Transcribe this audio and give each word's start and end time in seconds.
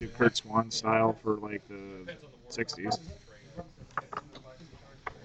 do 0.00 0.06
Curt 0.06 0.36
Swan 0.36 0.70
style 0.70 1.18
for 1.24 1.34
like 1.38 1.60
the 1.66 2.14
'60s. 2.48 3.00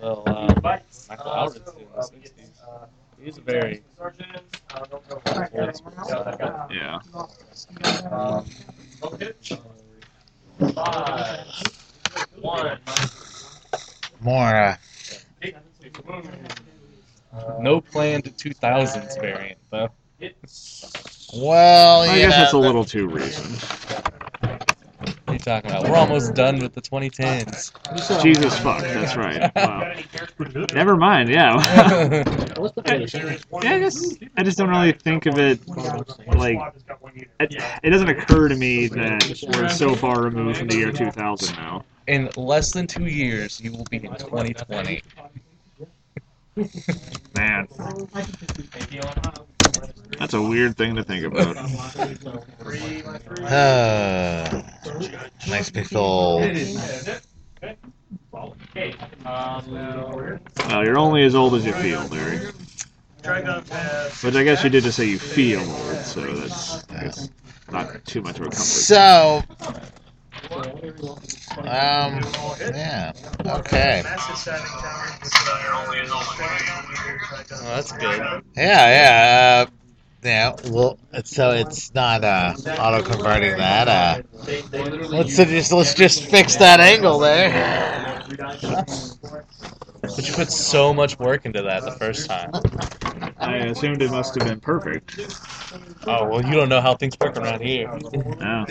Well, 0.02 0.24
uh, 0.26 0.52
Michael 0.64 1.32
Alvarez 1.32 1.58
in 1.78 1.86
the 1.94 2.02
60s. 2.02 2.88
He's 3.22 3.38
a 3.38 3.42
very 3.42 3.84
old 5.54 5.76
school 5.76 5.92
style. 6.04 6.68
Yeah. 6.72 7.00
Um, 8.12 8.46
More. 14.22 14.78
Uh, 17.32 17.58
no 17.60 17.80
planned 17.80 18.24
2000s 18.24 19.22
variant, 19.22 19.60
though. 19.70 19.90
well, 21.36 22.02
I 22.02 22.16
you 22.16 22.22
guess 22.22 22.32
know, 22.32 22.38
that's 22.38 22.54
a 22.54 22.58
little 22.58 22.86
too 22.86 23.08
recent. 23.08 23.93
What 25.34 25.48
are 25.48 25.52
you 25.52 25.62
talking 25.62 25.72
about? 25.72 25.90
We're 25.90 25.98
almost 25.98 26.36
done 26.36 26.60
with 26.60 26.74
the 26.74 26.82
2010s. 26.82 28.22
Jesus 28.22 28.56
fuck, 28.60 28.82
that's 28.82 29.16
right. 29.16 29.52
Wow. 29.56 29.94
Never 30.76 30.96
mind. 30.96 31.30
Yeah. 31.30 31.56
yeah, 32.86 33.74
I 33.74 33.80
guess 33.80 34.16
I 34.38 34.44
just 34.44 34.60
don't 34.60 34.70
really 34.70 34.92
think 34.92 35.26
of 35.26 35.40
it 35.40 35.60
like 36.36 36.60
it, 37.40 37.64
it 37.84 37.90
doesn't 37.90 38.10
occur 38.10 38.48
to 38.48 38.56
me 38.56 38.88
that 38.90 39.44
we're 39.56 39.70
so 39.70 39.96
far 39.96 40.22
removed 40.22 40.60
from 40.60 40.68
the 40.68 40.76
year 40.76 40.92
2000 40.92 41.56
now. 41.56 41.84
In 42.06 42.30
less 42.36 42.72
than 42.72 42.86
two 42.86 43.08
years, 43.08 43.60
you 43.60 43.72
will 43.72 43.86
be 43.86 43.98
in 43.98 44.14
2020. 44.16 45.02
Man, 47.34 47.68
that's 50.20 50.34
a 50.34 50.42
weird 50.42 50.78
thing 50.78 50.96
to 50.96 51.04
think 51.04 51.26
about. 51.26 51.58
uh, 53.44 54.62
makes 55.50 55.74
me 55.74 55.86
old. 55.96 56.42
Well, 60.68 60.84
you're 60.84 60.98
only 60.98 61.24
as 61.24 61.36
old 61.36 61.56
as 61.56 61.66
you 61.66 61.74
feel, 61.74 62.02
Larry. 62.08 62.40
Which 64.22 64.36
I 64.36 64.44
guess 64.44 64.64
you 64.64 64.70
did 64.70 64.84
just 64.84 64.98
say 64.98 65.06
you 65.08 65.20
feel 65.20 65.60
old, 65.62 65.98
so 66.06 66.22
that's, 66.22 66.84
that's 66.84 67.30
not 67.72 68.04
too 68.06 68.22
much 68.22 68.40
of 68.40 68.48
a 68.48 68.50
comfort. 68.50 68.60
So, 68.60 69.42
um, 70.52 72.22
yeah, 72.74 73.12
okay, 73.46 74.04
Oh, 77.52 77.76
that's 77.76 77.92
good. 77.94 78.20
yeah, 78.56 79.64
yeah, 79.66 79.66
uh, 79.68 79.72
yeah. 80.24 80.54
Well, 80.72 80.98
so 81.24 81.52
it's 81.52 81.94
not 81.94 82.24
uh, 82.24 82.54
auto 82.80 83.02
converting 83.04 83.58
that. 83.58 83.88
Uh, 83.88 84.22
let's 85.12 85.36
just 85.36 85.72
let's 85.72 85.94
just 85.94 86.24
fix 86.26 86.56
that 86.58 86.80
angle 86.80 87.20
there. 87.20 88.22
But 90.04 90.28
you 90.28 90.34
put 90.34 90.52
so 90.52 90.94
much 90.94 91.18
work 91.18 91.46
into 91.46 91.62
that 91.62 91.84
the 91.84 91.92
first 91.94 92.30
time. 92.30 92.52
I 93.40 93.56
assumed 93.68 94.02
it 94.02 94.12
must 94.12 94.36
have 94.36 94.46
been 94.48 94.60
perfect. 94.60 95.18
Oh, 96.06 96.28
well, 96.28 96.46
you 96.46 96.52
don't 96.54 96.68
know 96.68 96.82
how 96.82 96.94
things 96.96 97.16
work 97.22 97.38
around 97.38 97.62
here. 97.62 97.88
No. 97.88 98.66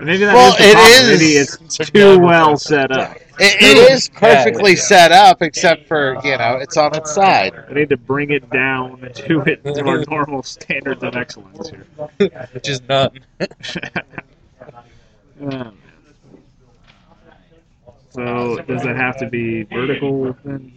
Maybe 0.00 0.24
that 0.26 0.34
Well, 0.34 0.52
is 0.52 0.58
the 0.58 0.64
it 0.68 0.74
possibility. 0.74 1.24
is- 1.36 1.58
It's 1.62 1.90
too 1.90 2.18
well 2.18 2.56
set 2.58 2.92
up. 2.92 3.16
It, 3.38 3.62
it 3.62 3.90
is 3.92 4.10
perfectly 4.10 4.76
set 4.76 5.10
up, 5.10 5.40
except 5.40 5.88
for 5.88 6.18
you 6.22 6.36
know 6.36 6.58
it's 6.60 6.76
on 6.76 6.94
its 6.94 7.12
side. 7.14 7.54
I 7.68 7.72
need 7.72 7.88
to 7.88 7.96
bring 7.96 8.30
it 8.30 8.48
down 8.50 9.00
to 9.00 9.40
it 9.40 9.64
to 9.64 9.86
our 9.88 10.04
normal 10.08 10.42
standards 10.42 11.02
of 11.02 11.16
excellence 11.16 11.70
here. 11.70 11.86
Which 12.52 12.68
is 12.68 12.82
none. 12.88 13.18
Man. 15.40 15.52
Um, 15.62 15.78
So 18.12 18.56
does 18.68 18.82
that 18.82 18.96
have 18.96 19.16
to 19.18 19.28
be 19.28 19.62
vertical 19.62 20.36
then? 20.44 20.70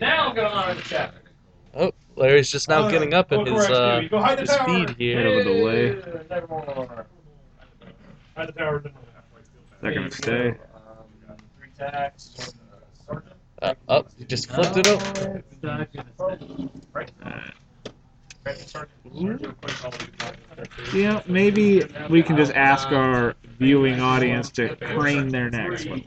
Now 0.00 0.28
I'm 0.28 0.34
going 0.34 0.46
on 0.52 0.78
chapter. 0.84 1.20
Oh, 1.74 1.92
Larry's 2.16 2.50
just 2.50 2.68
now 2.68 2.90
getting 2.90 3.14
up 3.14 3.30
in 3.30 3.46
his 3.46 3.70
uh, 3.70 4.00
his 4.00 4.50
Bit 4.66 4.96
here. 4.96 5.26
of 5.26 5.34
a 5.38 5.44
delay. 5.44 5.86
Is 5.86 6.04
Nevermore. 6.28 7.06
Hide 8.36 8.48
the 8.48 8.52
power. 8.52 8.82
that 9.82 9.94
gonna 9.94 10.10
stay? 10.10 10.54
Uh, 13.62 13.74
up, 13.88 14.08
you 14.18 14.26
just 14.26 14.50
flipped 14.50 14.76
it 14.76 14.88
up. 14.88 15.00
Yeah, 20.92 21.22
maybe 21.26 21.84
we 22.08 22.22
can 22.22 22.36
just 22.36 22.52
ask 22.52 22.88
our 22.92 23.34
viewing 23.58 24.00
audience 24.00 24.50
to 24.52 24.76
crane 24.76 25.28
their 25.28 25.50
necks. 25.50 25.84
one. 25.86 26.02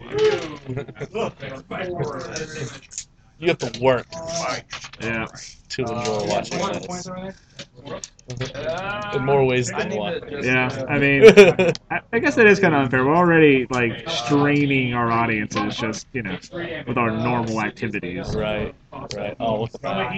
You 3.39 3.47
have 3.47 3.59
to 3.59 3.79
work 3.81 4.07
Yeah. 5.01 5.27
to 5.69 5.81
enjoy 5.81 6.27
watching 6.27 6.59
this. 6.59 7.09
Mm-hmm. 8.29 9.17
In 9.17 9.25
more 9.25 9.43
ways 9.43 9.69
than 9.69 9.95
one. 9.95 10.21
Yeah, 10.43 10.85
I 10.87 10.99
mean, 10.99 11.23
I, 11.91 11.99
I 12.13 12.19
guess 12.19 12.35
that 12.35 12.45
is 12.45 12.59
kind 12.59 12.75
of 12.75 12.83
unfair. 12.83 13.03
We're 13.05 13.15
already 13.15 13.65
like 13.71 14.07
straining 14.07 14.93
our 14.93 15.11
audiences 15.11 15.75
just 15.75 16.07
you 16.13 16.21
know 16.21 16.37
with 16.87 16.97
our 16.97 17.11
normal 17.11 17.61
activities. 17.61 18.35
right, 18.35 18.75
right. 19.15 19.35
Oh, 19.39 19.61
look 19.61 19.71
at 19.75 19.81
that. 19.81 20.11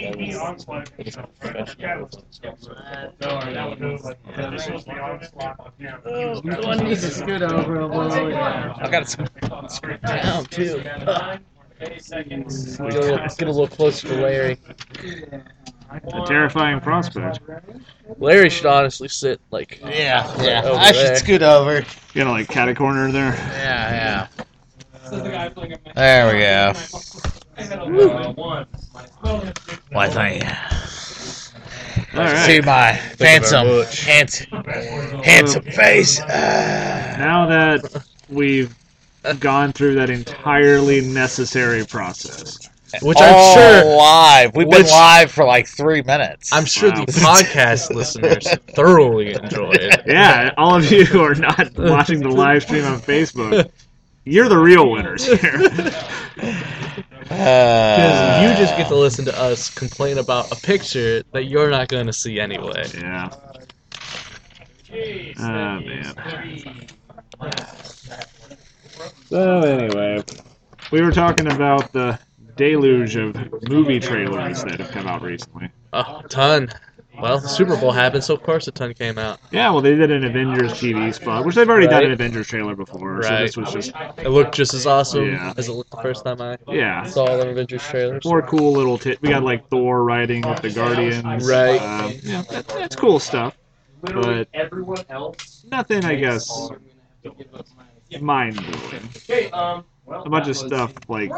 That 1.80 2.00
was, 2.00 2.18
oh, 3.26 4.14
that 4.36 4.54
is 4.54 4.64
professional. 4.64 4.82
One 6.68 6.78
needs 6.80 7.02
to 7.02 7.12
scoot 7.12 7.42
over 7.42 7.80
a 7.80 7.88
little. 7.88 8.34
I 8.36 8.90
got 8.92 9.08
to 9.08 9.70
scoot 9.70 10.02
down 10.02 10.46
too. 10.46 10.84
Get 11.80 11.98
a, 12.80 13.00
little, 13.00 13.18
get 13.18 13.42
a 13.48 13.52
little 13.52 13.68
closer 13.68 14.08
to 14.10 14.16
Larry. 14.16 14.58
A 15.92 16.26
terrifying 16.26 16.80
prospect. 16.80 17.40
Larry 18.18 18.50
should 18.50 18.66
honestly 18.66 19.08
sit 19.08 19.42
like 19.52 19.80
Yeah, 19.82 20.42
yeah. 20.42 20.64
Over 20.64 20.80
I 20.80 20.92
should 20.92 21.18
scoot 21.18 21.42
over. 21.42 21.80
You 21.80 21.86
gonna 22.16 22.32
like 22.32 22.48
cat 22.48 22.70
a 22.70 22.76
corner 22.76 23.12
there? 23.12 23.34
Yeah, 23.34 24.28
yeah. 25.12 25.26
There 25.96 26.34
we 26.34 26.40
go. 26.40 26.74
Why, 29.92 30.10
thank 30.10 30.44
you. 30.44 30.50
All 32.20 32.28
See 32.28 32.60
right. 32.60 32.66
my 32.66 32.92
handsome, 33.26 33.84
handsome, 34.06 34.64
handsome 35.24 35.64
face. 35.64 36.20
Ah. 36.22 37.16
Now 37.18 37.46
that 37.46 38.06
we've 38.30 38.76
gone 39.40 39.72
through 39.72 39.96
that 39.96 40.10
entirely 40.10 41.02
necessary 41.02 41.86
process, 41.86 42.70
which 43.02 43.18
I'm 43.20 43.34
All 43.34 43.54
sure 43.56 43.86
live. 43.98 44.56
We've 44.56 44.70
been 44.70 44.86
live 44.86 45.32
for 45.32 45.46
like 45.46 45.68
three 45.68 46.02
minutes. 46.02 46.52
I'm 46.54 46.66
sure 46.66 46.90
Wow. 46.92 47.06
the 47.06 47.12
podcast 47.14 47.90
listeners 47.96 48.48
thoroughly 48.76 49.34
enjoyed. 49.34 49.78
It. 49.78 50.02
Yeah, 50.08 50.52
all 50.58 50.76
of 50.76 50.92
you 50.92 51.06
who 51.06 51.22
are 51.22 51.36
not 51.36 51.72
watching 51.78 52.20
the 52.20 52.30
live 52.30 52.64
stream 52.64 52.86
on 52.86 53.00
Facebook, 53.00 53.70
you're 54.26 54.50
the 54.50 54.58
real 54.58 54.90
winners 54.92 55.26
here. 55.26 55.70
Uh, 57.30 58.42
you 58.44 58.58
just 58.58 58.76
get 58.76 58.90
to 58.90 58.96
listen 58.96 59.24
to 59.24 59.40
us 59.40 59.70
complain 59.74 60.18
about 60.18 60.52
a 60.52 60.56
picture 60.56 61.24
that 61.32 61.46
you're 61.46 61.70
not 61.70 61.88
going 61.88 62.06
to 62.06 62.12
see 62.12 62.42
anyway. 62.42 62.84
Yeah. 62.94 63.30
Oh 65.40 65.80
man. 65.80 66.14
So 69.30 69.60
anyway, 69.62 70.24
we 70.92 71.02
were 71.02 71.12
talking 71.12 71.52
about 71.52 71.94
the 71.94 72.20
deluge 72.56 73.16
of 73.16 73.36
movie 73.70 74.00
trailers 74.00 74.64
that 74.64 74.80
have 74.80 74.92
come 74.92 75.08
out 75.08 75.22
recently. 75.22 75.70
Oh, 75.94 76.22
a 76.24 76.28
ton. 76.28 76.70
Well, 77.22 77.40
the 77.40 77.48
Super 77.50 77.76
Bowl 77.78 77.92
happened, 77.92 78.24
so 78.24 78.34
of 78.34 78.42
course 78.42 78.68
a 78.68 78.72
ton 78.72 78.94
came 78.94 79.18
out. 79.20 79.40
Yeah, 79.52 79.70
well, 79.70 79.82
they 79.82 79.96
did 79.96 80.10
an 80.12 80.24
Avengers 80.24 80.72
TV 80.74 81.14
spot, 81.14 81.46
which 81.46 81.56
they've 81.56 81.70
already 81.70 81.88
done 81.88 82.06
an 82.06 82.12
Avengers 82.14 82.48
trailer 82.48 82.74
before. 82.76 83.22
So 83.22 83.30
Right. 83.30 83.42
this 83.42 83.58
was 83.58 83.72
just 83.72 83.92
It 84.18 84.30
looked 84.30 84.56
just 84.56 84.74
as 84.74 84.88
awesome 84.88 85.26
Yeah. 85.34 85.54
as 85.58 85.68
it 85.68 85.74
looked 85.74 85.92
the 85.92 85.98
first 86.02 86.24
time 86.24 86.42
I 86.42 86.58
yeah, 86.70 87.04
saw 87.04 87.26
the 87.38 87.50
Avengers 87.50 87.84
trailers. 87.84 88.24
more 88.26 88.42
cool 88.42 88.72
little. 88.72 88.98
T- 88.98 89.18
we 89.22 89.30
got 89.30 89.44
like 89.44 89.68
Thor 89.70 90.04
riding 90.04 90.42
with 90.48 90.62
the 90.62 90.70
Guardians. 90.72 91.48
Right. 91.48 91.82
Um, 91.82 92.14
yeah, 92.24 92.44
that, 92.50 92.68
that's 92.70 92.96
cool 92.96 93.20
stuff, 93.20 93.56
but 94.02 94.48
everyone 94.54 95.04
else. 95.10 95.66
nothing, 95.70 96.06
I 96.06 96.16
guess, 96.16 96.72
mind 98.22 98.56
blowing. 98.56 99.10
Okay, 99.18 99.50
um, 99.52 99.84
A 100.08 100.30
bunch 100.30 100.48
of 100.48 100.58
stuff 100.58 100.94
like. 101.08 101.30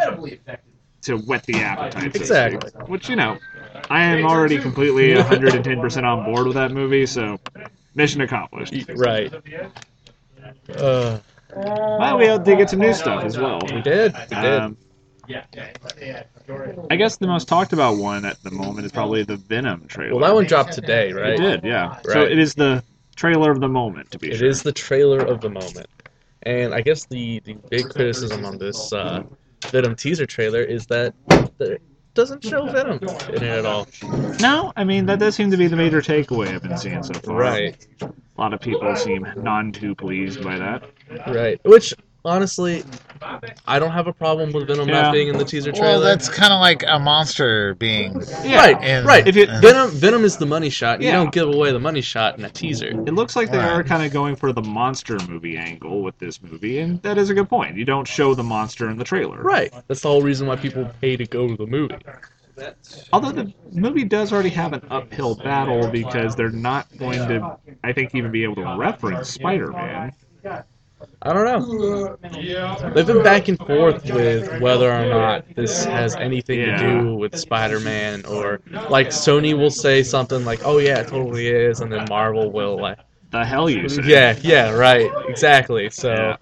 To 1.04 1.18
whet 1.18 1.46
the 1.46 1.56
appetite. 1.56 2.16
Exactly. 2.16 2.70
Which 2.88 3.10
you 3.10 3.16
know, 3.16 3.38
I 3.90 4.04
am 4.04 4.26
already 4.26 4.58
completely 4.60 5.16
110 5.16 5.80
percent 5.82 6.06
on 6.06 6.26
board 6.26 6.46
with 6.48 6.56
that 6.56 6.72
movie. 6.72 7.06
So, 7.06 7.40
mission 7.96 8.22
accomplished. 8.22 8.74
Right. 8.96 9.34
Uh, 10.76 11.20
Well, 11.56 12.18
we 12.18 12.26
did 12.44 12.58
get 12.58 12.70
some 12.70 12.80
new 12.80 12.94
stuff 12.94 13.24
as 13.24 13.38
well. 13.38 13.60
we 13.72 13.82
did. 13.82 14.14
We 14.30 14.36
did. 14.36 14.54
Um, 14.62 14.78
Yeah. 15.28 15.44
I 16.90 16.96
guess 16.98 17.18
the 17.18 17.28
most 17.28 17.48
talked 17.48 17.72
about 17.74 17.98
one 17.98 18.26
at 18.26 18.42
the 18.44 18.52
moment 18.52 18.86
is 18.86 18.92
probably 18.92 19.24
the 19.24 19.38
Venom 19.38 19.86
trailer. 19.88 20.16
well, 20.20 20.28
that 20.28 20.34
one 20.36 20.46
dropped 20.46 20.74
today, 20.74 21.14
right? 21.14 21.34
It 21.34 21.38
did, 21.38 21.64
yeah. 21.64 21.90
Right. 21.90 22.06
So 22.08 22.22
it 22.24 22.38
is 22.38 22.56
the 22.56 22.84
trailer 23.16 23.52
of 23.52 23.60
the 23.62 23.70
moment, 23.70 24.12
to 24.12 24.20
be 24.20 24.32
It 24.32 24.38
sure. 24.38 24.48
is 24.48 24.64
the 24.64 24.72
trailer 24.74 25.20
of 25.20 25.40
the 25.42 25.50
moment. 25.50 25.88
And 26.46 26.74
I 26.74 26.82
guess 26.82 27.06
the, 27.06 27.40
the 27.46 27.54
big 27.70 27.90
criticism 27.90 28.44
on 28.46 28.58
this 28.58 28.92
uh, 28.92 29.24
Venom 29.66 29.96
teaser 29.96 30.26
trailer 30.26 30.62
is 30.62 30.86
that 30.88 31.14
it 31.60 31.82
doesn't 32.14 32.44
show 32.44 32.66
Venom 32.72 33.00
in 33.30 33.36
it 33.36 33.44
at 33.44 33.66
all. 33.66 33.88
No, 34.40 34.72
I 34.76 34.84
mean 34.84 35.06
that 35.08 35.20
does 35.20 35.36
seem 35.36 35.52
to 35.52 35.58
be 35.58 35.68
the 35.68 35.76
major 35.76 36.02
takeaway 36.02 36.50
I've 36.50 36.62
been 36.64 36.78
seeing 36.78 37.02
so 37.04 37.14
far. 37.14 37.36
Right, 37.38 37.88
A 38.02 38.12
lot 38.38 38.54
of 38.54 38.60
people 38.60 38.96
seem 38.96 39.26
none 39.38 39.72
too 39.72 39.96
pleased 39.96 40.44
by 40.44 40.58
that. 40.58 40.84
right. 41.28 41.60
Which, 41.64 41.94
honestly, 42.26 42.84
I 43.68 43.80
don't 43.80 43.92
have 43.92 44.08
a 44.08 44.14
problem 44.14 44.52
with 44.52 44.68
Venom 44.68 44.88
Yeah. 44.88 45.04
not 45.04 45.14
being 45.14 45.28
in 45.28 45.38
the 45.38 45.46
teaser 45.46 45.72
trailer. 45.72 45.92
Well, 45.94 46.00
that's 46.02 46.30
kind 46.30 46.54
of 46.54 46.60
like 46.60 46.84
a 46.88 47.00
monster 47.00 47.76
being. 47.76 48.14
right, 48.46 48.78
And- 48.82 49.06
right. 49.06 49.28
If 49.28 49.36
you- 49.36 49.46
and- 49.50 49.62
Venom, 49.62 49.90
Venom 49.92 50.24
is 50.26 50.38
the 50.38 50.46
money 50.46 50.70
shot. 50.70 51.02
You 51.02 51.08
Yeah. 51.08 51.16
don't 51.18 51.32
give 51.32 51.48
away 51.50 51.72
the 51.72 51.80
money 51.80 52.02
shot 52.02 52.38
in 52.38 52.46
a 52.46 52.50
teaser. 52.50 52.88
It 52.88 53.14
looks 53.14 53.36
like 53.36 53.52
they 53.52 53.58
Right. 53.58 53.70
are 53.72 53.84
kind 53.84 54.04
of 54.06 54.12
going 54.14 54.36
for 54.36 54.52
the 54.54 54.62
monster 54.62 55.18
movie 55.28 55.58
angle 55.58 56.02
with 56.02 56.18
this 56.20 56.42
movie, 56.42 56.80
and 56.80 57.02
that 57.04 57.18
is 57.18 57.30
a 57.30 57.34
good 57.34 57.50
point. 57.50 57.76
You 57.78 57.86
don't 57.86 58.08
show 58.08 58.34
the 58.34 58.44
monster 58.44 58.90
in 58.90 58.98
the 58.98 59.04
trailer. 59.04 59.42
Right. 59.42 59.74
That's 59.88 60.02
the 60.02 60.10
whole 60.10 60.22
reason 60.22 60.48
why 60.48 60.56
people 60.56 60.90
pay 61.02 61.18
to 61.18 61.26
go 61.26 61.48
to 61.48 61.56
the 61.56 61.68
movie. 61.68 61.96
Although 63.12 63.32
the 63.32 63.52
movie 63.72 64.04
does 64.04 64.32
already 64.32 64.50
have 64.50 64.74
an 64.74 64.82
uphill 64.92 65.34
battle 65.36 65.88
because 65.90 66.36
they're 66.36 66.50
not 66.52 66.86
going 67.00 67.18
to, 67.28 67.58
I 67.84 67.94
think, 67.94 68.14
even 68.14 68.32
be 68.32 68.44
able 68.44 68.56
to 68.56 68.76
reference 68.78 69.30
Spider-Man. 69.30 70.12
I 71.22 71.34
don't 71.34 71.46
know. 71.46 72.18
They've 72.94 73.08
been 73.08 73.24
back 73.24 73.48
and 73.48 73.58
forth 73.58 74.04
with 74.12 74.60
whether 74.60 74.92
or 74.92 75.06
not 75.06 75.46
this 75.56 75.86
has 75.86 76.16
anything 76.16 76.60
Yeah. 76.60 76.78
to 76.78 77.02
do 77.02 77.16
with 77.16 77.36
Spider-Man, 77.38 78.26
or 78.26 78.60
like 78.90 79.08
Sony 79.08 79.58
will 79.58 79.70
say 79.72 80.04
something 80.04 80.44
like, 80.46 80.62
"Oh 80.66 80.80
yeah, 80.80 81.00
it 81.00 81.08
totally 81.08 81.48
is," 81.48 81.80
and 81.82 81.92
then 81.92 82.06
Marvel 82.10 82.52
will 82.52 82.78
like, 82.80 83.00
The 83.32 83.44
hell 83.46 83.70
you 83.70 83.88
say? 83.90 84.02
"Yeah, 84.06 84.36
yeah, 84.42 84.72
right, 84.72 85.10
exactly." 85.28 85.90
So 85.90 86.12
Yeah. 86.14 86.36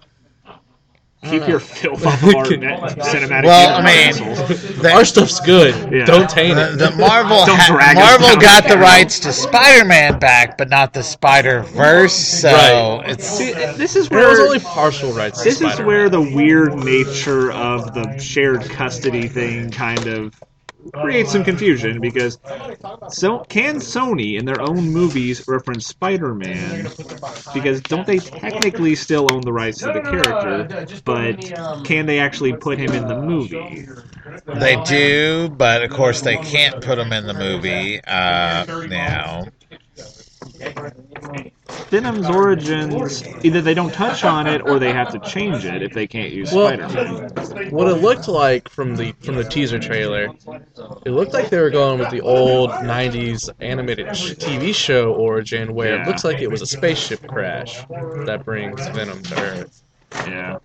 I 1.24 1.30
Keep 1.30 1.46
your 1.48 1.60
mm. 1.60 1.68
know. 1.70 1.96
filth 1.98 2.06
off 2.06 2.22
of 2.22 2.34
our 2.34 2.56
net- 2.56 2.80
oh 2.82 2.86
cinematic 2.96 3.44
Well, 3.44 3.76
I 3.80 3.84
mean, 3.84 4.08
assholes. 4.08 4.38
the- 4.82 4.90
our 4.92 5.04
stuff's 5.04 5.38
good. 5.40 5.92
Yeah. 5.92 6.04
Don't 6.04 6.28
taint 6.28 6.56
The, 6.56 6.72
it. 6.72 6.76
the 6.78 6.90
Marvel 6.96 7.36
Don't 7.46 7.58
ha- 7.60 7.66
drag 7.72 7.96
us 7.96 8.18
Marvel 8.20 8.28
down 8.28 8.40
got 8.40 8.64
the 8.64 8.70
the 8.70 8.78
rights 8.78 9.20
to 9.20 9.32
Spider-Man 9.32 10.18
back, 10.18 10.58
but 10.58 10.68
not 10.68 10.92
the 10.92 11.02
Spider-Verse. 11.02 12.14
So 12.14 12.50
Right. 12.50 13.10
it's 13.10 13.26
See, 13.26 13.52
this 13.52 13.94
is 13.94 14.08
There 14.08 14.28
was 14.28 14.38
where 14.38 14.46
only 14.46 14.58
partial 14.60 15.12
rights. 15.12 15.42
To 15.42 15.44
this 15.44 15.60
is 15.60 15.74
Spider-Man. 15.74 15.86
where 15.86 16.08
the 16.08 16.20
weird 16.20 16.74
nature 16.76 17.52
of 17.52 17.94
the 17.94 18.18
shared 18.18 18.62
custody 18.68 19.28
thing 19.28 19.70
kind 19.70 20.06
of 20.08 20.34
creates 20.94 21.32
some 21.32 21.44
confusion 21.44 22.00
because 22.00 22.38
so 23.08 23.40
can 23.48 23.76
Sony 23.76 24.38
in 24.38 24.44
their 24.44 24.60
own 24.60 24.90
movies 24.90 25.46
reference 25.46 25.86
Spider-Man 25.86 26.88
because 27.54 27.80
don't 27.82 28.06
they 28.06 28.18
technically 28.18 28.94
still 28.94 29.32
own 29.32 29.42
the 29.42 29.52
rights 29.52 29.78
to 29.78 29.92
the 29.92 30.00
character 30.00 31.00
but 31.04 31.84
can 31.84 32.06
they 32.06 32.18
actually 32.18 32.54
put 32.54 32.78
him 32.78 32.92
in 32.92 33.06
the 33.06 33.16
movie 33.16 33.86
they 34.46 34.76
do, 34.82 35.48
but 35.48 35.82
of 35.82 35.90
course 35.90 36.20
they 36.20 36.36
can't 36.36 36.82
put 36.82 36.98
him 36.98 37.12
in 37.12 37.26
the 37.26 37.34
movie 37.34 38.02
uh, 38.04 38.64
now. 38.86 39.46
Venom's 41.90 42.28
origins 42.28 43.22
either 43.44 43.60
they 43.60 43.74
don't 43.74 43.92
touch 43.92 44.24
on 44.24 44.46
it 44.46 44.62
or 44.62 44.78
they 44.78 44.92
have 44.92 45.10
to 45.10 45.18
change 45.20 45.64
it 45.64 45.82
if 45.82 45.92
they 45.92 46.06
can't 46.06 46.32
use 46.32 46.52
Well- 46.52 46.68
Spider-Man 46.68 47.70
What 47.70 47.88
it 47.88 47.96
looked 47.96 48.28
like 48.28 48.68
from 48.68 48.96
the 48.96 49.12
from 49.20 49.36
the 49.36 49.44
teaser 49.44 49.78
trailer, 49.78 50.28
it 51.04 51.10
looked 51.10 51.32
like 51.32 51.50
they 51.50 51.60
were 51.60 51.70
going 51.70 51.98
with 51.98 52.10
the 52.10 52.20
old 52.20 52.70
'90s 52.70 53.50
animated 53.60 54.16
sh- 54.16 54.32
TV 54.32 54.74
show 54.74 55.12
origin, 55.12 55.74
where 55.74 55.96
Yeah. 55.96 56.02
it 56.02 56.06
looks 56.06 56.24
like 56.24 56.40
it 56.40 56.50
was 56.50 56.62
a 56.62 56.66
spaceship 56.66 57.26
crash 57.26 57.80
that 58.26 58.42
brings 58.44 58.86
Venom 58.88 59.22
to 59.24 59.40
Earth. 59.40 59.82
yeah 60.26 60.58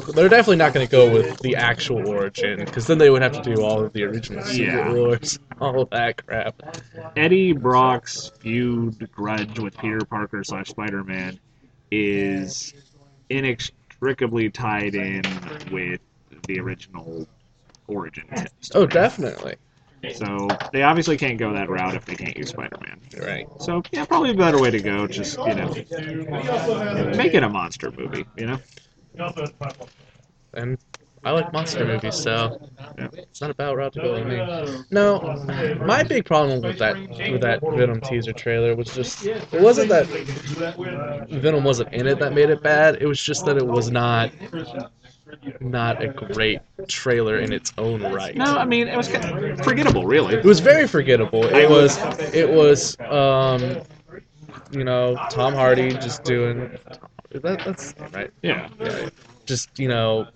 They're 0.00 0.28
definitely 0.28 0.56
not 0.56 0.72
going 0.74 0.86
to 0.86 0.90
go 0.90 1.12
with 1.12 1.38
the 1.40 1.56
actual 1.56 2.06
origin, 2.08 2.58
because 2.64 2.86
then 2.86 2.98
they 2.98 3.10
would 3.10 3.22
have 3.22 3.32
to 3.32 3.42
do 3.42 3.62
all 3.62 3.84
of 3.84 3.92
the 3.92 4.04
original 4.04 4.42
Secret 4.44 4.74
Yeah. 4.74 4.92
Wars, 4.92 5.38
all 5.60 5.82
of 5.82 5.90
that 5.90 6.24
crap. 6.24 6.62
Eddie 7.16 7.52
Brock's 7.52 8.30
feud 8.40 9.10
grudge 9.12 9.58
with 9.58 9.76
Peter 9.78 10.04
Parker 10.04 10.42
slash 10.44 10.68
Spider 10.68 11.04
Man 11.04 11.38
is 11.90 12.74
inextricably 13.30 14.50
tied 14.50 14.94
in 14.94 15.22
with 15.70 16.00
the 16.46 16.58
original 16.60 17.26
origin. 17.86 18.24
Oh, 18.74 18.86
definitely. 18.86 19.56
So 20.14 20.48
they 20.72 20.82
obviously 20.82 21.16
can't 21.16 21.38
go 21.38 21.52
that 21.52 21.68
route 21.68 21.94
if 21.94 22.04
they 22.04 22.16
can't 22.16 22.36
use 22.36 22.48
Spider 22.48 22.76
Man. 22.84 23.00
Right. 23.24 23.46
So 23.60 23.82
yeah, 23.92 24.04
probably 24.04 24.30
a 24.30 24.34
better 24.34 24.60
way 24.60 24.70
to 24.70 24.80
go. 24.80 25.06
Just 25.06 25.38
you 25.38 25.54
know, 25.54 25.68
make 27.16 27.34
it 27.34 27.42
a 27.44 27.48
monster 27.48 27.92
movie. 27.92 28.24
You 28.36 28.46
know. 28.46 28.58
And 30.54 30.78
I 31.24 31.30
like 31.30 31.52
monster 31.52 31.84
movies, 31.86 32.16
so 32.16 32.58
Yeah. 32.98 33.08
it's 33.12 33.40
not 33.40 33.50
a 33.50 33.54
bad 33.54 33.76
route 33.76 33.92
to 33.94 34.00
go 34.00 34.14
with 34.14 34.26
me. 34.26 34.84
No, 34.90 35.20
my 35.86 36.02
big 36.02 36.24
problem 36.24 36.60
with 36.62 36.78
that 36.78 36.96
with 37.30 37.40
that 37.42 37.60
Venom 37.62 38.00
teaser 38.00 38.32
trailer 38.32 38.74
was 38.74 38.92
just 38.94 39.24
it 39.26 39.60
wasn't 39.60 39.88
that 39.90 40.06
Venom 41.30 41.64
wasn't 41.64 41.92
in 41.94 42.06
it 42.06 42.18
that 42.18 42.32
made 42.32 42.50
it 42.50 42.62
bad. 42.62 42.98
It 43.00 43.06
was 43.06 43.22
just 43.22 43.44
that 43.46 43.56
it 43.56 43.66
was 43.66 43.90
not 43.90 44.30
not 45.60 46.02
a 46.02 46.08
great 46.08 46.60
trailer 46.88 47.38
in 47.38 47.52
its 47.52 47.72
own 47.78 48.02
right. 48.02 48.36
No, 48.36 48.56
I 48.56 48.64
mean 48.64 48.88
it 48.88 48.96
was 48.96 49.08
kind 49.08 49.24
of 49.24 49.64
forgettable, 49.64 50.04
really. 50.04 50.34
It 50.34 50.44
was 50.44 50.60
very 50.60 50.86
forgettable. 50.88 51.44
It 51.44 51.68
was 51.70 51.96
it 52.34 52.50
was 52.50 52.98
um 53.00 53.80
you 54.72 54.84
know 54.84 55.16
Tom 55.30 55.54
Hardy 55.54 55.92
just 55.94 56.24
doing 56.24 56.76
that, 57.40 57.64
that's 57.64 57.94
right. 58.12 58.30
Yeah. 58.42 58.68
Yeah, 58.80 59.08
just 59.46 59.78
you 59.78 59.88
know 59.88 60.28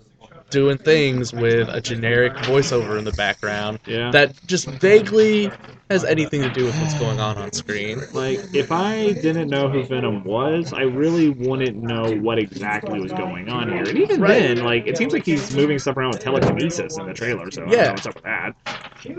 doing 0.49 0.77
things 0.77 1.33
with 1.33 1.67
a 1.69 1.81
generic 1.81 2.33
voiceover 2.33 2.97
in 2.97 3.03
the 3.03 3.11
background 3.13 3.79
Yeah. 3.85 4.11
that 4.11 4.33
just 4.47 4.67
vaguely 4.67 5.51
has 5.89 6.05
anything 6.05 6.41
to 6.41 6.49
do 6.49 6.65
with 6.65 6.79
what's 6.79 6.93
going 6.93 7.19
on 7.19 7.37
on 7.37 7.51
screen. 7.51 8.01
Like, 8.13 8.39
if 8.53 8.71
I 8.71 9.13
didn't 9.13 9.49
know 9.49 9.69
who 9.69 9.83
Venom 9.83 10.23
was, 10.23 10.73
I 10.73 10.83
really 10.83 11.29
wouldn't 11.29 11.81
know 11.81 12.15
what 12.15 12.39
exactly 12.39 12.99
was 12.99 13.11
going 13.13 13.49
on 13.49 13.69
here. 13.69 13.87
And 13.87 13.97
even 13.97 14.21
Right. 14.21 14.39
then, 14.39 14.63
like, 14.63 14.85
it 14.87 14.97
seems 14.97 15.13
like 15.13 15.25
he's 15.25 15.55
moving 15.55 15.79
stuff 15.79 15.97
around 15.97 16.11
with 16.11 16.21
telekinesis 16.21 16.97
in 16.97 17.05
the 17.05 17.13
trailer, 17.13 17.49
so 17.51 17.63
I 17.63 17.65
don't 17.65 17.73
Yeah. 17.73 17.85
know 17.87 17.91
what's 17.93 18.07
up 18.07 18.15
with 18.15 18.23
that. 18.23 18.53
I 18.65 19.13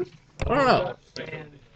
don't 0.44 0.66
know. 0.66 0.94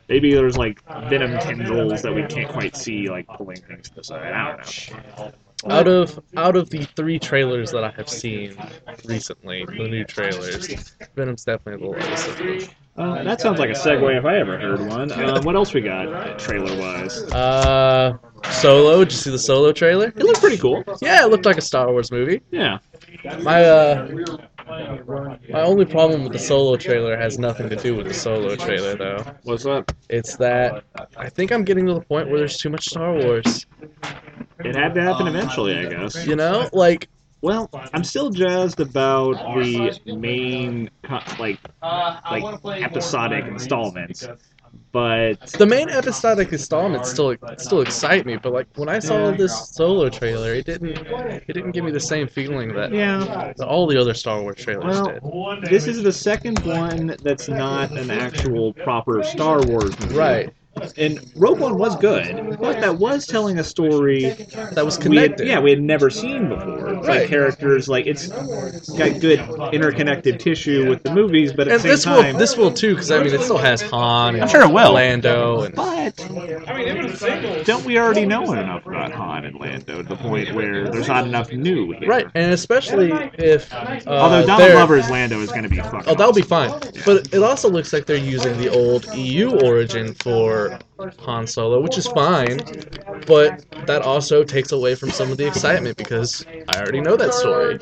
Maybe 0.09 0.35
there's, 0.35 0.57
like, 0.59 0.79
Venom 1.09 1.39
tendrils 1.39 2.03
that 2.03 2.15
we 2.15 2.23
can't 2.25 2.49
quite 2.49 2.77
see, 2.77 3.09
like, 3.09 3.27
pulling 3.29 3.57
things 3.63 3.89
to 3.91 3.97
the 3.97 4.05
side. 4.05 4.33
I 4.33 4.57
don't 4.57 5.19
know. 5.19 5.33
Out 5.69 5.87
of 5.87 6.21
out 6.37 6.57
of 6.57 6.71
the 6.71 6.85
three 6.97 7.19
trailers 7.19 7.71
that 7.71 7.85
I 7.85 7.91
have 7.91 8.09
seen 8.09 8.57
recently, 9.05 9.65
the 9.65 9.89
new 9.89 10.05
trailers, 10.05 10.69
Venom's 11.15 11.45
definitely 11.45 11.87
the 11.87 11.93
lowest 11.93 12.29
of 12.29 12.39
them. 12.39 12.59
Uh, 12.97 13.23
that 13.23 13.41
sounds 13.41 13.59
like 13.59 13.71
a 13.71 13.75
segue 13.75 14.19
if 14.19 14.25
I 14.25 14.37
ever 14.39 14.59
heard 14.59 14.81
one. 14.87 15.11
Uh, 15.13 15.41
what 15.43 15.55
else 15.55 15.73
we 15.73 15.81
got, 15.81 16.39
trailer 16.39 16.79
wise? 16.79 17.23
Uh, 17.33 18.19
Solo. 18.51 18.99
Did 19.05 19.13
you 19.13 19.19
see 19.19 19.31
the 19.31 19.39
Solo 19.39 19.73
trailer? 19.73 20.09
It 20.09 20.19
looked 20.19 20.41
pretty 20.41 20.59
cool. 20.59 20.85
Yeah, 21.01 21.25
it 21.25 21.31
looked 21.31 21.47
like 21.47 21.57
a 21.57 21.63
Star 21.63 21.91
Wars 21.91 22.11
movie. 22.11 22.43
Yeah. 22.51 22.79
My 23.41 23.65
uh, 23.65 24.09
my 24.67 25.63
only 25.63 25.85
problem 25.85 26.23
with 26.23 26.33
the 26.33 26.39
Solo 26.39 26.77
trailer 26.77 27.17
has 27.17 27.39
nothing 27.39 27.69
to 27.69 27.77
do 27.77 27.95
with 27.95 28.07
the 28.07 28.15
Solo 28.15 28.57
trailer 28.57 28.95
though. 28.97 29.25
What's 29.43 29.67
up? 29.67 29.93
It's 30.09 30.37
that 30.37 30.85
I 31.17 31.29
think 31.29 31.53
I'm 31.53 31.65
getting 31.65 31.87
to 31.87 31.95
the 31.95 32.01
point 32.01 32.29
where 32.29 32.39
there's 32.39 32.59
too 32.59 32.71
much 32.71 32.87
Star 32.89 33.13
Wars. 33.15 33.67
It 34.65 34.75
had 34.75 34.95
to 34.95 35.03
happen 35.03 35.27
eventually, 35.27 35.77
I 35.77 35.87
guess. 35.87 36.27
You 36.27 36.37
know, 36.37 36.69
like 36.73 37.09
Well, 37.43 37.69
I'm 37.93 38.05
still 38.05 38.31
jazzed 38.31 38.79
about 38.79 39.33
the 39.57 40.17
main, 40.17 40.89
like, 41.41 41.59
like 41.83 42.83
episodic 42.83 43.45
installments, 43.47 44.29
but 44.93 45.41
the 45.59 45.67
main 45.67 45.89
episodic 45.89 46.53
installments 46.53 47.11
still 47.11 47.35
still 47.57 47.81
excite 47.81 48.27
me, 48.27 48.37
but 48.37 48.53
like 48.53 48.67
when 48.77 48.89
I 48.89 48.99
saw 48.99 49.31
this 49.31 49.71
Solo 49.71 50.11
trailer, 50.11 50.55
it 50.55 50.67
didn't 50.67 50.99
it 50.99 51.47
didn't 51.53 51.73
give 51.73 51.85
me 51.85 51.91
the 51.91 52.01
same 52.01 52.29
feeling 52.29 52.75
that, 52.75 52.93
yeah. 52.93 53.53
that 53.57 53.67
all 53.67 53.87
the 53.87 53.99
other 53.99 54.13
Star 54.15 54.43
Wars 54.43 54.57
trailers 54.57 55.01
Well, 55.23 55.61
did. 55.61 55.71
this 55.71 55.87
is 55.87 56.03
the 56.03 56.13
second 56.13 56.65
one 56.65 57.17
that's 57.23 57.49
not 57.49 57.91
an 57.93 58.11
actual 58.11 58.75
proper 58.75 59.23
Star 59.23 59.65
Wars 59.65 59.99
movie. 59.99 60.15
Right. 60.15 60.55
And 60.97 61.31
Rogue 61.37 61.61
One 61.61 61.77
was 61.79 61.97
good, 61.97 62.59
but 62.59 62.81
that 62.81 62.97
was 62.99 63.27
telling 63.27 63.59
a 63.59 63.65
story 63.65 64.31
That 64.73 64.85
was 64.85 64.99
we 64.99 65.17
had, 65.17 65.23
connected. 65.37 65.47
yeah, 65.49 65.61
we 65.61 65.71
had 65.71 65.83
never 65.83 66.09
seen 66.11 66.49
before. 66.49 66.95
It's 66.95 67.07
Like 67.07 67.29
characters, 67.29 67.89
like 67.89 68.07
it's 68.07 68.29
got 68.97 69.21
good 69.21 69.39
interconnected 69.73 70.41
tissue 70.41 70.89
with 70.89 71.03
the 71.03 71.13
movies, 71.15 71.53
but 71.53 71.69
at 71.69 71.75
and 71.75 71.83
the 71.83 71.89
this 71.89 72.03
same 72.05 72.33
will 72.33 72.39
this 72.39 72.57
will 72.57 72.73
too, 72.73 72.95
because 72.95 73.11
I 73.11 73.23
mean 73.23 73.35
it 73.35 73.43
still 73.43 73.59
has 73.59 73.83
Han 73.83 74.35
and 74.35 74.43
I'm 74.43 74.49
sure 74.49 74.63
it 74.63 74.73
will. 74.73 74.93
Lando 74.95 75.63
and 75.63 75.75
but 75.75 76.17
don't 77.67 77.85
we 77.85 77.99
already 77.99 78.25
know 78.27 78.53
enough 78.53 78.87
about 78.87 79.13
Han 79.13 79.45
and 79.45 79.59
Lando 79.61 80.03
to 80.03 80.09
the 80.09 80.17
point 80.17 80.55
where 80.55 80.89
there's 80.89 81.09
not 81.09 81.27
enough 81.27 81.53
new 81.53 81.93
here? 81.93 82.09
Right, 82.09 82.27
and 82.35 82.53
especially 82.53 83.13
if 83.39 83.73
uh, 83.73 84.01
Although 84.07 84.47
Donald 84.47 84.61
they're- 84.61 84.73
Glover's 84.73 85.11
Lando 85.11 85.41
is 85.41 85.51
going 85.51 85.63
to 85.65 85.69
be 85.69 85.77
fucking. 85.77 86.03
Oh, 86.07 86.15
that'll 86.15 86.33
be 86.33 86.43
awesome. 86.43 86.81
fine. 86.81 87.03
But 87.05 87.33
it 87.35 87.43
also 87.43 87.69
looks 87.71 87.93
like 87.93 88.07
they're 88.07 88.17
using 88.17 88.57
the 88.59 88.69
old 88.71 89.07
EU 89.15 89.51
origin 89.61 90.15
for 90.15 90.62
Han 91.21 91.47
Solo, 91.47 91.81
which 91.81 91.99
is 91.99 92.09
fine. 92.09 92.65
But 93.27 93.55
that 93.87 94.03
also 94.03 94.45
takes 94.45 94.73
away 94.73 94.95
from 94.95 95.13
some 95.13 95.31
of 95.33 95.39
the 95.39 95.47
excitement 95.47 95.97
because 95.97 96.45
I 96.69 96.81
already 96.81 97.01
know 97.01 97.17
that 97.17 97.35
story. 97.35 97.79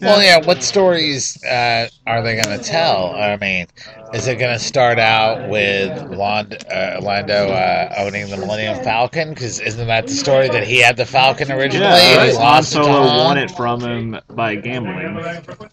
Well, 0.00 0.22
yeah. 0.22 0.38
What 0.38 0.62
stories 0.62 1.36
uh, 1.44 1.88
are 2.06 2.22
they 2.22 2.34
going 2.36 2.58
to 2.58 2.60
tell? 2.60 3.14
I 3.14 3.36
mean, 3.36 3.66
is 4.14 4.26
it 4.26 4.36
going 4.36 4.52
to 4.56 4.58
start 4.62 4.98
out 4.98 5.48
with 5.48 6.10
Lond- 6.12 6.64
uh, 6.72 6.98
Lando 7.02 7.48
uh, 7.48 7.94
owning 7.98 8.28
the 8.30 8.36
Millennium 8.36 8.82
Falcon? 8.82 9.30
Because 9.30 9.60
isn't 9.60 9.86
that 9.86 10.06
the 10.06 10.12
story 10.14 10.48
that 10.48 10.66
he 10.66 10.78
had 10.78 10.96
the 10.96 11.04
Falcon 11.04 11.50
originally? 11.52 11.84
Yeah, 11.86 12.20
and 12.22 12.30
he 12.30 12.36
Han 12.36 12.42
lost 12.44 12.72
it 12.72 12.78
to 12.78 12.84
Solo 12.84 13.24
won 13.24 13.38
it 13.38 13.50
from 13.50 13.80
him 13.80 14.18
by 14.30 14.54
gambling. 14.56 15.16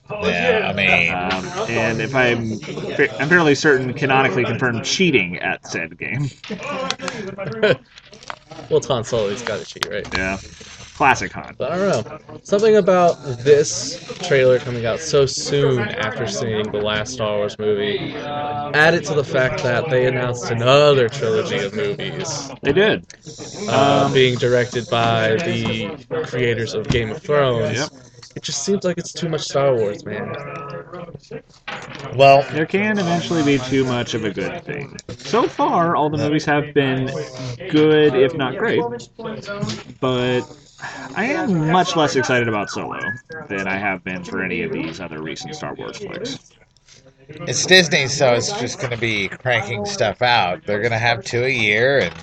Yeah, 0.10 0.70
I 0.70 0.74
mean, 0.74 1.14
Um, 1.14 1.70
and 1.70 2.02
if 2.02 2.14
I'm, 2.14 2.60
fa- 2.60 3.22
I'm 3.22 3.30
fairly 3.30 3.56
certain, 3.56 3.94
canonically 3.94 4.44
confirmed 4.44 4.84
cheating 4.84 5.38
at 5.40 5.66
said 5.68 5.98
game. 5.98 6.30
well, 7.62 7.78
it's 8.78 8.88
Han 8.88 9.04
Solo, 9.04 9.30
he's 9.30 9.42
got 9.42 9.60
to 9.60 9.66
cheat, 9.66 9.88
right? 9.90 10.08
Yeah, 10.18 10.38
classic 10.96 11.32
Han. 11.34 11.56
But 11.58 11.72
I 11.74 11.78
don't 11.78 12.10
know. 12.10 12.40
Something 12.44 12.78
about 12.78 13.14
this 13.44 14.02
trailer 14.28 14.60
coming 14.60 14.86
out 14.86 15.00
so 15.00 15.26
soon 15.26 15.80
after 15.80 16.26
seeing 16.28 16.72
the 16.72 16.78
last 16.80 17.14
Star 17.14 17.38
Wars 17.38 17.60
movie 17.60 18.14
added 18.16 19.04
to 19.06 19.14
the 19.14 19.24
fact 19.24 19.62
that 19.64 19.90
they 19.90 20.08
announced 20.08 20.50
another 20.52 21.10
trilogy 21.10 21.58
of 21.60 21.74
movies 21.76 22.50
They 22.62 22.72
did. 22.74 23.06
uh, 23.70 24.06
Um, 24.06 24.14
being 24.14 24.38
directed 24.38 24.88
by 24.90 25.36
the 25.36 25.90
creators 26.28 26.74
of 26.74 26.88
Game 26.88 27.12
of 27.12 27.22
Thrones. 27.22 27.78
Yep. 27.78 27.90
It 28.36 28.44
just 28.44 28.64
seems 28.64 28.84
like 28.84 28.98
it's 28.98 29.14
too 29.14 29.30
much 29.30 29.42
Star 29.42 29.74
Wars, 29.76 30.04
man. 30.06 30.34
well, 32.16 32.44
There 32.52 32.66
can 32.66 32.98
eventually 33.00 33.44
be 33.44 33.58
too 33.64 33.86
much 33.86 34.14
of 34.14 34.24
a 34.26 34.32
good 34.32 34.64
thing. 34.66 34.98
So 35.18 35.48
far, 35.48 35.96
all 35.96 36.10
the 36.10 36.18
movies 36.18 36.46
have 36.46 36.74
been 36.74 37.08
good, 37.70 38.14
if 38.16 38.34
not 38.36 38.58
great. 38.58 38.82
But 40.02 40.42
I 41.16 41.26
am 41.26 41.72
much 41.72 41.96
less 41.96 42.16
excited 42.16 42.48
about 42.48 42.70
Solo 42.70 43.00
than 43.48 43.68
I 43.68 43.78
have 43.78 44.04
been 44.04 44.24
for 44.24 44.44
any 44.44 44.62
of 44.64 44.72
these 44.72 45.00
other 45.00 45.22
recent 45.22 45.56
Star 45.56 45.74
Wars 45.74 45.98
flicks. 45.98 46.52
it's 47.30 47.66
Disney, 47.66 48.08
so 48.08 48.34
it's 48.34 48.52
just 48.60 48.80
going 48.80 48.92
to 48.92 48.98
be 48.98 49.28
cranking 49.30 49.86
stuff 49.86 50.22
out. 50.22 50.64
They're 50.66 50.82
going 50.82 50.92
to 50.92 50.98
have 51.00 51.24
two 51.24 51.44
a 51.44 51.50
year, 51.50 52.00
and 52.00 52.14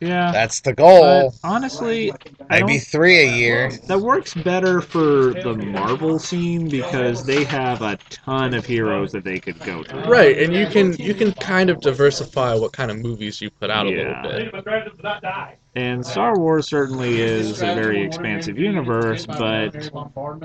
Yeah. 0.00 0.32
that's 0.32 0.60
the 0.60 0.72
goal. 0.72 1.32
But 1.42 1.48
honestly, 1.48 2.10
I 2.50 2.60
Maybe 2.60 2.72
don't, 2.74 2.82
three 2.86 3.20
a 3.20 3.32
year. 3.36 3.70
that 3.86 4.00
works 4.00 4.34
better 4.34 4.80
for 4.80 5.32
the 5.32 5.54
Marvel 5.54 6.18
scene 6.18 6.68
because 6.68 7.24
they 7.24 7.44
have 7.44 7.82
a 7.82 7.96
ton 8.10 8.52
of 8.52 8.66
heroes 8.66 9.12
that 9.12 9.22
they 9.24 9.38
could 9.38 9.58
go 9.60 9.84
to. 9.84 9.96
Right, 10.08 10.38
and 10.38 10.52
you 10.54 10.66
can 10.66 10.92
you 10.94 11.14
can 11.14 11.32
kind 11.32 11.70
of 11.70 11.80
diversify 11.80 12.54
what 12.54 12.72
kind 12.72 12.90
of 12.90 12.98
movies 12.98 13.40
you 13.40 13.48
put 13.50 13.70
out 13.70 13.86
a 13.86 13.90
Yeah. 13.90 14.22
little 14.22 14.50
bit. 14.52 15.58
And 15.74 16.04
Star 16.04 16.38
Wars 16.38 16.68
certainly 16.68 17.22
is 17.22 17.62
a 17.62 17.74
very 17.74 18.02
expansive 18.02 18.58
universe, 18.58 19.24
but 19.24 19.90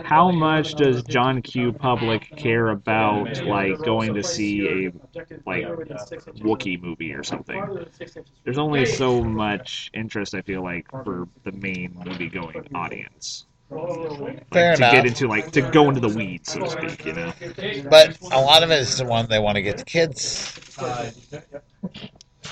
how 0.05 0.31
much 0.31 0.75
does 0.75 1.03
John 1.03 1.41
Q. 1.41 1.73
Public 1.73 2.33
care 2.37 2.69
about 2.69 3.43
like 3.43 3.77
going 3.79 4.13
to 4.13 4.23
see 4.23 4.67
a 4.67 4.91
like 5.45 5.65
Wookiee 5.65 6.81
movie 6.81 7.13
or 7.13 7.23
something? 7.23 7.85
There's 8.45 8.57
only 8.57 8.85
so 8.85 9.21
much 9.21 9.91
interest 9.93 10.33
I 10.33 10.41
feel 10.43 10.63
like 10.63 10.89
for 10.91 11.27
the 11.43 11.51
main 11.51 12.01
movie 12.05 12.29
going 12.29 12.65
audience. 12.73 13.45
Like, 13.69 14.49
Fair 14.53 14.75
to 14.75 14.81
enough. 14.81 14.93
get 14.93 15.05
into 15.05 15.27
like 15.27 15.51
to 15.51 15.61
go 15.61 15.89
into 15.89 15.99
the 15.99 16.07
weeds, 16.07 16.53
so 16.53 16.61
to 16.61 16.69
speak, 16.69 17.05
you 17.05 17.11
know. 17.11 17.33
But 17.89 18.17
a 18.31 18.39
lot 18.39 18.63
of 18.63 18.71
it 18.71 18.79
is 18.79 18.97
the 18.97 19.03
one 19.03 19.27
they 19.27 19.39
want 19.39 19.57
to 19.57 19.61
get 19.61 19.77
the 19.77 19.83
kids. 19.83 20.57
Uh, 20.77 21.11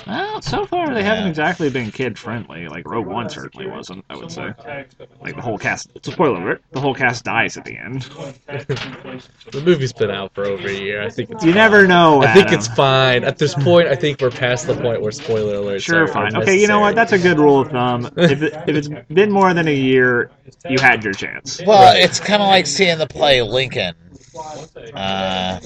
Well, 0.06 0.42
so 0.42 0.66
far 0.66 0.92
they 0.92 1.02
haven't 1.02 1.28
exactly 1.28 1.70
been 1.70 1.90
kid 1.92 2.18
friendly. 2.18 2.68
Like 2.68 2.88
Rogue 2.88 3.06
One 3.06 3.28
certainly 3.30 3.66
wasn't. 3.68 4.04
I 4.10 4.16
would 4.16 4.30
say. 4.32 4.52
Like 5.20 5.36
the 5.36 5.42
whole 5.42 5.58
cast. 5.58 5.90
It's 5.94 6.08
a 6.08 6.12
spoiler 6.12 6.40
alert. 6.42 6.62
The 6.72 6.80
whole 6.80 6.94
cast 6.94 7.24
dies 7.24 7.56
at 7.56 7.64
the 7.64 7.76
end. 7.76 8.08
The 9.52 9.62
movie's 9.62 9.92
been 9.92 10.10
out 10.10 10.34
for 10.34 10.44
over 10.44 10.68
a 10.68 10.72
year. 10.72 11.02
I 11.02 11.08
think 11.08 11.30
it's 11.30 11.44
You 11.44 11.52
fine. 11.52 11.56
never 11.56 11.86
know. 11.86 12.22
I 12.22 12.32
think 12.34 12.52
it's 12.52 12.66
fine. 12.68 13.24
At 13.24 13.38
this 13.38 13.54
point, 13.54 13.88
I 13.88 13.94
think 13.94 14.20
we're 14.20 14.30
past 14.30 14.66
the 14.66 14.74
point 14.74 15.00
where 15.00 15.12
spoiler 15.12 15.54
alerts 15.54 15.82
Sure, 15.82 16.02
are 16.04 16.08
fine. 16.08 16.36
Okay, 16.36 16.58
you 16.60 16.66
know 16.66 16.80
what? 16.80 16.94
That's 16.94 17.12
a 17.12 17.18
good 17.18 17.38
rule 17.38 17.60
of 17.60 17.70
thumb. 17.70 18.10
If, 18.16 18.42
it, 18.42 18.54
if 18.66 18.76
it's 18.76 18.88
been 19.08 19.30
more 19.30 19.54
than 19.54 19.68
a 19.68 19.74
year, 19.74 20.30
you 20.68 20.78
had 20.80 21.04
your 21.04 21.12
chance. 21.12 21.60
Well, 21.64 21.80
Right. 21.94 22.02
it's 22.02 22.18
kind 22.20 22.42
of 22.42 22.48
like 22.48 22.66
seeing 22.66 22.98
the 22.98 23.06
play 23.06 23.40
Lincoln. 23.42 23.94
Uh, 24.94 25.60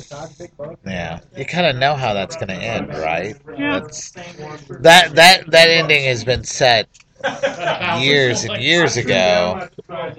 yeah, 0.86 1.20
you 1.36 1.44
kind 1.44 1.66
of 1.66 1.76
know 1.76 1.94
how 1.94 2.14
that's 2.14 2.36
going 2.36 2.48
to 2.48 2.54
end, 2.54 2.88
right? 2.94 3.36
Yeah. 3.56 3.80
That's, 3.80 4.10
that 4.12 5.14
that 5.14 5.50
that 5.50 5.68
ending 5.68 6.04
has 6.04 6.24
been 6.24 6.44
set 6.44 6.88
years 8.00 8.44
and 8.44 8.62
years 8.62 8.96
ago. 8.96 9.68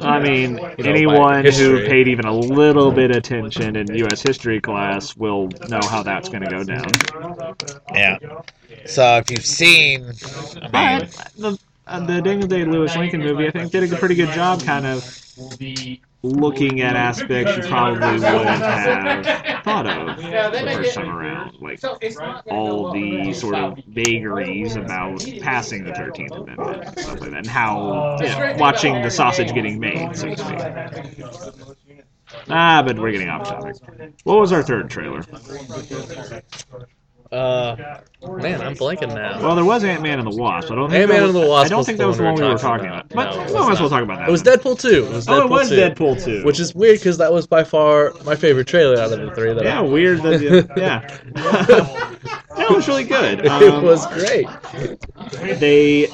I 0.01 0.19
mean, 0.19 0.59
anyone 0.79 1.45
who 1.45 1.85
paid 1.85 2.07
even 2.07 2.25
a 2.25 2.33
little 2.33 2.91
bit 2.91 3.15
attention 3.15 3.75
in 3.75 3.93
U.S. 3.95 4.21
history 4.21 4.61
class 4.61 5.15
will 5.15 5.49
know 5.69 5.81
how 5.89 6.03
that's 6.03 6.29
going 6.29 6.43
to 6.43 6.49
go 6.49 6.63
down. 6.63 6.85
Yeah. 7.93 8.17
So 8.85 9.17
if 9.17 9.31
you've 9.31 9.45
seen, 9.45 10.11
I 10.55 10.59
mean, 10.61 10.71
But 10.71 11.31
the 11.37 11.59
uh, 11.87 11.99
the 12.05 12.21
Daniel 12.21 12.47
Day 12.47 12.63
Lewis 12.65 12.95
Lincoln 12.95 13.21
movie, 13.21 13.47
I 13.47 13.51
think, 13.51 13.71
did 13.71 13.91
a 13.91 13.95
pretty 13.97 14.15
good 14.15 14.31
job, 14.33 14.61
kind 14.61 14.85
of 14.85 15.03
looking 16.23 16.81
at 16.81 16.95
aspects 16.95 17.55
you 17.57 17.63
probably 17.63 17.99
wouldn't 18.19 18.45
have 18.45 19.63
thought 19.63 19.87
of 19.87 20.17
the 20.17 20.71
first 20.73 20.93
time 20.93 21.09
around, 21.09 21.57
like 21.61 21.79
all 22.49 22.91
the 22.93 23.33
sort 23.33 23.55
of 23.55 23.77
vagaries 23.87 24.75
about 24.75 25.25
passing 25.41 25.83
the 25.83 25.93
Thirteenth 25.93 26.31
Amendment 26.33 26.83
and 26.85 26.99
stuff 26.99 27.21
like 27.21 27.31
that, 27.31 27.37
and 27.39 27.47
how 27.47 28.17
you 28.19 28.27
know, 28.27 28.55
watching 28.57 29.01
the 29.01 29.09
sausage 29.11 29.53
getting 29.53 29.79
made, 29.79 30.15
so 30.15 30.29
to 30.29 30.37
speak. 30.37 30.59
Ah, 32.49 32.81
but 32.85 32.97
we're 32.97 33.11
getting 33.11 33.29
off 33.29 33.47
topic. 33.47 33.75
What 34.23 34.39
was 34.39 34.51
our 34.51 34.63
third 34.63 34.89
trailer? 34.89 35.23
Uh, 37.31 37.75
man, 38.21 38.61
I'm 38.61 38.75
blanking 38.75 39.07
now. 39.15 39.41
Well, 39.41 39.55
there 39.55 39.63
was 39.63 39.85
Ant 39.85 40.01
Man 40.03 40.19
and 40.19 40.29
the 40.29 40.35
Wasp. 40.35 40.69
I 40.69 40.75
don't 40.75 40.89
think 40.89 40.99
Ant-Man 41.01 41.21
that 41.21 41.25
and 41.27 41.35
the 41.35 41.47
Wasp 41.47 41.65
I 41.65 41.69
don't 41.69 41.85
think 41.85 41.97
that 41.99 42.07
was 42.07 42.17
the 42.17 42.23
one 42.23 42.35
we 42.35 42.41
we 42.41 42.47
were 42.49 42.57
talking 42.57 42.87
about. 42.87 43.09
about. 43.11 43.15
But 43.15 43.23
No, 43.35 43.41
it 43.43 43.47
we 43.47 43.53
was 43.53 43.63
might 43.67 43.71
as 43.71 43.79
well 43.79 43.89
talk 43.89 44.03
about 44.03 44.19
that. 44.19 44.27
It 44.27 44.31
was. 44.31 44.43
Deadpool 44.43 44.79
2. 44.81 44.89
It 45.05 45.09
was 45.13 45.27
Deadpool 45.27 45.39
Oh, 45.39 45.45
it 45.45 45.49
was 45.49 45.69
2. 45.69 45.75
Deadpool 45.75 46.23
2. 46.25 46.43
Which 46.43 46.59
is 46.59 46.75
weird 46.75 46.99
because 46.99 47.17
that 47.19 47.31
was 47.31 47.47
by 47.47 47.63
far 47.63 48.13
my 48.25 48.35
favorite 48.35 48.67
trailer 48.67 48.99
out 48.99 49.13
of 49.13 49.19
the 49.21 49.31
three 49.33 49.53
that 49.53 49.63
yeah, 49.63 49.79
I 49.79 49.81
weird 49.81 50.21
that 50.23 50.41
yeah. 50.77 50.99
that 52.57 52.69
was 52.69 52.87
really 52.87 53.03
good. 53.05 53.39
It 53.45 53.47
Um, 53.47 53.83
was 53.83 54.05
great. 54.07 54.47
they 55.59 56.07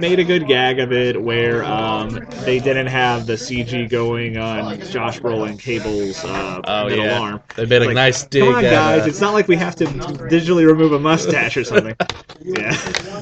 made 0.00 0.18
a 0.18 0.24
good 0.24 0.46
gag 0.46 0.78
of 0.80 0.92
it 0.92 1.20
where 1.22 1.64
um, 1.64 2.10
they 2.44 2.58
didn't 2.58 2.86
have 2.88 3.26
the 3.26 3.34
CG 3.34 3.88
going 3.88 4.36
on 4.36 4.80
Josh 4.80 5.20
Brolin 5.20 5.58
Cable's 5.58 6.24
uh, 6.24 6.60
Oh, 6.64 6.88
middle 6.88 7.04
yeah. 7.04 7.20
arm. 7.20 7.40
They 7.56 7.66
made 7.66 7.82
a 7.82 7.86
Like, 7.86 7.94
nice 7.94 8.24
dig. 8.24 8.42
Come 8.44 8.54
on, 8.56 8.64
at, 8.64 8.70
guys! 8.70 9.02
uh, 9.02 9.06
It's 9.08 9.20
not 9.20 9.34
like 9.34 9.46
we 9.48 9.56
have 9.56 9.76
to 9.76 9.84
digitally 9.84 10.55
remove 10.64 10.92
a 10.92 10.98
mustache 10.98 11.56
or 11.56 11.64
something. 11.64 11.94
yeah, 12.42 12.76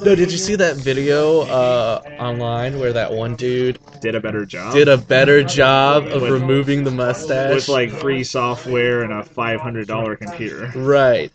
No, 0.05 0.15
did 0.15 0.31
you 0.31 0.39
see 0.39 0.55
that 0.57 0.77
video 0.77 1.41
uh, 1.43 2.01
online 2.19 2.79
where 2.79 2.93
that 2.93 3.13
one 3.13 3.35
dude 3.37 3.79
did 4.01 4.15
a 4.15 4.21
better 4.21 4.45
job. 4.47 4.73
did 4.75 4.89
a 4.89 4.97
better 4.99 5.43
job 5.43 6.07
of 6.07 6.23
With- 6.23 6.31
removing 6.31 6.85
the 6.85 6.91
mustache? 6.91 7.55
with 7.55 7.69
like 7.69 7.91
free 7.91 8.23
software 8.25 9.03
and 9.03 9.13
a 9.13 9.23
five 9.25 9.61
hundred 9.61 9.87
dollar 9.89 10.17
computer. 10.17 10.73
right. 10.77 11.33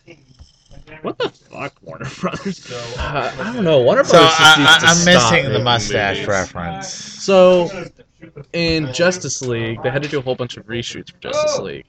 What 1.01 1.17
the 1.17 1.29
fuck, 1.29 1.75
Warner 1.81 2.09
Brothers? 2.19 2.69
Uh, 2.71 3.33
I 3.39 3.53
don't 3.53 3.63
know. 3.63 3.81
Warner 3.81 4.03
so 4.03 4.13
Brothers 4.17 4.37
just 4.37 4.57
needs 4.57 4.69
I, 4.69 4.79
to 4.79 4.85
I, 4.85 4.89
I'm 4.89 4.95
stop 4.97 5.05
missing 5.05 5.43
the 5.45 5.49
making 5.51 5.63
mustache 5.63 6.15
movies. 6.17 6.27
reference. 6.27 6.87
So, 6.89 7.85
in 8.53 8.91
Justice 8.91 9.41
League, 9.41 9.81
they 9.83 9.91
had 9.91 10.03
to 10.03 10.09
do 10.09 10.19
a 10.19 10.21
whole 10.21 10.35
bunch 10.35 10.57
of 10.57 10.65
reshoots 10.65 11.11
for 11.11 11.19
Justice 11.19 11.59
League, 11.59 11.85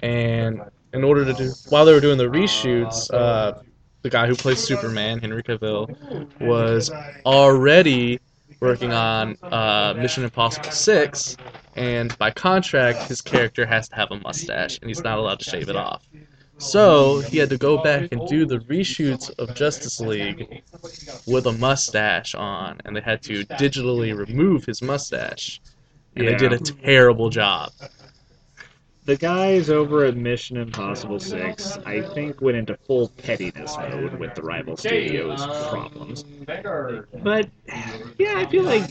and 0.00 0.60
in 0.92 1.04
order 1.04 1.24
to 1.24 1.32
do, 1.32 1.52
while 1.68 1.84
they 1.84 1.92
were 1.92 2.00
doing 2.00 2.18
the 2.18 2.24
reshoots, 2.24 3.12
uh, 3.12 3.60
the 4.02 4.10
guy 4.10 4.26
who 4.26 4.34
plays 4.34 4.58
Superman, 4.58 5.18
Henry 5.20 5.42
Cavill, 5.42 5.94
was 6.40 6.90
already 7.24 8.20
working 8.60 8.92
on 8.92 9.36
uh, 9.42 9.94
Mission 9.96 10.24
Impossible 10.24 10.70
Six, 10.70 11.36
and 11.76 12.16
by 12.18 12.30
contract, 12.30 13.04
his 13.04 13.20
character 13.20 13.64
has 13.64 13.88
to 13.88 13.96
have 13.96 14.10
a 14.10 14.18
mustache, 14.20 14.78
and 14.80 14.90
he's 14.90 15.02
not 15.02 15.18
allowed 15.18 15.38
to 15.40 15.44
shave 15.44 15.68
it 15.68 15.76
off. 15.76 16.02
So 16.58 17.20
he 17.20 17.38
had 17.38 17.48
to 17.50 17.56
go 17.56 17.82
back 17.82 18.08
and 18.12 18.28
do 18.28 18.44
the 18.44 18.58
reshoots 18.58 19.30
of 19.38 19.54
Justice 19.54 19.98
League 19.98 20.62
with 21.26 21.46
a 21.46 21.52
mustache 21.52 22.34
on, 22.34 22.80
and 22.84 22.94
they 22.94 23.00
had 23.00 23.22
to 23.22 23.46
digitally 23.46 24.14
remove 24.14 24.66
his 24.66 24.82
mustache. 24.82 25.60
And 26.16 26.28
they 26.28 26.34
did 26.34 26.52
a 26.52 26.58
terrible 26.58 27.30
job. 27.30 27.72
The 29.04 29.16
guys 29.16 29.70
over 29.70 30.04
at 30.04 30.16
Mission 30.16 30.56
Impossible 30.56 31.18
6, 31.18 31.78
I 31.86 32.02
think, 32.02 32.40
went 32.40 32.56
into 32.56 32.76
full 32.76 33.08
pettiness 33.08 33.76
mode 33.76 34.18
with 34.18 34.34
the 34.34 34.42
rival 34.42 34.76
studios' 34.76 35.44
problems. 35.68 36.24
But, 37.22 37.48
yeah, 38.18 38.34
I 38.36 38.46
feel 38.46 38.64
like 38.64 38.84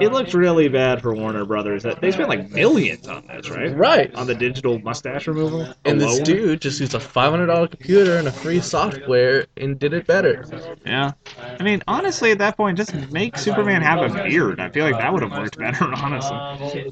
it 0.00 0.10
looked 0.10 0.32
really 0.32 0.68
bad 0.68 1.02
for 1.02 1.14
Warner 1.14 1.44
Brothers. 1.44 1.82
That 1.82 2.00
They 2.00 2.10
spent 2.10 2.28
like 2.28 2.50
millions 2.50 3.06
on 3.08 3.26
this, 3.26 3.50
right? 3.50 3.76
Right. 3.76 4.14
On 4.14 4.26
the 4.26 4.34
digital 4.34 4.78
mustache 4.80 5.26
removal? 5.26 5.72
And 5.84 6.00
this 6.00 6.20
dude 6.20 6.60
just 6.60 6.80
used 6.80 6.94
a 6.94 6.98
$500 6.98 7.70
computer 7.70 8.16
and 8.16 8.28
a 8.28 8.32
free 8.32 8.60
software 8.60 9.46
and 9.56 9.78
did 9.78 9.92
it 9.92 10.06
better. 10.06 10.44
Yeah. 10.86 11.12
I 11.38 11.62
mean, 11.62 11.82
honestly, 11.86 12.30
at 12.30 12.38
that 12.38 12.56
point, 12.56 12.78
just 12.78 12.94
make 13.12 13.36
Superman 13.36 13.82
have 13.82 14.00
a 14.00 14.22
beard. 14.24 14.60
I 14.60 14.70
feel 14.70 14.84
like 14.84 14.98
that 14.98 15.12
would 15.12 15.22
have 15.22 15.32
worked 15.32 15.58
better, 15.58 15.84
honestly. 15.94 16.90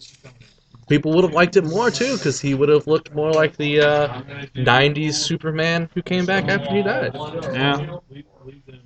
People 0.88 1.12
would 1.14 1.24
have 1.24 1.32
liked 1.34 1.56
it 1.56 1.64
more 1.64 1.90
too 1.90 2.16
because 2.16 2.40
he 2.40 2.54
would 2.54 2.68
have 2.68 2.86
looked 2.86 3.12
more 3.12 3.32
like 3.32 3.56
the 3.56 3.80
uh, 3.80 4.22
90s 4.54 5.14
Superman 5.14 5.88
who 5.94 6.02
came 6.02 6.24
back 6.24 6.48
after 6.48 6.74
he 6.74 6.82
died. 6.82 7.12
Yeah. 7.52 7.98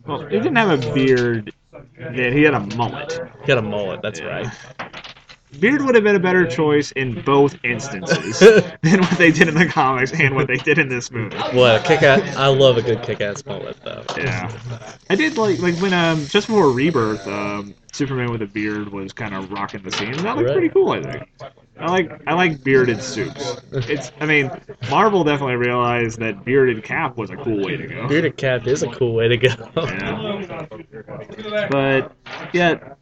Well, 0.06 0.20
he 0.26 0.38
didn't 0.38 0.56
have 0.56 0.70
a 0.70 0.94
beard. 0.94 1.52
Then 1.98 2.32
he 2.32 2.42
had 2.42 2.54
a 2.54 2.60
mullet. 2.60 3.20
He 3.44 3.52
had 3.52 3.58
a 3.58 3.62
mullet, 3.62 4.00
that's 4.02 4.20
right. 4.22 4.50
Beard 5.58 5.82
would 5.82 5.94
have 5.96 6.04
been 6.04 6.16
a 6.16 6.20
better 6.20 6.46
choice 6.46 6.92
in 6.92 7.20
both 7.22 7.56
instances 7.64 8.38
than 8.82 9.00
what 9.00 9.18
they 9.18 9.30
did 9.30 9.48
in 9.48 9.54
the 9.54 9.66
comics 9.66 10.12
and 10.12 10.34
what 10.34 10.46
they 10.46 10.56
did 10.56 10.78
in 10.78 10.88
this 10.88 11.10
movie. 11.10 11.36
What 11.52 11.74
a 11.76 11.84
kick 11.84 12.02
ass! 12.02 12.36
I 12.36 12.46
love 12.46 12.76
a 12.78 12.82
good 12.82 13.02
kick 13.02 13.20
ass 13.20 13.44
mullet 13.44 13.76
though. 13.82 14.04
Yeah, 14.16 14.48
I 15.10 15.16
did 15.16 15.36
like 15.36 15.58
like 15.58 15.74
when 15.78 15.92
um 15.92 16.24
just 16.28 16.46
before 16.46 16.70
Rebirth, 16.70 17.26
um 17.26 17.74
Superman 17.92 18.30
with 18.30 18.42
a 18.42 18.46
beard 18.46 18.90
was 18.90 19.12
kind 19.12 19.34
of 19.34 19.50
rocking 19.50 19.82
the 19.82 19.90
scene. 19.90 20.14
That 20.18 20.36
looked 20.36 20.46
Right. 20.46 20.52
pretty 20.54 20.68
cool. 20.68 20.90
I 20.92 21.02
think. 21.02 21.28
I 21.80 21.90
like 21.90 22.22
I 22.26 22.34
like 22.34 22.62
bearded 22.62 23.02
suits. 23.02 23.56
It's 23.72 24.12
I 24.20 24.26
mean 24.26 24.50
Marvel 24.90 25.24
definitely 25.24 25.56
realized 25.56 26.18
that 26.20 26.44
bearded 26.44 26.84
Cap 26.84 27.16
was 27.16 27.30
a 27.30 27.36
cool 27.36 27.64
way 27.64 27.76
to 27.76 27.86
go. 27.86 28.06
Bearded 28.08 28.36
Cap 28.36 28.66
is 28.66 28.82
a 28.82 28.88
cool 28.88 29.14
way 29.14 29.28
to 29.28 29.36
go. 29.36 29.54
Yeah. 29.76 30.66
But 31.70 32.12
yeah, 32.52 32.94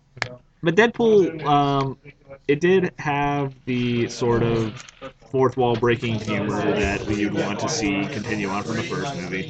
but 0.63 0.75
Deadpool, 0.75 1.45
um, 1.45 1.99
it 2.47 2.61
did 2.61 2.93
have 2.99 3.55
the 3.65 4.09
sort 4.09 4.43
of 4.43 4.85
fourth 5.31 5.57
wall 5.57 5.77
breaking 5.77 6.15
humor 6.21 6.61
that 6.73 7.07
you'd 7.09 7.35
want 7.35 7.61
to 7.61 7.69
see 7.69 8.07
continue 8.07 8.49
on 8.49 8.63
from 8.63 8.77
the 8.77 8.83
first 8.83 9.15
movie, 9.17 9.49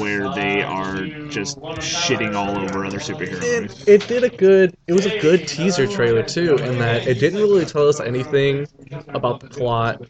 where 0.00 0.32
they 0.34 0.62
are 0.62 1.06
just 1.28 1.58
shitting 1.60 2.34
all 2.34 2.56
over 2.58 2.84
other 2.84 2.98
superhero 2.98 3.40
movies. 3.40 3.82
It, 3.82 4.02
it 4.02 4.08
did 4.08 4.24
a 4.24 4.28
good. 4.28 4.76
It 4.86 4.92
was 4.92 5.06
a 5.06 5.18
good 5.20 5.46
teaser 5.48 5.86
trailer 5.86 6.22
too, 6.22 6.56
in 6.56 6.78
that 6.78 7.06
it 7.06 7.18
didn't 7.20 7.40
really 7.40 7.64
tell 7.64 7.88
us 7.88 8.00
anything 8.00 8.66
about 9.08 9.40
the 9.40 9.48
plot 9.48 10.02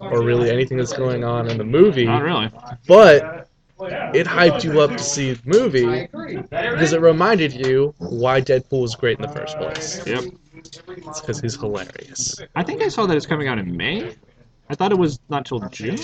or 0.00 0.22
really 0.22 0.50
anything 0.50 0.76
that's 0.78 0.92
going 0.92 1.24
on 1.24 1.48
in 1.48 1.58
the 1.58 1.64
movie, 1.64 2.06
Not 2.06 2.22
really. 2.22 2.50
but 2.86 3.48
it 3.78 4.26
hyped 4.26 4.64
you 4.64 4.80
up 4.80 4.90
to 4.90 4.98
see 5.02 5.32
the 5.34 5.42
movie 5.44 6.08
because 6.50 6.92
it 6.92 7.00
reminded 7.00 7.52
you 7.52 7.94
why 7.98 8.40
Deadpool 8.40 8.82
was 8.82 8.94
great 8.94 9.18
in 9.18 9.22
the 9.22 9.28
first 9.32 9.56
place. 9.58 10.06
Yep. 10.06 10.24
It's 10.54 11.20
because 11.20 11.40
he's 11.40 11.56
hilarious. 11.56 12.40
I 12.54 12.62
think 12.62 12.82
I 12.82 12.88
saw 12.88 13.06
that 13.06 13.16
it's 13.16 13.26
coming 13.26 13.48
out 13.48 13.58
in 13.58 13.76
May. 13.76 14.14
I 14.68 14.74
thought 14.74 14.92
it 14.92 14.98
was 14.98 15.20
not 15.28 15.46
till 15.46 15.60
June. 15.68 15.98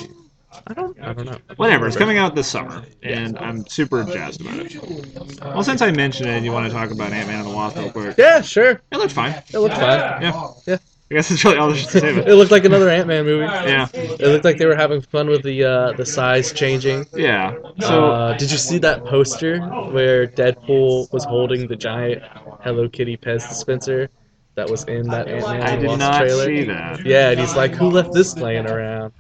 I 0.67 0.75
don't. 0.75 1.01
I 1.01 1.13
don't 1.13 1.25
know. 1.25 1.39
Whatever, 1.57 1.87
it's 1.87 1.97
coming 1.97 2.19
out 2.19 2.35
this 2.35 2.47
summer, 2.47 2.85
and 3.03 3.39
I'm 3.39 3.67
super 3.67 4.05
jazzed 4.05 4.43
about 4.43 4.59
it. 4.59 5.41
Well, 5.41 5.63
since 5.63 5.81
I 5.81 5.91
mentioned 5.91 6.29
it, 6.29 6.43
you 6.43 6.53
want 6.53 6.67
to 6.67 6.73
talk 6.73 6.91
about 6.91 7.13
Ant 7.13 7.27
Man 7.29 7.41
and 7.41 7.49
the 7.49 7.55
Wasp 7.55 7.77
real 7.77 7.91
quick? 7.91 8.17
Yeah, 8.19 8.43
sure. 8.43 8.83
It 8.91 8.99
looked 8.99 9.13
fine. 9.13 9.33
It 9.53 9.59
looked 9.59 9.77
fine. 9.77 10.23
Yeah. 10.23 10.51
Yeah. 10.67 10.79
I 11.11 11.15
guess 11.15 11.29
that's 11.29 11.45
really 11.45 11.59
all 11.59 11.69
there's 11.69 11.87
to 11.89 12.01
say 12.01 12.11
about 12.13 12.27
it 12.27 12.31
it. 12.31 12.35
looked 12.37 12.51
like 12.51 12.65
another 12.65 12.89
Ant 12.89 13.07
Man 13.07 13.25
movie. 13.25 13.45
Yeah. 13.45 13.87
It 13.93 14.21
looked 14.21 14.45
like 14.45 14.57
they 14.57 14.65
were 14.67 14.77
having 14.77 15.03
fun 15.03 15.29
with 15.29 15.43
the 15.43 15.65
uh, 15.65 15.93
the 15.93 16.07
size 16.07 16.53
changing. 16.53 17.07
Yeah. 17.15 17.55
So 17.81 18.13
uh, 18.13 18.37
did 18.39 18.51
you 18.51 18.57
see 18.57 18.79
that 18.79 19.05
poster 19.05 19.61
where 19.91 20.27
Deadpool 20.27 21.13
was 21.13 21.25
holding 21.25 21.67
the 21.67 21.77
giant 21.77 22.23
Hello 22.63 22.89
Kitty 22.89 23.17
Pez 23.17 23.47
dispenser 23.49 24.09
that 24.55 24.69
was 24.69 24.85
in 24.85 25.09
that 25.09 25.29
Ant 25.29 25.47
Man 25.47 25.63
I 25.63 25.77
did 25.77 25.87
Wasp 25.87 25.99
not 25.99 26.19
trailer? 26.21 26.45
see 26.45 26.65
that. 26.65 27.05
Yeah, 27.07 27.31
and 27.31 27.41
he's 27.41 27.57
like, 27.57 27.75
"Who 27.75 27.89
left 27.91 28.13
this 28.13 28.37
laying 28.37 28.67
around?" 28.67 29.13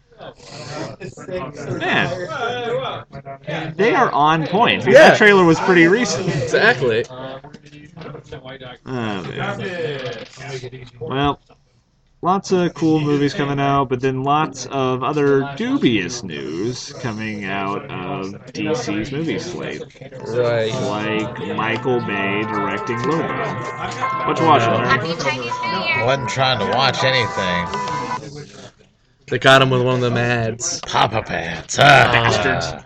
Man, 1.79 2.29
they 3.77 3.95
are 3.95 4.11
on 4.12 4.47
point. 4.47 4.85
Yeah. 4.87 4.93
That 4.93 5.19
trailer 5.19 5.45
was 5.45 5.59
pretty 5.61 5.87
recent. 5.89 6.29
Exactly. 6.29 7.05
Oh, 7.11 7.41
man. 8.87 10.27
Well, 11.01 11.41
lots 12.23 12.52
of 12.52 12.73
cool 12.75 13.00
movies 13.00 13.35
coming 13.35 13.59
out, 13.61 13.88
but 13.88 14.00
then 14.00 14.23
lots 14.23 14.67
of 14.67 15.02
other 15.02 15.52
dubious 15.57 16.23
news 16.23 16.93
coming 17.00 17.45
out 17.45 17.82
of 17.91 18.32
DC's 18.52 19.11
movie 19.13 19.39
slate, 19.39 19.82
Right. 20.28 20.73
like 20.73 21.56
Michael 21.56 22.00
Bay 22.00 22.43
directing 22.43 23.02
Lobo. 23.02 23.26
What 24.26 24.39
you 24.39 24.47
watching, 24.47 24.73
Larry? 24.73 24.89
Happy 24.89 25.15
Chinese 25.23 25.52
New 25.63 25.95
Year. 25.97 26.06
Wasn't 26.06 26.28
trying 26.28 26.58
to 26.61 26.67
watch 26.76 27.02
anything. 27.04 27.67
They 29.28 29.39
got 29.39 29.63
him 29.63 29.71
with 29.71 29.82
one 29.82 30.02
of 30.02 30.13
the 30.13 30.21
ads. 30.21 30.80
Papa 30.82 31.23
Pants. 31.23 31.78
Ah. 31.78 32.11
Bastards. 32.13 32.85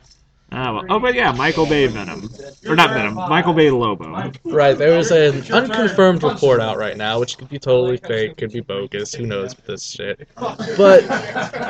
Ah, 0.52 0.72
well. 0.72 0.85
Oh, 0.88 1.00
but 1.00 1.14
yeah, 1.14 1.32
Michael 1.32 1.66
Bay 1.66 1.87
Venom. 1.88 2.30
Or 2.68 2.76
not 2.76 2.90
Venom, 2.90 3.14
Michael 3.14 3.52
Bay 3.52 3.68
Lobo. 3.70 4.30
Right. 4.44 4.78
There 4.78 4.96
was 4.96 5.11
an 5.11 5.42
unconfirmed 5.52 6.22
report 6.22 6.61
out 6.61 6.78
right 6.78 6.96
now, 6.96 7.18
which 7.18 7.37
could 7.37 7.48
be 7.48 7.59
totally 7.59 7.96
fake, 7.96 8.37
could 8.37 8.52
be 8.52 8.61
bogus. 8.61 9.12
Who 9.12 9.26
knows 9.26 9.56
with 9.56 9.66
this 9.66 9.85
shit? 9.85 10.28
But 10.37 11.06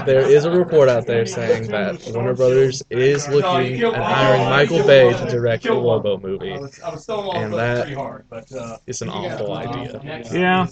there 0.05 0.21
is 0.21 0.45
a 0.45 0.51
report 0.51 0.91
out 0.91 1.07
there 1.07 1.25
saying 1.25 1.69
that 1.69 2.07
Warner 2.13 2.35
Brothers 2.35 2.83
is 2.91 3.27
looking 3.29 3.83
at 3.83 3.95
hiring 3.95 4.45
Michael 4.45 4.87
Bay 4.87 5.11
to 5.13 5.31
direct 5.31 5.65
the 5.65 5.75
Lobo 5.75 6.19
movie, 6.19 6.53
and 6.53 7.53
that 7.55 8.81
is 8.87 9.01
an 9.01 9.09
awful 9.09 9.55
idea. 9.55 10.23
Yeah. 10.33 10.67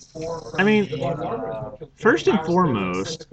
I 0.58 0.62
mean, 0.62 0.88
first 1.96 2.28
and 2.28 2.38
foremost, 2.44 3.28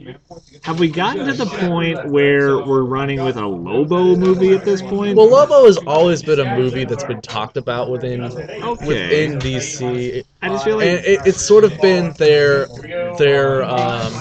have 0.64 0.80
we 0.80 0.88
gotten 0.90 1.26
to 1.28 1.34
the 1.34 1.46
point 1.46 2.10
where 2.10 2.58
we're 2.66 2.84
running 2.84 3.22
with 3.24 3.36
a 3.36 3.46
Lobo 3.46 4.16
movie 4.16 4.61
at 4.62 4.66
this 4.66 4.82
point? 4.82 5.18
Well, 5.18 5.30
Lobo 5.30 5.66
has 5.66 5.78
always 5.78 6.24
been 6.24 6.40
a 6.40 6.56
movie 6.56 6.86
that's 6.86 7.04
been 7.04 7.22
talked 7.22 7.58
about 7.58 7.90
within 7.90 8.24
okay. 8.24 8.60
within 8.86 9.40
DC. 9.40 10.24
I 10.42 10.50
just 10.50 10.64
feel 10.64 10.78
like 10.78 10.88
and 10.88 11.06
it, 11.06 11.20
it's 11.26 11.42
sort 11.42 11.64
of 11.64 11.80
been 11.82 12.14
their 12.14 12.68
their 13.18 13.64
um, 13.64 14.14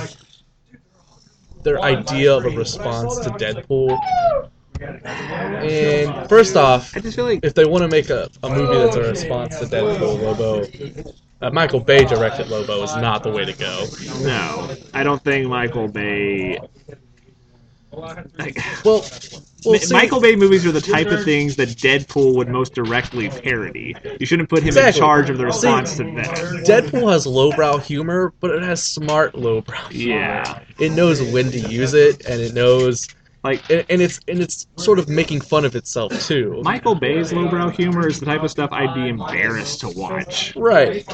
their 1.63 1.81
idea 1.81 2.35
of 2.35 2.45
a 2.47 2.51
response 2.51 3.19
to 3.21 3.31
Deadpool. 3.31 3.99
And 4.81 6.29
first 6.29 6.57
off, 6.57 6.97
I 6.97 7.01
just 7.01 7.17
feel 7.17 7.27
like 7.27 7.41
if 7.43 7.55
they 7.55 7.67
want 7.67 7.83
to 7.83 7.89
make 7.89 8.09
a, 8.09 8.31
a 8.43 8.49
movie 8.49 8.79
that's 8.79 8.97
a 8.97 9.03
response 9.03 9.59
to 9.59 9.67
Deadpool, 9.67 10.23
Lobo, 10.23 11.13
uh, 11.43 11.51
Michael 11.51 11.81
Bay 11.81 12.05
directed 12.05 12.49
Lobo 12.49 12.83
is 12.83 12.97
not 12.97 13.23
the 13.23 13.31
way 13.31 13.45
to 13.45 13.53
go. 13.53 13.87
no, 14.23 14.75
I 14.95 15.03
don't 15.03 15.23
think 15.23 15.49
Michael 15.49 15.89
Bay. 15.89 16.59
Like, 17.93 18.59
Well, 18.85 19.05
well 19.65 19.79
see, 19.79 19.93
Michael 19.95 20.21
Bay 20.21 20.37
movies 20.37 20.65
are 20.65 20.73
the 20.73 20.81
type 20.81 21.09
of 21.09 21.25
things 21.25 21.57
that 21.57 21.69
Deadpool 21.71 22.35
would 22.37 22.49
most 22.49 22.75
directly 22.75 23.29
parody. 23.29 23.95
You 24.19 24.27
shouldn't 24.27 24.49
put 24.49 24.61
him 24.63 24.69
Exactly. 24.69 24.99
in 25.01 25.05
charge 25.07 25.31
of 25.31 25.39
the 25.39 25.43
See, 25.53 25.67
response 25.67 25.97
to 25.97 26.05
that. 26.05 26.29
Deadpool 26.67 27.13
has 27.13 27.27
lowbrow 27.27 27.79
humor, 27.79 28.33
but 28.41 28.51
it 28.53 28.63
has 28.63 28.83
smart 28.83 29.35
lowbrow 29.35 29.89
humor. 29.89 30.15
Yeah. 30.15 30.61
It 30.79 30.93
knows 30.93 31.21
when 31.23 31.51
to 31.51 31.59
use 31.59 31.95
it, 31.95 32.25
and 32.27 32.41
it 32.41 32.55
knows 32.55 33.09
Like 33.43 33.69
and, 33.71 33.87
and 33.89 34.03
it's 34.03 34.21
and 34.29 34.41
it's 34.41 34.67
sort 34.77 34.99
of 34.99 35.09
making 35.09 35.41
fun 35.41 35.65
of 35.65 35.75
itself 35.75 36.13
too. 36.27 36.61
Michael 36.63 36.95
Bay's 36.95 37.33
lowbrow 37.33 37.71
humor 37.71 38.07
is 38.07 38.21
the 38.21 38.27
type 38.27 38.43
of 38.43 38.51
stuff 38.51 38.71
I'd 38.71 38.95
be 38.95 39.09
embarrassed 39.09 39.81
to 39.81 39.89
watch. 39.89 40.55
Right. 40.57 41.07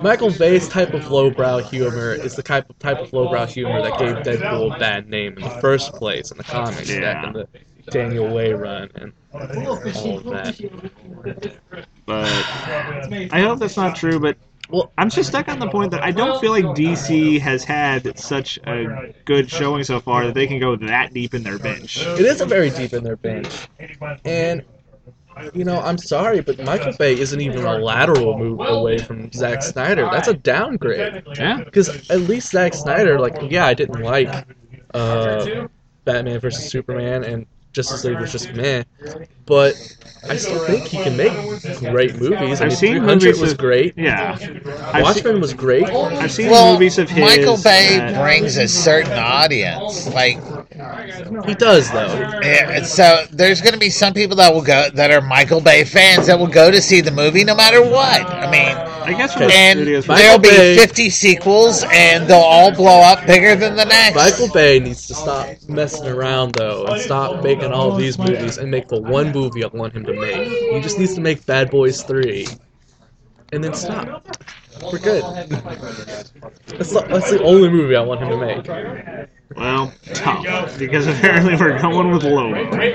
Michael 0.00 0.30
Bay's 0.30 0.68
type 0.68 0.94
of 0.94 1.10
lowbrow 1.10 1.58
humor 1.58 2.12
is 2.12 2.36
the 2.36 2.42
type 2.44 2.70
of 2.70 2.78
type 2.78 3.00
of 3.00 3.12
lowbrow 3.12 3.46
humor 3.46 3.82
that 3.82 3.98
gave 3.98 4.16
Deadpool 4.18 4.76
a 4.76 4.78
bad 4.78 5.08
name 5.08 5.34
in 5.36 5.42
the 5.42 5.50
first 5.60 5.92
place 5.94 6.30
in 6.30 6.38
the 6.38 6.44
comics 6.44 6.88
back 6.90 7.00
Yeah. 7.22 7.26
in 7.26 7.32
the 7.32 7.48
Daniel 7.90 8.32
Way 8.32 8.52
run 8.52 8.88
and 8.94 9.12
all 9.32 10.18
of 10.18 10.24
that. 10.24 11.52
But 12.06 12.28
I 13.32 13.40
hope 13.40 13.58
that's 13.58 13.76
not 13.76 13.96
true. 13.96 14.20
But 14.20 14.36
Well, 14.70 14.92
I'm 14.96 15.10
just 15.10 15.28
stuck 15.28 15.48
on 15.48 15.58
the 15.58 15.68
point 15.68 15.90
that 15.90 16.02
I 16.02 16.10
don't 16.10 16.40
feel 16.40 16.52
like 16.52 16.64
DC 16.64 17.38
has 17.40 17.64
had 17.64 18.18
such 18.18 18.58
a 18.66 19.12
good 19.24 19.50
showing 19.50 19.84
so 19.84 20.00
far 20.00 20.26
that 20.26 20.34
they 20.34 20.46
can 20.46 20.58
go 20.58 20.74
that 20.76 21.12
deep 21.12 21.34
in 21.34 21.42
their 21.42 21.58
bench. 21.58 21.98
it 22.00 22.20
is 22.20 22.40
a 22.40 22.46
very 22.46 22.70
deep 22.70 22.92
in 22.92 23.04
their 23.04 23.16
bench, 23.16 23.68
and 24.24 24.62
you 25.52 25.64
know 25.64 25.80
I'm 25.80 25.98
sorry, 25.98 26.40
but 26.40 26.58
Michael 26.64 26.92
Bay 26.98 27.18
isn't 27.18 27.40
even 27.40 27.64
a 27.64 27.78
lateral 27.78 28.38
move 28.38 28.60
away 28.60 28.98
from 28.98 29.30
Zack 29.32 29.62
Snyder. 29.62 30.08
That's 30.10 30.28
a 30.28 30.34
downgrade. 30.34 31.22
Yeah. 31.36 31.62
Because 31.62 32.10
at 32.10 32.20
least 32.20 32.50
Zack 32.50 32.72
Snyder, 32.74 33.18
like, 33.18 33.36
yeah, 33.50 33.66
I 33.66 33.74
didn't 33.74 34.02
like 34.02 34.28
uh, 34.94 35.66
Batman 36.04 36.40
versus 36.40 36.70
Superman, 36.70 37.24
and 37.24 37.46
Justice 37.74 38.04
League 38.04 38.20
was 38.20 38.32
just 38.32 38.52
meh. 38.54 38.84
But 39.46 39.74
I 40.28 40.36
still 40.36 40.64
think 40.64 40.84
he 40.86 40.96
can 41.02 41.16
make 41.18 41.32
great 41.80 42.18
movies. 42.18 42.60
I 42.62 42.64
I've 42.64 42.70
mean, 42.70 42.76
seen 42.78 42.92
300 42.92 43.24
movies 43.26 43.40
was 43.40 43.52
of- 43.52 43.58
great. 43.58 43.92
Yeah. 43.98 44.38
I've 44.92 45.02
Watchmen 45.02 45.34
seen, 45.34 45.40
was 45.40 45.52
great. 45.52 45.84
I've 45.90 46.32
seen 46.32 46.50
Well, 46.50 46.72
movies 46.72 46.98
of 46.98 47.10
his. 47.10 47.20
Michael 47.20 47.56
Bay 47.58 47.98
that- 47.98 48.22
brings 48.22 48.56
a 48.56 48.66
certain 48.68 49.12
audience. 49.12 50.06
Like, 50.14 50.38
He 51.46 51.54
does 51.54 51.90
though. 51.90 52.38
yeah, 52.42 52.82
so 52.84 53.26
there's 53.32 53.60
going 53.60 53.74
to 53.74 53.78
be 53.78 53.90
some 53.90 54.14
people 54.14 54.36
that 54.36 54.54
will 54.54 54.62
go 54.62 54.88
that 54.94 55.10
are 55.10 55.20
Michael 55.20 55.60
Bay 55.60 55.84
fans 55.84 56.26
that 56.28 56.38
will 56.38 56.46
go 56.46 56.70
to 56.70 56.80
see 56.80 57.00
the 57.02 57.10
movie 57.10 57.44
no 57.44 57.54
matter 57.54 57.82
what. 57.82 58.22
I 58.24 58.50
mean, 58.50 58.74
I 59.04 59.12
guess 59.12 59.34
the 59.34 59.44
and 59.44 59.86
there'll 59.86 60.38
be 60.38 60.48
Bay- 60.48 60.76
50 60.76 61.10
sequels, 61.10 61.84
and 61.92 62.26
they'll 62.26 62.38
all 62.38 62.72
blow 62.74 63.00
up 63.00 63.26
bigger 63.26 63.54
than 63.54 63.76
the 63.76 63.84
next. 63.84 64.16
Michael 64.16 64.48
Bay 64.52 64.80
needs 64.80 65.06
to 65.08 65.14
stop 65.14 65.48
messing 65.68 66.06
around 66.06 66.54
though 66.54 66.86
and 66.86 67.00
stop 67.00 67.42
making 67.42 67.72
all 67.72 67.94
these 67.94 68.18
movies 68.18 68.58
and 68.58 68.70
make 68.70 68.88
the 68.88 69.00
one 69.00 69.32
movie 69.32 69.62
I 69.64 69.68
want 69.68 69.92
him 69.94 70.04
to 70.04 70.12
make. 70.12 70.48
He 70.48 70.80
just 70.80 70.98
needs 70.98 71.14
to 71.14 71.20
make 71.20 71.44
Bad 71.46 71.70
Boys 71.70 72.02
3. 72.02 72.46
And 73.52 73.62
then 73.62 73.74
stop. 73.74 74.26
We're 74.82 74.98
good. 74.98 75.22
That's 75.22 76.90
the, 76.92 77.06
that's 77.08 77.30
the 77.30 77.42
only 77.44 77.68
movie 77.68 77.94
I 77.94 78.00
want 78.00 78.20
him 78.20 78.30
to 78.30 78.36
make. 78.36 79.28
Well, 79.56 79.92
tough 80.14 80.78
because 80.78 81.06
apparently 81.06 81.54
we're 81.56 81.78
going 81.80 82.10
with 82.10 82.24
Lobo. 82.24 82.54
I 82.76 82.90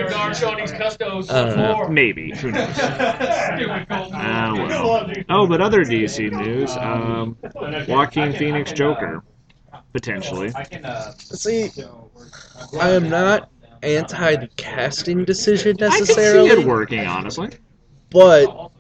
don't 1.24 1.58
know. 1.58 1.88
Maybe. 1.88 2.32
Who 2.32 2.52
knows? 2.52 2.76
Ah, 2.80 4.54
well. 4.56 5.12
Oh, 5.30 5.48
but 5.48 5.62
other 5.62 5.86
DC 5.86 6.32
news. 6.32 6.76
Um, 6.76 7.38
Joaquin 7.88 8.34
Phoenix 8.34 8.72
Joker. 8.72 9.24
Potentially. 9.94 10.52
See, 11.18 11.70
I 12.80 12.90
am 12.92 13.10
not 13.10 13.50
anti 13.82 14.36
the 14.36 14.50
casting 14.58 15.24
decision 15.26 15.78
necessarily. 15.80 15.96
I 15.96 15.98
can 15.98 16.06
see 16.06 16.22
necessarily, 16.22 16.62
it 16.62 16.68
working, 16.68 17.06
honestly. 17.08 17.50
but 18.10 18.72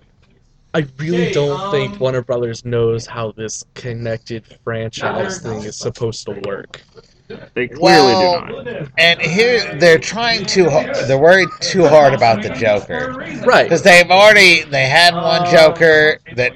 I 0.74 0.86
really 0.98 1.32
don't 1.32 1.72
think 1.72 2.00
Warner 2.00 2.22
Brothers 2.22 2.64
knows 2.64 3.08
how 3.08 3.32
this 3.32 3.64
connected 3.74 4.46
franchise 4.64 5.42
thing 5.42 5.64
is 5.64 5.78
supposed 5.78 6.26
to 6.26 6.40
work. 6.46 6.84
They 7.54 7.68
clearly 7.68 7.80
Well, 8.14 8.46
do 8.64 8.64
not. 8.64 8.88
and 8.98 9.22
here 9.22 9.76
they're 9.80 10.00
trying 10.00 10.46
too. 10.46 10.68
har- 10.70 10.92
They're 11.06 11.18
worried 11.20 11.50
too 11.60 11.88
hard 11.88 12.14
about 12.16 12.42
the 12.42 12.50
Joker. 12.50 13.14
Right. 13.46 13.64
because 13.64 13.84
they've 13.84 14.10
already 14.10 14.64
they 14.64 14.86
had 14.86 15.14
one 15.14 15.46
Joker 15.52 16.18
that 16.36 16.54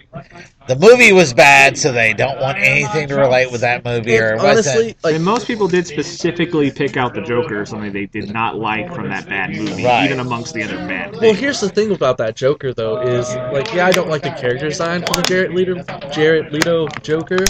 the 0.67 0.75
movie 0.77 1.11
was 1.11 1.33
bad, 1.33 1.77
so 1.77 1.91
they 1.91 2.13
don't 2.13 2.39
want 2.39 2.57
anything 2.57 3.07
to 3.09 3.15
relate 3.15 3.51
with 3.51 3.61
that 3.61 3.83
movie 3.83 4.17
or 4.17 4.33
it 4.33 4.41
wasn't. 4.41 4.75
honestly, 4.75 4.95
like 5.03 5.15
and 5.15 5.23
most 5.25 5.45
people 5.47 5.67
did 5.67 5.85
specifically 5.85 6.71
pick 6.71 6.95
out 6.97 7.13
the 7.13 7.21
Joker, 7.21 7.61
or 7.61 7.65
something 7.65 7.91
they 7.91 8.05
did 8.05 8.31
not 8.33 8.57
like 8.57 8.93
from 8.93 9.09
that 9.09 9.27
bad 9.27 9.51
movie, 9.55 9.83
Right. 9.83 10.05
even 10.05 10.19
amongst 10.19 10.53
the 10.53 10.63
other 10.63 10.77
bad 10.77 11.11
Well, 11.11 11.19
things. 11.21 11.39
here's 11.39 11.59
the 11.59 11.69
thing 11.69 11.91
about 11.91 12.17
that 12.17 12.35
Joker, 12.35 12.73
though, 12.73 13.01
is 13.01 13.35
like, 13.51 13.73
yeah, 13.73 13.85
I 13.87 13.91
don't 13.91 14.09
like 14.09 14.21
the 14.23 14.31
character 14.31 14.69
design 14.69 15.03
for 15.05 15.13
the 15.15 15.23
Jared 15.23 15.51
Leto, 15.53 15.83
Jared 16.11 16.51
Leto 16.53 16.87
Joker, 17.01 17.43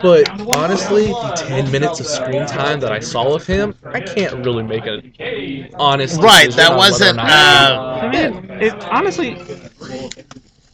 but 0.00 0.28
honestly, 0.56 1.06
the 1.06 1.32
10 1.36 1.70
minutes 1.70 2.00
of 2.00 2.06
screen 2.06 2.46
time 2.46 2.80
that 2.80 2.90
I 2.92 2.98
saw 3.00 3.34
of 3.34 3.46
him, 3.46 3.74
I 3.84 4.00
can't 4.00 4.44
really 4.44 4.62
make 4.64 4.86
an 4.86 5.12
honest 5.78 6.20
Right, 6.20 6.50
that 6.52 6.72
on 6.72 6.78
whether 6.78 6.88
or 6.88 6.90
wasn't, 6.90 7.16
not- 7.16 7.30
uh, 7.30 8.00
I 8.02 8.08
mean, 8.10 8.50
it, 8.60 8.74
honestly, 8.90 9.36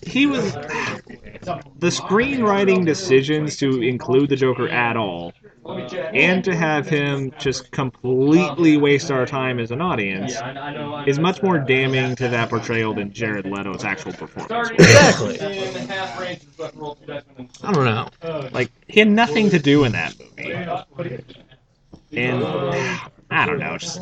he 0.07 0.27
was 0.27 0.53
the 0.55 1.89
screenwriting 1.89 2.87
decisions 2.87 3.57
to 3.57 3.83
include 3.83 4.31
the 4.31 4.37
Joker 4.37 4.69
at 4.69 4.97
all, 4.97 5.33
and 5.67 6.45
to 6.45 6.55
have 6.55 6.89
him 6.89 7.33
just 7.39 7.71
completely 7.73 8.77
waste 8.77 9.11
our 9.11 9.27
time 9.27 9.59
as 9.59 9.71
an 9.71 9.81
audience, 9.81 10.35
is 11.09 11.19
much 11.19 11.43
more 11.43 11.59
damning 11.59 12.15
to 12.17 12.29
that 12.29 12.51
portrayal 12.51 12.95
than 12.95 13.13
Jared 13.13 13.47
Leto's 13.47 13.85
actual 13.85 14.13
performance. 14.13 14.71
Exactly. 14.71 15.41
I 17.63 17.73
don't 17.73 17.85
know. 17.85 18.09
Like 18.53 18.71
he 18.87 19.01
had 19.01 19.11
nothing 19.11 19.51
to 19.51 19.59
do 19.59 19.85
in 19.85 19.93
that 19.93 20.15
movie, 20.19 20.53
and 22.13 22.45
I 23.31 23.45
don't 23.45 23.59
know. 23.59 23.77
Just 23.77 24.01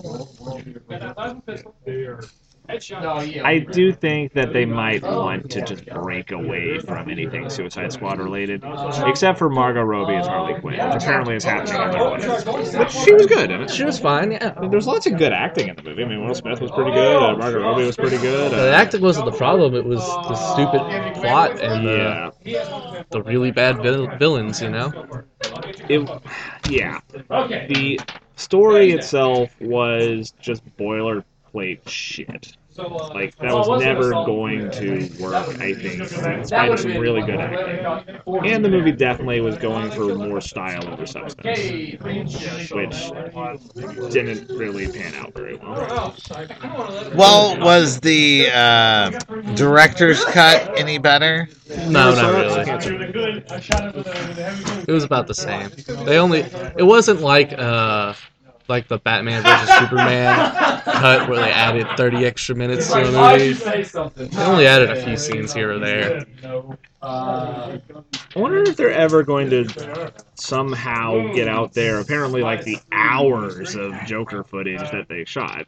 I 2.66 3.59
do 3.70 3.92
think 3.92 4.33
that 4.33 4.55
they 4.55 4.64
might 4.64 5.03
want 5.03 5.50
to 5.50 5.62
just 5.62 5.85
break 5.87 6.31
away 6.31 6.79
from 6.79 7.11
anything 7.11 7.50
Suicide 7.50 7.92
Squad 7.92 8.18
related, 8.18 8.64
except 9.07 9.38
for 9.38 9.50
Margot 9.50 9.83
Robbie 9.83 10.14
as 10.14 10.27
Harley 10.27 10.59
Quinn, 10.61 10.72
which 10.83 11.03
apparently 11.03 11.37
is 11.37 11.44
happening 11.44 11.83
in 11.83 11.90
their 11.90 12.11
wedding. 12.11 12.72
But 12.72 12.90
she 12.90 13.12
was 13.12 13.27
good 13.27 13.50
in 13.50 13.61
it. 13.62 13.70
She 13.70 13.85
was 13.85 13.98
fine, 13.98 14.33
yeah. 14.33 14.55
I 14.57 14.61
mean, 14.62 14.70
there's 14.70 14.87
lots 14.87 15.07
of 15.07 15.18
good 15.18 15.33
acting 15.33 15.68
in 15.68 15.77
the 15.77 15.83
movie. 15.83 16.05
I 16.05 16.09
mean, 16.09 16.27
Will 16.27 16.35
Smith 16.35 16.61
was 16.61 16.70
pretty 16.70 16.92
good. 16.92 17.16
Uh, 17.22 17.37
Margot 17.37 17.61
Robbie 17.61 17.85
was 17.85 17.96
pretty 17.96 18.16
good. 18.18 18.53
The 18.53 18.70
Uh, 18.70 18.74
acting 18.74 19.03
wasn't 19.03 19.27
the 19.27 19.37
problem, 19.37 19.74
it 19.74 19.85
was 19.85 20.00
the 20.00 20.35
stupid 20.35 20.81
plot 21.20 21.61
and 21.61 21.87
the, 21.87 22.33
yeah, 22.44 23.03
the 23.11 23.22
really 23.22 23.50
bad 23.50 23.83
vil- 23.83 24.09
villains, 24.16 24.62
you 24.62 24.70
know? 24.70 24.90
it, 25.90 26.09
yeah. 26.70 27.00
The 27.29 28.00
story 28.37 28.92
itself 28.92 29.55
was 29.61 30.33
just 30.40 30.62
boilerplate 31.55 31.88
shit. 31.88 32.57
Like 32.77 33.37
that 33.37 33.55
was 33.55 33.81
never 33.81 34.11
going 34.11 34.69
to 34.73 35.09
work. 35.21 35.35
I 35.61 35.75
think, 35.75 36.01
in 36.01 36.45
spite 36.45 36.73
of 36.73 36.81
some 36.81 36.97
really 36.97 37.23
good 37.23 37.37
acting. 37.37 38.19
And 38.45 38.64
the 38.64 38.69
movie 38.69 38.90
definitely 38.90 39.40
was 39.40 39.57
going 39.59 39.93
for 39.93 40.12
more 40.17 40.40
style 40.40 40.85
over 40.88 41.07
substance, 41.07 41.57
which 42.73 43.12
didn't 44.12 44.49
really 44.59 44.90
pan 44.90 45.14
out 45.14 45.33
very 45.35 45.55
well. 45.55 46.17
well, 47.14 47.61
was 47.61 48.01
the 48.01 48.49
uh, 48.53 49.11
director's 49.55 50.25
cut 50.25 50.77
any 50.77 50.99
better? 50.99 51.49
No, 51.87 52.12
not 52.12 52.35
really. 52.35 52.71
It 54.88 54.93
was 54.93 55.05
about 55.05 55.29
the 55.29 55.35
same. 55.35 55.71
They 56.05 56.19
only 56.19 56.40
it 56.77 56.85
wasn't 56.85 57.21
like 57.21 57.53
uh 57.57 58.14
like 58.68 58.88
the 58.88 58.98
Batman 58.98 59.42
versus 59.42 59.74
Superman 59.77 60.83
cut 60.85 61.29
where 61.29 61.40
they 61.40 61.50
added 61.50 61.87
30 61.96 62.24
extra 62.24 62.55
minutes 62.55 62.88
to 62.92 63.05
the 63.05 63.12
movie. 63.12 64.27
They 64.27 64.44
only 64.44 64.66
added 64.66 64.90
a 64.90 65.05
few 65.05 65.16
scenes 65.16 65.53
here 65.53 65.72
or 65.72 65.79
there. 65.79 66.24
I 67.03 67.81
wonder 68.35 68.62
if 68.62 68.77
they're 68.77 68.90
ever 68.90 69.22
going 69.22 69.50
to 69.50 70.12
somehow 70.35 71.33
get 71.35 71.48
out 71.48 71.72
there. 71.74 72.00
Apparently, 72.00 72.42
like 72.42 72.64
the 72.64 72.79
hours 72.92 73.74
of 73.74 73.94
Joker 74.07 74.42
footage 74.42 74.81
that 74.90 75.07
they 75.09 75.24
shot. 75.24 75.66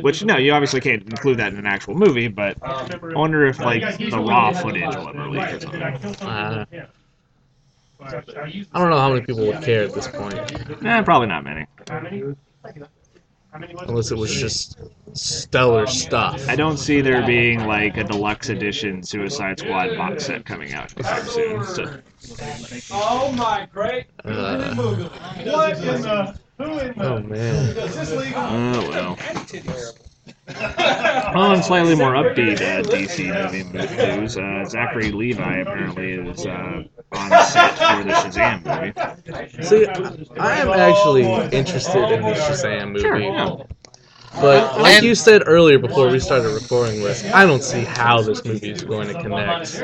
Which 0.00 0.24
no, 0.24 0.36
you 0.36 0.52
obviously 0.52 0.80
can't 0.80 1.02
include 1.02 1.38
that 1.38 1.52
in 1.52 1.58
an 1.58 1.66
actual 1.66 1.94
movie. 1.94 2.28
But 2.28 2.56
I 2.62 2.98
wonder 3.14 3.46
if 3.46 3.58
like 3.60 3.98
the 3.98 4.18
raw 4.18 4.52
footage 4.52 4.94
will 4.96 5.08
ever 5.08 5.28
leak 5.28 5.52
or 5.52 5.60
something. 5.60 5.82
Uh, 6.26 6.64
I 8.00 8.20
don't 8.78 8.90
know 8.90 8.98
how 8.98 9.08
many 9.12 9.22
people 9.24 9.46
would 9.46 9.62
care 9.62 9.84
at 9.84 9.94
this 9.94 10.08
point, 10.08 10.82
Nah, 10.82 11.02
probably 11.02 11.28
not 11.28 11.44
many. 11.44 11.66
unless 13.86 14.10
it 14.10 14.18
was 14.18 14.34
just 14.34 14.78
stellar 15.12 15.86
stuff. 15.86 16.48
I 16.48 16.56
don't 16.56 16.76
see 16.76 17.00
there 17.00 17.24
being 17.24 17.66
like 17.66 17.96
a 17.96 18.04
deluxe 18.04 18.48
edition 18.48 19.02
Suicide 19.02 19.60
Squad 19.60 19.96
box 19.96 20.26
set 20.26 20.44
coming 20.44 20.72
out 20.72 20.92
anytime 20.96 21.26
soon. 21.28 21.64
So, 21.64 22.00
Oh 22.90 23.32
my 23.32 23.68
great! 23.72 24.06
Uh, 24.24 24.74
What 24.74 25.78
in 25.78 26.02
the? 26.02 26.36
Who 26.58 26.78
in 26.78 26.98
the? 26.98 27.04
oh 27.04 27.20
man. 27.20 27.76
Is 27.76 27.94
this 27.94 28.12
legal? 28.12 28.42
oh 28.42 28.88
well. 28.90 29.18
On 30.46 31.62
slightly 31.62 31.94
more 31.94 32.12
upbeat 32.12 32.60
uh, 32.60 32.82
DC 32.82 33.32
movie 33.32 34.18
news, 34.18 34.36
uh, 34.36 34.64
Zachary 34.66 35.10
Levi 35.10 35.60
apparently 35.60 36.12
is 36.12 36.44
uh, 36.44 36.82
on 37.12 37.30
set 37.46 37.70
for 37.78 38.04
the 38.04 38.12
Shazam 38.12 38.62
movie. 38.64 39.62
See, 39.62 39.86
I 40.38 40.56
am 40.58 40.68
actually 40.68 41.24
interested 41.56 42.10
in 42.10 42.22
the 42.22 42.34
Shazam 42.34 42.88
movie. 42.88 43.00
Sure, 43.00 43.18
yeah. 43.18 43.56
But 44.40 44.74
uh, 44.78 44.82
like 44.82 44.96
And- 44.96 45.04
you 45.04 45.14
said 45.14 45.42
earlier 45.46 45.78
before 45.78 46.08
we 46.08 46.18
started 46.18 46.48
recording 46.50 47.02
this, 47.02 47.24
I 47.32 47.46
don't 47.46 47.62
see 47.62 47.84
how 47.84 48.20
this 48.20 48.44
movie 48.44 48.70
is 48.72 48.82
going 48.82 49.08
to 49.08 49.14
connect. 49.22 49.80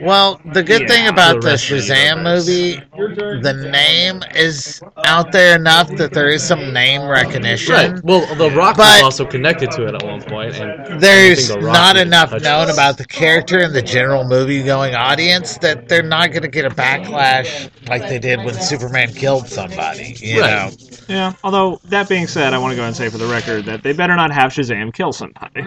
Well, 0.00 0.40
the 0.52 0.62
good 0.62 0.82
Yeah, 0.82 0.88
thing 0.88 1.08
about 1.08 1.36
the 1.40 1.40
the 1.40 1.50
the 1.50 1.56
Shazam 1.56 2.16
universe. 2.18 2.46
movie, 2.46 3.40
the 3.40 3.68
name 3.70 4.22
is 4.34 4.80
out 5.06 5.32
there 5.32 5.56
enough 5.56 5.88
that 5.96 6.12
there 6.12 6.28
is 6.28 6.42
some 6.42 6.72
name 6.72 7.06
recognition. 7.08 7.74
Right. 7.74 8.04
Well, 8.04 8.26
The 8.36 8.50
Rock 8.50 8.76
But- 8.76 8.94
was 8.96 9.02
also 9.04 9.24
connected 9.24 9.70
to 9.72 9.86
it 9.86 9.94
at 9.94 10.02
one 10.02 10.20
point, 10.22 10.54
and 10.56 11.00
There's 11.00 11.48
The 11.48 11.56
not 11.60 11.96
enough 11.96 12.30
touches- 12.30 12.44
known 12.44 12.70
about 12.70 12.98
the 12.98 13.06
character 13.06 13.58
and 13.60 13.74
the 13.74 13.82
general 13.82 14.24
movie 14.24 14.62
going 14.62 14.94
audience 14.94 15.56
that 15.58 15.88
they're 15.88 16.02
not 16.02 16.30
going 16.30 16.42
to 16.42 16.48
get 16.48 16.64
a 16.66 16.70
backlash 16.70 17.68
like 17.88 18.02
they 18.08 18.18
did 18.18 18.44
when 18.44 18.54
Superman 18.60 19.12
killed 19.14 19.48
somebody. 19.48 20.14
You 20.20 20.40
Right. 20.42 20.50
know, 20.50 20.70
Yeah, 21.08 21.32
although 21.42 21.80
that 21.90 22.08
being 22.08 22.26
said, 22.26 22.54
I 22.54 22.58
want 22.58 22.72
to 22.72 22.76
go 22.76 22.84
and 22.84 22.96
say 22.96 23.08
for 23.10 23.18
the 23.18 23.26
record 23.26 23.64
that 23.66 23.82
they 23.82 23.92
better 23.94 24.14
not 24.16 24.30
have 24.32 24.52
Shazam 24.52 24.92
kill 24.92 25.12
somebody. 25.12 25.62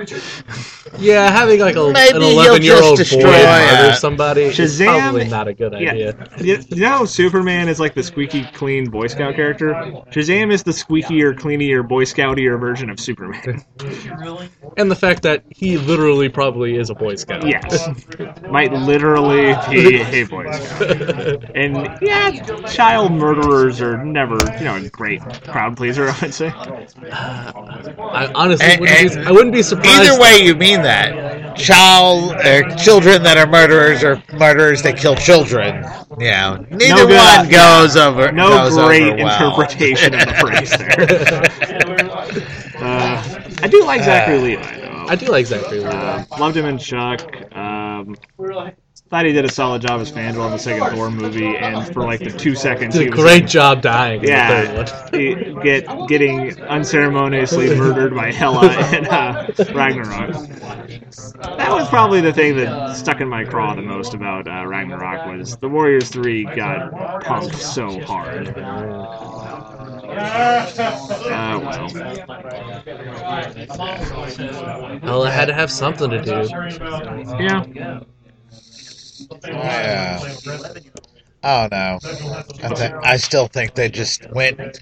Yeah, 0.99 1.29
having 1.31 1.59
like 1.59 1.75
a, 1.75 1.91
Maybe 1.91 2.15
an 2.17 2.21
11 2.23 2.61
year 2.63 2.73
old 2.75 2.81
boy 2.81 2.95
just 2.97 3.11
destroy, 3.11 3.29
uh, 3.29 3.81
murder 3.81 3.93
somebody 3.95 4.41
is 4.43 4.57
Shazam- 4.57 4.85
probably 4.99 5.27
not 5.27 5.47
a 5.47 5.53
good 5.53 5.73
Yeah. 5.73 5.91
idea. 5.91 6.27
You 6.39 6.57
you 6.69 6.81
know, 6.81 7.05
Superman 7.05 7.67
is 7.69 7.79
like 7.79 7.93
the 7.93 8.03
squeaky 8.03 8.43
clean 8.53 8.89
Boy 8.89 9.07
Scout 9.07 9.35
character. 9.35 9.73
Shazam 10.11 10.51
is 10.51 10.63
the 10.63 10.71
squeakier, 10.71 11.33
cleanier, 11.37 11.87
Boy 11.87 12.03
Scoutier 12.03 12.57
version 12.59 12.89
of 12.89 12.99
Superman. 12.99 13.63
And 14.77 14.91
the 14.91 14.95
fact 14.95 15.23
that 15.23 15.43
he 15.49 15.77
literally 15.77 16.29
probably 16.29 16.75
is 16.77 16.89
a 16.91 16.93
Boy 16.93 17.15
Scout. 17.15 17.47
Yes, 17.47 17.87
might 18.49 18.71
literally 18.71 19.55
be 19.71 20.01
a 20.01 20.23
Boy 20.25 20.51
Scout. 20.51 21.45
And 21.55 21.97
yeah, 22.01 22.31
child 22.67 23.11
murderers 23.11 23.81
are 23.81 24.03
never, 24.03 24.35
you 24.59 24.65
know, 24.65 24.75
a 24.75 24.89
great 24.89 25.21
crowd 25.45 25.75
pleaser. 25.77 26.09
I 26.09 26.17
would 26.21 26.33
say. 26.33 26.53
I 28.17 28.31
honestly 28.33 28.65
And- 28.67 28.79
wouldn't 28.81 29.13
be, 29.13 29.25
I 29.25 29.31
wouldn't 29.31 29.53
be 29.53 29.61
surprised. 29.63 30.09
Either 30.09 30.19
way, 30.19 30.39
you 30.41 30.55
mean 30.55 30.81
that 30.83 31.55
child, 31.57 32.33
uh, 32.33 32.75
children 32.75 33.23
that 33.23 33.37
are 33.37 33.47
murderers 33.47 34.03
or 34.03 34.21
murderers 34.33 34.81
that 34.83 34.97
kill 34.97 35.15
children. 35.15 35.83
Yeah, 36.19 36.57
neither 36.69 36.95
No 36.95 37.07
good- 37.07 37.17
one 37.17 37.49
goes 37.49 37.95
over. 38.07 38.31
No 38.31 38.49
goes 38.49 38.75
great 38.77 39.03
over 39.03 39.23
well. 39.23 39.35
interpretation 39.51 40.13
of 40.13 40.21
the 40.25 40.33
phrase 40.41 40.69
there. 40.77 41.87
Uh, 42.79 43.39
I 43.63 43.67
do 43.67 43.83
like 43.85 44.01
Zachary 44.03 44.39
Levi 44.39 44.79
though. 44.81 45.05
I 45.09 45.15
do 45.15 45.25
like 45.27 45.45
Zachary 45.45 45.79
Levi. 45.79 45.89
Uh, 45.89 46.23
loved 46.39 46.57
him 46.57 46.65
in 46.65 46.77
Chuck. 46.77 47.21
Um, 47.55 48.15
thought 49.09 49.25
he 49.25 49.31
did 49.33 49.45
a 49.45 49.51
solid 49.51 49.81
job 49.81 50.01
as 50.01 50.11
Fandral 50.11 50.45
in 50.47 50.51
the 50.51 50.57
second 50.59 50.89
Thor 50.95 51.09
movie, 51.09 51.55
and 51.57 51.93
for 51.93 52.03
like 52.03 52.19
the 52.19 52.31
two 52.31 52.55
seconds 52.55 52.93
Did 52.95 53.01
he 53.01 53.07
a 53.07 53.11
was 53.11 53.19
great 53.19 53.47
job 53.47 53.81
dying 53.81 54.21
in 54.21 54.29
yeah, 54.29 54.61
the 54.73 54.85
third 54.85 55.53
one. 55.53 55.63
get 55.63 55.85
getting 56.07 56.61
unceremoniously 56.63 57.75
murdered 57.75 58.13
by 58.15 58.31
Hela 58.31 58.67
in 58.95 59.05
uh, 59.07 59.47
Ragnarok. 59.73 60.33
That 61.57 61.71
was 61.71 61.87
probably 61.89 62.21
the 62.21 62.33
thing 62.33 62.57
that 62.57 62.95
stuck 62.95 63.21
in 63.21 63.27
my 63.29 63.43
craw 63.45 63.73
the 63.75 63.81
most 63.81 64.13
about 64.13 64.47
uh, 64.47 64.65
Ragnarok 64.65 65.25
was 65.25 65.55
the 65.57 65.69
Warriors 65.69 66.09
Three 66.09 66.43
got 66.43 66.91
punked 67.23 67.55
so 67.55 67.99
hard. 68.01 68.53
Uh, 70.09 71.59
well, 71.63 71.89
Well, 75.03 75.23
I 75.23 75.31
had 75.31 75.45
to 75.45 75.53
have 75.53 75.71
something 75.71 76.09
to 76.09 76.21
do. 76.21 76.53
yeah. 77.39 77.99
Yeah. 79.31 80.37
Oh 81.43 81.67
no, 81.71 81.99
I, 82.63 82.69
th- 82.73 82.91
I 83.03 83.17
still 83.17 83.47
think 83.47 83.75
they 83.75 83.89
just 83.89 84.29
went 84.31 84.79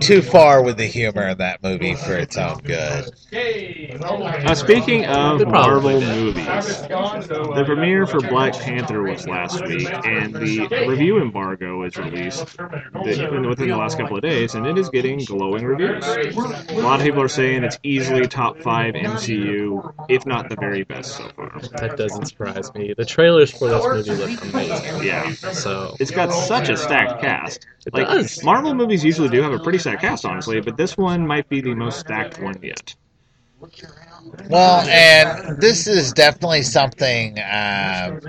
too 0.00 0.20
far 0.20 0.62
with 0.62 0.76
the 0.76 0.86
humor 0.86 1.28
in 1.28 1.38
that 1.38 1.62
movie 1.62 1.94
for 1.94 2.14
its 2.16 2.36
own 2.36 2.58
good. 2.58 3.10
Uh, 3.34 4.54
speaking 4.54 5.06
of 5.06 5.38
They 5.38 5.44
Marvel 5.44 6.00
movies, 6.00 6.46
the 6.46 7.62
premiere 7.64 8.06
for 8.06 8.20
Black 8.20 8.52
Panther 8.54 9.02
was 9.02 9.26
last 9.26 9.64
week, 9.66 9.88
and 10.04 10.34
the 10.34 10.68
review 10.86 11.20
embargo 11.20 11.78
was 11.78 11.96
released 11.96 12.56
within 12.94 13.68
the 13.68 13.76
last 13.76 13.96
couple 13.96 14.16
of 14.16 14.22
days, 14.22 14.54
and 14.54 14.66
it 14.66 14.76
is 14.78 14.88
getting 14.90 15.24
glowing 15.24 15.64
reviews. 15.64 16.04
A 16.70 16.80
lot 16.80 17.00
of 17.00 17.06
people 17.06 17.22
are 17.22 17.28
saying 17.28 17.64
it's 17.64 17.78
easily 17.82 18.26
top 18.26 18.60
five 18.60 18.94
MCU, 18.96 19.82
if 20.08 20.26
not 20.26 20.48
the 20.48 20.56
very 20.56 20.84
best 20.84 21.16
so 21.16 21.28
far. 21.36 21.60
That 21.80 21.96
doesn't 21.96 22.26
surprise 22.26 22.72
me. 22.74 22.94
The 22.96 23.04
trailers 23.04 23.50
for 23.50 23.68
this 23.68 23.88
movie 23.88 24.14
look 24.14 24.42
amazing. 24.42 25.02
Yeah, 25.02 25.30
So 25.52 25.91
it's 26.00 26.10
got 26.10 26.32
such 26.32 26.68
a 26.68 26.76
stacked 26.76 27.20
cast. 27.20 27.66
It 27.86 27.94
Like 27.94 28.06
does. 28.06 28.42
Marvel 28.42 28.74
movies 28.74 29.04
usually 29.04 29.28
do 29.28 29.42
have 29.42 29.52
a 29.52 29.58
pretty 29.58 29.78
stacked 29.78 30.02
cast, 30.02 30.24
honestly, 30.24 30.60
but 30.60 30.76
this 30.76 30.96
one 30.96 31.26
might 31.26 31.48
be 31.48 31.60
the 31.60 31.74
most 31.74 32.00
stacked 32.00 32.40
one 32.40 32.54
yet. 32.62 32.94
Well, 34.48 34.80
and 34.88 35.60
this 35.60 35.86
is 35.86 36.12
definitely 36.12 36.62
something 36.62 37.38
um, 37.38 38.20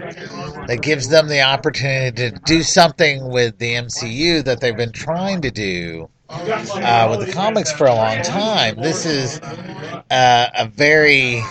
that 0.67 0.79
gives 0.81 1.09
them 1.09 1.27
the 1.27 1.41
opportunity 1.41 2.31
to 2.31 2.39
do 2.45 2.63
something 2.63 3.29
with 3.29 3.57
the 3.57 3.73
MCU 3.73 4.43
that 4.45 4.61
they've 4.61 4.77
been 4.77 4.91
trying 4.91 5.41
to 5.41 5.51
do 5.51 6.09
uh, 6.33 7.07
with 7.09 7.27
the 7.27 7.33
comics 7.33 7.71
for 7.71 7.87
a 7.87 7.93
long 7.93 8.21
time. 8.23 8.75
This 8.75 9.05
is 9.05 9.39
uh, 10.09 10.47
a 10.57 10.67
very, 10.67 11.41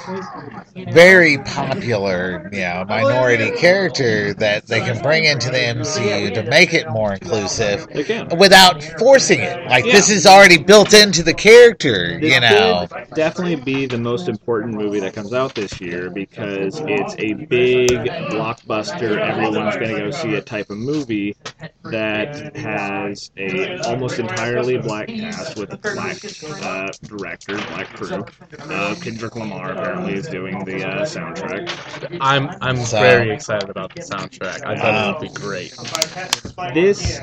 very 0.93 1.39
popular, 1.39 2.49
you 2.53 2.61
know, 2.61 2.85
minority 2.89 3.51
character 3.53 4.35
that 4.35 4.67
they 4.67 4.81
can 4.81 5.01
bring 5.03 5.25
into 5.25 5.51
the 5.51 5.59
MCU 5.59 6.35
to 6.35 6.43
make 6.45 6.75
it 6.75 6.89
more 6.91 7.13
inclusive 7.15 7.87
without 8.39 8.83
forcing 8.99 9.41
it. 9.41 9.67
Like 9.69 9.85
this 9.85 10.11
is 10.11 10.27
already 10.27 10.59
built 10.59 10.93
into 10.95 11.23
the 11.23 11.35
character, 11.35 12.19
This 12.21 12.35
you 12.35 12.41
know. 12.41 12.87
definitely 13.15 13.57
be 13.57 13.87
the 13.87 13.99
most 13.99 14.29
important 14.29 14.75
movie 14.75 15.01
that 15.01 15.15
comes 15.15 15.33
out 15.33 15.55
this 15.55 15.81
year 15.81 16.11
because 16.11 16.81
it's 16.87 17.15
a 17.19 17.35
big 17.35 17.91
blockbuster. 17.91 19.19
Everyone's 19.19 19.77
going 19.77 19.95
to 19.95 20.01
go 20.01 20.11
see 20.11 20.35
a 20.35 20.43
type 20.43 20.71
of 20.71 20.79
movie 20.79 21.37
that 21.85 22.57
has 22.57 23.31
a 23.37 23.79
almost 23.81 24.19
entirely 24.19 24.72
black 24.79 25.09
cast 25.09 25.59
with 25.59 25.73
a 25.73 25.77
black 25.77 26.19
uh, 26.63 26.89
director, 27.05 27.55
black 27.57 27.89
crew. 27.95 28.25
Uh, 28.59 28.95
Kendrick 28.97 29.37
Lamar 29.37 29.73
apparently 29.73 30.15
is 30.15 30.27
doing 30.29 30.65
the 30.65 30.87
uh, 30.87 31.03
soundtrack. 31.05 32.19
I'm 32.21 32.51
I'm 32.61 32.77
So- 32.79 33.01
very 33.01 33.31
excited 33.33 33.69
about 33.71 33.95
the 33.95 34.03
soundtrack. 34.03 34.65
I 34.65 34.77
thought 34.79 35.23
it 35.23 35.29
would 35.29 35.35
be 35.35 35.41
great. 35.41 35.75
This 36.75 37.21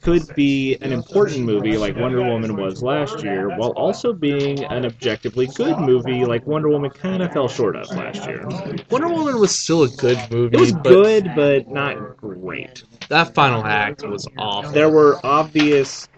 could 0.00 0.22
be 0.34 0.76
an 0.80 0.92
important 0.92 1.40
movie 1.44 1.76
like 1.76 1.96
Wonder 1.96 2.22
Woman 2.24 2.56
was 2.56 2.82
last 2.82 3.22
year, 3.22 3.48
while 3.56 3.70
also 3.70 4.12
being 4.12 4.64
an 4.64 4.84
objectively 4.84 5.46
good 5.46 5.78
movie 5.78 6.24
like 6.24 6.46
Wonder 6.46 6.68
Woman 6.70 6.90
kind 6.90 7.22
of 7.22 7.32
fell 7.32 7.48
short 7.48 7.76
of 7.76 7.88
last 7.90 8.26
year. 8.26 8.44
Wonder 8.90 9.08
Woman 9.08 9.38
was 9.38 9.56
still 9.56 9.84
a 9.84 9.88
good 9.88 10.18
movie. 10.30 10.56
It 10.56 10.60
was 10.60 10.72
but 10.72 10.82
good, 10.84 11.32
but 11.36 11.68
not 11.68 12.16
great. 12.16 12.82
That 13.08 13.34
final 13.34 13.64
act 13.64 14.02
was 14.06 14.26
awful. 14.38 14.72
There 14.72 14.88
were 14.90 15.20
obvious 15.24 16.08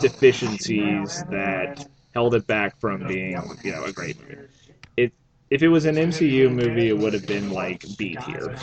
deficiencies 0.00 1.24
that 1.30 1.86
held 2.14 2.34
it 2.34 2.46
back 2.46 2.78
from 2.80 3.06
being, 3.06 3.32
you 3.62 3.72
know, 3.72 3.84
a 3.84 3.92
great 3.92 4.18
movie. 4.20 4.36
It, 4.96 5.12
if 5.50 5.62
it 5.62 5.68
was 5.68 5.84
an 5.84 5.98
MCU 5.98 6.48
movie, 6.48 6.88
it 6.88 6.98
would 6.98 7.12
have 7.14 7.26
been 7.26 7.50
like 7.50 7.84
B 7.96 8.16
tier. 8.16 8.56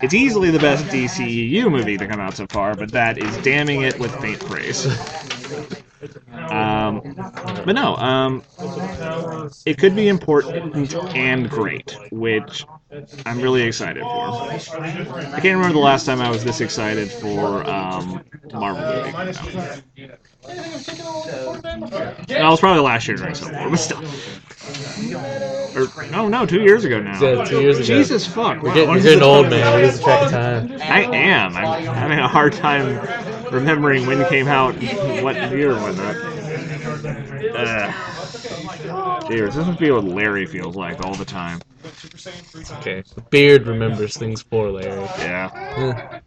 It's 0.00 0.14
easily 0.14 0.50
the 0.50 0.58
best 0.58 0.88
DCEU 0.90 1.68
movie 1.70 1.96
to 1.96 2.06
come 2.06 2.20
out 2.20 2.36
so 2.36 2.46
far, 2.46 2.74
but 2.74 2.90
that 2.92 3.18
is 3.18 3.36
damning 3.38 3.82
it 3.82 3.98
with 3.98 4.14
faint 4.20 4.40
praise. 4.40 4.86
Um, 6.50 7.00
but 7.64 7.74
no, 7.74 7.96
um, 7.96 8.42
it 9.66 9.78
could 9.78 9.94
be 9.94 10.08
important 10.08 10.94
and 11.14 11.48
great, 11.48 11.98
which 12.10 12.66
I'm 13.24 13.40
really 13.40 13.62
excited 13.62 14.02
for. 14.02 14.08
I 14.08 14.58
can't 15.40 15.56
remember 15.56 15.72
the 15.72 15.78
last 15.78 16.04
time 16.04 16.20
I 16.20 16.28
was 16.28 16.44
this 16.44 16.60
excited 16.60 17.10
for 17.10 17.64
um, 17.68 18.22
Marvel 18.52 18.84
movie. 18.84 19.12
No, 22.28 22.48
it 22.48 22.50
was 22.50 22.60
probably 22.60 22.82
last 22.82 23.08
year 23.08 23.16
during 23.16 23.34
Civil 23.34 23.54
War, 23.54 23.70
but 23.70 23.76
still. 23.76 24.02
Or, 25.74 26.06
no, 26.10 26.28
no, 26.28 26.44
two 26.44 26.60
years 26.60 26.84
ago 26.84 27.00
now. 27.00 27.18
Yeah, 27.18 27.44
two 27.44 27.62
years 27.62 27.78
ago. 27.78 27.86
Jesus 27.86 28.26
fuck. 28.26 28.62
You're 28.62 28.74
getting, 28.74 28.90
you're 28.94 29.02
getting 29.02 29.22
old, 29.22 29.48
man. 29.48 29.82
Losing 29.82 30.04
track 30.04 30.26
of 30.26 30.30
time. 30.30 30.72
I 30.82 31.04
am. 31.04 31.56
I'm 31.56 31.84
having 31.94 32.18
a 32.18 32.28
hard 32.28 32.52
time 32.52 33.00
remembering 33.50 34.06
when 34.06 34.20
it 34.20 34.28
came 34.28 34.48
out, 34.48 34.74
what 35.22 35.36
year 35.50 35.72
and 35.72 35.82
whatnot. 35.82 36.16
Uh, 37.54 39.20
dears, 39.28 39.54
this 39.54 39.66
is 39.66 39.76
be 39.76 39.90
what 39.90 40.04
Larry 40.04 40.44
feels 40.46 40.76
like 40.76 41.00
all 41.00 41.14
the 41.14 41.24
time. 41.24 41.60
Okay. 42.78 43.02
The 43.14 43.20
beard 43.30 43.66
remembers 43.66 44.16
things 44.16 44.42
for 44.42 44.70
Larry. 44.70 45.02
Yeah. 45.18 46.20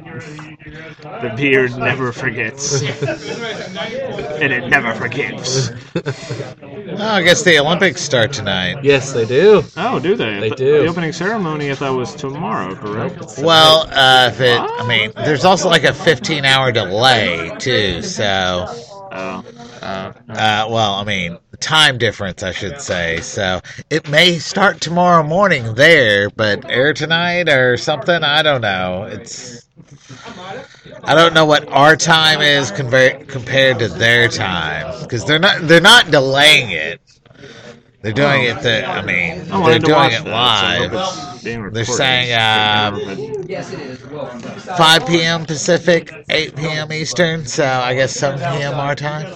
The 0.00 1.34
beard 1.36 1.76
never 1.76 2.10
forgets. 2.12 2.80
and 2.82 4.52
it 4.52 4.68
never 4.68 4.94
forgives. 4.94 5.70
Oh, 6.92 7.06
I 7.06 7.22
guess 7.22 7.42
the 7.44 7.58
Olympics 7.58 8.02
start 8.02 8.32
tonight. 8.32 8.82
yes, 8.84 9.12
they 9.12 9.24
do. 9.24 9.62
Oh, 9.76 9.98
do 10.00 10.16
they? 10.16 10.40
They 10.40 10.48
The- 10.50 10.56
do. 10.56 10.82
The 10.82 10.86
opening 10.88 11.12
ceremony 11.12 11.70
I 11.70 11.74
thought 11.74 11.96
was 11.96 12.14
tomorrow, 12.14 12.74
correct? 12.74 13.38
Well, 13.38 13.86
uh, 13.92 14.28
if 14.32 14.40
it, 14.40 14.58
I 14.58 14.86
mean, 14.86 15.12
there's 15.16 15.44
also 15.44 15.68
like 15.68 15.84
a 15.84 15.94
15 15.94 16.44
hour 16.44 16.72
delay 16.72 17.52
too. 17.58 18.02
So, 18.02 18.66
Uh, 19.10 19.42
uh, 20.28 20.66
well, 20.70 20.94
I 20.94 21.04
mean, 21.04 21.38
time 21.58 21.98
difference, 21.98 22.42
I 22.42 22.52
should 22.52 22.80
say. 22.80 23.20
So 23.20 23.60
it 23.90 24.08
may 24.08 24.38
start 24.38 24.80
tomorrow 24.80 25.22
morning 25.22 25.74
there, 25.74 26.30
but 26.30 26.70
air 26.70 26.92
tonight 26.92 27.48
or 27.48 27.76
something. 27.76 28.22
I 28.22 28.42
don't 28.42 28.60
know. 28.60 29.04
It's. 29.10 29.66
I 31.02 31.14
don't 31.14 31.34
know 31.34 31.44
what 31.44 31.68
our 31.68 31.96
time 31.96 32.40
is 32.40 32.70
compar- 32.70 33.26
compared 33.26 33.78
to 33.80 33.88
their 33.88 34.28
time 34.28 35.02
because 35.02 35.24
they're 35.24 35.38
not 35.38 35.62
they're 35.62 35.80
not 35.80 36.10
delaying 36.10 36.70
it. 36.70 37.00
They're 38.02 38.12
doing 38.12 38.44
it. 38.44 38.62
The, 38.62 38.86
I 38.86 39.02
mean, 39.02 39.52
I 39.52 39.68
they're 39.68 39.78
doing 39.78 40.12
it 40.12 40.24
that, 40.24 40.24
so 40.24 40.30
live. 40.30 40.90
hope 40.92 41.34
it's 41.34 41.44
being 41.44 41.70
They're 41.70 41.84
saying, 41.84 42.32
uh, 42.32 42.90
But- 42.92 43.48
Yes, 43.48 43.72
it 43.72 43.80
is. 43.80 44.06
Welcome. 44.06 44.40
5 44.40 45.06
p.m. 45.06 45.44
Pacific, 45.44 46.10
8 46.30 46.56
p.m. 46.56 46.92
Eastern. 46.92 47.44
So 47.46 47.64
I 47.66 47.94
guess 47.94 48.12
7 48.12 48.38
p.m. 48.38 48.74
our 48.74 48.94
time. 48.94 49.30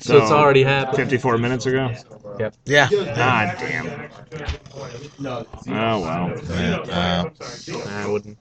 So 0.00 0.18
it's 0.18 0.30
already 0.30 0.62
happened. 0.62 0.96
54 0.96 1.38
minutes 1.38 1.66
ago. 1.66 1.90
Yep. 2.38 2.54
Yeah. 2.66 2.88
God 2.90 3.56
damn. 3.58 4.10
Oh 5.68 6.00
well. 6.00 6.32
Yeah, 6.50 7.30
I 7.88 8.06
wouldn't. 8.06 8.38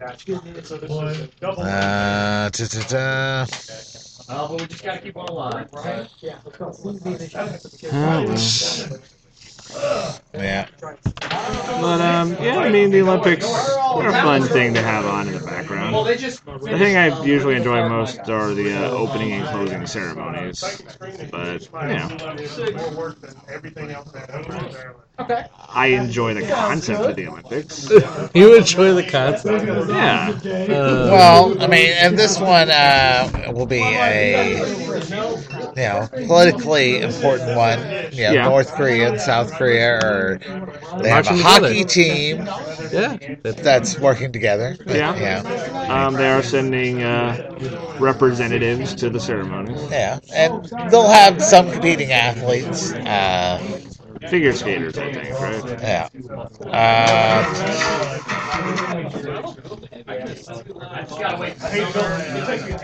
uh, 0.00 1.46
uh, 1.46 2.50
ta-ta-ta. 2.50 3.46
Oh, 4.28 4.48
but 4.48 4.60
we 4.60 4.66
just 4.66 4.82
gotta 4.82 5.00
keep 5.00 5.16
on 5.16 5.26
alive. 5.26 5.68
Right? 5.72 6.08
Yeah. 6.20 6.38
But 11.80 12.00
um, 12.00 12.32
yeah, 12.42 12.58
I 12.58 12.70
mean 12.70 12.90
the 12.90 13.02
Olympics 13.02 13.44
are 13.46 14.08
a 14.08 14.12
fun 14.12 14.42
thing 14.42 14.74
to 14.74 14.82
have 14.82 15.06
on 15.06 15.28
in 15.28 15.34
the 15.34 15.40
background. 15.40 15.94
Well, 15.94 16.04
they. 16.04 16.16
The 16.16 16.78
thing 16.78 16.96
I 16.96 17.24
usually 17.24 17.56
enjoy 17.56 17.88
most 17.88 18.28
are 18.28 18.54
the 18.54 18.72
uh, 18.72 18.90
opening 18.90 19.32
and 19.32 19.46
closing 19.48 19.86
ceremonies. 19.86 20.82
But 21.30 21.62
you 21.82 21.88
know, 21.88 22.08
Okay. 25.18 25.46
I 25.70 25.86
enjoy 25.88 26.34
the 26.34 26.46
concept 26.46 27.00
of 27.00 27.16
the 27.16 27.26
Olympics. 27.26 27.90
You 28.34 28.56
enjoy 28.56 28.92
the 28.92 29.02
concept? 29.02 29.64
Yeah. 29.88 30.38
Uh, 30.44 31.10
Well, 31.10 31.62
I 31.62 31.66
mean, 31.66 31.90
and 31.96 32.18
this 32.18 32.38
one 32.38 32.70
uh, 32.70 33.50
will 33.54 33.64
be 33.66 33.78
a 33.80 34.60
you 35.76 35.82
know 35.82 36.08
politically 36.26 37.00
important 37.00 37.56
one. 37.56 37.78
You 38.12 38.22
know, 38.28 38.32
Yeah. 38.32 38.48
North 38.48 38.72
Korea 38.74 39.10
and 39.10 39.20
South 39.20 39.52
Korea 39.52 39.98
are 39.98 40.38
they 41.02 41.10
have 41.10 41.26
a 41.26 41.32
Marching 41.32 41.38
hockey 41.38 41.84
together. 41.84 41.88
team 41.88 42.36
yeah. 42.92 43.16
That's- 43.42 43.64
that's 43.64 43.98
working 44.00 44.32
together. 44.32 44.76
Yeah. 44.86 45.14
yeah, 45.16 45.96
Um, 46.06 46.14
they 46.14 46.28
are 46.30 46.42
sending 46.42 47.02
uh, 47.02 47.36
representatives 47.98 48.94
to 48.96 49.10
the 49.10 49.20
ceremonies. 49.20 49.80
yeah, 49.90 50.18
and 50.34 50.64
they'll 50.90 51.08
have 51.08 51.42
some 51.42 51.70
competing 51.70 52.12
athletes. 52.12 52.92
Uh, 52.92 53.58
Figure 54.28 54.52
skaters, 54.52 54.96
I 54.98 55.12
think, 55.12 55.40
right? 55.40 55.80
yeah. 55.82 56.08
Uh, 56.66 57.42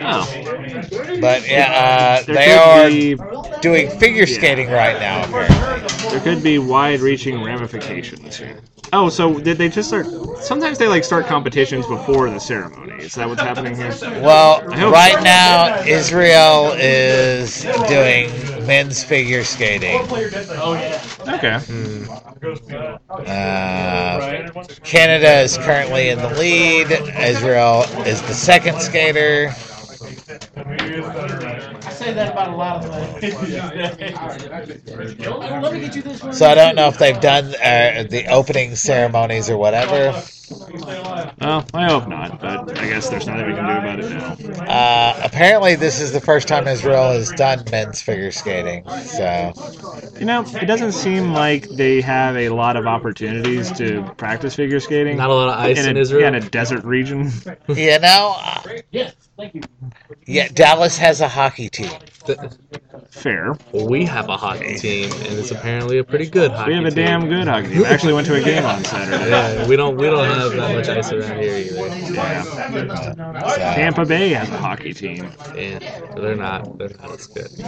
Oh, 0.04 1.18
but 1.20 1.48
yeah, 1.48 1.72
uh, 1.72 2.22
they 2.24 2.52
are 2.52 2.88
be 2.88 3.16
doing 3.60 3.88
figure 3.98 4.26
skating 4.26 4.70
right 4.70 4.98
now. 4.98 5.24
Apparently, 5.24 6.10
there 6.10 6.20
could 6.20 6.42
be 6.42 6.58
wide-reaching 6.58 7.42
ramifications 7.42 8.36
here. 8.36 8.60
Oh, 8.92 9.08
so 9.08 9.38
did 9.38 9.58
they 9.58 9.68
just 9.68 9.88
start? 9.88 10.06
Sometimes 10.42 10.78
they 10.78 10.88
like 10.88 11.04
start 11.04 11.26
competitions 11.26 11.86
before 11.86 12.28
the 12.28 12.38
ceremony. 12.38 12.92
Is 13.02 13.14
that 13.14 13.28
what's 13.28 13.40
happening 13.40 13.74
here? 13.74 13.94
well, 14.22 14.62
right 14.66 15.14
so. 15.14 15.20
now 15.20 15.82
Israel 15.84 16.72
is 16.76 17.62
doing 17.88 18.30
men's 18.66 19.02
figure 19.02 19.44
skating. 19.44 20.00
Oh 20.10 20.74
yeah. 20.74 21.02
Okay. 21.36 21.60
Uh, 23.08 24.50
Canada 24.82 25.40
is 25.40 25.56
currently 25.58 26.08
in 26.10 26.18
the 26.18 26.30
lead. 26.34 26.90
Israel 27.18 27.82
is 28.04 28.20
the 28.22 28.34
second 28.34 28.80
skater. 28.80 29.54
I 30.32 31.90
say 31.92 32.12
that 32.14 32.32
about 32.32 32.48
a 32.48 32.56
lot 32.56 32.84
of 32.84 33.20
things. 33.20 33.34
Let 35.20 35.72
me 35.72 35.80
get 35.80 35.96
you 35.96 36.02
this 36.02 36.22
one. 36.22 36.32
So 36.32 36.46
I 36.46 36.54
don't 36.54 36.74
know 36.76 36.88
if 36.88 36.98
they've 36.98 37.20
done 37.20 37.46
uh, 37.54 38.04
the 38.08 38.26
opening 38.30 38.74
ceremonies 38.76 39.50
or 39.50 39.58
whatever. 39.58 40.12
Well, 41.40 41.66
I 41.74 41.86
hope 41.88 42.08
not, 42.08 42.40
but 42.40 42.78
I 42.78 42.88
guess 42.88 43.10
there's 43.10 43.26
nothing 43.26 43.46
we 43.48 43.54
can 43.54 43.66
do 43.66 43.76
about 43.78 44.00
it 44.00 44.10
now. 44.10 44.38
Uh, 44.66 45.20
apparently, 45.24 45.76
this 45.76 46.00
is 46.00 46.12
the 46.12 46.20
first 46.20 46.48
time 46.48 46.68
Israel 46.68 47.12
has 47.12 47.32
done 47.32 47.64
men's 47.70 48.02
figure 48.02 48.32
skating. 48.32 48.88
So 49.04 49.52
You 50.20 50.26
know, 50.26 50.44
it 50.46 50.66
doesn't 50.66 50.92
seem 50.92 51.32
like 51.34 51.68
they 51.70 52.00
have 52.02 52.36
a 52.36 52.50
lot 52.50 52.76
of 52.76 52.86
opportunities 52.86 53.72
to 53.72 54.04
practice 54.16 54.54
figure 54.56 54.80
skating. 54.80 55.16
Not 55.18 55.30
a 55.30 55.34
lot 55.34 55.48
of 55.50 55.56
ice 55.58 55.78
in, 55.78 55.90
in, 55.90 55.96
a, 55.96 56.00
Israel. 56.00 56.22
Yeah, 56.22 56.28
in 56.28 56.34
a 56.36 56.40
desert 56.40 56.84
region. 56.84 57.32
you 57.68 57.98
know, 58.00 58.36
uh, 58.38 58.62
Yes, 58.92 59.14
thank 59.38 59.54
you. 59.54 59.62
yeah, 60.26 60.48
Dallas 60.48 60.98
has 60.98 61.20
a 61.20 61.28
hockey 61.28 61.68
team. 61.70 61.92
Fair. 63.12 63.55
we 63.75 64.07
have 64.07 64.31
a 64.31 64.38
hockey 64.38 64.75
team, 64.77 65.12
and 65.12 65.38
it's 65.38 65.51
apparently 65.51 65.98
a 65.98 66.05
pretty 66.05 66.31
good 66.31 66.51
hockey 66.51 66.72
team. 66.72 66.79
We 66.79 66.85
have 66.85 66.92
a 66.92 66.96
team. 66.96 67.05
damn 67.05 67.29
good 67.29 67.46
hockey 67.46 67.68
team. 67.68 67.85
I 67.85 67.88
actually 67.90 68.14
went 68.14 68.27
to 68.29 68.35
a 68.37 68.40
game 68.42 68.64
on 68.64 68.83
Saturday. 68.85 69.29
Yeah, 69.29 69.68
we 69.68 69.77
don't 69.77 69.98
we 69.98 70.07
don't 70.07 70.25
have 70.25 70.53
that 70.53 70.75
much 70.75 70.88
ice 70.88 71.12
around 71.12 71.38
here 71.38 71.59
either. 71.59 71.88
Yeah. 72.14 72.42
So, 72.42 73.57
Tampa 73.57 74.07
Bay 74.07 74.31
has 74.31 74.48
a 74.48 74.57
hockey 74.57 74.94
team. 74.94 75.31
Yeah, 75.55 75.79
they're 76.16 76.37
not 76.37 76.79
they're 76.79 76.88
not 76.88 77.11
as 77.11 77.27
good. 77.27 77.51
so 77.51 77.62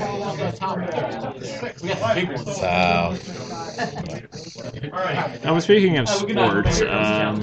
I 5.45 5.51
was 5.51 5.65
speaking 5.65 5.99
of 5.99 6.09
sports. 6.09 6.81
Um, 6.81 7.43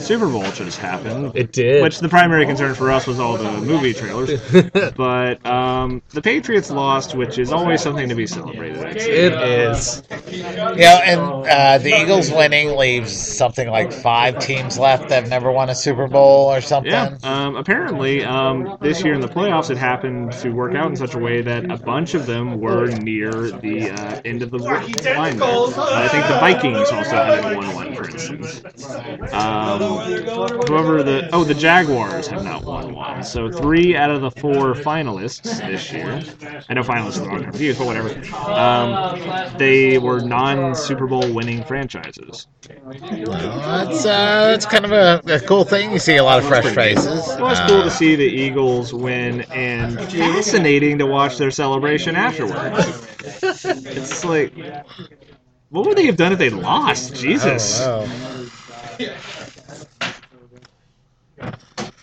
Super 0.00 0.28
Bowl 0.28 0.42
just 0.52 0.78
happened. 0.78 1.32
It 1.34 1.52
did. 1.52 1.82
Which 1.82 1.98
the 1.98 2.08
primary 2.08 2.46
concern 2.46 2.74
for 2.74 2.90
us 2.90 3.06
was 3.06 3.18
all 3.18 3.36
the 3.36 3.50
movie 3.60 3.92
trailers. 3.92 4.40
But 4.96 5.44
um, 5.46 6.02
the 6.10 6.22
Patriots 6.22 6.70
lost, 6.70 7.14
which 7.18 7.38
is 7.38 7.52
always 7.52 7.82
something 7.82 8.08
to 8.08 8.14
be 8.14 8.26
celebrated. 8.26 8.96
It 8.96 9.32
is. 9.32 10.02
yeah, 10.30 11.00
and 11.04 11.20
uh, 11.20 11.78
the 11.78 12.00
Eagles 12.00 12.30
winning 12.30 12.76
leaves 12.76 13.12
something 13.12 13.68
like 13.68 13.92
five 13.92 14.38
teams 14.38 14.78
left 14.78 15.08
that 15.08 15.22
have 15.22 15.28
never 15.28 15.50
won 15.50 15.68
a 15.68 15.74
Super 15.74 16.06
Bowl 16.06 16.46
or 16.46 16.60
something. 16.60 16.92
Yeah. 16.92 17.16
Um, 17.24 17.56
apparently, 17.56 18.24
um, 18.24 18.78
this 18.80 19.02
year 19.02 19.14
in 19.14 19.20
the 19.20 19.28
playoffs, 19.28 19.68
it 19.70 19.76
happened 19.76 20.32
to 20.32 20.50
work 20.50 20.74
out 20.74 20.86
in 20.86 20.96
such 20.96 21.14
a 21.14 21.18
way 21.18 21.42
that 21.42 21.70
a 21.70 21.76
bunch 21.76 22.14
of 22.14 22.26
them 22.26 22.60
were 22.60 22.86
near 22.86 23.30
the 23.32 23.90
uh, 23.90 24.20
end 24.24 24.42
of 24.42 24.50
the 24.50 24.58
line. 24.58 24.78
Uh, 25.42 25.72
I 25.76 26.08
think 26.08 26.26
the 26.28 26.38
Vikings 26.38 26.90
also 26.90 27.16
hadn't 27.16 27.56
won 27.56 27.74
one, 27.74 27.94
for 27.96 28.08
instance. 28.08 28.62
Um, 29.32 29.80
whoever 30.68 31.02
the 31.02 31.28
oh, 31.32 31.42
the 31.42 31.54
Jaguars 31.54 32.28
have 32.28 32.44
not 32.44 32.64
won 32.64 32.94
one. 32.94 33.24
So 33.24 33.50
three 33.50 33.96
out 33.96 34.10
of 34.10 34.20
the 34.20 34.30
four 34.30 34.74
finalists 34.74 35.58
this 35.66 35.92
year. 35.92 36.22
I 36.68 36.74
know 36.74 36.82
finalists 36.82 37.07
is 37.08 37.20
the 37.20 37.26
wrong 37.28 37.42
term 37.42 37.52
to 37.52 37.64
use, 37.64 37.78
but 37.78 37.86
whatever. 37.86 38.10
Um, 38.50 39.58
they 39.58 39.98
were 39.98 40.20
non-Super 40.20 41.06
Bowl 41.06 41.32
winning 41.32 41.64
franchises. 41.64 42.46
Well, 42.84 43.32
that's 43.86 44.04
uh, 44.06 44.46
that's 44.50 44.66
kind 44.66 44.84
of 44.84 44.92
a, 44.92 45.20
a 45.32 45.40
cool 45.40 45.64
thing. 45.64 45.92
You 45.92 45.98
see 45.98 46.16
a 46.16 46.24
lot 46.24 46.38
of 46.38 46.46
fresh 46.46 46.72
faces. 46.74 47.06
It 47.06 47.40
was 47.40 47.58
cool 47.68 47.80
Uh, 47.80 47.84
to 47.84 47.90
see 47.90 48.14
the 48.16 48.24
Eagles 48.24 48.92
win 48.94 49.42
and 49.52 49.98
fascinating 50.00 50.98
to 50.98 51.06
watch 51.06 51.38
their 51.38 51.50
celebration 51.50 52.16
afterwards. 52.16 53.06
it's 53.86 54.24
like, 54.24 54.52
what 55.70 55.86
would 55.86 55.96
they 55.96 56.06
have 56.06 56.16
done 56.16 56.32
if 56.32 56.38
they 56.38 56.50
lost? 56.50 57.14
Jesus. 57.14 57.80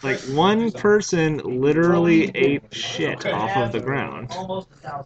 Like, 0.06 0.20
one 0.36 0.72
person 0.72 1.38
literally 1.40 2.32
ate 2.36 2.62
shit 2.74 3.26
off 3.26 3.56
of 3.58 3.72
the 3.72 3.80
ground. 3.80 4.30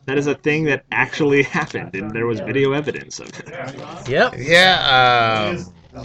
That 0.06 0.18
is 0.18 0.28
a 0.28 0.36
thing 0.36 0.66
that 0.66 0.84
actually 0.92 1.44
happened, 1.58 1.96
and 1.96 2.12
there 2.12 2.26
was 2.26 2.40
video 2.42 2.74
evidence 2.74 3.20
of 3.20 3.30
it. 3.30 4.10
Yep. 4.10 4.36
Yeah. 4.38 5.56
Um, 5.56 5.74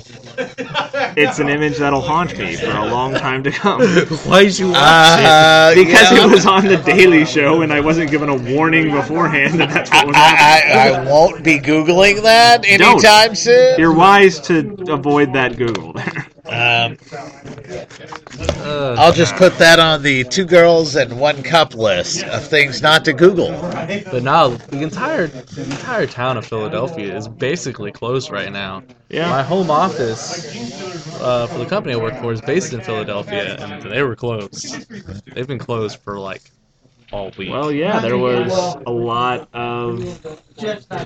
It's 1.17 1.39
an 1.39 1.49
image 1.49 1.77
that'll 1.77 2.01
haunt 2.01 2.37
me 2.39 2.57
for 2.57 2.71
a 2.71 2.87
long 2.87 3.15
time 3.15 3.45
to 3.45 3.51
come. 3.51 3.83
Why'd 4.27 4.59
you 4.59 4.69
watch 4.69 4.77
uh, 4.79 5.75
Because 5.75 6.11
yeah. 6.11 6.25
it 6.25 6.31
was 6.31 6.47
on 6.47 6.65
the 6.67 6.79
Daily 6.79 7.25
Show, 7.25 7.63
and 7.63 7.73
I 7.73 7.81
wasn't 7.81 8.11
given 8.11 8.29
a 8.29 8.37
warning 8.37 8.91
beforehand 8.91 9.61
that 9.61 9.69
that's 9.71 9.91
what 9.91 10.07
was 10.07 10.17
I, 10.17 10.21
happening. 10.21 10.77
I, 10.77 11.03
I 11.03 11.11
won't 11.11 11.45
be 11.45 11.59
googling 11.59 12.23
that 12.23 12.63
Don't. 12.63 12.81
anytime 12.81 13.35
soon. 13.35 13.79
You're 13.79 13.95
wise 13.95 14.41
to 14.41 14.75
avoid 14.89 15.33
that 15.35 15.57
Google 15.57 15.93
there. 15.93 16.27
Um. 16.47 16.99
I'll 18.99 19.13
just 19.13 19.35
put 19.37 19.57
that 19.59 19.79
on 19.79 20.03
the 20.03 20.25
two 20.25 20.45
girls 20.45 20.97
and 20.97 21.19
one 21.19 21.43
cup 21.43 21.75
list 21.75 22.23
of 22.25 22.47
things 22.47 22.83
not 22.83 23.05
to 23.07 23.13
Google. 23.13 23.51
but 24.11 24.23
now 24.23 24.49
the 24.49 24.83
entire 24.83 25.27
the 25.27 25.65
entire 25.65 26.07
town 26.07 26.37
of 26.37 26.47
Philadelphia 26.47 27.17
is 27.17 27.29
basically 27.29 27.93
closed 27.93 28.31
right 28.31 28.53
now. 28.53 28.83
Yeah. 29.09 29.31
My 29.31 29.43
home 29.43 29.71
office 29.71 31.21
uh, 31.21 31.47
for 31.47 31.59
the 31.59 31.67
company 31.67 31.95
I 31.95 31.99
work 31.99 32.17
for 32.21 32.33
is 32.33 32.41
based 32.41 32.73
in 32.73 32.81
Philadelphia, 32.81 33.57
and 33.57 33.83
they 33.83 34.03
were 34.03 34.17
closed. 34.17 34.87
They've 35.35 35.47
been 35.47 35.59
closed 35.59 35.99
for 36.01 36.19
like 36.19 36.51
all 37.15 37.31
week. 37.39 37.51
Well, 37.51 37.71
yeah, 37.71 38.01
there 38.01 38.19
was 38.19 38.53
a 38.87 38.91
lot 38.91 39.49
of 39.55 40.01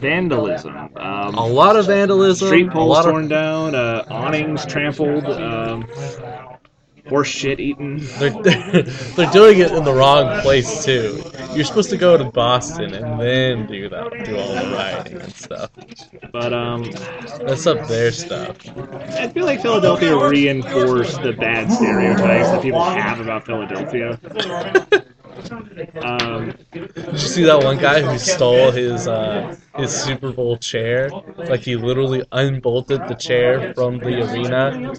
vandalism. 0.01 0.75
a 0.97 1.01
Um, 1.01 1.35
lot 1.37 1.77
of 1.77 1.87
vandalism. 1.87 2.49
street 2.49 2.69
a 2.69 2.71
poles 2.71 2.89
lot 2.97 3.05
torn 3.05 3.25
of 3.25 3.29
down, 3.31 3.75
uh, 3.75 4.05
awnings 4.11 4.65
trampled. 4.65 5.27
Um, 5.27 5.87
horse 7.09 7.29
shit 7.29 7.59
eating. 7.61 7.99
They're, 8.19 8.31
they're 9.17 9.31
doing 9.31 9.59
it 9.61 9.71
in 9.73 9.85
the 9.85 9.93
wrong 9.95 10.41
place 10.43 10.85
too. 10.85 11.23
You're 11.55 11.65
supposed 11.65 11.91
to 11.91 11.97
go 11.97 12.17
to 12.19 12.25
Boston 12.25 12.93
and 12.95 13.19
then 13.21 13.67
do 13.67 13.89
that, 13.89 14.11
do 14.27 14.37
all 14.39 14.49
the 14.55 14.71
rioting 14.75 15.21
and 15.21 15.35
stuff. 15.35 15.71
But 16.33 16.53
um, 16.53 16.85
That's 17.47 17.67
up 17.67 17.87
their 17.89 18.13
stuff. 18.13 18.57
I 19.19 19.29
feel 19.29 19.47
like 19.47 19.63
Philadelphia 19.63 20.17
reinforced 20.17 21.23
the 21.23 21.33
bad 21.33 21.73
stereotypes 21.73 22.51
that 22.51 22.61
people 22.63 22.83
have 22.85 23.21
about 23.21 23.47
Philadelphia. 23.47 24.19
Um, 26.03 26.55
Did 26.73 27.13
you 27.13 27.19
see 27.19 27.45
that 27.45 27.63
one 27.63 27.79
guy 27.79 28.03
who 28.03 28.19
stole 28.19 28.71
his 28.71 29.07
uh, 29.07 29.57
his 29.77 29.93
Super 29.93 30.33
Bowl 30.33 30.57
chair? 30.57 31.11
Like 31.37 31.61
he 31.61 31.77
literally 31.77 32.25
unbolted 32.33 33.07
the 33.09 33.15
chair 33.15 33.73
from 33.75 33.99
the 33.99 34.23
arena 34.31 34.95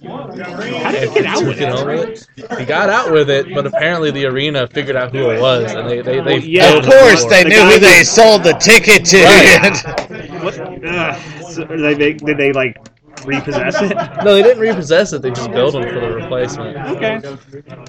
how 0.79 0.91
did 0.91 1.09
he 1.09 1.15
get 1.15 1.25
out 1.25 1.45
with 1.45 1.59
it 1.61 2.27
it? 2.37 2.59
He 2.59 2.65
got 2.65 2.89
out 2.89 3.11
with 3.11 3.29
it, 3.29 3.53
but 3.53 3.65
apparently 3.65 4.11
the 4.11 4.25
arena 4.25 4.67
figured 4.67 4.95
out 4.95 5.11
who 5.11 5.29
it 5.29 5.41
was, 5.41 5.73
and 5.73 5.89
they 5.89 6.01
they, 6.01 6.19
they 6.19 6.21
Well, 6.21 6.39
yeah, 6.39 6.77
Of 6.77 6.85
course, 6.85 7.23
for 7.23 7.29
they. 7.29 7.43
The 7.43 7.49
knew 7.49 7.63
who 7.63 7.79
they 7.79 8.03
sold 8.03 8.43
the 8.43 8.53
ticket 8.53 9.05
to. 9.05 9.23
Right. 9.23 10.19
What? 10.39 10.57
Ugh. 10.57 11.43
So, 11.51 11.65
they, 11.65 11.93
they, 11.95 12.13
did 12.13 12.37
they 12.37 12.53
like 12.53 12.77
repossess 13.25 13.81
it? 13.81 13.97
No, 14.23 14.35
they 14.35 14.41
didn't 14.41 14.59
repossess 14.59 15.11
it. 15.11 15.21
They 15.21 15.31
just 15.31 15.51
billed 15.51 15.75
him 15.75 15.83
for 15.83 15.99
the 15.99 16.15
replacement. 16.29 16.77
Okay. 16.77 17.17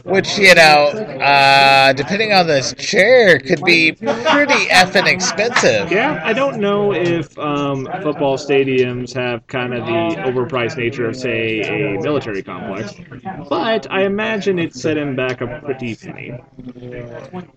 Which, 0.05 0.39
you 0.39 0.55
know, 0.55 0.89
uh, 1.21 1.93
depending 1.93 2.33
on 2.33 2.47
this 2.47 2.75
chair, 2.75 3.39
could 3.39 3.63
be 3.63 3.93
pretty 3.93 4.67
effing 4.69 5.07
expensive. 5.07 5.91
Yeah, 5.91 6.21
I 6.25 6.33
don't 6.33 6.59
know 6.59 6.93
if 6.93 7.39
um, 7.39 7.87
football 8.03 8.37
stadiums 8.37 9.13
have 9.15 9.47
kind 9.47 9.75
of 9.75 9.87
the 9.87 10.23
overpriced 10.23 10.77
nature 10.77 11.09
of, 11.09 11.17
say, 11.17 11.61
a 11.61 12.01
military 12.01 12.43
complex, 12.43 12.95
but 13.49 13.91
I 13.91 14.05
imagine 14.05 14.59
it 14.59 14.75
set 14.75 14.97
him 14.97 15.15
back 15.17 15.41
a 15.41 15.61
pretty 15.65 15.95
penny. 15.95 16.33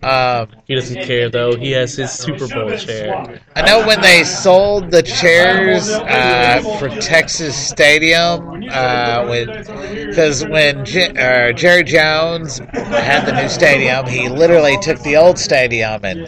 Um, 0.04 0.48
He 0.66 0.76
doesn't 0.76 1.04
care 1.04 1.30
though. 1.30 1.56
He 1.56 1.72
has 1.72 1.96
his 1.96 2.12
Super 2.12 2.48
Bowl 2.48 2.76
chair. 2.78 3.42
I 3.56 3.62
know 3.62 3.86
when 3.86 4.02
they 4.02 4.24
sold 4.24 4.92
the 4.92 5.04
chairs 5.04 5.90
uh, 5.90 6.62
for 6.80 6.90
Texas 7.00 7.56
Stadium, 7.56 8.64
uh, 8.70 9.26
because 9.26 10.46
when 10.76 10.86
J- 10.86 11.10
uh, 11.10 11.54
Jerry 11.54 11.84
Jones 11.84 12.60
had 12.60 13.26
the 13.26 13.34
new 13.34 13.50
stadium, 13.50 14.06
he 14.08 14.30
literally 14.30 14.78
took 14.80 15.00
the 15.02 15.18
old 15.18 15.38
stadium 15.38 16.04
and 16.04 16.28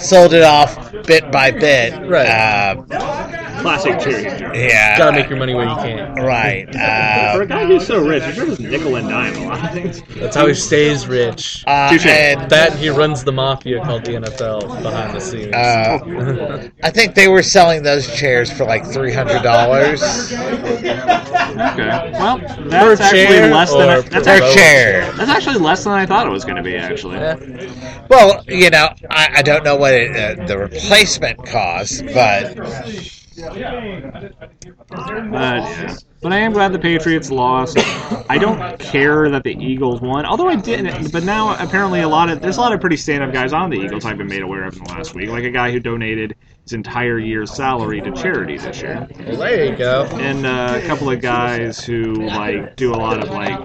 sold 0.00 0.34
it 0.34 0.42
off 0.42 0.92
bit 1.06 1.30
by 1.30 1.50
bit. 1.50 1.92
Right. 2.08 2.28
Uh, 2.28 3.45
Classic 3.60 3.98
Jerry 4.00 4.38
joke. 4.38 4.54
yeah. 4.54 4.98
Gotta 4.98 5.12
make 5.16 5.28
your 5.28 5.38
money 5.38 5.54
where 5.54 5.66
you 5.68 5.74
can. 5.76 6.14
Right. 6.26 6.66
For 6.72 6.78
Uh, 6.80 7.38
a 7.42 7.46
guy 7.46 7.64
who's 7.66 7.86
so 7.86 8.02
rich, 8.04 8.24
he 8.24 8.32
sure 8.32 8.46
does 8.46 8.58
nickel 8.60 8.96
and 8.96 9.08
dime 9.08 9.34
a 9.36 9.46
lot 9.46 9.64
of 9.64 9.70
things. 9.72 10.02
That's 10.16 10.34
how 10.34 10.46
he 10.46 10.54
stays 10.54 11.06
rich. 11.06 11.62
uh, 11.66 11.90
Touche. 11.90 12.06
and 12.06 12.50
That 12.50 12.74
he 12.74 12.88
runs 12.88 13.22
the 13.24 13.32
mafia 13.32 13.82
called 13.84 14.04
the 14.04 14.12
NFL 14.12 14.82
behind 14.82 15.14
the 15.14 15.20
scenes. 15.20 15.54
uh, 15.54 16.68
I 16.82 16.90
think 16.90 17.14
they 17.14 17.28
were 17.28 17.42
selling 17.42 17.82
those 17.82 18.06
chairs 18.18 18.50
for 18.50 18.64
like 18.64 18.84
three 18.86 19.12
hundred 19.12 19.42
dollars 19.42 20.02
Okay. 20.32 22.10
Well, 22.12 22.38
Per 22.38 22.68
that's 22.68 23.00
actually 23.00 23.26
chair 23.26 23.50
less 23.54 23.70
than 23.72 23.88
or 23.88 23.92
I, 23.92 24.00
that's, 24.00 24.26
per 24.26 24.32
actually, 24.32 24.54
chair. 24.54 25.12
that's 25.12 25.30
actually 25.30 25.58
less 25.58 25.84
than 25.84 25.92
I 25.92 26.06
thought 26.06 26.26
it 26.26 26.30
was 26.30 26.44
going 26.44 26.56
to 26.56 26.62
be. 26.62 26.76
Actually, 26.76 27.16
Yeah. 27.16 27.36
Well, 28.08 28.44
you 28.48 28.70
know, 28.70 28.88
I, 29.10 29.28
I 29.36 29.42
don't 29.42 29.64
know 29.64 29.76
what 29.76 29.94
it, 29.94 30.16
uh, 30.40 30.46
the 30.46 30.58
replacement 30.58 31.44
cost, 31.46 32.04
but 32.06 32.56
but 33.40 33.56
yeah. 33.56 34.30
But 36.22 36.32
I 36.32 36.38
am 36.38 36.52
glad 36.52 36.72
the 36.72 36.78
Patriots 36.78 37.30
lost. 37.30 37.76
I 38.28 38.38
don't 38.38 38.78
care 38.80 39.30
that 39.30 39.44
the 39.44 39.54
Eagles 39.54 40.00
won, 40.00 40.24
although 40.24 40.48
I 40.48 40.56
didn't. 40.56 41.12
But 41.12 41.24
now 41.24 41.56
apparently 41.62 42.00
a 42.00 42.08
lot 42.08 42.30
of 42.30 42.40
there's 42.40 42.56
a 42.56 42.60
lot 42.60 42.72
of 42.72 42.80
pretty 42.80 42.96
stand-up 42.96 43.32
guys 43.32 43.52
on 43.52 43.70
the 43.70 43.76
Eagles 43.76 44.04
I've 44.04 44.18
been 44.18 44.26
made 44.26 44.42
aware 44.42 44.64
of 44.64 44.76
in 44.76 44.84
the 44.84 44.90
last 44.90 45.14
week, 45.14 45.28
like 45.28 45.44
a 45.44 45.50
guy 45.50 45.70
who 45.70 45.78
donated 45.80 46.34
his 46.62 46.72
entire 46.72 47.18
year's 47.18 47.54
salary 47.54 48.00
to 48.00 48.10
charity 48.10 48.58
this 48.58 48.82
year, 48.82 49.06
Well, 49.24 49.36
there 49.36 49.64
you 49.66 49.76
go. 49.76 50.04
and 50.14 50.44
uh, 50.44 50.80
a 50.82 50.86
couple 50.86 51.08
of 51.08 51.20
guys 51.20 51.84
who 51.84 52.14
like 52.14 52.74
do 52.74 52.92
a 52.92 52.96
lot 52.96 53.22
of 53.22 53.30
like 53.30 53.60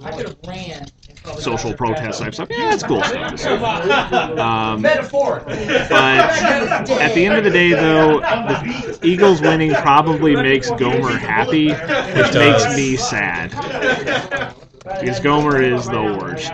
social 1.38 1.74
protest 1.74 2.20
type 2.20 2.34
stuff. 2.34 2.48
Yeah, 2.50 2.72
that's 2.72 2.84
cool 2.84 3.02
stuff. 3.04 3.32
Um, 4.42 4.82
Metaphor. 4.82 5.44
but 5.46 5.58
at 5.92 7.14
the 7.14 7.26
end 7.26 7.36
of 7.38 7.44
the 7.44 7.50
day, 7.50 7.72
though, 7.72 8.20
the 8.20 9.00
Eagles 9.04 9.42
winning 9.42 9.72
probably 9.74 10.36
makes 10.36 10.70
Gomer 10.72 11.18
happy, 11.18 11.70
which 11.70 12.34
makes 12.34 12.76
me 12.76 12.96
sad. 12.98 14.56
Because 14.84 15.20
Gomer 15.20 15.62
is 15.62 15.86
the 15.86 16.02
worst. 16.02 16.52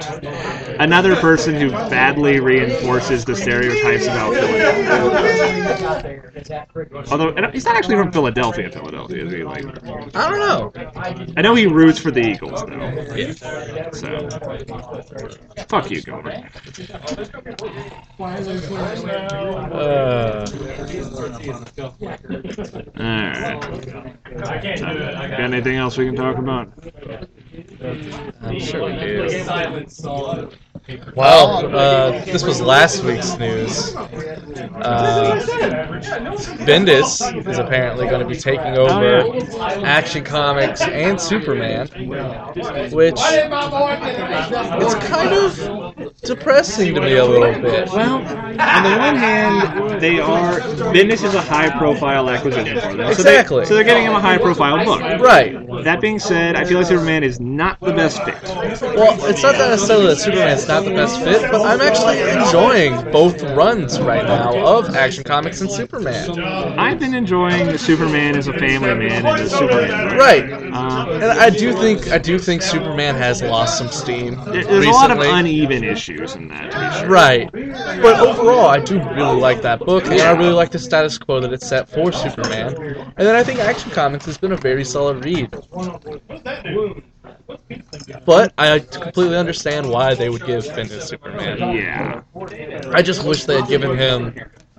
Another 0.80 1.15
person 1.15 1.55
who 1.55 1.69
badly 1.71 2.39
reinforces 2.39 3.23
the 3.23 3.36
stereotypes 3.36 4.05
about 4.05 4.34
Philadelphia. 4.34 6.28
Although 7.09 7.34
he's 7.51 7.65
not 7.65 7.78
actually 7.78 7.95
from 7.95 8.11
Philadelphia, 8.11 8.69
Philadelphia, 8.69 9.25
is 9.25 9.32
he? 9.32 9.43
Like, 9.43 9.65
I 10.15 10.30
don't 10.30 10.39
know. 10.39 10.73
I 11.38 11.41
know 11.41 11.55
he 11.55 11.67
roots 11.67 11.99
for 11.99 12.11
the 12.11 12.21
Eagles, 12.21 12.63
though. 12.65 12.75
Yeah. 13.15 13.91
So, 13.91 14.30
fuck 15.69 15.89
you, 15.89 16.01
Gomer. 16.01 16.49
Uh, 19.71 20.45
All 22.97 23.03
right. 23.03 23.59
Got 24.80 25.39
anything 25.39 25.78
else 25.78 25.97
we 25.97 26.05
can 26.05 26.15
talk 26.15 26.38
about? 26.38 26.71
I'm 28.41 28.60
sure 28.60 28.86
we 28.86 28.97
do. 28.99 29.28
well, 30.05 30.49
Well, 31.16 31.76
uh, 31.76 32.24
this 32.26 32.43
was 32.43 32.62
last 32.62 33.03
week's 33.03 33.36
news. 33.38 33.95
Uh, 33.95 35.39
Bendis 36.66 37.47
is 37.47 37.58
apparently 37.58 38.05
going 38.08 38.22
to 38.22 38.28
be 38.28 38.36
taking 38.38 38.78
over 38.78 39.24
Action 39.84 40.24
Comics 40.24 40.82
and 40.82 41.20
Superman, 41.20 41.88
which 42.91 43.20
it's 43.20 44.95
kind 45.08 45.34
of 45.34 46.22
depressing 46.22 46.93
to 46.95 47.01
me 47.01 47.16
a 47.18 47.26
little 47.26 47.60
bit. 47.62 47.89
Well, 47.89 48.18
on 48.18 48.84
the 48.84 48.97
one 48.99 49.16
hand, 49.16 49.99
they 50.01 50.20
are. 50.20 50.60
Bendis 50.93 51.24
is 51.24 51.34
a 51.34 51.41
high-profile 51.41 52.30
acquisition 52.30 52.80
for 52.80 52.93
them. 52.95 53.14
So 53.16 53.24
they- 53.24 53.43
So 53.43 53.74
they're 53.76 53.84
getting 53.84 54.03
him 54.03 54.14
a 54.14 54.20
high-profile 54.22 54.86
book. 54.86 55.01
Right. 55.22 55.55
That 55.84 56.01
being 56.01 56.20
said, 56.20 56.55
I 56.55 56.64
feel 56.66 56.78
like 56.78 56.88
Superman 56.88 57.24
is 57.24 57.39
not 57.56 57.80
the 57.80 57.93
best 57.93 58.22
fit. 58.24 58.36
Well, 58.43 59.18
it's 59.26 59.41
not 59.43 59.54
that 59.54 59.70
necessarily 59.70 60.08
that 60.08 60.18
Superman's 60.18 60.68
not 60.68 60.84
the 60.84 60.91
best 60.91 61.22
fit, 61.22 61.50
but 61.52 61.62
I'm 61.66 61.82
actually 61.82 62.20
enjoying 62.20 63.12
both 63.12 63.41
runs 63.56 64.00
right 64.00 64.26
now 64.26 64.58
of 64.66 64.95
Action 64.95 65.24
Comics 65.24 65.62
and 65.62 65.72
Superman. 65.72 66.39
I've 66.78 67.00
been 67.00 67.14
enjoying 67.14 67.68
the 67.68 67.78
Superman 67.78 68.36
as 68.38 68.48
a 68.48 68.54
family 68.54 68.93
man 68.93 69.26
and 69.26 69.39
the 69.39 69.50
Superman. 69.50 70.18
Right. 70.18 70.52
Um, 70.74 71.10
And 71.10 71.26
I 71.26 71.50
do 71.50 71.74
think 71.74 72.10
I 72.10 72.18
do 72.18 72.38
think 72.38 72.62
Superman 72.62 73.16
has 73.16 73.41
lost 73.41 73.78
some 73.78 73.88
steam. 73.89 74.36
there- 74.45 74.64
there's 74.64 74.86
a 74.86 74.89
lot 74.91 75.12
of 75.12 75.20
uneven 75.20 75.84
issues 75.84 76.36
in 76.36 76.48
that. 76.50 76.72
To 76.72 76.78
be 76.80 77.00
sure. 77.00 77.10
Right. 77.10 77.50
But 78.02 78.20
overall, 78.20 78.68
I 78.68 78.80
do 78.80 79.00
really 79.16 79.39
like 79.39 79.62
that 79.62 79.80
book, 79.80 80.06
and 80.06 80.22
I 80.22 80.32
really 80.32 80.52
like 80.54 80.72
the 80.72 80.80
status 80.80 81.18
quo 81.18 81.39
that 81.39 81.54
it's 81.54 81.68
set 81.68 81.88
for 81.89 82.12
Superman. 82.12 82.76
And 83.18 83.28
then 83.28 83.36
I 83.36 83.43
think 83.43 83.60
Action 83.60 83.91
Comics 83.91 84.26
has 84.26 84.38
been 84.38 84.52
a 84.52 84.58
very 84.58 84.84
solid 84.84 85.24
read. 85.26 85.56
But 88.26 88.54
I 88.58 88.80
completely 88.80 89.38
understand 89.38 89.89
why 89.89 90.16
they 90.16 90.30
would 90.30 90.45
give 90.45 90.66
Bendis 90.66 91.04
Superman. 91.04 91.58
Yeah. 91.76 92.22
I 92.91 93.02
just 93.02 93.24
wish 93.24 93.45
they 93.45 93.60
had 93.60 93.68
given 93.70 93.98
him 93.98 94.34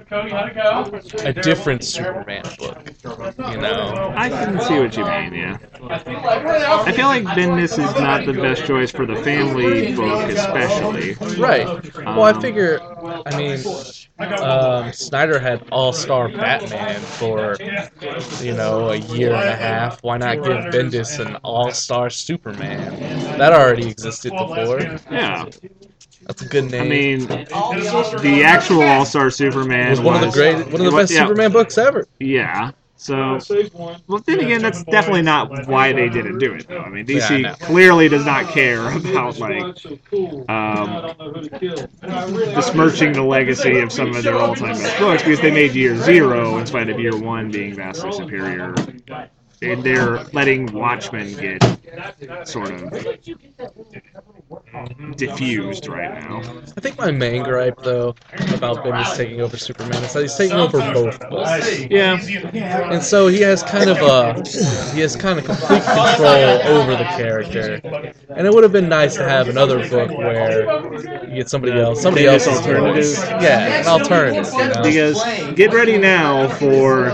Cody, 0.08 0.30
how'd 0.30 0.48
it 0.48 0.54
go? 0.54 1.26
a 1.26 1.32
different 1.32 1.84
Superman 1.84 2.42
book. 2.58 2.78
You 3.04 3.58
know? 3.58 4.12
I 4.16 4.30
can 4.30 4.58
see 4.60 4.78
what 4.78 4.96
you 4.96 5.04
mean, 5.04 5.34
yeah. 5.34 5.58
I 5.88 6.92
feel 6.92 7.06
like 7.06 7.24
Bendis 7.24 7.78
is 7.78 7.94
not 8.00 8.24
the 8.24 8.32
best 8.32 8.64
choice 8.64 8.90
for 8.90 9.04
the 9.04 9.16
family 9.16 9.94
book, 9.94 10.30
especially. 10.30 11.14
Right. 11.36 11.66
Well, 11.96 12.22
I 12.22 12.40
figure, 12.40 12.80
I 13.26 13.36
mean, 13.36 13.62
um, 14.18 14.92
Snyder 14.92 15.38
had 15.38 15.68
All 15.70 15.92
Star 15.92 16.28
Batman 16.28 17.00
for, 17.00 17.56
you 18.42 18.54
know, 18.54 18.90
a 18.90 18.96
year 18.96 19.34
and 19.34 19.48
a 19.48 19.56
half. 19.56 20.02
Why 20.02 20.16
not 20.16 20.36
give 20.36 20.56
Bendis 20.72 21.24
an 21.24 21.36
All 21.44 21.70
Star 21.70 22.08
Superman? 22.08 22.98
That 23.38 23.52
already 23.52 23.88
existed 23.88 24.32
before. 24.32 24.80
Yeah. 25.10 25.44
That's 26.28 26.42
a 26.42 26.46
good 26.46 26.70
name. 26.70 26.82
I 26.82 26.86
mean, 26.86 27.20
the 27.26 28.42
actual 28.44 28.82
All 28.82 29.06
Star 29.06 29.30
Superman 29.30 29.86
it 29.86 29.90
was 29.90 30.00
one 30.02 30.14
of 30.14 30.20
the 30.20 30.30
great, 30.30 30.56
one 30.56 30.74
of 30.74 30.92
the 30.92 30.96
best 30.96 31.10
yeah, 31.10 31.20
Superman 31.20 31.50
books 31.50 31.78
ever. 31.78 32.06
Yeah. 32.20 32.72
So, 32.96 33.38
well, 34.08 34.18
then 34.26 34.40
again, 34.40 34.60
that's 34.60 34.82
definitely 34.84 35.22
not 35.22 35.66
why 35.68 35.92
they 35.92 36.10
didn't 36.10 36.38
do 36.38 36.52
it, 36.52 36.68
though. 36.68 36.80
I 36.80 36.90
mean, 36.90 37.06
DC 37.06 37.42
Yeah, 37.42 37.52
I 37.52 37.54
clearly 37.54 38.08
does 38.08 38.26
not 38.26 38.48
care 38.48 38.90
about 38.96 39.38
like 39.38 39.62
um, 40.50 41.14
besmirching 42.54 43.12
the 43.12 43.22
legacy 43.22 43.78
of 43.78 43.90
some 43.90 44.14
of 44.14 44.22
their 44.22 44.36
all-time 44.36 44.76
best 44.76 44.98
books 44.98 45.22
because 45.22 45.40
they 45.40 45.52
made 45.52 45.74
Year 45.74 45.96
Zero 45.96 46.58
in 46.58 46.66
spite 46.66 46.90
of 46.90 47.00
Year 47.00 47.16
One 47.16 47.50
being 47.50 47.72
vastly 47.74 48.12
superior 48.12 48.74
and 49.62 49.82
they're 49.82 50.24
letting 50.32 50.72
Watchmen 50.72 51.34
get 51.34 51.62
sort 52.46 52.70
of 52.70 52.90
diffused 55.16 55.88
right 55.88 56.14
now. 56.14 56.38
I 56.76 56.80
think 56.80 56.98
my 56.98 57.10
main 57.10 57.42
gripe, 57.42 57.78
though, 57.82 58.14
about 58.54 58.84
Bendis 58.84 59.16
taking 59.16 59.40
over 59.40 59.56
Superman 59.56 60.02
is 60.04 60.12
that 60.12 60.22
he's 60.22 60.36
taking 60.36 60.56
over 60.56 60.78
both 60.92 61.18
books. 61.28 61.80
Yeah, 61.90 62.20
And 62.90 63.02
so 63.02 63.28
he 63.28 63.40
has 63.42 63.62
kind 63.62 63.90
of 63.90 63.96
a 63.98 64.34
he 64.94 65.00
has 65.00 65.16
kind 65.16 65.38
of 65.38 65.44
complete 65.44 65.82
control 65.82 66.62
over 66.68 66.92
the 66.92 67.04
character. 67.16 67.80
And 68.28 68.46
it 68.46 68.52
would 68.52 68.62
have 68.62 68.72
been 68.72 68.88
nice 68.88 69.16
to 69.16 69.24
have 69.24 69.48
another 69.48 69.88
book 69.88 70.10
where 70.16 71.26
you 71.28 71.36
get 71.36 71.48
somebody 71.50 71.78
else, 71.78 72.00
somebody 72.00 72.26
Bendis 72.26 72.46
else's 72.46 72.66
alternative? 72.66 73.42
Yeah, 73.42 73.80
an 73.80 73.86
alternative. 73.86 74.52
You 74.52 74.58
know? 74.58 74.82
because 74.82 75.54
get 75.54 75.72
ready 75.72 75.98
now 75.98 76.48
for 76.48 77.10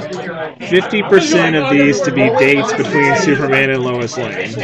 50% 0.59 1.63
of 1.63 1.71
these 1.73 2.01
to 2.03 2.13
be 2.13 2.34
dates 2.39 2.73
between 2.73 3.17
Superman 3.17 3.71
and 3.71 3.83
Lois 3.83 4.17
Lane. 4.17 4.55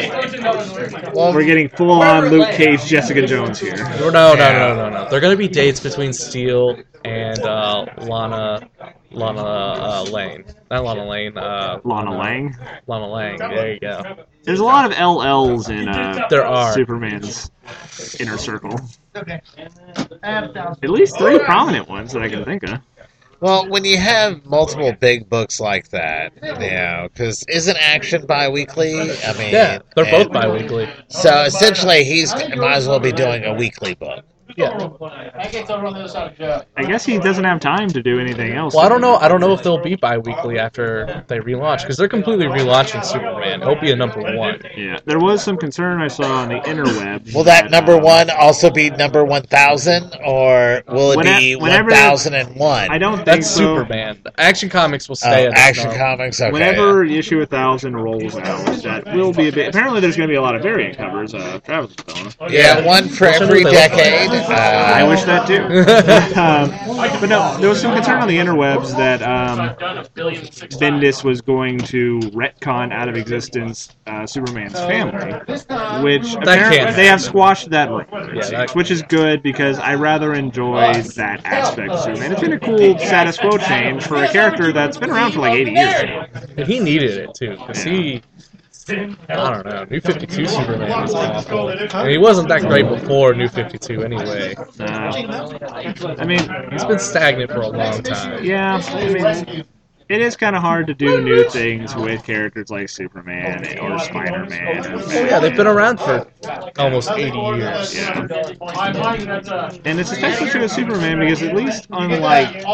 Well, 1.14 1.32
We're 1.34 1.44
getting 1.44 1.68
full 1.68 2.02
on 2.02 2.28
Luke 2.28 2.50
Cage, 2.50 2.84
Jessica 2.84 3.26
Jones 3.26 3.58
here. 3.58 3.76
no, 3.76 4.10
no, 4.10 4.34
no, 4.34 4.34
no, 4.34 4.74
no, 4.74 4.90
no. 4.90 5.08
They're 5.10 5.20
gonna 5.20 5.36
be 5.36 5.48
dates 5.48 5.80
between 5.80 6.12
Steel 6.12 6.76
and 7.04 7.38
uh, 7.40 7.86
Lana, 7.98 8.68
Lana 9.10 9.42
uh, 9.42 10.02
Lane. 10.10 10.44
Not 10.70 10.84
Lana 10.84 11.08
Lane. 11.08 11.36
Uh, 11.36 11.80
Lana 11.84 12.16
Lang. 12.16 12.56
Lana 12.86 13.06
Lang. 13.06 13.38
There 13.38 13.72
you 13.72 13.80
go. 13.80 14.24
There's 14.42 14.60
a 14.60 14.64
lot 14.64 14.90
of 14.90 14.96
LLs 14.96 15.68
in 15.70 15.88
uh, 15.88 16.26
There 16.30 16.46
are. 16.46 16.72
Superman's 16.72 17.50
inner 18.18 18.38
circle. 18.38 18.78
Okay. 19.14 19.40
At 20.22 20.90
least 20.90 21.18
three 21.18 21.38
prominent 21.40 21.88
ones 21.88 22.12
that 22.12 22.22
I 22.22 22.28
can 22.28 22.44
think 22.44 22.62
of. 22.64 22.80
Well, 23.40 23.68
when 23.68 23.84
you 23.84 23.96
have 23.98 24.44
multiple 24.46 24.92
big 25.00 25.28
books 25.28 25.60
like 25.60 25.88
that, 25.90 26.32
you 26.42 26.70
know, 26.70 27.08
because 27.12 27.42
isn't 27.48 27.76
Action 27.78 28.26
bi-weekly? 28.26 28.94
I 29.00 29.32
mean, 29.38 29.52
Yeah, 29.52 29.78
they're 29.96 30.04
both 30.04 30.26
and- 30.26 30.32
bi-weekly. 30.32 30.88
So 31.08 31.42
essentially, 31.42 32.04
he's 32.04 32.34
might 32.56 32.74
as 32.74 32.86
well 32.88 33.00
be 33.00 33.12
doing 33.12 33.44
a 33.44 33.54
weekly 33.54 33.94
book. 33.94 34.24
Yeah. 34.60 35.30
I 35.36 35.48
get 35.48 35.70
over 35.70 35.86
on 35.86 35.94
the 35.94 36.00
other 36.00 36.18
of 36.18 36.36
Joe. 36.36 36.62
I 36.76 36.84
guess 36.84 37.04
he 37.04 37.18
doesn't 37.18 37.44
have 37.44 37.60
time 37.60 37.88
to 37.88 38.02
do 38.02 38.18
anything 38.20 38.52
else. 38.52 38.74
Well, 38.74 38.84
I 38.84 38.88
don't 38.88 39.00
know. 39.00 39.16
I 39.16 39.28
don't 39.28 39.40
know 39.40 39.52
if 39.52 39.62
they'll 39.62 39.82
be 39.82 39.94
bi-weekly 39.96 40.58
after 40.58 41.24
they 41.28 41.38
relaunch 41.38 41.82
because 41.82 41.96
they're 41.96 42.08
completely 42.08 42.46
relaunching 42.46 43.04
Superman. 43.04 43.62
It'll 43.62 43.74
be 43.80 43.92
a 43.92 43.96
number 43.96 44.20
one. 44.20 44.60
Yeah, 44.76 44.98
there 45.04 45.18
was 45.18 45.42
some 45.42 45.56
concern 45.56 46.00
I 46.00 46.08
saw 46.08 46.42
on 46.42 46.48
the 46.48 46.60
interwebs. 46.60 47.34
Will 47.34 47.44
that 47.44 47.70
number 47.70 47.94
um, 47.94 48.02
one 48.02 48.30
also 48.30 48.70
be 48.70 48.90
number 48.90 49.24
one 49.24 49.42
thousand, 49.42 50.16
or 50.24 50.82
will 50.88 51.12
it 51.12 51.18
Whene- 51.18 51.58
be 51.58 51.90
thousand 51.90 52.34
and 52.34 52.56
one? 52.56 52.90
I 52.90 52.98
don't 52.98 53.16
think 53.16 53.26
That's 53.26 53.50
so. 53.50 53.76
Superman. 53.76 54.22
Action 54.38 54.68
Comics 54.68 55.08
will 55.08 55.14
Oh, 55.14 55.28
stay 55.28 55.46
at 55.46 55.50
that 55.54 55.58
Action 55.58 55.84
number. 55.84 55.98
Comics. 55.98 56.40
Okay. 56.40 56.50
Whenever 56.50 57.04
issue 57.04 57.38
1000 57.38 57.96
rolls 57.96 58.36
out, 58.36 58.82
that 58.82 59.14
will 59.14 59.32
be 59.32 59.48
a 59.48 59.52
bit. 59.52 59.68
Apparently, 59.68 60.00
there's 60.00 60.16
going 60.16 60.28
to 60.28 60.32
be 60.32 60.36
a 60.36 60.42
lot 60.42 60.54
of 60.54 60.62
variant 60.62 60.96
covers. 60.96 61.34
Uh, 61.34 61.60
Travis 61.64 61.94
was 62.06 62.34
telling. 62.36 62.52
Yeah, 62.52 62.84
one 62.84 63.08
for 63.08 63.26
every 63.26 63.64
do 63.64 63.70
they 64.50 64.72
look 64.76 64.86
decade. 64.86 64.96
I 64.96 65.02
Uh, 65.02 65.08
wish 65.08 65.22
that 65.24 65.46
too. 65.46 65.62
um, 66.40 67.20
but 67.20 67.28
no, 67.28 67.56
there 67.58 67.68
was 67.68 67.80
some 67.80 67.94
concern 67.94 68.20
on 68.20 68.28
the 68.28 68.36
interwebs 68.36 68.96
that 68.96 69.22
um, 69.22 69.74
Bendis 70.78 71.24
was 71.24 71.40
going 71.40 71.78
to 71.78 72.18
retcon 72.34 72.92
out 72.92 73.08
of 73.08 73.16
existence 73.16 73.96
uh, 74.06 74.26
Superman's 74.26 74.78
family, 74.80 75.32
which 76.02 76.34
apparently 76.34 76.92
they 76.94 77.06
have 77.06 77.20
squashed 77.20 77.70
that 77.70 77.88
rumor, 77.90 78.34
Yeah, 78.34 78.48
that- 78.50 78.74
which 78.74 78.90
is 78.90 79.02
good 79.02 79.42
because 79.42 79.78
I 79.78 79.94
rather 79.94 80.34
enjoy 80.34 81.02
that 81.16 81.44
aspect 81.44 81.90
of 81.92 82.00
Superman. 82.00 82.32
It's 82.32 82.40
been 82.40 82.52
a 82.52 82.58
cool 82.60 82.98
status 82.98 83.38
quo 83.38 83.58
change 83.58 84.04
for 84.04 84.16
a 84.22 84.28
character 84.28 84.72
that's 84.72 84.96
been 84.98 85.10
around 85.10 85.32
for 85.32 85.40
like 85.40 85.54
80 85.54 85.70
years 85.72 86.02
now. 86.04 86.26
And 86.56 86.66
he 86.66 86.80
needed 86.80 87.10
it 87.18 87.34
too 87.34 87.56
because 87.56 87.82
he. 87.82 88.22
I 88.90 89.50
don't 89.52 89.66
know. 89.66 89.84
New 89.90 90.00
52 90.00 90.46
Superman 90.46 90.88
was 90.88 91.14
awful. 91.14 91.68
And 91.68 92.10
he 92.10 92.18
wasn't 92.18 92.48
that 92.48 92.62
great 92.62 92.88
before 92.88 93.34
New 93.34 93.48
52 93.48 94.02
anyway. 94.02 94.54
Uh, 94.78 94.84
I 96.18 96.24
mean, 96.24 96.40
He's 96.70 96.84
been 96.84 96.98
stagnant 96.98 97.50
for 97.50 97.60
a 97.60 97.68
long 97.68 98.02
time. 98.02 98.44
Yeah, 98.44 98.80
I 98.84 99.44
mean, 99.44 99.64
it 100.10 100.20
is 100.20 100.36
kind 100.36 100.56
of 100.56 100.62
hard 100.62 100.88
to 100.88 100.94
do 100.94 101.22
new 101.22 101.48
things 101.48 101.94
with 101.94 102.24
characters 102.24 102.68
like 102.68 102.88
Superman 102.88 103.64
oh, 103.78 103.92
or 103.92 103.98
Spider-Man. 104.00 104.84
Oh 104.84 105.12
yeah, 105.12 105.38
they've 105.38 105.56
been 105.56 105.68
around 105.68 106.00
for 106.00 106.26
almost 106.78 107.12
80 107.12 107.38
years. 107.38 107.94
Yeah. 107.94 108.26
And 109.84 110.00
it's 110.00 110.10
especially 110.10 110.50
true 110.50 110.62
with 110.62 110.72
Superman 110.72 111.20
because 111.20 111.44
at 111.44 111.54
least 111.54 111.86
unlike 111.90 112.64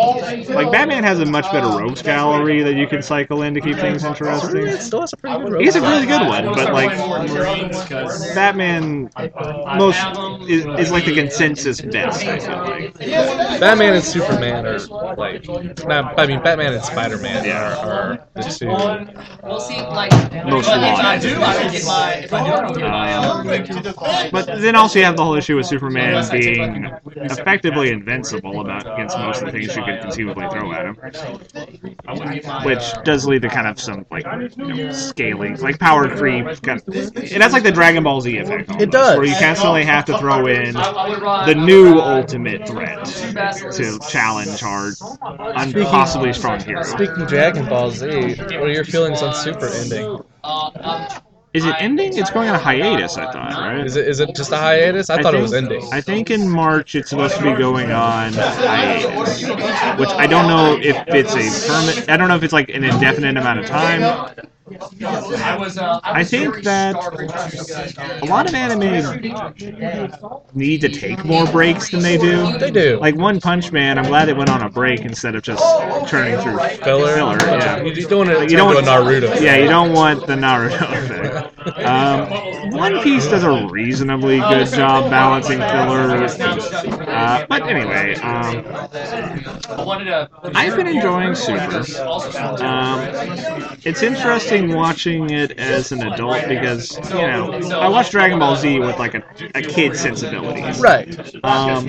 like 0.49 0.73
Batman 0.73 1.05
has 1.05 1.21
a 1.21 1.27
much 1.27 1.45
better 1.53 1.69
rogues 1.69 2.01
gallery 2.01 2.63
that 2.63 2.75
you 2.75 2.87
can 2.87 3.03
cycle 3.03 3.43
in 3.43 3.53
to 3.53 3.61
keep 3.61 3.77
things 3.77 4.03
interesting. 4.03 4.51
Superman 4.51 4.81
still 4.81 5.01
has 5.03 5.13
a 5.13 5.17
pretty 5.19 5.51
good 5.51 5.61
He's 5.61 5.77
a 5.77 5.83
really 5.83 6.07
good 6.07 6.27
one, 6.27 6.47
but 6.55 6.73
like 6.73 6.97
Batman 8.35 9.11
most 9.77 10.01
is, 10.49 10.65
is 10.79 10.91
like 10.91 11.05
the 11.05 11.15
consensus 11.15 11.83
best. 11.83 12.25
I 12.25 12.39
feel 12.39 12.57
like. 12.57 12.99
Batman 13.61 13.93
and 13.93 14.05
Superman 14.05 14.65
are 14.67 14.79
like, 15.17 15.47
not, 15.87 16.19
I 16.19 16.27
mean, 16.27 16.43
Batman 16.43 16.73
and 16.73 16.83
Spider-Man 17.27 17.45
Yeah. 17.45 17.77
are, 17.79 18.13
are 18.13 18.29
the 18.35 18.43
two. 18.43 18.67
We'll 19.43 19.61
see, 19.61 19.81
like, 19.81 20.13
Most 20.47 20.69
if 20.69 20.75
I 20.75 21.19
do, 21.19 21.35
I 21.41 21.65
will 21.65 21.71
get 21.71 21.85
my, 21.85 22.15
if 22.15 22.33
I 22.33 22.45
do, 22.45 22.53
I 22.53 22.67
will 22.67 22.75
get 22.75 22.91
my. 22.91 23.13
Um, 23.15 24.31
but 24.31 24.47
then 24.47 24.75
also 24.77 24.99
you 24.99 25.05
have 25.05 25.17
the 25.17 25.25
whole 25.25 25.35
issue 25.35 25.57
with 25.57 25.67
Superman 25.67 26.29
being 26.31 26.87
effectively 27.17 27.91
invincible 27.91 28.61
about 28.61 28.87
against 28.93 29.19
most 29.19 29.41
of 29.41 29.47
the 29.47 29.53
things 29.53 29.75
you 29.77 29.83
could 29.85 30.01
conceivably 30.01 30.49
throw 30.51 30.73
at 30.73 30.87
him, 30.87 30.95
which 32.65 32.93
does 33.05 33.27
lead 33.27 33.43
to 33.43 33.49
kind 33.49 33.67
of 33.67 33.81
some 33.81 34.07
like 34.11 34.27
you 34.57 34.67
know, 34.67 34.93
scaling, 34.93 35.57
like 35.61 35.79
power 35.79 36.09
creep. 36.09 36.45
Kind 36.63 36.83
of, 36.87 36.95
and 36.95 37.43
that's 37.43 37.53
like 37.53 37.63
the 37.63 37.73
Dragon 37.73 38.03
Ball 38.03 38.21
Z 38.21 38.37
effect. 38.39 38.71
almost, 38.71 38.91
does. 38.91 39.17
where 39.17 39.27
you 39.27 39.35
constantly 39.39 39.85
have 39.85 40.05
to 40.07 40.19
throw 40.19 40.47
in 40.47 40.75
the 40.75 41.55
new 41.57 41.99
ultimate 41.99 42.67
threat 42.67 43.05
to 43.73 43.99
challenge 44.11 44.63
our 44.63 44.91
impossibly 45.65 46.33
strong 46.33 46.61
hero. 46.61 46.83
Speaking 46.83 47.16
Dragon 47.25 47.67
Ball 47.67 47.91
Z, 47.91 48.37
what 48.37 48.53
are 48.53 48.73
your 48.73 48.85
feelings 48.85 49.23
on 49.23 49.35
Super 49.35 49.69
ending? 49.69 50.21
Is 51.55 51.65
it 51.65 51.75
ending? 51.79 52.17
It's 52.19 52.31
going 52.31 52.51
on 52.51 52.55
a 52.55 52.59
hiatus, 52.59 53.17
I 53.17 53.33
thought, 53.33 53.53
right? 53.53 53.87
Is 53.87 53.97
it 53.97 54.07
is 54.07 54.21
it 54.21 54.35
just 54.35 54.53
a 54.53 54.59
hiatus? 54.59 55.09
I, 55.09 55.23
thought 55.23 55.35
it 55.35 55.41
was 55.41 55.55
ending. 55.55 55.83
I 55.91 56.03
think 56.03 56.31
in 56.31 56.51
March 56.51 56.95
it's 56.95 57.09
supposed 57.09 57.37
to 57.37 57.43
be 57.43 57.55
going 57.55 57.93
on 57.93 58.35
hiatus, 58.35 59.43
which 59.99 60.11
I 60.11 60.27
don't 60.27 60.49
know 60.49 60.79
if 60.79 61.03
it's 61.09 61.33
a 61.33 61.67
permit. 61.67 62.11
I 62.11 62.19
don't 62.19 62.29
know 62.29 62.37
if 62.37 62.43
it's 62.43 62.53
like 62.53 62.69
an 62.69 62.85
indefinite 62.85 63.39
amount 63.39 63.61
of 63.61 63.67
time. 63.67 64.03
I 64.69 65.57
was, 65.57 65.79
uh, 65.79 66.01
I 66.03 66.25
think 66.25 66.65
that 66.65 66.97
a 68.23 68.27
lot 68.27 68.49
of 68.49 68.55
anime 68.55 68.81
need 70.55 70.81
to 70.81 70.89
take 70.89 71.25
more 71.25 71.47
breaks 71.47 71.91
than 71.91 72.03
they 72.03 72.19
do. 72.19 72.59
They 72.59 72.73
do. 72.73 72.99
Like 73.01 73.15
One 73.15 73.39
Punch 73.41 73.71
Man, 73.71 73.97
I'm 73.97 74.07
glad 74.07 74.25
they 74.27 74.33
went 74.35 74.51
on 74.51 74.63
a 74.63 74.69
break 74.69 75.01
instead 75.03 75.37
of 75.37 75.43
just 75.43 75.63
churning 76.11 76.37
through 76.41 76.59
filler. 76.85 77.15
filler. 77.15 77.37
Yeah. 77.43 77.83
You 77.83 77.93
you 77.93 78.09
don't 78.09 78.27
want 78.27 78.31
to 78.39 78.43
You 78.43 78.49
turn 78.49 78.59
don't 78.59 78.85
to 78.85 78.91
a 78.91 78.99
want- 79.03 79.07
Naruto. 79.07 79.41
Yeah, 79.41 79.57
you 79.57 79.69
don't 79.69 79.93
want 79.93 80.27
the 80.27 80.35
Naruto 80.35 81.53
effect. 81.63 81.79
Um, 81.87 82.73
One 82.73 83.01
Piece 83.03 83.27
does 83.29 83.45
a 83.45 83.67
reasonably 83.69 84.39
good 84.41 84.67
job 84.69 85.11
balancing 85.11 85.59
filler. 85.59 86.27
Uh, 87.09 87.47
but 87.49 87.63
anyway, 87.69 88.15
um, 88.17 88.65
I've 90.57 90.77
been 90.77 90.89
enjoying 90.89 91.35
Super. 91.37 91.85
Um, 92.65 93.01
it's 93.85 94.03
interesting 94.03 94.56
watching 94.63 95.31
it 95.31 95.59
as 95.59 95.93
an 95.93 96.03
adult 96.07 96.49
because, 96.49 96.97
you 97.11 97.27
know, 97.27 97.53
I 97.73 97.89
watched 97.89 98.13
Dragon 98.13 98.39
Ball 98.39 98.57
Z 98.57 98.79
with 98.81 98.99
like 98.99 99.15
a, 99.15 99.23
a 99.55 99.63
kid 99.63 99.97
sensibilities. 99.97 100.81
Right. 100.81 101.09
Um, 101.45 101.89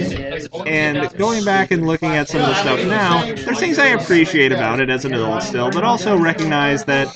and 0.66 1.16
going 1.18 1.44
back 1.44 1.72
and 1.72 1.86
looking 1.86 2.10
at 2.10 2.30
some 2.30 2.42
of 2.42 2.48
the 2.48 2.56
stuff 2.56 2.86
now, 2.88 3.26
there's 3.34 3.60
things 3.60 3.80
I 3.80 3.88
appreciate 3.88 4.52
about 4.52 4.80
it 4.80 4.90
as 4.90 5.06
an 5.06 5.14
adult 5.14 5.44
still, 5.44 5.72
but 5.72 5.84
also 5.84 6.18
recognize 6.18 6.86
that 6.86 7.10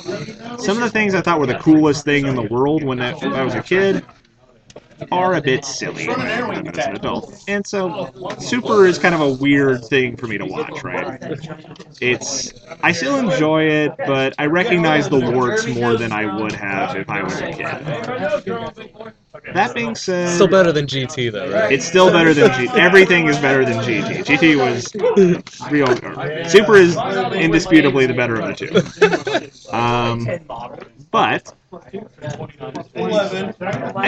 some 0.59 0.77
of 0.77 0.83
the 0.83 0.89
things 0.89 1.13
I 1.13 1.21
thought 1.21 1.39
were 1.39 1.47
the 1.47 1.59
coolest 1.59 2.05
thing 2.05 2.27
in 2.27 2.35
the 2.35 2.43
world 2.43 2.83
when 2.83 3.01
I, 3.01 3.13
when 3.13 3.33
I 3.33 3.43
was 3.43 3.55
a 3.55 3.61
kid 3.61 4.05
are 5.11 5.35
a 5.35 5.41
bit 5.41 5.65
silly 5.65 6.07
when 6.07 6.21
I 6.21 6.61
look 6.61 6.77
as 6.77 6.85
an 6.87 6.95
adult. 6.95 7.43
And 7.47 7.65
so 7.65 8.11
Super 8.39 8.85
is 8.85 8.97
kind 8.99 9.15
of 9.15 9.21
a 9.21 9.29
weird 9.29 9.83
thing 9.85 10.15
for 10.17 10.27
me 10.27 10.37
to 10.37 10.45
watch, 10.45 10.83
right? 10.83 11.19
It's 12.01 12.53
I 12.83 12.91
still 12.91 13.17
enjoy 13.17 13.63
it, 13.63 13.93
but 13.97 14.33
I 14.37 14.45
recognize 14.47 15.09
the 15.09 15.19
warts 15.19 15.65
more 15.67 15.97
than 15.97 16.11
I 16.11 16.25
would 16.41 16.51
have 16.53 16.95
if 16.95 17.09
I 17.09 17.23
was 17.23 17.39
a 17.41 17.51
kid. 17.51 17.67
That 19.53 19.73
being 19.73 19.95
said, 19.95 20.29
Still 20.35 20.47
better 20.47 20.71
than 20.71 20.85
GT 20.85 21.31
though, 21.31 21.49
right? 21.51 21.71
it's 21.71 21.85
still 21.85 22.11
better 22.11 22.33
than 22.33 22.49
GT. 22.51 22.75
Everything 22.77 23.27
is 23.27 23.37
better 23.39 23.63
than 23.65 23.75
GT. 23.83 24.23
GT 24.25 24.57
was 24.57 25.71
real. 25.71 25.89
or 25.89 26.49
Super 26.49 26.75
is 26.75 26.95
indisputably 27.33 28.05
the 28.05 28.13
better 28.13 28.35
of 28.39 28.47
the 28.47 28.53
two. 28.55 29.51
Um, 29.71 30.27
but 31.11 31.53
I 31.73 31.79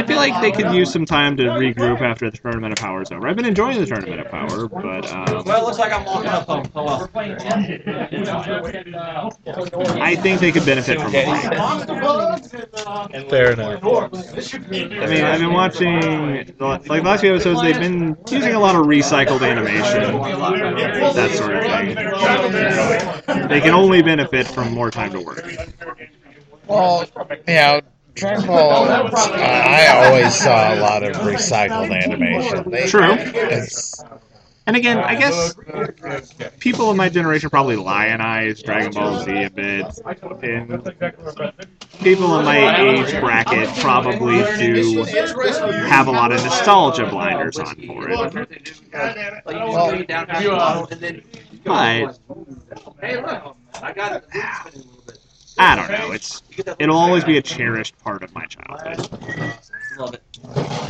feel 0.06 0.18
like 0.18 0.42
they 0.42 0.52
could 0.52 0.74
use 0.74 0.92
some 0.92 1.06
time 1.06 1.38
to 1.38 1.44
regroup 1.44 2.02
after 2.02 2.30
the 2.30 2.36
Tournament 2.38 2.74
of 2.74 2.80
Power 2.80 3.02
is 3.02 3.10
over. 3.12 3.26
I've 3.28 3.36
been 3.38 3.46
enjoying 3.46 3.80
the 3.80 3.86
Tournament 3.86 4.20
of 4.20 4.30
Power, 4.30 4.68
but 4.68 5.10
um, 5.14 5.44
Well, 5.46 5.62
it 5.62 5.66
looks 5.66 5.80
like 5.80 5.94
I'm 5.94 6.04
walking 6.06 6.30
up 6.30 6.46
home. 6.48 6.70
Oh 6.76 6.84
well. 6.84 7.10
I 10.02 10.16
think 10.16 10.40
they 10.42 10.52
could 10.52 10.66
benefit 10.66 11.00
from 11.00 11.08
a 11.08 11.12
break. 11.12 11.26
Fair 13.30 13.52
enough. 13.54 13.84
I 13.84 14.10
mean, 15.08 15.24
I've 15.24 15.40
been 15.40 15.54
watching 15.54 16.00
the, 16.00 16.46
like 16.66 16.84
the 16.86 17.02
last 17.02 17.22
few 17.22 17.32
episodes. 17.34 17.62
They've 17.62 17.80
been 17.80 18.18
using 18.30 18.54
a 18.54 18.60
lot 18.60 18.76
of 18.76 18.86
recycled 18.86 19.42
animation, 19.48 20.02
that 21.14 21.32
sort 21.32 21.56
of 21.56 21.64
thing. 21.64 21.96
They 23.48 23.62
can 23.62 23.74
only 23.74 24.02
benefit 24.02 24.48
from 24.48 24.74
more 24.74 24.92
time 24.92 25.12
to 25.14 25.22
work. 25.22 25.46
Well, 26.68 27.06
you 27.48 27.54
know, 27.54 27.82
Dragon 28.16 28.46
Ball, 28.46 28.86
uh, 28.86 29.10
I 29.14 29.88
always 30.06 30.36
saw 30.36 30.74
a 30.74 30.78
lot 30.80 31.04
of 31.04 31.16
recycled 31.18 31.92
animation. 31.92 32.70
They, 32.70 32.88
True. 32.88 33.16
It's, 33.18 34.04
And 34.66 34.78
again, 34.78 35.00
I 35.00 35.16
guess 35.16 35.56
people 36.60 36.90
of 36.90 36.96
my 36.96 37.10
generation 37.10 37.50
probably 37.50 37.76
lionize 37.76 38.64
Dragon 38.64 38.92
Ball 38.94 39.24
Z 39.24 39.32
a 39.44 39.50
bit, 39.50 39.86
and 40.44 40.84
people 42.02 42.40
in 42.40 42.46
my 42.46 42.80
age 42.80 43.20
bracket 43.20 43.68
probably 43.80 44.38
do 44.58 45.04
have 45.04 46.08
a 46.08 46.12
lot 46.12 46.32
of 46.32 46.42
nostalgia 46.44 47.08
blinders 47.08 47.60
on 47.60 47.76
for 47.76 48.10
it. 48.10 48.48
But 51.66 52.20
I 55.58 55.76
don't 55.76 55.92
know. 55.92 56.12
It's 56.12 56.42
it'll 56.80 56.98
always 56.98 57.24
be 57.24 57.38
a 57.38 57.42
cherished 57.42 57.98
part 58.04 58.24
of 58.24 58.34
my 58.34 58.46
childhood. 58.46 59.10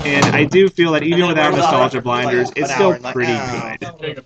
And 0.06 0.26
I 0.36 0.46
do 0.46 0.70
feel 0.70 0.92
that 0.94 1.04
even 1.04 1.28
without 1.28 1.54
nostalgia 1.54 2.02
blinders, 2.02 2.52
it's 2.56 2.74
still 2.74 2.98
pretty 3.00 3.34
good. 3.34 4.24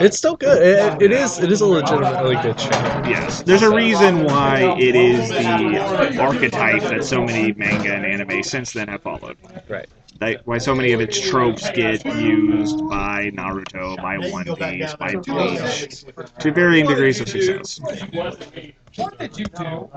It's 0.00 0.16
still 0.16 0.36
good. 0.36 0.62
It, 0.62 1.02
it 1.02 1.12
is. 1.12 1.38
It 1.38 1.52
is 1.52 1.60
a 1.60 1.66
legitimately 1.66 2.36
good 2.36 2.58
show. 2.58 2.70
Yes, 3.06 3.42
there's 3.42 3.62
a 3.62 3.74
reason 3.74 4.24
why 4.24 4.76
it 4.78 4.94
is 4.94 5.28
the 5.28 6.20
archetype 6.20 6.82
that 6.82 7.04
so 7.04 7.24
many 7.24 7.52
manga 7.52 7.94
and 7.94 8.04
anime 8.04 8.42
since 8.42 8.72
then 8.72 8.88
have 8.88 9.02
followed. 9.02 9.36
Right. 9.68 9.88
That, 10.22 10.46
why 10.46 10.58
so 10.58 10.72
many 10.72 10.92
of 10.92 11.00
its 11.00 11.18
tropes 11.18 11.68
get 11.70 12.04
used 12.04 12.78
by 12.88 13.32
Naruto, 13.34 13.96
by 13.96 14.18
One 14.18 14.44
Piece, 14.54 14.94
by 14.94 15.16
Bleach, 15.16 16.04
to 16.38 16.52
varying 16.52 16.86
degrees 16.86 17.20
of 17.20 17.28
success. 17.28 17.80
What 18.12 19.18
did 19.18 19.36
you 19.36 19.46
do? 19.46 19.90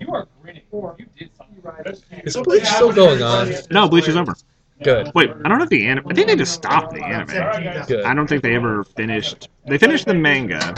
You 0.00 0.12
are 0.14 0.26
grinning. 0.42 0.62
You 0.72 1.06
did 1.16 1.30
something. 1.36 2.22
Is 2.24 2.36
Bleach 2.38 2.64
still 2.64 2.92
going 2.92 3.22
on? 3.22 3.52
No, 3.70 3.88
Bleach 3.88 4.08
is 4.08 4.16
over. 4.16 4.34
Good. 4.82 5.12
Wait, 5.14 5.30
I 5.30 5.48
don't 5.48 5.58
know 5.58 5.62
if 5.64 5.70
the 5.70 5.86
anime. 5.86 6.08
I 6.08 6.14
think 6.14 6.26
they 6.26 6.34
just 6.34 6.54
stopped 6.54 6.92
the 6.92 7.04
anime. 7.04 7.86
Good. 7.86 8.04
I 8.04 8.14
don't 8.14 8.26
think 8.26 8.42
they 8.42 8.56
ever 8.56 8.82
finished. 8.82 9.48
They 9.64 9.78
finished 9.78 10.06
the 10.06 10.14
manga, 10.14 10.74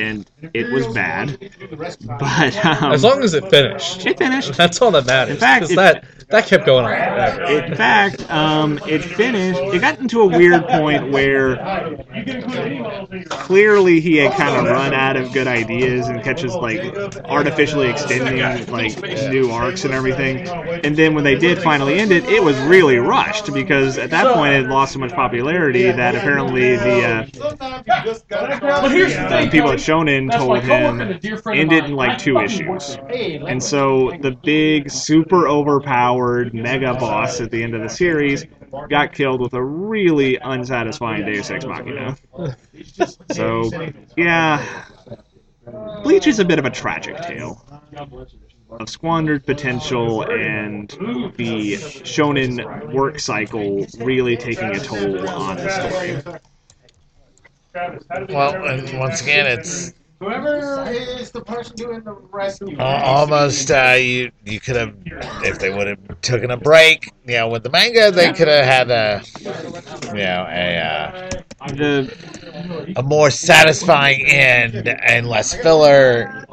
and 0.00 0.28
it 0.52 0.72
was 0.72 0.88
bad. 0.88 1.38
But 2.18 2.64
um, 2.66 2.92
As 2.92 3.04
long 3.04 3.22
as 3.22 3.32
it 3.34 3.48
finished. 3.48 4.04
it 4.06 4.18
finished. 4.18 4.54
That's 4.54 4.82
all 4.82 4.90
that 4.90 5.06
matters. 5.06 5.34
In 5.34 5.40
fact, 5.40 5.62
'cause 5.62 5.70
it- 5.72 5.76
that 5.76 6.04
that 6.30 6.46
kept 6.46 6.64
going 6.64 6.84
on 6.86 6.90
forever. 6.90 7.42
In 7.44 7.74
fact, 7.76 8.28
um, 8.30 8.80
it 8.88 9.04
finished. 9.04 9.60
It 9.74 9.80
got 9.80 9.98
into 10.00 10.22
a 10.22 10.26
weird 10.26 10.66
point 10.66 11.10
where 11.12 11.56
clearly 13.28 14.00
he 14.00 14.16
had 14.16 14.32
kind 14.32 14.56
of 14.56 14.64
run 14.64 14.94
out 14.94 15.16
of 15.16 15.30
good 15.32 15.46
ideas 15.46 16.08
and 16.08 16.22
catches 16.24 16.54
like 16.54 16.80
artificially 17.26 17.88
extending 17.90 18.38
like 18.68 18.98
new 19.30 19.50
arcs 19.50 19.84
and 19.84 19.92
everything. 19.92 20.48
And 20.48 20.96
then 20.96 21.14
when 21.14 21.22
they 21.24 21.34
did 21.36 21.62
finally 21.62 21.98
end 21.98 22.12
it, 22.12 22.24
it 22.24 22.42
was 22.42 22.56
really 22.60 22.96
rushed 22.98 23.52
because 23.52 23.98
at 23.98 24.10
that 24.10 24.34
point 24.34 24.54
it 24.54 24.62
had 24.62 24.70
lost 24.70 24.94
so 24.94 24.98
much 24.98 25.12
popularity 25.12 25.90
that 25.92 26.14
apparently 26.14 26.76
the 26.76 27.04
uh, 27.04 27.91
But 28.28 28.90
here's 28.92 29.14
the 29.14 29.22
the 29.22 29.28
thing. 29.28 29.50
people 29.50 29.70
at 29.70 29.78
Shonen 29.78 30.30
told 30.30 30.62
him 30.62 31.00
and 31.00 31.10
a 31.10 31.18
dear 31.18 31.36
friend 31.36 31.58
of 31.58 31.62
ended 31.72 31.90
in 31.90 31.96
like 31.96 32.18
two 32.18 32.38
issues. 32.38 32.96
And 33.10 33.62
so 33.62 34.12
the 34.20 34.32
big, 34.32 34.90
super 34.90 35.48
overpowered 35.48 36.54
mega 36.54 36.94
boss 36.94 37.40
at 37.40 37.50
the 37.50 37.62
end 37.62 37.74
of 37.74 37.82
the 37.82 37.88
series 37.88 38.44
got 38.88 39.12
killed 39.12 39.40
with 39.40 39.54
a 39.54 39.62
really 39.62 40.38
unsatisfying 40.38 41.26
Deus 41.26 41.50
Ex 41.50 41.64
Machina. 41.64 42.16
So, 43.32 43.70
yeah. 44.16 44.84
Bleach 46.02 46.26
is 46.26 46.38
a 46.38 46.44
bit 46.44 46.58
of 46.58 46.64
a 46.64 46.70
tragic 46.70 47.16
tale 47.22 47.64
of 48.80 48.88
squandered 48.88 49.44
potential 49.44 50.22
and 50.22 50.90
the 51.36 51.74
shonen 52.04 52.92
work 52.92 53.20
cycle 53.20 53.86
really 53.98 54.36
taking 54.36 54.70
a 54.70 54.80
toll 54.80 55.28
on 55.28 55.56
the 55.56 56.20
story. 56.22 56.40
Well, 58.28 58.66
and 58.66 58.98
once 58.98 59.22
again, 59.22 59.46
it's 59.46 59.92
Whoever 60.22 60.88
is 60.88 61.32
the 61.32 61.40
person 61.40 61.74
doing 61.74 62.00
the 62.04 62.12
rescue. 62.12 62.78
uh, 62.78 63.00
almost 63.04 63.72
uh, 63.72 63.96
you. 63.98 64.30
You 64.44 64.60
could 64.60 64.76
have, 64.76 64.94
if 65.42 65.58
they 65.58 65.74
would 65.74 65.88
have 65.88 66.20
taken 66.20 66.52
a 66.52 66.56
break, 66.56 67.10
you 67.26 67.34
know, 67.34 67.48
with 67.48 67.64
the 67.64 67.70
manga, 67.70 68.12
they 68.12 68.32
could 68.32 68.46
have 68.46 68.64
had 68.64 68.90
a, 68.92 69.20
you 69.40 70.22
know, 70.22 70.46
a 70.48 70.78
uh, 70.78 71.42
a 72.94 73.02
more 73.02 73.30
satisfying 73.30 74.24
end 74.26 74.86
and 74.86 75.26
less 75.26 75.54
filler. 75.54 76.46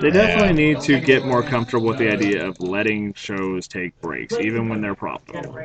They 0.00 0.10
definitely 0.10 0.52
need 0.54 0.80
to 0.82 1.00
get 1.00 1.24
more 1.24 1.42
comfortable 1.42 1.86
with 1.88 1.98
the 1.98 2.10
idea 2.10 2.46
of 2.48 2.58
letting 2.60 3.14
shows 3.14 3.68
take 3.68 3.98
breaks, 4.00 4.34
even 4.40 4.68
when 4.68 4.80
they're 4.80 4.94
profitable. 4.94 5.56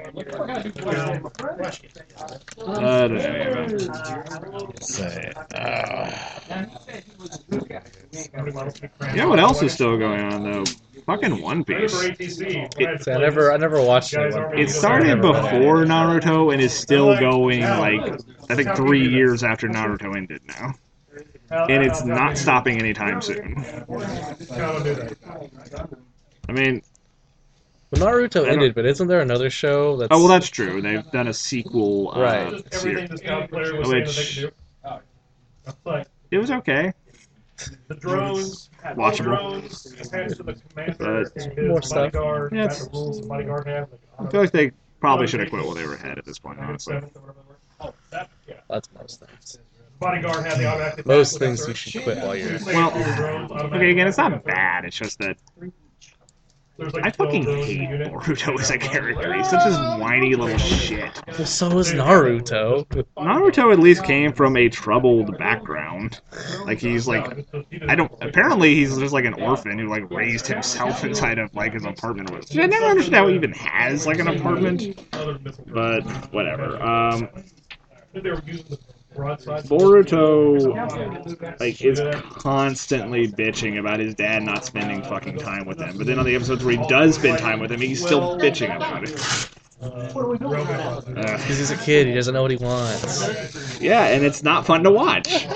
Uh, 2.68 3.08
So, 4.82 5.06
uh, 5.56 6.12
you 9.14 9.18
know 9.18 9.30
what 9.30 9.40
else 9.40 9.62
is 9.62 9.74
still 9.74 9.98
going 9.98 10.22
on 10.22 10.44
though? 10.44 10.64
Fucking 11.06 11.42
One 11.42 11.64
Piece. 11.64 11.94
See, 12.36 12.68
I 12.78 13.18
never 13.18 13.52
I 13.52 13.58
never 13.58 13.82
watched 13.82 14.14
it. 14.14 14.34
It 14.58 14.70
started 14.70 15.22
before 15.22 15.84
Naruto 15.86 16.52
and 16.54 16.62
is 16.62 16.74
still 16.74 17.18
going 17.20 17.62
like 17.62 18.20
I 18.50 18.56
think 18.56 18.76
three 18.76 19.08
years 19.08 19.44
after 19.44 19.68
Naruto 19.68 20.16
ended 20.16 20.42
now, 20.48 20.74
and 21.52 21.84
it's 21.84 22.04
not 22.04 22.38
stopping 22.38 22.80
anytime 22.80 23.22
soon. 23.22 23.56
I 26.48 26.52
mean, 26.52 26.82
Well, 27.92 28.02
Naruto 28.14 28.48
ended, 28.48 28.76
but 28.76 28.86
isn't 28.86 29.08
there 29.08 29.22
another 29.22 29.50
show 29.50 29.98
that's? 29.98 30.10
oh 30.12 30.20
well, 30.20 30.28
that's 30.28 30.48
true. 30.50 30.82
They've 30.82 31.10
done 31.12 31.28
a 31.28 31.34
sequel, 31.34 32.12
uh, 32.16 32.22
Right. 32.22 32.50
series. 32.74 32.74
Everything 32.86 33.08
this 33.12 33.22
down 33.22 33.48
player 33.48 33.76
was 33.76 33.90
saying 33.90 34.04
that 34.06 34.14
they 34.16 34.22
Which- 34.22 34.36
do. 34.36 34.52
It 36.32 36.38
was 36.38 36.52
okay. 36.52 36.94
the 37.88 37.96
drones, 37.96 38.70
Watchable. 38.96 39.24
drones 39.24 39.86
attached 40.00 40.38
to 40.38 40.44
the 40.44 40.54
commander, 40.54 40.96
But- 41.34 41.44
and 41.44 41.54
his 41.58 41.68
More 41.68 41.82
stuff. 41.82 41.98
bodyguard, 42.14 42.54
Yeah, 42.54 42.68
kind 42.68 42.82
of 42.82 42.94
rules 42.94 43.22
the 43.22 43.28
bodyguard 43.28 43.68
have. 43.68 43.90
I 44.20 44.28
feel 44.28 44.42
like 44.42 44.52
they 44.52 44.72
probably 45.00 45.28
should 45.28 45.40
have 45.40 45.50
quit 45.50 45.66
while 45.66 45.74
they 45.76 45.86
were 45.86 45.96
ahead 45.96 46.18
at 46.20 46.26
this 46.26 46.38
point, 46.40 46.60
honestly. 46.60 47.00
Oh, 47.82 47.94
that, 48.12 48.30
yeah. 48.48 48.56
That's 48.70 48.88
most 48.94 49.20
things. 49.22 49.58
Bodyguard 50.00 50.46
had 50.46 50.58
the 50.58 50.66
automatic. 50.66 51.06
Most 51.06 51.40
things 51.40 51.68
you 51.68 51.74
should 51.74 52.04
quit 52.04 52.18
while 52.18 52.36
you're. 52.36 52.58
Well, 52.66 52.92
Okay, 53.74 53.92
again, 53.92 54.08
it's 54.08 54.18
not 54.18 54.44
bad. 54.44 54.86
It's 54.86 54.98
just 54.98 55.20
that 55.20 55.38
like 56.80 57.06
I 57.06 57.12
fucking 57.12 57.44
drones 57.44 57.60
in 57.60 57.60
the 57.60 57.66
hate 57.66 57.90
unit. 57.90 58.12
Boruto 58.14 58.60
as 58.60 58.70
a 58.72 58.78
character. 58.78 59.34
He's 59.34 59.50
such 59.50 59.66
a 59.66 59.98
whiny 59.98 60.36
little 60.36 60.58
shit. 60.58 61.12
Well, 61.28 61.46
so 61.46 61.78
is 61.78 61.92
Naruto. 61.92 62.86
Naruto 63.18 63.74
at 63.74 63.80
least 63.80 64.04
came 64.04 64.32
from 64.32 64.56
a 64.56 64.70
troubled 64.70 65.38
background. 65.38 66.22
Like 66.66 66.80
he's 66.80 67.08
like 67.08 67.46
I 67.88 67.96
don't. 67.96 68.12
Apparently, 68.22 68.76
he's 68.76 68.98
just 68.98 69.14
like 69.14 69.26
an 69.26 69.34
orphan 69.34 69.78
who 69.78 69.90
like 69.90 70.10
raised 70.10 70.48
himself 70.48 71.04
inside 71.04 71.38
of 71.38 71.54
like 71.54 71.74
his 71.74 71.86
apartment. 71.86 72.32
Which 72.32 72.58
I 72.58 72.66
never 72.66 72.86
understood 72.86 73.14
how 73.14 73.28
he 73.28 73.36
even 73.36 73.52
has 73.54 74.08
like 74.08 74.20
an 74.20 74.28
apartment. 74.30 75.02
But 75.68 76.04
whatever. 76.32 76.82
Um, 76.82 77.30
They 79.12 79.20
were 79.22 79.32
using 79.32 79.54
the 79.54 79.64
broadside. 79.64 79.64
Boruto 79.66 81.60
like 81.60 81.82
is 81.84 82.00
constantly 82.36 83.28
bitching 83.28 83.80
about 83.80 84.00
his 84.00 84.16
dad 84.16 84.44
not 84.44 84.66
spending 84.66 85.02
fucking 85.04 85.38
time 85.38 85.66
with 85.66 85.80
him. 85.80 85.98
But 85.98 86.08
then 86.08 86.20
on 86.20 86.26
the 86.26 86.36
episodes 86.36 86.64
where 86.64 86.78
he 86.78 86.88
does 86.88 87.16
spend 87.16 87.40
time 87.40 87.60
with 87.60 87.72
him, 87.72 87.82
he's 87.82 88.04
still 88.04 88.38
bitching 88.38 88.76
about 88.76 89.04
it. 89.08 89.50
Ugh. 89.82 91.06
Because 91.16 91.58
he's 91.58 91.72
a 91.72 91.78
kid, 91.78 92.08
he 92.08 92.14
doesn't 92.14 92.34
know 92.34 92.42
what 92.42 92.52
he 92.52 92.58
wants. 92.58 93.80
yeah, 93.82 94.08
and 94.08 94.26
it's 94.26 94.44
not 94.44 94.66
fun 94.66 94.84
to 94.84 94.92
watch. 94.92 95.48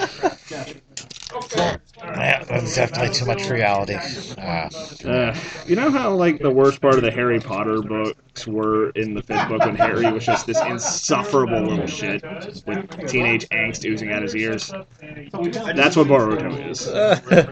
yeah, 2.03 2.43
one's 2.49 2.75
definitely 2.75 3.09
too 3.13 3.25
much 3.25 3.49
reality. 3.49 3.95
Uh, 4.37 4.69
Uh, 5.05 5.35
you 5.65 5.75
know 5.75 5.89
how 5.91 6.13
like 6.13 6.39
the 6.39 6.49
worst 6.49 6.79
part 6.81 6.95
of 6.95 7.01
the 7.01 7.11
Harry 7.11 7.39
Potter 7.39 7.81
books 7.81 8.47
were 8.47 8.89
in 8.91 9.13
the 9.13 9.21
fifth 9.21 9.47
book 9.49 9.59
when 9.59 9.75
Harry 9.75 10.11
was 10.11 10.25
just 10.25 10.45
this 10.45 10.61
insufferable 10.61 11.61
little 11.61 11.87
shit 11.87 12.23
with 12.65 13.07
teenage 13.07 13.47
angst 13.49 13.85
oozing 13.85 14.11
out 14.11 14.21
his 14.21 14.35
ears. 14.35 14.71
That's 15.01 15.95
what 15.95 16.07
Boruto 16.07 16.69
is. 16.69 16.85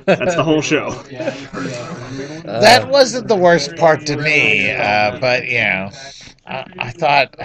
That's 0.06 0.36
the 0.36 0.44
whole 0.44 0.62
show. 0.62 0.92
that 2.44 2.88
wasn't 2.90 3.28
the 3.28 3.36
worst 3.36 3.76
part 3.76 4.06
to 4.08 4.18
me, 4.18 4.72
uh, 4.72 5.18
but 5.20 5.46
you 5.48 5.60
know, 5.60 5.90
I, 6.52 6.66
I 6.80 6.92
thought 6.92 7.36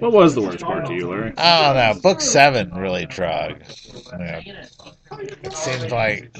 What 0.00 0.12
was 0.12 0.34
the 0.34 0.42
worst 0.42 0.60
part 0.60 0.86
to 0.86 0.94
you, 0.94 1.08
Larry? 1.08 1.32
I 1.38 1.72
don't 1.72 1.96
know. 1.96 2.02
Book 2.02 2.20
seven 2.20 2.74
really 2.74 3.06
drug. 3.06 3.62
Yeah. 4.18 4.40
It 5.12 5.52
seemed 5.52 5.92
like 5.92 6.36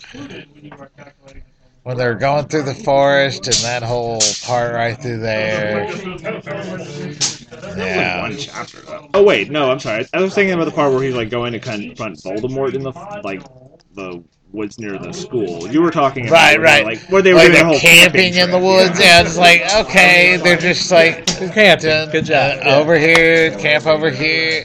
when 1.84 1.96
they're 1.96 2.14
going 2.14 2.46
through 2.48 2.62
the 2.62 2.74
forest 2.74 3.46
and 3.46 3.56
that 3.56 3.82
whole 3.82 4.20
part 4.44 4.74
right 4.74 5.00
through 5.00 5.18
there. 5.20 5.86
Yeah. 7.76 8.22
One 8.22 8.36
chapter. 8.38 8.78
Oh 9.14 9.22
wait, 9.22 9.50
no, 9.50 9.70
I'm 9.70 9.78
sorry. 9.78 10.06
I 10.12 10.20
was 10.20 10.34
thinking 10.34 10.54
about 10.54 10.64
the 10.64 10.72
part 10.72 10.92
where 10.92 11.02
he's 11.02 11.14
like 11.14 11.30
going 11.30 11.52
to 11.52 11.60
confront 11.60 12.16
Voldemort 12.18 12.74
in 12.74 12.82
the 12.82 12.92
like 13.22 13.42
the 13.94 14.24
woods 14.54 14.78
near 14.78 14.98
the 14.98 15.12
school. 15.12 15.68
You 15.70 15.82
were 15.82 15.90
talking 15.90 16.28
about 16.28 16.34
Right, 16.36 16.58
where 16.58 16.64
right. 16.66 16.84
like 16.84 17.00
where 17.10 17.22
they 17.22 17.32
were 17.32 17.40
Like 17.40 17.52
doing 17.52 17.66
they're 17.66 17.74
the 17.74 17.78
camping 17.80 18.34
in 18.34 18.50
the 18.50 18.58
woods. 18.58 18.98
Yeah, 19.00 19.22
it's 19.22 19.36
like 19.36 19.62
okay, 19.86 20.36
they're 20.42 20.56
just 20.56 20.90
like 20.90 21.26
Camping. 21.26 22.10
Good 22.10 22.24
job. 22.26 22.60
uh, 22.64 22.76
over 22.80 22.98
here, 22.98 23.50
camp 23.58 23.86
over 23.86 24.10
here. 24.10 24.64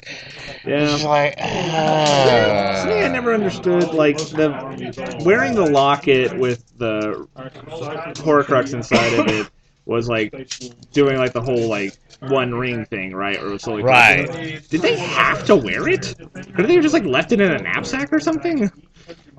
Yeah. 0.66 0.94
It's 0.94 1.04
like 1.04 1.38
See, 1.40 1.46
I 1.46 3.08
never 3.08 3.34
understood 3.34 3.94
like 3.94 4.18
the 4.18 5.20
wearing 5.26 5.56
the 5.56 5.66
locket 5.66 6.38
with 6.38 6.64
the 6.78 7.28
Horcrux 8.16 8.74
inside 8.74 9.14
of 9.14 9.28
it 9.28 9.48
was 9.90 10.08
like 10.08 10.32
doing 10.94 11.18
like 11.18 11.34
the 11.34 11.42
whole 11.42 11.68
like 11.68 11.94
one 12.22 12.54
ring 12.54 12.86
thing, 12.86 13.16
right? 13.16 13.42
Or 13.42 13.58
solely 13.60 13.84
Right. 13.84 14.62
Did 14.70 14.82
they 14.82 14.98
have 14.98 15.46
to 15.46 15.56
wear 15.56 15.88
it? 15.88 16.16
Could 16.56 16.68
they 16.68 16.76
have 16.76 16.84
just 16.84 16.94
like 16.94 17.06
left 17.06 17.32
it 17.32 17.42
in 17.42 17.52
a 17.52 17.60
knapsack 17.60 18.12
or 18.14 18.20
something? 18.20 18.70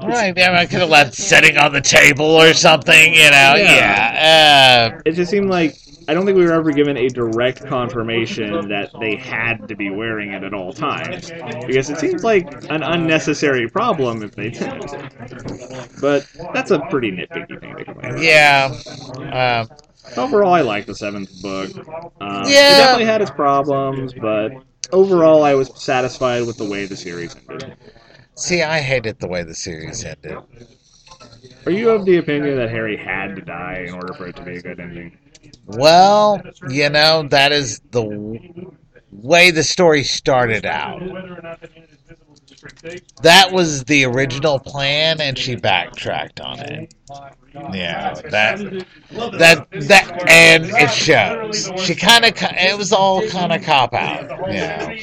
Right, 0.03 0.35
yeah, 0.37 0.59
I 0.59 0.65
could 0.65 0.81
have 0.81 0.89
left 0.89 1.15
sitting 1.15 1.59
on 1.59 1.73
the 1.75 1.81
table 1.81 2.25
or 2.25 2.55
something, 2.55 3.13
you 3.13 3.31
know. 3.31 3.55
Yeah. 3.57 4.91
Uh, 4.97 5.01
It 5.05 5.13
just 5.13 5.31
seemed 5.31 5.51
like 5.51 5.77
I 6.09 6.15
don't 6.15 6.25
think 6.27 6.37
we 6.39 6.45
were 6.45 6.53
ever 6.55 6.73
given 6.73 6.97
a 6.97 7.09
direct 7.09 7.65
confirmation 7.67 8.69
that 8.69 8.91
they 8.99 9.15
had 9.15 9.69
to 9.69 9.77
be 9.77 9.91
wearing 9.91 10.33
it 10.33 10.43
at 10.43 10.53
all 10.55 10.73
times, 10.73 11.31
because 11.67 11.89
it 11.91 11.99
seems 11.99 12.25
like 12.25 12.53
an 12.71 12.83
unnecessary 12.83 13.69
problem 13.69 14.23
if 14.23 14.33
they 14.35 14.51
didn't. 14.51 14.91
But 16.01 16.27
that's 16.53 16.71
a 16.73 16.81
pretty 16.91 17.13
nitpicky 17.13 17.61
thing 17.61 17.77
to 17.77 17.85
complain 17.85 18.15
about. 18.17 18.23
yeah. 18.23 19.67
Um, 19.69 19.77
Overall, 20.17 20.53
I 20.53 20.61
like 20.63 20.87
the 20.87 20.95
seventh 20.95 21.41
book. 21.43 21.71
Um, 22.21 22.43
It 22.43 22.55
definitely 22.55 23.05
had 23.07 23.23
its 23.23 23.31
problems, 23.31 24.13
but 24.15 24.53
overall, 24.93 25.43
I 25.43 25.55
was 25.55 25.71
satisfied 25.81 26.47
with 26.47 26.57
the 26.59 26.65
way 26.69 26.87
the 26.87 26.97
series 26.97 27.37
ended. 27.49 27.77
see, 28.35 28.63
I 28.63 28.81
hated 28.81 29.19
the 29.21 29.29
way 29.29 29.43
the 29.43 29.55
series 29.55 30.05
ended. 30.05 30.37
Are 31.67 31.73
you 31.73 31.91
of 31.91 32.05
the 32.07 32.17
opinion 32.17 32.57
that 32.57 32.71
Harry 32.71 32.97
had 32.97 33.37
to 33.37 33.43
die 33.43 33.85
in 33.87 33.95
order 33.95 34.15
for 34.15 34.27
it 34.27 34.37
to 34.37 34.43
be 34.43 34.57
a 34.57 34.63
good 34.63 34.81
ending? 34.81 35.17
Well, 35.67 36.41
you 36.69 36.89
know, 36.91 37.27
that 37.31 37.53
is 37.53 37.81
the 37.91 38.03
w- 38.03 38.73
way 39.13 39.51
the 39.51 39.63
story 39.63 40.03
started 40.03 40.65
out. 40.67 41.03
That 43.23 43.53
was 43.53 43.85
the 43.85 44.05
original 44.05 44.59
plan, 44.59 45.21
and 45.21 45.37
she 45.39 45.57
backtracked 45.57 46.41
on 46.41 46.59
it. 46.61 46.95
Yeah, 47.73 48.15
that 48.31 48.87
that 49.13 49.67
that, 49.71 50.29
and 50.29 50.65
it 50.67 50.91
shows. 50.91 51.71
She 51.85 51.95
kind 51.95 52.25
of, 52.25 52.33
it 52.37 52.77
was 52.79 52.93
all 52.93 53.27
kind 53.29 53.53
of 53.53 53.63
cop 53.63 53.93
out. 53.95 54.53
Yeah. 54.53 54.97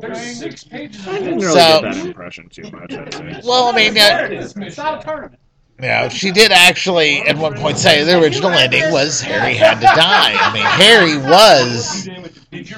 There's 0.00 0.38
six 0.38 0.62
pages. 0.64 1.06
I 1.08 1.18
didn't 1.18 1.38
really 1.38 1.52
So- 1.52 1.80
get 1.82 1.92
that 1.94 2.06
impression 2.06 2.48
too 2.48 2.70
much. 2.70 2.92
I'd. 2.92 3.42
Well, 3.44 3.64
I 3.64 3.72
mean, 3.72 3.96
yeah, 3.96 4.26
It's 4.26 4.54
not 4.76 5.02
a 5.02 5.04
tournament. 5.04 5.40
Yeah, 5.80 6.08
she 6.08 6.30
did 6.32 6.52
actually 6.52 7.20
at 7.22 7.36
one 7.36 7.54
point 7.54 7.76
say 7.78 8.02
the 8.02 8.18
original 8.18 8.50
ending 8.50 8.90
was 8.90 9.20
Harry 9.20 9.54
had 9.54 9.74
to 9.76 9.86
die. 9.86 10.34
I 10.34 10.52
mean, 10.52 10.64
Harry 10.64 11.18
was 11.18 12.08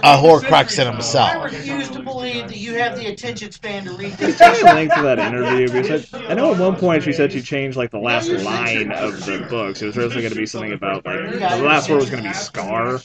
a 0.03 0.16
Horcrux 0.16 0.78
in 0.84 0.92
himself. 0.92 1.30
I 1.30 1.49
himself. 1.49 1.53
refuse 1.53 1.90
to 1.90 2.03
believe 2.03 2.49
that 2.49 2.57
you 2.57 2.74
have 2.74 2.96
the 2.96 3.07
attention 3.07 3.53
span 3.53 3.84
to 3.84 3.92
read 3.92 4.14
I 4.20 4.26
this. 4.26 4.36
tried 4.38 4.57
to 4.57 4.74
link 4.74 4.92
to 4.94 5.03
that 5.03 5.18
interview 5.20 5.70
because 5.70 6.12
I, 6.12 6.26
I 6.28 6.34
know 6.34 6.53
at 6.53 6.59
one 6.59 6.74
point 6.76 7.05
she 7.05 7.12
said 7.12 7.32
she 7.32 7.40
changed 7.42 7.76
like 7.76 7.90
the 7.92 7.99
last 8.01 8.28
line 8.30 8.90
of 8.92 9.24
the 9.24 9.46
books. 9.49 9.80
It 9.82 9.86
was 9.86 9.96
originally 9.96 10.22
going 10.22 10.32
to 10.34 10.38
be 10.38 10.46
something 10.46 10.72
about 10.72 11.05
like 11.07 11.30
the 11.30 11.62
last 11.62 11.88
word 11.88 12.01
was 12.01 12.11
going 12.11 12.22
to 12.22 12.28
be 12.28 12.34
Scar, 12.34 13.01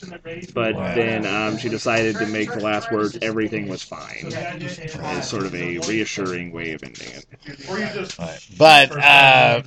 but 0.54 0.74
then 0.94 1.26
um, 1.26 1.56
she 1.58 1.68
decided 1.68 2.16
to 2.16 2.26
make 2.26 2.52
the 2.52 2.60
last 2.60 2.90
words 2.90 3.16
"everything 3.22 3.68
was 3.68 3.82
fine" 3.82 4.32
as 4.34 5.28
sort 5.28 5.44
of 5.44 5.54
a 5.54 5.78
reassuring 5.80 6.50
way 6.52 6.72
of 6.72 6.82
ending 6.82 7.08
it. 7.08 7.26
But 8.58 8.92
uh, 8.92 9.62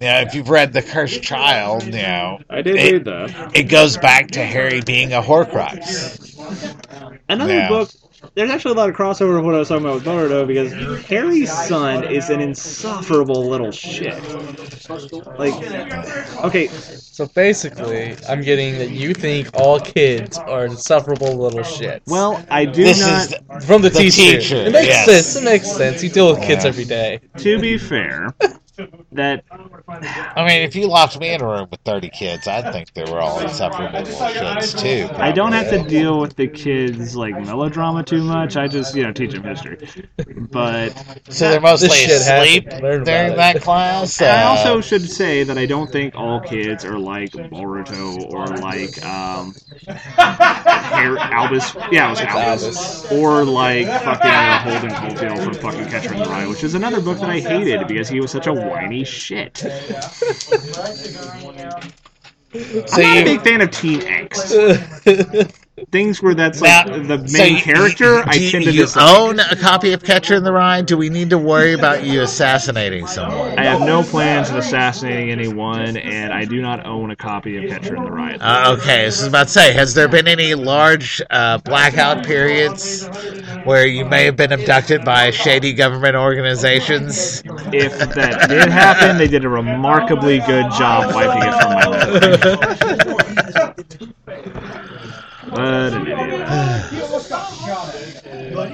yeah, 0.00 0.20
if 0.20 0.34
you've 0.34 0.50
read 0.50 0.72
The 0.72 0.82
Cursed 0.82 1.22
Child, 1.22 1.84
you 1.84 1.92
know 1.92 2.38
I 2.50 2.62
did 2.62 2.76
It- 2.76 2.92
read 2.92 3.04
that. 3.06 3.50
it 3.56 3.64
goes 3.64 3.96
back 3.96 4.30
to 4.32 4.44
Harry 4.44 4.80
being 4.80 5.12
a 5.12 5.22
Horcrux. 5.22 6.22
Another 7.28 7.54
Yeah. 7.54 7.68
book. 7.68 7.90
There's 8.34 8.50
actually 8.50 8.72
a 8.72 8.74
lot 8.76 8.88
of 8.90 8.96
crossover 8.96 9.36
with 9.36 9.44
what 9.44 9.54
I 9.54 9.58
was 9.58 9.68
talking 9.68 9.84
about 9.84 9.96
with 9.96 10.04
Boruto 10.04 10.46
because 10.46 10.72
Harry's 11.06 11.50
son 11.68 12.04
is 12.04 12.28
an 12.28 12.40
insufferable 12.40 13.48
little 13.48 13.70
shit. 13.70 14.14
Like, 15.38 15.54
okay, 16.44 16.66
So 16.68 17.26
basically, 17.26 18.14
I'm 18.28 18.42
getting 18.42 18.78
that 18.78 18.90
you 18.90 19.14
think 19.14 19.48
all 19.54 19.78
kids 19.80 20.38
are 20.38 20.66
insufferable 20.66 21.34
little 21.36 21.60
shits. 21.60 22.00
well, 22.06 22.44
I 22.50 22.64
do 22.66 22.84
This 22.84 23.00
not. 23.00 23.26
is 23.60 23.64
from 23.66 23.80
the, 23.82 23.90
the 23.90 23.98
teacher. 24.00 24.38
teacher, 24.40 24.56
It 24.56 24.72
makes 24.72 24.86
yes. 24.88 25.06
sense. 25.06 25.36
It 25.36 25.44
makes 25.44 25.70
sense. 25.70 26.02
You 26.02 26.10
deal 26.10 26.30
with 26.30 26.42
kids 26.42 26.64
Yeah. 26.64 26.68
every 26.68 26.84
day. 26.84 27.20
to 27.38 27.58
be 27.58 27.78
fair, 27.78 28.34
that 29.12 29.44
I 30.36 30.46
mean, 30.46 30.62
if 30.62 30.74
you 30.76 30.86
locked 30.86 31.18
me 31.18 31.30
in 31.34 31.40
a 31.40 31.46
room 31.46 31.68
with 31.70 31.80
30 31.84 32.10
kids, 32.10 32.46
I'd 32.46 32.72
think 32.72 32.92
they 32.94 33.04
were 33.04 33.20
all 33.20 33.40
insufferable 33.40 34.00
little 34.00 34.14
shits 34.28 34.78
too. 34.78 35.08
I 35.16 35.32
don't 35.32 35.52
have 35.52 35.68
to 35.70 35.82
deal 35.88 36.20
with 36.20 36.36
the 36.36 36.48
kids 36.48 37.16
like 37.16 37.34
melodrama 37.34 38.02
too 38.04 38.22
much. 38.22 38.56
I 38.56 38.68
just 38.68 38.94
you 38.94 39.02
know 39.02 39.12
teach 39.12 39.32
them 39.32 39.44
history. 39.44 39.78
But 40.50 40.90
So 41.28 41.50
they're 41.50 41.60
mostly 41.60 42.04
asleep 42.04 42.64
happened. 42.64 42.82
Learn 42.82 43.04
during 43.04 43.36
that 43.36 43.56
it. 43.56 43.62
class. 43.62 44.20
I 44.20 44.42
Uh, 44.42 44.48
also 44.48 44.80
should 44.80 45.08
say 45.08 45.42
that 45.44 45.58
I 45.58 45.66
don't 45.66 45.90
think 45.90 46.14
all 46.16 46.40
kids 46.40 46.84
are 46.84 46.98
like 46.98 47.30
Boruto 47.32 48.32
or 48.32 48.46
like 48.46 49.02
um, 49.04 49.54
Har- 50.16 51.18
Albus. 51.18 51.74
Yeah, 51.90 52.06
it 52.08 52.10
was 52.10 52.20
Albus. 52.20 53.10
Or 53.12 53.44
like 53.44 53.86
fucking 53.86 54.30
uh, 54.30 54.58
Holden 54.60 54.90
Caulfield 54.94 55.40
from 55.42 55.54
fucking 55.54 55.86
Catcher 55.88 56.12
in 56.14 56.18
the 56.20 56.26
Rye, 56.26 56.46
which 56.46 56.64
is 56.64 56.74
another 56.74 57.00
book 57.00 57.18
that 57.20 57.30
I 57.30 57.40
hated 57.40 57.86
because 57.88 58.08
he 58.08 58.20
was 58.20 58.30
such 58.30 58.46
a 58.46 58.52
whiny 58.68 59.04
shit. 59.04 59.56
so 59.58 59.68
I'm 62.92 63.02
not 63.02 63.18
a 63.18 63.24
big 63.24 63.42
fan 63.42 63.60
of 63.60 63.70
teen 63.70 64.00
angst. 64.00 65.52
Things 65.92 66.20
where 66.20 66.34
that's 66.34 66.60
like 66.60 66.86
Now, 66.88 66.98
the 66.98 67.18
main 67.18 67.28
so 67.28 67.44
you- 67.44 67.60
character, 67.62 68.22
I 68.28 68.32
do 68.32 68.40
you, 68.44 68.50
tend 68.50 68.64
to 68.64 68.72
you 68.72 68.82
dislike. 68.82 69.08
own 69.18 69.38
a 69.38 69.54
copy 69.56 69.92
of 69.92 70.02
Catcher 70.02 70.34
in 70.34 70.42
the 70.42 70.52
Rye? 70.52 70.82
Do 70.82 70.96
we 70.96 71.08
need 71.08 71.30
to 71.30 71.38
worry 71.38 71.72
about 71.74 72.02
you 72.04 72.22
assassinating 72.22 73.06
someone? 73.06 73.56
I 73.58 73.64
have 73.64 73.80
no 73.80 74.02
plans 74.02 74.50
of 74.50 74.56
assassinating 74.56 75.30
anyone, 75.30 75.96
and 75.96 76.32
I 76.32 76.44
do 76.44 76.60
not 76.60 76.84
own 76.84 77.12
a 77.12 77.16
copy 77.16 77.56
of 77.64 77.70
Catcher 77.70 77.94
in 77.96 78.04
the 78.04 78.10
Rye. 78.10 78.36
Uh, 78.40 78.76
okay, 78.78 79.02
I 79.02 79.06
was 79.06 79.22
about 79.22 79.44
to 79.44 79.52
say, 79.52 79.72
has 79.74 79.94
there 79.94 80.08
been 80.08 80.26
any 80.26 80.54
large 80.54 81.22
uh, 81.30 81.58
blackout 81.58 82.26
periods 82.26 83.06
where 83.64 83.86
you 83.86 84.04
may 84.04 84.24
have 84.24 84.36
been 84.36 84.52
abducted 84.52 85.04
by 85.04 85.30
shady 85.30 85.72
government 85.72 86.16
organizations? 86.16 87.42
if 87.72 87.96
that 87.98 88.48
did 88.48 88.68
happen, 88.68 89.18
they 89.18 89.28
did 89.28 89.44
a 89.44 89.48
remarkably 89.48 90.40
good 90.40 90.66
job 90.72 91.14
wiping 91.14 91.42
it 91.48 91.62
from 91.62 91.72
my 91.72 93.06
memory. 93.06 93.22
What 95.56 95.92
an 95.94 96.06
idiot. 96.06 96.46
But 98.54 98.70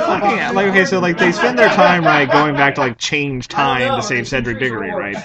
fucking, 0.00 0.54
like 0.54 0.66
okay, 0.68 0.84
so 0.84 0.98
like 1.00 1.18
they 1.18 1.32
spend 1.32 1.58
their 1.58 1.68
time 1.68 2.04
right 2.04 2.30
going 2.30 2.54
back 2.54 2.74
to 2.76 2.80
like 2.80 2.98
change 2.98 3.48
time 3.48 3.96
to 3.96 4.02
save 4.02 4.28
Cedric 4.28 4.58
Diggory, 4.58 4.90
right? 4.90 5.16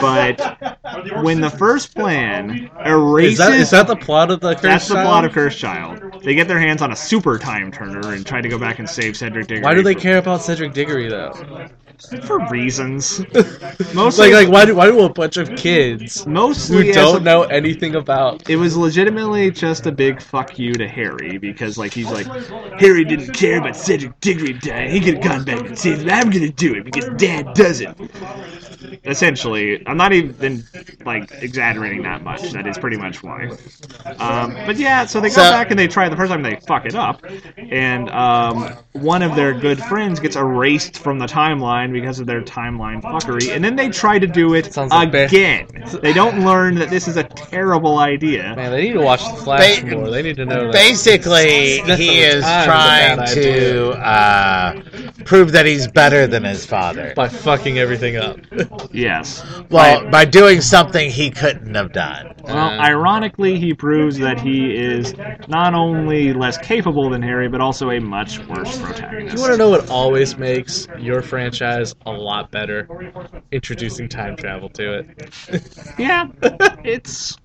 But 0.00 1.22
when 1.22 1.40
the 1.40 1.50
first 1.50 1.94
plan 1.94 2.70
erases 2.84 3.32
Is 3.32 3.38
that 3.38 3.52
is 3.52 3.70
that 3.70 3.86
the 3.86 3.96
plot 3.96 4.30
of 4.30 4.40
the 4.40 4.52
Cursed 4.54 4.62
that's 4.62 4.88
the 4.88 4.94
plot 4.94 5.24
of 5.24 5.32
Cursed 5.32 5.58
Child. 5.58 6.22
They 6.22 6.34
get 6.34 6.48
their 6.48 6.60
hands 6.60 6.82
on 6.82 6.92
a 6.92 6.96
super 6.96 7.38
time 7.38 7.72
turner 7.72 8.12
and 8.12 8.24
try 8.26 8.40
to 8.40 8.48
go 8.48 8.58
back 8.58 8.78
and 8.78 8.88
save 8.88 9.16
Cedric 9.16 9.46
Diggory. 9.46 9.64
Why 9.64 9.74
do 9.74 9.82
they 9.82 9.94
care 9.94 10.18
about 10.18 10.42
Cedric 10.42 10.72
Diggory 10.72 11.08
though? 11.08 11.32
For 12.24 12.38
reasons. 12.48 13.20
Most 13.94 14.18
like, 14.18 14.32
like 14.32 14.48
why 14.48 14.64
do 14.64 14.74
why 14.74 14.86
do 14.86 15.00
a 15.00 15.08
bunch 15.08 15.36
of 15.36 15.54
kids 15.56 16.24
who 16.24 16.30
mostly 16.30 16.90
as 16.90 16.94
don't 16.96 17.22
a- 17.22 17.24
know 17.24 17.42
anything 17.44 17.94
about? 17.96 18.48
it 18.48 18.56
was 18.56 18.76
legitimately 18.76 19.50
just 19.50 19.86
a 19.86 19.92
big 19.92 20.20
fuck 20.20 20.58
you 20.58 20.72
to 20.74 20.88
Harry 20.88 21.38
because 21.38 21.76
like 21.78 21.92
he's 21.92 22.10
like 22.10 22.26
Harry 22.80 23.04
didn't 23.04 23.32
care 23.32 23.58
about 23.58 23.76
Cedric 23.76 24.18
Diggory 24.20 24.54
dying. 24.54 24.90
He 24.90 25.00
could 25.00 25.14
have 25.14 25.22
gone 25.24 25.44
back 25.44 25.66
and 25.66 25.78
said, 25.78 26.08
"I'm 26.08 26.30
gonna 26.30 26.48
do 26.50 26.74
it 26.74 26.84
because 26.84 27.08
Dad 27.16 27.54
doesn't." 27.54 27.96
Essentially, 29.04 29.86
I'm 29.86 29.96
not 29.96 30.12
even 30.12 30.64
like 31.04 31.30
exaggerating 31.42 32.02
that 32.02 32.22
much. 32.22 32.50
That 32.52 32.66
is 32.66 32.78
pretty 32.78 32.96
much 32.96 33.22
why. 33.22 33.50
Um, 34.18 34.54
but 34.66 34.76
yeah, 34.76 35.06
so 35.06 35.20
they 35.20 35.28
go 35.28 35.34
So- 35.36 35.50
back 35.50 35.70
and 35.70 35.78
they 35.78 35.88
try 35.88 36.08
the 36.08 36.16
first 36.16 36.30
time 36.30 36.42
they 36.42 36.56
fuck 36.66 36.86
it 36.86 36.94
up, 36.94 37.24
and 37.56 38.08
um, 38.10 38.74
one 38.92 39.22
of 39.22 39.34
their 39.36 39.52
good 39.52 39.78
friends 39.84 40.20
gets 40.20 40.36
erased 40.36 40.98
from 40.98 41.18
the 41.18 41.26
timeline 41.26 41.92
because 41.92 42.20
of 42.20 42.26
their 42.26 42.42
timeline 42.42 43.02
fuckery, 43.02 43.54
and 43.54 43.64
then 43.64 43.76
they 43.76 43.88
try 43.88 44.18
to 44.18 44.26
do 44.26 44.54
it 44.54 44.72
Sounds 44.72 44.90
like 44.92 45.12
ba- 45.12 45.24
again. 45.24 45.66
They 46.02 46.12
don't 46.12 46.44
learn 46.44 46.74
that 46.76 46.90
this 46.90 47.08
is 47.08 47.16
a 47.16 47.24
terrible 47.24 47.98
idea. 47.98 48.54
Man, 48.56 48.70
they 48.70 48.82
need 48.84 48.92
to 48.94 49.00
watch 49.00 49.22
the 49.24 49.36
Flash 49.36 49.80
Ba- 49.82 49.86
more. 49.96 50.10
They 50.10 50.22
need 50.22 50.36
to 50.36 50.44
know 50.44 50.64
that. 50.66 50.72
Basically, 50.72 51.78
Sniff 51.84 51.98
he 51.98 52.18
is 52.20 52.44
time 52.44 53.20
is 53.20 53.30
a 53.30 53.34
trying 53.34 53.34
to 53.42 53.90
uh, 54.00 54.82
prove 55.24 55.52
that 55.52 55.66
he's 55.66 55.86
better 55.88 56.26
than 56.26 56.44
his 56.44 56.64
father. 56.66 57.12
by 57.16 57.28
fucking 57.28 57.78
everything 57.78 58.16
up. 58.16 58.38
Yes. 58.92 59.44
Well, 59.70 60.08
by 60.10 60.24
doing 60.24 60.60
something 60.60 61.10
he 61.10 61.30
couldn't 61.30 61.74
have 61.74 61.92
done. 61.92 62.34
Well, 62.44 62.56
Uh, 62.56 62.80
ironically, 62.80 63.58
he 63.58 63.74
proves 63.74 64.18
that 64.18 64.40
he 64.40 64.74
is 64.74 65.14
not 65.48 65.74
only 65.74 66.32
less 66.32 66.58
capable 66.58 67.10
than 67.10 67.22
Harry, 67.22 67.48
but 67.48 67.60
also 67.60 67.90
a 67.90 68.00
much 68.00 68.38
worse 68.48 68.78
protagonist. 68.78 69.36
You 69.36 69.40
want 69.40 69.52
to 69.52 69.58
know 69.58 69.70
what 69.70 69.88
always 69.90 70.36
makes 70.36 70.88
your 70.98 71.22
franchise 71.22 71.94
a 72.06 72.10
lot 72.10 72.50
better? 72.50 72.88
Introducing 73.52 74.08
time 74.08 74.36
travel 74.36 74.68
to 74.70 74.98
it. 75.00 75.06
Yeah, 75.98 76.26
it's 76.84 77.36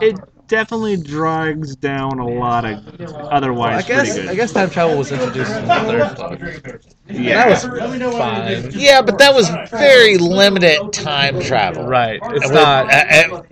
it 0.00 0.18
definitely 0.48 0.96
drags 0.96 1.74
down 1.76 2.18
a 2.18 2.26
lot 2.28 2.64
of 2.64 3.00
otherwise 3.00 3.84
I 3.84 3.88
guess 3.88 4.08
pretty 4.12 4.22
good. 4.22 4.30
I 4.30 4.34
guess 4.34 4.52
time 4.52 4.70
travel 4.70 4.96
was 4.98 5.12
introduced 5.12 5.52
in 5.52 5.66
the 5.66 5.74
third 5.74 6.16
book. 6.16 6.80
yeah, 7.08 7.48
That 7.48 8.02
was 8.02 8.16
fine. 8.16 8.70
Yeah, 8.72 9.02
but 9.02 9.18
that 9.18 9.34
was 9.34 9.48
very 9.70 10.18
limited 10.18 10.92
time 10.92 11.40
travel. 11.40 11.86
Right. 11.86 12.20
It's 12.22 12.46
With- 12.46 12.52
not. 12.54 12.92
uh, 12.92 13.36
uh, 13.36 13.42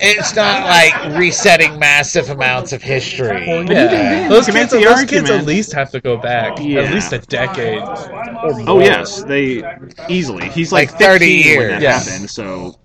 it's 0.00 0.34
not 0.36 0.64
like 0.66 1.16
resetting 1.18 1.78
massive 1.78 2.30
amounts 2.30 2.72
of 2.72 2.82
history. 2.82 3.46
Well, 3.46 3.64
yeah, 3.64 4.28
those 4.28 4.46
you 4.46 4.52
kids, 4.54 4.72
make 4.72 4.82
the 4.82 4.88
those 4.88 5.04
kids 5.04 5.30
at 5.30 5.44
least 5.46 5.72
have 5.72 5.90
to 5.92 6.00
go 6.00 6.16
back 6.16 6.58
Yeah. 6.60 6.82
at 6.82 6.92
least 6.92 7.12
a 7.12 7.18
decade 7.18 7.82
or 7.82 8.52
more. 8.52 8.64
oh 8.68 8.78
yes, 8.80 9.22
they 9.24 9.62
easily. 10.08 10.48
He's 10.50 10.72
like, 10.72 10.90
Like 10.90 10.98
30 10.98 11.42
15 11.42 11.58
when 11.58 11.68
that 11.68 11.72
years. 11.80 11.82
Yeah. 11.82 11.98
happened, 11.98 12.30
so. 12.30 12.76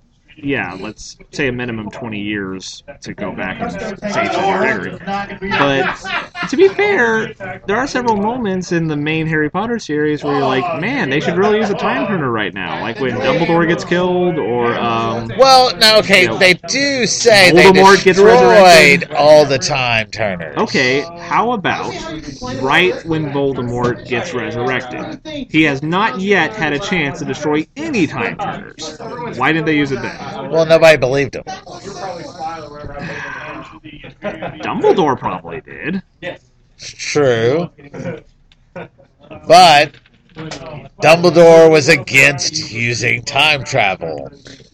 Yeah, 0.43 0.77
let's 0.79 1.17
say 1.31 1.47
a 1.47 1.51
minimum 1.51 1.89
20 1.91 2.19
years 2.19 2.83
to 3.01 3.13
go 3.13 3.31
back 3.35 3.61
and 3.61 3.71
save 4.11 4.31
Diggory. 4.31 4.97
But 5.59 6.30
to 6.49 6.57
be 6.57 6.67
fair, 6.69 7.33
there 7.65 7.77
are 7.77 7.87
several 7.87 8.17
moments 8.17 8.71
in 8.71 8.87
the 8.87 8.95
main 8.97 9.27
Harry 9.27 9.49
Potter 9.49 9.79
series 9.79 10.23
where 10.23 10.33
you're 10.37 10.45
like, 10.45 10.81
man, 10.81 11.09
they 11.09 11.19
should 11.19 11.37
really 11.37 11.57
use 11.57 11.69
a 11.69 11.75
time 11.75 12.07
turner 12.07 12.31
right 12.31 12.53
now. 12.53 12.81
Like 12.81 12.99
when 12.99 13.11
Dumbledore 13.11 13.67
gets 13.67 13.83
killed, 13.85 14.37
or 14.37 14.73
um, 14.75 15.31
Well, 15.37 15.75
no, 15.77 15.99
okay, 15.99 16.23
You 16.23 16.27
know, 16.29 16.37
they 16.37 16.53
do 16.55 17.05
say 17.05 17.51
Voldemort 17.53 17.97
they 17.97 18.03
gets 18.03 18.19
destroyed 18.19 19.11
all 19.15 19.45
the 19.45 19.59
time 19.59 20.09
turners. 20.11 20.57
okay, 20.57 21.01
how 21.19 21.51
about 21.51 21.91
right 22.61 22.93
when 23.05 23.27
Voldemort 23.31 24.07
gets 24.07 24.33
resurrected? 24.33 25.21
He 25.49 25.63
has 25.63 25.83
not 25.83 26.19
yet 26.19 26.53
had 26.55 26.73
a 26.73 26.79
chance 26.79 27.19
to 27.19 27.25
destroy 27.25 27.65
any 27.75 28.07
time 28.07 28.37
turners. 28.37 28.97
Why 29.37 29.51
didn't 29.51 29.65
they 29.65 29.77
use 29.77 29.91
it 29.91 30.01
then? 30.01 30.49
Well, 30.51 30.65
nobody 30.65 30.97
believed 30.97 31.35
him. 31.35 31.43
Dumbledore 34.61 35.17
probably 35.17 35.61
did. 35.61 36.01
Yes. 36.21 36.41
True. 36.79 37.69
But 39.47 39.93
Dumbledore 41.01 41.69
was 41.71 41.89
against 41.89 42.71
using 42.71 43.23
time 43.23 43.63
travel. 43.63 44.31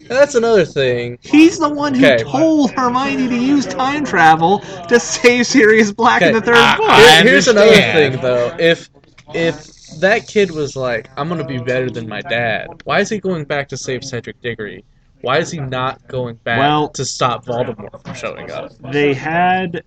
That's 0.08 0.36
another 0.36 0.66
thing. 0.66 1.18
He's 1.22 1.60
the 1.60 1.70
one 1.70 1.94
who 1.94 2.06
Okay. 2.06 2.24
told 2.24 2.72
Hermione 2.72 3.28
to 3.28 3.36
use 3.36 3.66
time 3.66 4.06
travel 4.06 4.60
to 4.88 5.00
save 5.00 5.46
Sirius 5.48 5.92
Black 5.92 6.22
in 6.22 6.34
the 6.34 6.42
third 6.42 6.56
I- 6.56 6.78
book. 6.78 6.90
I- 6.90 7.02
Here- 7.22 7.24
here's 7.32 7.48
another 7.48 7.68
understand. 7.68 8.14
thing, 8.14 8.22
though. 8.22 8.56
If 8.60 8.90
if 9.34 9.68
that 10.00 10.26
kid 10.28 10.52
was 10.52 10.78
like, 10.78 11.10
"I'm 11.18 11.28
gonna 11.28 11.44
be 11.44 11.58
better 11.58 11.90
than 11.90 12.08
my 12.08 12.22
dad," 12.22 12.68
why 12.86 13.02
is 13.02 13.10
he 13.10 13.20
going 13.20 13.44
back 13.44 13.68
to 13.70 13.78
save 13.78 14.04
Cedric 14.06 14.42
Diggory? 14.42 14.86
Why 15.22 15.40
is 15.40 15.52
he 15.52 15.60
not 15.60 16.08
going 16.08 16.36
back 16.36 16.60
Well- 16.60 16.90
to 16.90 17.06
stop 17.06 17.46
Voldemort 17.46 18.04
from 18.04 18.14
showing 18.14 18.52
up? 18.52 18.72
they 18.92 19.14
had 19.14 19.84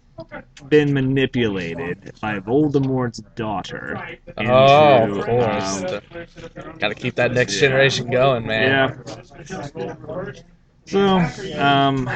been 0.68 0.92
manipulated 0.92 2.12
by 2.20 2.38
Voldemort's 2.40 3.20
daughter. 3.36 3.98
Into, 4.36 4.52
oh, 4.52 5.18
of 5.18 5.24
course. 5.24 5.82
um, 5.82 6.78
Got 6.78 6.88
to 6.88 6.94
keep 6.94 7.14
that 7.14 7.32
next 7.32 7.58
generation 7.58 8.10
going, 8.10 8.46
man. 8.46 9.02
yeah. 9.48 10.42
So, 10.86 11.18
um, 11.58 12.08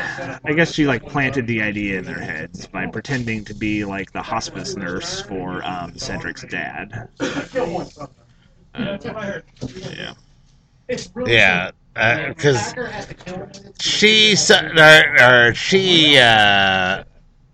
I 0.45 0.53
guess 0.53 0.73
she 0.75 0.85
like 0.87 1.07
planted 1.07 1.47
the 1.47 1.63
idea 1.63 1.99
in 1.99 2.05
their 2.05 2.19
heads 2.19 2.67
by 2.67 2.87
pretending 2.87 3.45
to 3.45 3.55
be 3.55 3.85
like 3.85 4.11
the 4.13 4.23
hospice 4.23 4.77
nurse 4.77 5.21
for 5.23 5.65
um, 5.65 5.93
Cedric's 5.97 6.45
dad. 6.51 7.09
Uh, 8.75 9.41
yeah. 9.97 10.15
Yeah, 11.27 11.71
because 11.95 12.75
she 13.81 14.33
s- 14.33 14.51
or, 14.51 15.49
or 15.49 15.55
she 15.55 16.19
uh, 16.19 17.05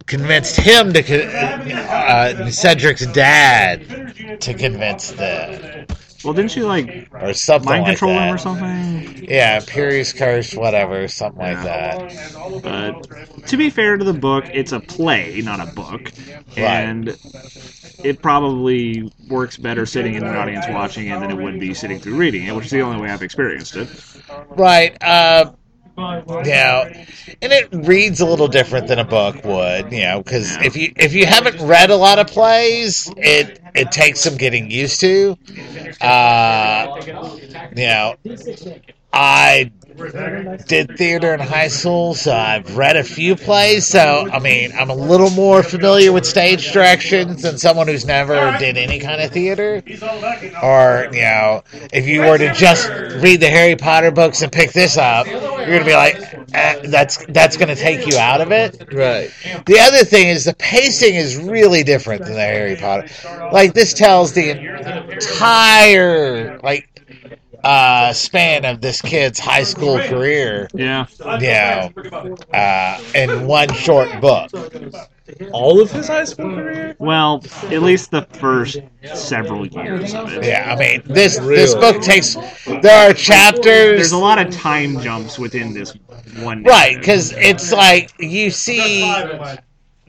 convinced 0.06 0.56
him 0.56 0.92
to 0.92 1.02
con- 1.02 1.20
uh, 1.20 2.50
Cedric's 2.50 3.06
dad 3.06 4.40
to 4.40 4.54
convince 4.54 5.12
the 5.12 5.86
Well, 6.22 6.34
didn't 6.34 6.50
she 6.50 6.62
like 6.62 7.08
or 7.12 7.32
something 7.32 7.70
mind 7.70 7.82
like 7.84 7.98
control 7.98 8.18
him 8.18 8.34
or 8.34 8.38
something? 8.38 9.24
Yeah, 9.26 9.60
Imperius 9.60 10.14
Curse, 10.14 10.54
whatever, 10.54 11.08
something 11.08 11.40
like 11.40 11.62
that. 11.62 12.62
But 12.62 13.46
to 13.46 13.56
be 13.56 13.70
fair 13.70 13.96
to 13.96 14.04
the 14.04 14.12
book, 14.12 14.44
it's 14.52 14.72
a 14.72 14.80
play, 14.80 15.40
not 15.42 15.60
a 15.60 15.72
book, 15.72 16.12
and 16.56 17.16
it 18.04 18.20
probably 18.20 19.10
works 19.28 19.56
better 19.56 19.86
sitting 19.86 20.14
in 20.14 20.24
an 20.24 20.36
audience 20.36 20.66
watching 20.68 21.08
it 21.08 21.20
than 21.20 21.30
it 21.30 21.42
would 21.42 21.58
be 21.58 21.72
sitting 21.72 21.98
through 21.98 22.16
reading 22.16 22.46
it, 22.46 22.54
which 22.54 22.66
is 22.66 22.70
the 22.70 22.82
only 22.82 23.00
way 23.00 23.08
I've 23.08 23.22
experienced 23.22 23.76
it. 23.76 23.88
Right. 24.50 24.96
Uh, 25.02 25.52
you 26.00 26.52
know, 26.52 26.90
and 27.42 27.52
it 27.52 27.68
reads 27.72 28.20
a 28.20 28.26
little 28.26 28.48
different 28.48 28.88
than 28.88 28.98
a 28.98 29.04
book 29.04 29.44
would. 29.44 29.92
You 29.92 30.00
know, 30.00 30.22
because 30.22 30.56
if 30.58 30.76
you 30.76 30.92
if 30.96 31.12
you 31.12 31.26
haven't 31.26 31.60
read 31.60 31.90
a 31.90 31.96
lot 31.96 32.18
of 32.18 32.26
plays, 32.26 33.12
it 33.16 33.60
it 33.74 33.92
takes 33.92 34.20
some 34.20 34.36
getting 34.36 34.70
used 34.70 35.00
to. 35.00 35.36
Uh, 36.00 37.00
you 37.76 37.86
know, 37.86 38.16
I 39.12 39.70
did 40.66 40.96
theater 40.96 41.34
in 41.34 41.40
high 41.40 41.68
school, 41.68 42.14
so 42.14 42.34
I've 42.34 42.76
read 42.76 42.96
a 42.96 43.04
few 43.04 43.36
plays. 43.36 43.86
So 43.86 44.28
I 44.32 44.38
mean, 44.38 44.72
I'm 44.78 44.90
a 44.90 44.94
little 44.94 45.30
more 45.30 45.62
familiar 45.62 46.12
with 46.12 46.26
stage 46.26 46.72
directions 46.72 47.42
than 47.42 47.58
someone 47.58 47.88
who's 47.88 48.06
never 48.06 48.56
did 48.58 48.76
any 48.76 48.98
kind 48.98 49.20
of 49.20 49.30
theater. 49.30 49.82
Or 50.62 51.08
you 51.12 51.20
know, 51.20 51.62
if 51.92 52.06
you 52.06 52.22
were 52.22 52.38
to 52.38 52.52
just 52.54 52.88
read 53.22 53.40
the 53.40 53.50
Harry 53.50 53.76
Potter 53.76 54.10
books 54.10 54.42
and 54.42 54.50
pick 54.50 54.72
this 54.72 54.96
up, 54.96 55.26
you're 55.26 55.66
gonna 55.66 55.84
be 55.84 55.94
like, 55.94 56.16
eh, 56.54 56.80
that's 56.86 57.24
that's 57.26 57.56
gonna 57.56 57.76
take 57.76 58.06
you 58.06 58.18
out 58.18 58.40
of 58.40 58.52
it. 58.52 58.88
Right. 58.92 59.30
The 59.66 59.78
other 59.80 60.04
thing 60.04 60.28
is 60.28 60.44
the 60.44 60.54
pacing 60.54 61.14
is 61.14 61.36
really 61.36 61.82
different 61.82 62.24
than 62.24 62.34
the 62.34 62.40
Harry 62.40 62.76
Potter. 62.76 63.08
Like 63.52 63.74
this 63.74 63.92
tells 63.92 64.32
the 64.32 64.50
entire 64.50 66.58
like 66.62 66.99
uh, 67.64 68.12
span 68.12 68.64
of 68.64 68.80
this 68.80 69.00
kid's 69.02 69.38
high 69.38 69.62
school 69.62 69.98
career, 69.98 70.68
Yeah. 70.74 71.06
you 71.40 71.48
know, 71.48 72.36
uh, 72.52 73.00
in 73.14 73.46
one 73.46 73.72
short 73.74 74.20
book. 74.20 74.50
All 75.52 75.80
of 75.80 75.92
his 75.92 76.08
high 76.08 76.24
school 76.24 76.54
career? 76.54 76.96
Well, 76.98 77.44
at 77.70 77.82
least 77.82 78.10
the 78.10 78.22
first 78.22 78.78
several 79.14 79.66
years 79.66 80.12
of 80.14 80.32
it. 80.32 80.44
Yeah, 80.44 80.74
I 80.74 80.78
mean 80.78 81.02
this 81.06 81.38
this 81.38 81.74
book 81.74 82.02
takes. 82.02 82.34
There 82.66 83.08
are 83.08 83.12
chapters. 83.12 83.62
There's 83.64 84.12
a 84.12 84.18
lot 84.18 84.44
of 84.44 84.52
time 84.52 85.00
jumps 85.00 85.38
within 85.38 85.72
this 85.72 85.94
one. 86.40 86.64
Right, 86.64 86.98
because 86.98 87.32
it's 87.32 87.72
like 87.72 88.12
you 88.18 88.50
see 88.50 89.02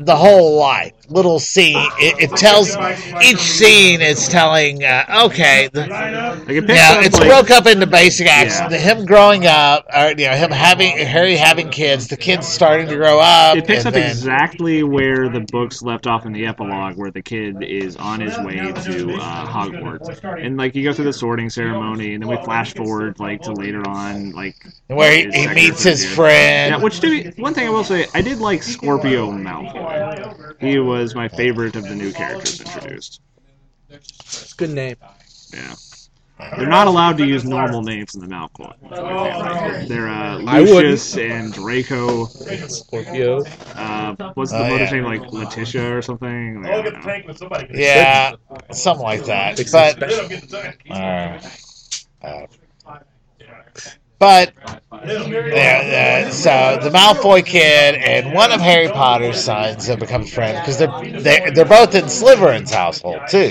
the 0.05 0.15
whole 0.15 0.57
life. 0.57 0.93
little 1.09 1.39
scene. 1.39 1.75
It, 1.99 2.31
it 2.31 2.37
tells 2.37 2.77
each 3.23 3.39
scene 3.39 4.01
is 4.01 4.27
telling. 4.29 4.83
Uh, 4.83 5.25
okay, 5.25 5.69
the, 5.73 5.81
Like 5.81 6.63
now 6.67 6.99
it's 6.99 7.19
like, 7.19 7.27
broke 7.27 7.51
up 7.51 7.65
into 7.65 7.85
basic 7.85 8.27
acts. 8.27 8.59
Yeah. 8.59 8.69
The, 8.69 8.77
him 8.77 9.05
growing 9.05 9.45
up, 9.45 9.85
or 9.93 10.09
you 10.09 10.27
know, 10.27 10.35
him 10.35 10.51
having 10.51 10.97
Harry 10.97 11.35
having 11.35 11.69
kids, 11.69 12.07
the 12.07 12.17
kids 12.17 12.47
starting 12.47 12.87
to 12.87 12.95
grow 12.95 13.19
up. 13.19 13.57
It 13.57 13.67
picks 13.67 13.85
up 13.85 13.93
then- 13.93 14.09
exactly 14.09 14.83
where 14.83 15.29
the 15.29 15.41
books 15.51 15.81
left 15.81 16.07
off 16.07 16.25
in 16.25 16.31
the 16.31 16.45
epilogue, 16.45 16.95
where 16.97 17.11
the 17.11 17.21
kid 17.21 17.61
is 17.63 17.95
on 17.97 18.21
his 18.21 18.37
way 18.39 18.57
to 18.57 19.13
uh, 19.15 19.45
Hogwarts, 19.45 20.23
and 20.43 20.57
like 20.57 20.75
you 20.75 20.83
go 20.83 20.93
through 20.93 21.05
the 21.05 21.13
sorting 21.13 21.49
ceremony, 21.49 22.13
and 22.13 22.23
then 22.23 22.29
we 22.29 22.37
flash 22.43 22.73
forward 22.73 23.19
like 23.19 23.41
to 23.41 23.53
later 23.53 23.87
on, 23.87 24.31
like 24.31 24.55
where 24.87 25.11
he, 25.11 25.29
he 25.31 25.47
meets 25.47 25.83
his 25.83 26.05
friend. 26.05 26.71
Yeah, 26.73 26.77
which 26.81 26.99
to 27.01 27.09
me, 27.09 27.31
one 27.37 27.53
thing 27.53 27.67
I 27.67 27.69
will 27.69 27.83
say, 27.83 28.07
I 28.13 28.21
did 28.21 28.39
like 28.39 28.63
Scorpio 28.63 29.31
Malfoy. 29.31 29.90
He 30.59 30.79
was 30.79 31.15
my 31.15 31.27
favorite 31.27 31.75
of 31.75 31.83
the 31.83 31.95
new 31.95 32.11
characters 32.11 32.61
introduced. 32.61 33.21
It's 33.89 34.53
a 34.53 34.55
good 34.55 34.69
name. 34.71 34.95
Yeah. 35.53 35.75
They're 36.57 36.67
not 36.67 36.87
allowed 36.87 37.17
to 37.17 37.25
use 37.25 37.43
normal 37.45 37.83
names 37.83 38.15
in 38.15 38.21
the 38.21 38.27
Malfoy. 38.27 38.73
family. 38.89 39.87
They're 39.87 40.07
uh, 40.09 40.37
Lucius 40.39 41.15
and 41.17 41.53
Draco. 41.53 42.25
Scorpio. 42.25 43.43
Uh, 43.75 44.15
what's 44.33 44.51
the 44.51 44.57
Oh, 44.57 44.69
mother's 44.69 44.91
yeah. 44.91 45.01
name? 45.01 45.03
Like 45.05 45.31
Letitia 45.31 45.95
or 45.97 46.01
something? 46.01 46.65
I. 46.65 47.67
Yeah, 47.73 48.33
something 48.71 49.03
like 49.03 49.25
that. 49.25 49.57
Fix 49.57 49.71
But 49.71 50.01
uh, 50.89 51.39
uh, 52.23 52.47
but 54.21 54.53
yeah, 55.03 56.25
uh, 56.27 56.31
so 56.31 56.77
the 56.83 56.91
Malfoy 56.95 57.43
kid 57.43 57.95
and 57.95 58.35
one 58.35 58.51
of 58.51 58.61
Harry 58.61 58.87
Potter's 58.87 59.43
sons 59.43 59.87
have 59.87 59.99
become 59.99 60.25
friends 60.25 60.59
because 60.59 60.77
they're 60.77 61.21
they're 61.21 61.51
they're 61.51 61.65
both 61.65 61.95
in 61.95 62.05
Slytherin's 62.05 62.71
household 62.71 63.19
too. 63.27 63.49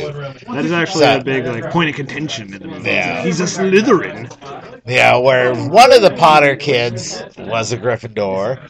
That 0.53 0.65
is 0.65 0.71
actually 0.71 1.01
So- 1.07 1.19
a 1.19 1.25
big 1.25 1.45
like 1.45 1.71
point 1.73 1.91
of 1.91 1.97
contention 1.97 2.55
in 2.55 2.63
the 2.63 2.69
movie. 2.69 2.89
Yeah. 2.89 3.23
He's 3.25 3.41
a 3.41 3.45
Slytherin. 3.45 4.31
Yeah, 4.87 5.17
where 5.19 5.53
one 5.69 5.93
of 5.93 6.03
the 6.03 6.13
Potter 6.13 6.55
kids 6.55 7.21
was 7.37 7.73
a 7.73 7.77
Gryffindor. 7.77 8.61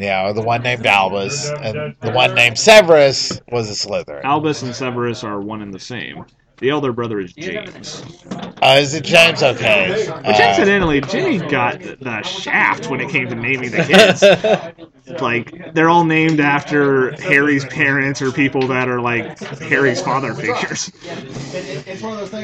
Yeah, 0.00 0.32
the 0.32 0.42
one 0.42 0.62
named 0.64 0.86
Albus, 0.86 1.48
and 1.50 1.94
the 2.00 2.10
one 2.10 2.34
named 2.34 2.58
Severus 2.58 3.40
was 3.52 3.70
a 3.70 3.88
Slytherin. 3.88 4.24
Albus 4.24 4.62
and 4.62 4.74
Severus 4.74 5.22
are 5.22 5.40
one 5.40 5.62
and 5.62 5.72
the 5.72 5.78
same. 5.78 6.24
The 6.58 6.70
elder 6.70 6.92
brother 6.92 7.20
is 7.20 7.32
James. 7.32 8.02
Uh, 8.62 8.78
is 8.80 8.94
it 8.94 9.04
James? 9.04 9.42
Okay. 9.42 10.06
Which 10.24 10.40
Uh, 10.40 10.48
incidentally, 10.48 11.00
Jimmy 11.00 11.38
got 11.38 11.80
the 11.80 12.22
shaft 12.22 12.88
when 12.88 13.00
it 13.00 13.10
came 13.10 13.28
to 13.28 13.34
naming 13.34 13.70
the 13.70 13.84
kids. 13.84 14.22
like 15.20 15.74
they're 15.74 15.88
all 15.90 16.04
named 16.04 16.40
after 16.40 17.12
Harry's 17.20 17.64
parents 17.66 18.22
or 18.22 18.30
people 18.32 18.66
that 18.68 18.88
are 18.88 19.00
like 19.00 19.38
Harry's 19.60 20.00
father 20.00 20.32
figures. 20.34 20.90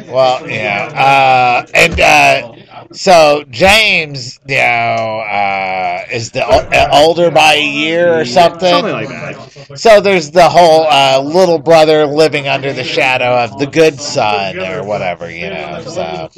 Well, 0.08 0.48
yeah, 0.48 1.64
uh, 1.64 1.66
and 1.74 2.00
uh, 2.00 2.86
so 2.92 3.44
James, 3.50 4.38
you 4.46 4.56
know, 4.56 4.60
uh, 4.60 6.04
is 6.12 6.32
the 6.32 6.44
uh, 6.46 6.88
older 6.92 7.30
by 7.30 7.54
a 7.54 7.64
year 7.64 8.20
or 8.20 8.24
something. 8.24 8.68
Something 8.68 8.92
like 8.92 9.08
that. 9.08 9.49
So 9.74 10.00
there's 10.00 10.30
the 10.30 10.48
whole 10.48 10.86
uh, 10.88 11.20
little 11.22 11.58
brother 11.58 12.06
living 12.06 12.48
under 12.48 12.72
the 12.72 12.84
shadow 12.84 13.44
of 13.44 13.58
the 13.58 13.66
good 13.66 14.00
son 14.00 14.58
or 14.58 14.84
whatever, 14.84 15.30
you 15.30 15.50
know. 15.50 15.82
So, 15.82 16.28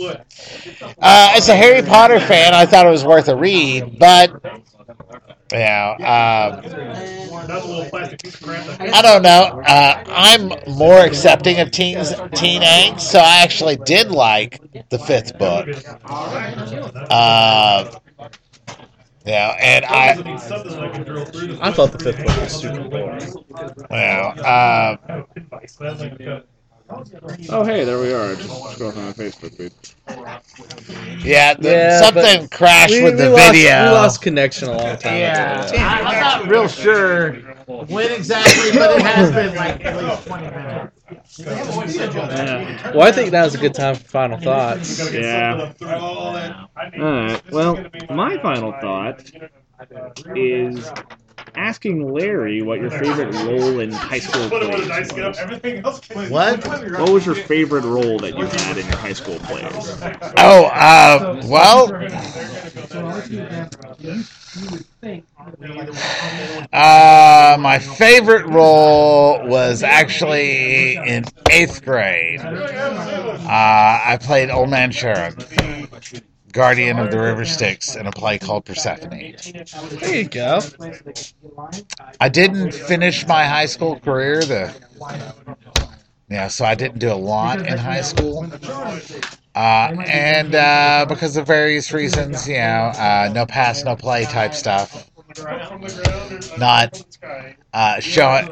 uh, 0.98 1.32
as 1.36 1.48
a 1.48 1.56
Harry 1.56 1.82
Potter 1.82 2.20
fan, 2.20 2.54
I 2.54 2.66
thought 2.66 2.86
it 2.86 2.90
was 2.90 3.04
worth 3.04 3.28
a 3.28 3.36
read, 3.36 3.98
but 3.98 4.30
you 5.52 5.58
know, 5.58 5.96
um, 5.98 6.62
I 8.80 9.02
don't 9.02 9.22
know. 9.22 9.62
Uh, 9.66 10.04
I'm 10.06 10.52
more 10.76 11.00
accepting 11.00 11.60
of 11.60 11.70
teens, 11.70 12.12
teen 12.34 12.62
angst, 12.62 13.00
so 13.00 13.18
I 13.18 13.42
actually 13.42 13.76
did 13.76 14.10
like 14.10 14.60
the 14.90 14.98
fifth 14.98 15.38
book. 15.38 15.68
Uh, 17.10 17.90
yeah, 19.24 19.56
and 19.60 19.84
I, 19.84 20.16
I 21.60 21.70
thought 21.72 21.92
the 21.92 21.98
fifth 21.98 22.24
one 22.24 22.40
was 22.40 22.52
super 22.52 22.84
boring. 22.84 23.34
well, 23.90 24.34
uh, 24.42 24.96
Oh 27.48 27.64
hey, 27.64 27.84
there 27.84 28.00
we 28.00 28.12
are. 28.12 28.36
Just 28.36 28.70
scroll 28.70 28.92
through 28.92 29.02
my 29.04 29.12
Facebook 29.12 29.56
feed. 29.56 29.72
yeah, 31.24 31.54
the, 31.54 31.76
Yeah, 31.76 31.90
something 31.90 32.48
crashed 32.48 33.00
We, 33.00 33.02
with 33.02 33.16
we 33.16 33.18
the 33.18 33.28
lost, 33.28 33.52
video. 33.52 33.74
we 33.76 33.88
lost 33.88 34.20
connection 34.22 34.68
a 34.68 34.76
long 34.76 34.96
time 34.96 35.22
Yeah, 35.22 35.24
ago. 35.24 35.72
I, 35.76 36.00
I'm 36.04 36.18
not 36.18 36.46
real 36.48 36.68
sure 36.68 37.32
when 37.86 38.10
exactly, 38.10 38.72
but 38.72 38.90
it 38.90 39.00
has 39.02 39.30
been 39.30 39.54
like 39.54 39.84
at 39.84 39.96
least 39.98 40.22
20 40.24 40.48
minutes. 40.48 41.01
Yeah. 41.38 42.92
Well, 42.94 43.02
I 43.02 43.12
think 43.12 43.32
now's 43.32 43.54
a 43.54 43.58
good 43.58 43.74
time 43.74 43.94
for 43.96 44.04
final 44.04 44.38
thoughts. 44.38 45.12
Yeah. 45.12 45.72
Alright. 45.82 47.50
Well, 47.50 47.84
my 48.10 48.38
final 48.38 48.72
thought 48.80 49.30
is 50.36 50.90
asking 51.54 52.12
Larry 52.12 52.62
what 52.62 52.80
your 52.80 52.90
favorite 52.90 53.34
role 53.44 53.80
in 53.80 53.92
high 53.92 54.18
school 54.18 54.48
plays 54.48 55.12
was. 55.12 56.30
What? 56.30 56.66
What 56.66 57.10
was 57.10 57.26
your 57.26 57.34
favorite 57.34 57.84
role 57.84 58.18
that 58.18 58.36
you 58.36 58.44
had 58.44 58.78
in 58.78 58.86
your 58.86 58.96
high 58.96 59.12
school 59.12 59.38
plays? 59.40 60.02
Oh, 60.38 60.66
uh, 60.66 61.40
well, 61.44 61.92
uh, 66.72 67.56
my 67.58 67.78
favorite 67.78 68.46
role 68.46 69.46
was 69.46 69.82
actually 69.82 70.96
in 70.96 71.24
eighth 71.50 71.84
grade. 71.84 72.40
Uh, 72.40 73.46
I 73.48 74.18
played 74.20 74.50
Old 74.50 74.70
Man 74.70 74.90
Charon, 74.90 75.36
Guardian 76.52 76.98
of 76.98 77.10
the 77.10 77.18
River 77.18 77.44
Styx, 77.44 77.96
in 77.96 78.06
a 78.06 78.12
play 78.12 78.38
called 78.38 78.64
Persephone. 78.66 79.34
There 80.00 80.16
you 80.16 80.28
go. 80.28 80.60
I 82.20 82.28
didn't 82.28 82.72
finish 82.72 83.26
my 83.26 83.44
high 83.44 83.66
school 83.66 83.98
career. 83.98 84.42
The 84.42 84.74
yeah, 86.28 86.48
so 86.48 86.64
I 86.64 86.74
didn't 86.74 86.98
do 86.98 87.12
a 87.12 87.14
lot 87.14 87.66
in 87.66 87.76
high 87.78 88.00
school, 88.02 88.50
uh, 89.54 89.94
and 90.06 90.54
uh, 90.54 91.04
because 91.08 91.36
of 91.36 91.46
various 91.46 91.92
reasons, 91.92 92.48
you 92.48 92.56
know, 92.56 92.92
uh, 92.96 93.30
no 93.34 93.44
pass, 93.44 93.84
no 93.84 93.96
play 93.96 94.24
type 94.24 94.54
stuff. 94.54 95.10
Not 96.58 97.02
uh, 97.72 98.00
showing, 98.00 98.48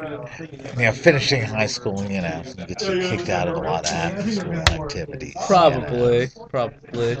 you 0.77 0.83
know, 0.85 0.91
finishing 0.91 1.43
high 1.43 1.67
school, 1.67 2.03
you 2.09 2.21
know, 2.21 2.43
gets 2.67 2.87
you 2.87 2.99
kicked 2.99 3.29
out 3.29 3.47
of 3.47 3.55
a 3.55 3.59
lot 3.59 3.85
of 3.85 3.91
after 3.91 4.27
school 4.27 4.65
activities. 4.69 5.35
you 5.63 5.71
know. 5.71 5.87
Probably. 5.87 6.27
Probably. 6.49 7.17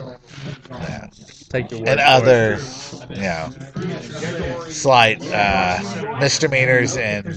Yeah. 0.69 1.07
Take 1.49 1.71
your 1.71 1.81
and 1.87 1.99
other, 1.99 2.57
it. 2.59 3.09
you 3.09 3.21
know, 3.21 3.49
slight 4.69 5.21
uh, 5.31 5.79
misdemeanors 6.19 6.97
and 6.97 7.27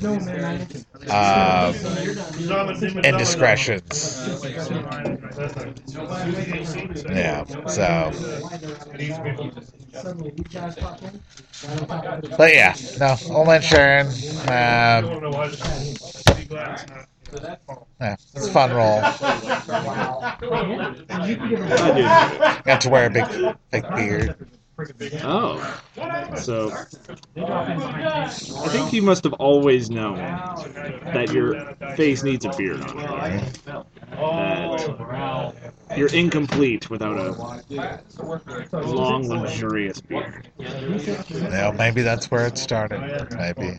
uh, 1.10 1.72
indiscretions. 3.04 4.20
Yeah, 7.08 7.44
so. 7.66 8.10
But 12.36 12.52
yeah, 12.52 12.74
no, 12.98 13.16
Man 13.44 13.62
Charon. 13.62 14.06
Um, 14.48 15.34
yeah, 18.00 18.16
it's 18.34 18.46
a 18.48 18.50
fun 18.52 18.72
role. 18.72 19.00
Got 22.64 22.80
to 22.82 22.90
wear 22.90 23.06
a 23.06 23.10
big, 23.10 23.26
big 23.70 23.84
beard. 23.94 24.34
Oh, 25.22 25.80
so 26.36 26.72
I 27.36 28.28
think 28.68 28.92
you 28.92 29.02
must 29.02 29.22
have 29.24 29.32
always 29.34 29.88
known 29.88 30.16
that 30.16 31.30
your 31.32 31.74
face 31.96 32.24
needs 32.24 32.44
a 32.44 32.50
beard 32.50 32.82
on 32.82 33.32
it. 33.32 33.60
That 33.64 33.86
you're 35.96 36.12
incomplete 36.12 36.90
without 36.90 37.16
a 37.16 37.30
long, 38.80 39.28
luxurious 39.28 40.00
beard. 40.00 40.48
Well, 40.58 41.72
maybe 41.74 42.02
that's 42.02 42.28
where 42.30 42.46
it 42.46 42.58
started. 42.58 43.00
Maybe. 43.36 43.78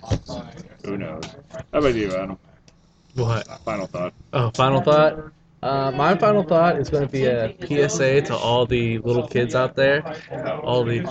Who 0.86 0.98
knows? 0.98 1.26
How 1.74 1.80
about 1.80 1.96
you, 1.96 2.14
Adam? 2.14 2.38
What? 3.16 3.46
Final 3.66 3.88
thought. 3.88 4.14
Oh, 4.32 4.52
final 4.52 4.80
thought. 4.82 5.32
Uh, 5.62 5.92
my 5.92 6.16
final 6.16 6.44
thought 6.44 6.78
is 6.78 6.90
going 6.90 7.06
to 7.06 7.12
be 7.12 7.26
a 7.26 7.50
PSA 7.66 8.22
to 8.22 8.36
all 8.36 8.66
the 8.66 9.00
little 9.00 9.28
kids 9.28 9.56
out 9.56 9.76
there. 9.76 10.04
All 10.64 10.84
the 10.84 11.02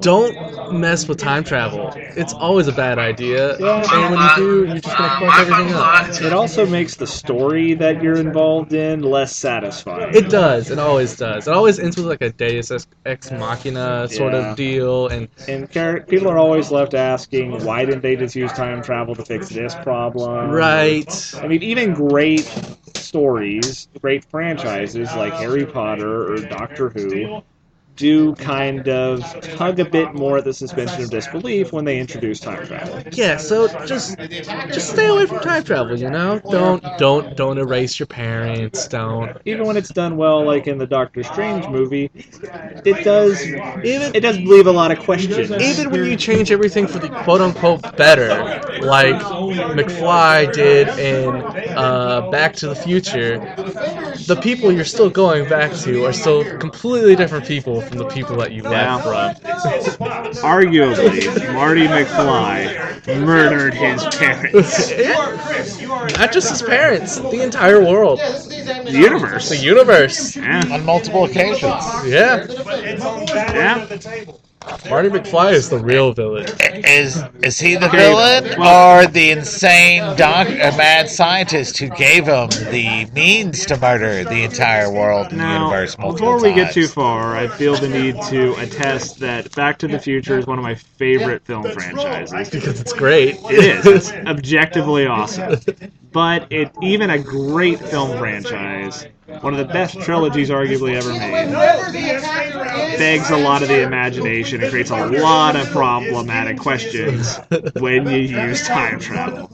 don't 0.00 0.72
mess 0.72 1.06
with 1.06 1.18
time 1.18 1.44
travel. 1.44 1.92
It's 2.16 2.32
always 2.34 2.66
a 2.68 2.72
bad 2.72 2.98
idea, 2.98 3.56
and 3.56 4.10
when 4.10 4.20
you 4.20 4.28
do, 4.36 4.64
you're 4.66 4.80
just 4.80 4.96
going 4.96 5.10
to 5.10 5.16
fuck 5.18 5.38
everything 5.38 5.72
up. 5.74 6.08
It 6.22 6.32
also 6.32 6.66
makes 6.66 6.96
the 6.96 7.06
story 7.06 7.74
that 7.74 8.02
you're 8.02 8.18
involved 8.18 8.72
in 8.72 9.02
less 9.02 9.34
satisfying. 9.36 10.14
It 10.14 10.28
does. 10.30 10.70
It 10.70 10.78
always 10.78 11.16
does. 11.16 11.46
It 11.46 11.54
always 11.54 11.78
ends 11.78 11.96
with 11.96 12.06
like 12.06 12.22
a 12.22 12.30
Deus 12.30 12.70
ex- 13.04 13.30
machina 13.30 14.08
sort 14.08 14.32
Yeah. 14.32 14.50
of 14.50 14.56
deal, 14.56 15.08
and 15.08 15.28
And 15.48 15.70
people 16.08 16.28
are 16.28 16.38
always 16.38 16.70
left 16.70 16.94
asking, 16.94 17.64
why 17.64 17.84
didn't 17.84 18.02
they 18.02 18.16
just 18.16 18.34
use 18.34 18.52
time 18.52 18.82
travel 18.82 19.14
to 19.14 19.24
fix 19.24 19.48
this 19.48 19.74
problem? 19.74 20.50
right. 20.50 21.34
I 21.42 21.46
mean, 21.48 21.62
even 21.62 21.92
great 21.94 22.51
stories, 22.94 23.88
great 24.00 24.24
franchises 24.24 25.14
like 25.14 25.34
Harry 25.34 25.66
Potter 25.66 26.32
or 26.32 26.40
Doctor 26.42 26.90
Who 26.90 27.42
do 27.96 28.34
kind 28.36 28.88
of 28.88 29.20
tug 29.56 29.78
a 29.80 29.84
bit 29.84 30.14
more 30.14 30.38
at 30.38 30.44
the 30.44 30.52
suspension 30.52 31.02
of 31.02 31.10
disbelief 31.10 31.72
when 31.72 31.84
they 31.84 31.98
introduce 31.98 32.40
time 32.40 32.66
travel. 32.66 33.02
Yeah. 33.12 33.36
So 33.36 33.68
just 33.86 34.18
just 34.18 34.90
stay 34.90 35.08
away 35.08 35.26
from 35.26 35.40
time 35.40 35.64
travel. 35.64 35.98
You 35.98 36.10
know, 36.10 36.40
don't 36.50 36.82
don't 36.98 37.36
don't 37.36 37.58
erase 37.58 37.98
your 37.98 38.06
parents. 38.06 38.88
Don't 38.88 39.36
Even 39.44 39.66
when 39.66 39.76
it's 39.76 39.90
done 39.90 40.16
well, 40.16 40.44
like 40.44 40.66
in 40.66 40.78
the 40.78 40.86
Doctor 40.86 41.22
Strange 41.22 41.68
movie, 41.68 42.10
it 42.14 43.04
does 43.04 43.44
even 43.46 44.14
it 44.14 44.20
does 44.20 44.38
leave 44.38 44.66
a 44.66 44.72
lot 44.72 44.90
of 44.90 44.98
questions. 45.00 45.50
even 45.50 45.90
when 45.90 46.04
you 46.04 46.16
change 46.16 46.50
everything 46.50 46.86
for 46.86 46.98
the 46.98 47.08
quote 47.08 47.40
unquote 47.40 47.96
better, 47.96 48.28
like 48.80 49.16
McFly 49.16 50.52
did 50.52 50.88
in 50.98 51.28
uh, 51.76 52.28
Back 52.30 52.54
to 52.56 52.68
the 52.68 52.74
Future, 52.74 53.38
the 54.26 54.38
people 54.42 54.72
you're 54.72 54.84
still 54.84 55.10
going 55.10 55.48
back 55.48 55.72
to 55.78 56.04
are 56.06 56.12
still 56.12 56.44
completely 56.58 57.16
different 57.16 57.46
people 57.46 57.81
from 57.88 57.98
the 57.98 58.06
people 58.08 58.36
that 58.36 58.52
you 58.52 58.62
left 58.62 59.04
from. 59.04 59.34
Arguably, 60.42 61.52
Marty 61.54 61.86
McFly 61.86 63.24
murdered 63.24 63.74
his 63.74 64.04
parents. 64.16 64.90
Not 66.18 66.32
just 66.32 66.50
his 66.50 66.62
parents, 66.62 67.16
the 67.18 67.42
entire 67.42 67.80
world, 67.80 68.18
The 68.18 68.90
universe. 68.92 69.48
the 69.48 69.56
universe. 69.56 70.36
Yeah. 70.36 70.62
On 70.72 70.84
multiple 70.84 71.24
occasions. 71.24 71.62
Yeah, 72.06 72.46
Yeah. 73.26 73.86
Marty 74.88 75.08
McFly 75.08 75.52
is 75.52 75.68
the 75.68 75.78
real 75.78 76.12
villain. 76.12 76.46
Is 76.84 77.22
is 77.42 77.58
he 77.58 77.76
the 77.76 77.88
villain 77.88 78.44
or 78.60 79.06
the 79.06 79.30
insane 79.30 80.00
doc, 80.16 80.48
mad 80.48 81.08
scientist 81.08 81.78
who 81.78 81.88
gave 81.88 82.26
him 82.26 82.48
the 82.70 83.06
means 83.14 83.66
to 83.66 83.76
murder 83.76 84.24
the 84.24 84.42
entire 84.42 84.90
world 84.90 85.28
and 85.28 85.38
Now, 85.38 85.66
universe 85.66 85.96
multiple 85.98 86.34
before 86.34 86.42
we 86.42 86.54
get 86.54 86.72
too 86.72 86.86
far, 86.86 87.36
I 87.36 87.48
feel 87.48 87.74
the 87.76 87.88
need 87.88 88.16
to 88.28 88.54
attest 88.56 89.18
that 89.20 89.54
Back 89.54 89.78
to 89.78 89.88
the 89.88 89.98
Future 89.98 90.38
is 90.38 90.46
one 90.46 90.58
of 90.58 90.64
my 90.64 90.74
favorite 90.74 91.44
film 91.44 91.64
franchises. 91.70 92.50
Because 92.50 92.80
it's 92.80 92.92
great. 92.92 93.36
It 93.50 93.64
is. 93.64 93.86
It's 93.86 94.12
objectively 94.26 95.06
awesome. 95.06 95.56
But 96.12 96.46
it 96.50 96.70
even 96.82 97.10
a 97.10 97.18
great 97.18 97.80
film 97.80 98.18
franchise, 98.18 99.06
one 99.40 99.54
of 99.54 99.58
the 99.66 99.72
best 99.72 99.98
trilogies 100.00 100.50
arguably 100.50 100.94
ever 100.94 101.12
made, 101.12 101.50
begs 102.98 103.30
a 103.30 103.36
lot 103.36 103.62
of 103.62 103.68
the 103.68 103.82
imagination 103.82 104.62
and 104.62 104.70
creates 104.70 104.90
a 104.90 105.06
lot 105.06 105.56
of 105.56 105.68
problematic 105.70 106.58
questions 106.58 107.38
when 107.78 108.06
you 108.08 108.18
use 108.18 108.66
time 108.66 109.00
travel. 109.00 109.48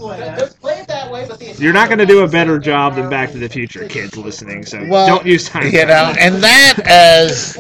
You're 1.59 1.73
not 1.73 1.89
going 1.89 1.99
to 1.99 2.07
do 2.07 2.21
a 2.21 2.29
better 2.29 2.59
job 2.59 2.95
than 2.97 3.09
Back 3.09 3.33
to 3.33 3.39
the 3.39 3.49
Future, 3.49 3.87
kids 3.89 4.17
listening. 4.17 4.65
So 4.65 4.85
Well, 4.89 5.07
don't 5.07 5.27
use 5.27 5.49
time 5.49 5.67
you 5.67 5.87
know, 5.87 6.15
and 6.19 6.43
that 6.43 6.79
as 6.85 7.57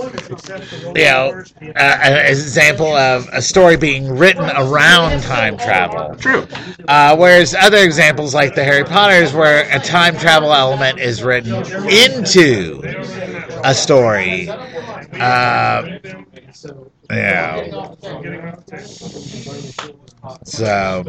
you 0.94 1.04
know, 1.04 1.42
uh, 1.62 1.78
an 1.78 2.26
example 2.26 2.94
of 2.94 3.28
a 3.32 3.42
story 3.42 3.76
being 3.76 4.16
written 4.16 4.44
around 4.44 5.22
time 5.22 5.56
travel. 5.58 6.14
True. 6.16 6.46
Uh, 6.86 7.16
whereas 7.16 7.54
other 7.54 7.78
examples 7.78 8.34
like 8.34 8.54
the 8.54 8.64
Harry 8.64 8.84
Potters, 8.84 9.32
where 9.32 9.68
a 9.74 9.78
time 9.80 10.16
travel 10.16 10.52
element 10.52 10.98
is 10.98 11.22
written 11.22 11.54
into 11.88 12.82
a 13.64 13.74
story. 13.74 14.48
Uh, 14.48 15.98
yeah. 17.10 18.54
So 20.44 21.04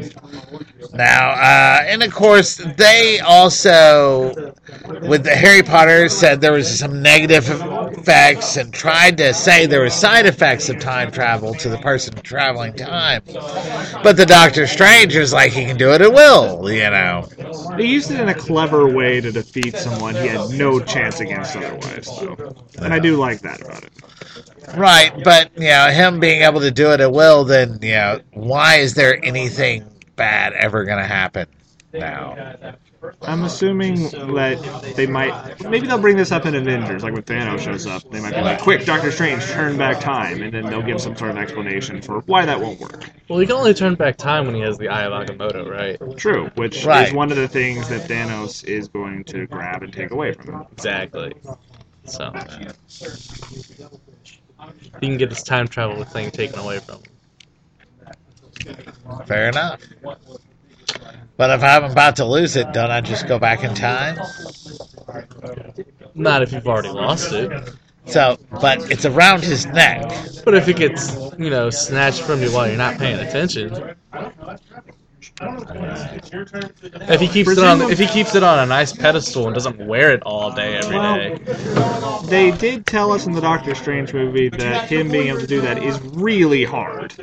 now, 0.94 1.32
uh, 1.32 1.84
and 1.86 2.04
of 2.04 2.14
course, 2.14 2.56
they 2.78 3.20
also, 3.20 4.54
with 5.02 5.24
the 5.24 5.36
Harry 5.36 5.64
Potter, 5.64 6.10
said 6.10 6.42
there 6.42 6.54
was 6.54 6.80
some 6.80 7.02
negative 7.02 7.48
effects 8.00 8.58
and 8.58 8.74
tried 8.74 9.18
to 9.18 9.34
say 9.34 9.66
there 9.66 9.82
were 9.82 9.90
side 9.90 10.26
effects 10.26 10.70
of 10.70 10.80
time 10.80 11.12
travel 11.12 11.54
to 11.56 11.70
the 11.70 11.78
person 11.78 12.14
traveling 12.16 12.74
time. 12.74 13.22
But 14.04 14.18
the 14.18 14.26
Doctor 14.26 14.68
Strange 14.68 15.16
is 15.16 15.34
like 15.34 15.52
he 15.52 15.66
can 15.66 15.78
do 15.78 15.92
it 15.92 16.02
at 16.02 16.12
will, 16.12 16.72
you 16.72 16.90
know. 16.90 17.28
He 17.78 17.86
used 17.86 18.12
it 18.12 18.20
in 18.20 18.30
a 18.30 18.34
clever 18.34 18.88
way 18.88 19.22
to 19.22 19.32
defeat 19.32 19.76
someone 19.76 20.16
he 20.16 20.28
had 20.28 20.50
no 20.52 20.80
chance 20.80 21.20
against 21.20 21.56
otherwise, 21.56 22.10
though. 22.20 22.56
And 22.82 22.94
I 22.94 23.00
do 23.00 23.18
like 23.18 23.42
that 23.42 23.62
about 23.62 23.84
it. 23.84 23.92
Right, 24.78 25.12
but 25.24 25.52
you 25.56 25.70
know, 25.70 25.88
him 25.88 26.20
being 26.20 26.44
able 26.44 26.62
to 26.62 26.72
do 26.72 26.92
it 26.92 27.00
at 27.00 27.12
will, 27.12 27.44
then 27.44 27.80
you 27.82 27.92
know, 27.92 28.22
why 28.34 28.76
is 28.76 28.94
there 28.94 29.24
anything 29.24 29.86
bad 30.16 30.54
ever 30.54 30.86
going 30.86 31.00
to 31.00 31.08
happen 31.08 31.48
now? 31.94 32.76
I'm 33.22 33.44
assuming 33.44 33.96
that 34.10 34.94
they 34.96 35.08
might. 35.08 35.62
Maybe 35.64 35.88
they'll 35.88 36.00
bring 36.00 36.18
this 36.18 36.32
up 36.32 36.46
in 36.46 36.56
Avengers, 36.56 37.04
like 37.04 37.14
when 37.14 37.24
Thanos 37.24 37.60
shows 37.60 37.88
up. 37.88 38.04
They 38.12 38.20
might 38.20 38.36
be 38.36 38.42
like, 38.42 38.60
quick, 38.62 38.86
Doctor 38.86 39.12
Strange, 39.12 39.46
turn 39.46 39.78
back 39.78 40.00
time. 40.00 40.42
And 40.42 40.54
then 40.54 40.66
they'll 40.66 40.82
give 40.82 41.00
some 41.00 41.16
sort 41.16 41.32
of 41.32 41.38
explanation 41.38 42.02
for 42.02 42.20
why 42.22 42.46
that 42.46 42.60
won't 42.60 42.80
work. 42.80 43.10
Well, 43.30 43.40
he 43.40 43.46
can 43.46 43.56
only 43.56 43.74
turn 43.74 43.96
back 43.96 44.18
time 44.18 44.46
when 44.46 44.56
he 44.56 44.62
has 44.62 44.78
the 44.78 44.90
Eye 44.90 45.04
of 45.06 45.14
Agamotto, 45.14 45.70
right? 45.70 46.18
True, 46.18 46.50
which 46.56 46.84
Right. 46.86 47.08
is 47.08 47.14
one 47.14 47.32
of 47.32 47.38
the 47.38 47.48
things 47.48 47.88
that 47.90 48.10
Thanos 48.10 48.64
is 48.66 48.88
going 48.88 49.24
to 49.26 49.48
grab 49.48 49.84
and 49.84 49.94
take 49.94 50.12
away 50.12 50.34
from 50.34 50.56
him. 50.56 50.66
Exactly. 50.74 51.34
So 52.06 52.24
uh, 52.26 52.72
he 55.00 55.08
can 55.08 55.18
get 55.18 55.30
his 55.30 55.44
time 55.44 55.68
travel 55.68 56.04
thing 56.04 56.32
taken 56.32 56.60
away 56.60 56.80
from 56.80 56.96
him. 56.96 57.04
Fair 59.26 59.50
enough. 59.50 59.82
But 61.40 61.52
if 61.52 61.64
I'm 61.64 61.86
about 61.86 62.18
to 62.18 62.26
lose 62.26 62.58
it, 62.58 62.74
don't 62.74 62.92
I 62.92 63.00
just 63.00 63.26
go 63.26 63.40
back 63.40 63.64
in 63.64 63.74
time? 63.74 64.20
Not 66.14 66.42
if 66.42 66.52
you've 66.52 66.68
already 66.68 66.90
lost 66.90 67.32
it. 67.32 67.50
So, 68.08 68.38
but 68.60 68.92
it's 68.92 69.06
around 69.06 69.46
his 69.46 69.66
neck. 69.68 70.02
But 70.44 70.56
if 70.56 70.68
it 70.68 70.76
gets, 70.76 71.16
you 71.38 71.50
know, 71.50 71.70
snatched 71.70 72.24
from 72.24 72.42
you 72.42 72.52
while 72.52 72.68
you're 72.68 72.76
not 72.76 72.98
paying 72.98 73.26
attention. 73.26 73.96
If 75.42 77.20
he 77.20 77.28
keeps 77.28 77.52
it 77.52 77.60
on, 77.60 77.82
if 77.92 78.00
he 78.00 78.08
keeps 78.08 78.36
it 78.36 78.44
on 78.44 78.60
a 78.60 78.66
nice 78.66 78.94
pedestal 78.94 79.48
and 79.48 79.54
doesn't 79.54 79.78
wear 79.86 80.12
it 80.12 80.22
all 80.24 80.52
day 80.52 80.76
every 80.78 80.98
day, 80.98 81.40
They 82.26 82.52
did 82.52 82.86
tell 82.86 83.12
us 83.12 83.26
in 83.26 83.34
the 83.34 83.42
Doctor 83.42 83.76
Strange 83.76 84.14
movie 84.14 84.50
that 84.50 84.88
him 84.88 85.10
being 85.10 85.28
able 85.28 85.40
to 85.40 85.48
do 85.48 85.62
that 85.62 85.84
is 85.84 86.00
really 86.02 86.64
hard. 86.64 87.14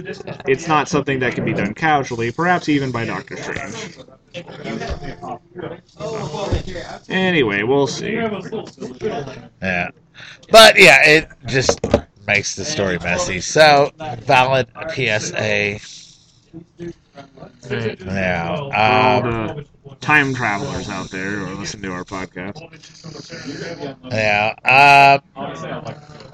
It's 0.47 0.68
not 0.68 0.88
something 0.88 1.18
that 1.20 1.34
can 1.34 1.44
be 1.44 1.53
done 1.53 1.74
casually, 1.74 2.32
perhaps 2.32 2.68
even 2.68 2.90
by 2.90 3.05
Doctor 3.05 3.36
Strange. 3.36 3.97
Anyway, 7.09 7.62
we'll 7.62 7.86
see. 7.86 8.12
Yeah. 8.12 9.88
But 10.51 10.78
yeah, 10.78 11.07
it 11.07 11.28
just 11.47 11.80
makes 12.26 12.55
the 12.57 12.64
story 12.64 12.99
messy. 12.99 13.40
So, 13.40 13.92
valid 14.20 14.68
PSA. 14.94 15.78
Now, 18.04 18.70
all 18.70 19.22
the 19.22 19.66
time 20.00 20.34
travelers 20.34 20.88
out 20.88 21.10
there 21.10 21.30
who 21.30 21.46
are 21.46 21.54
listening 21.54 21.82
to 21.84 21.92
our 21.92 22.04
podcast. 22.04 22.60
Yeah. 24.10 24.54
Uh, 24.64 25.18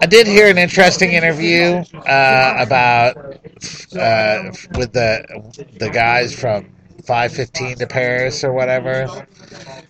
I 0.01 0.07
did 0.07 0.27
hear 0.27 0.49
an 0.49 0.59
interesting 0.59 1.13
interview 1.13 1.85
uh, 1.95 2.57
about 2.59 3.17
uh, 3.17 4.51
with 4.77 4.93
the 4.93 5.69
the 5.79 5.91
guys 5.91 6.39
from 6.39 6.67
515 7.05 7.79
to 7.79 7.87
Paris 7.87 8.45
or 8.45 8.53
whatever. 8.53 9.27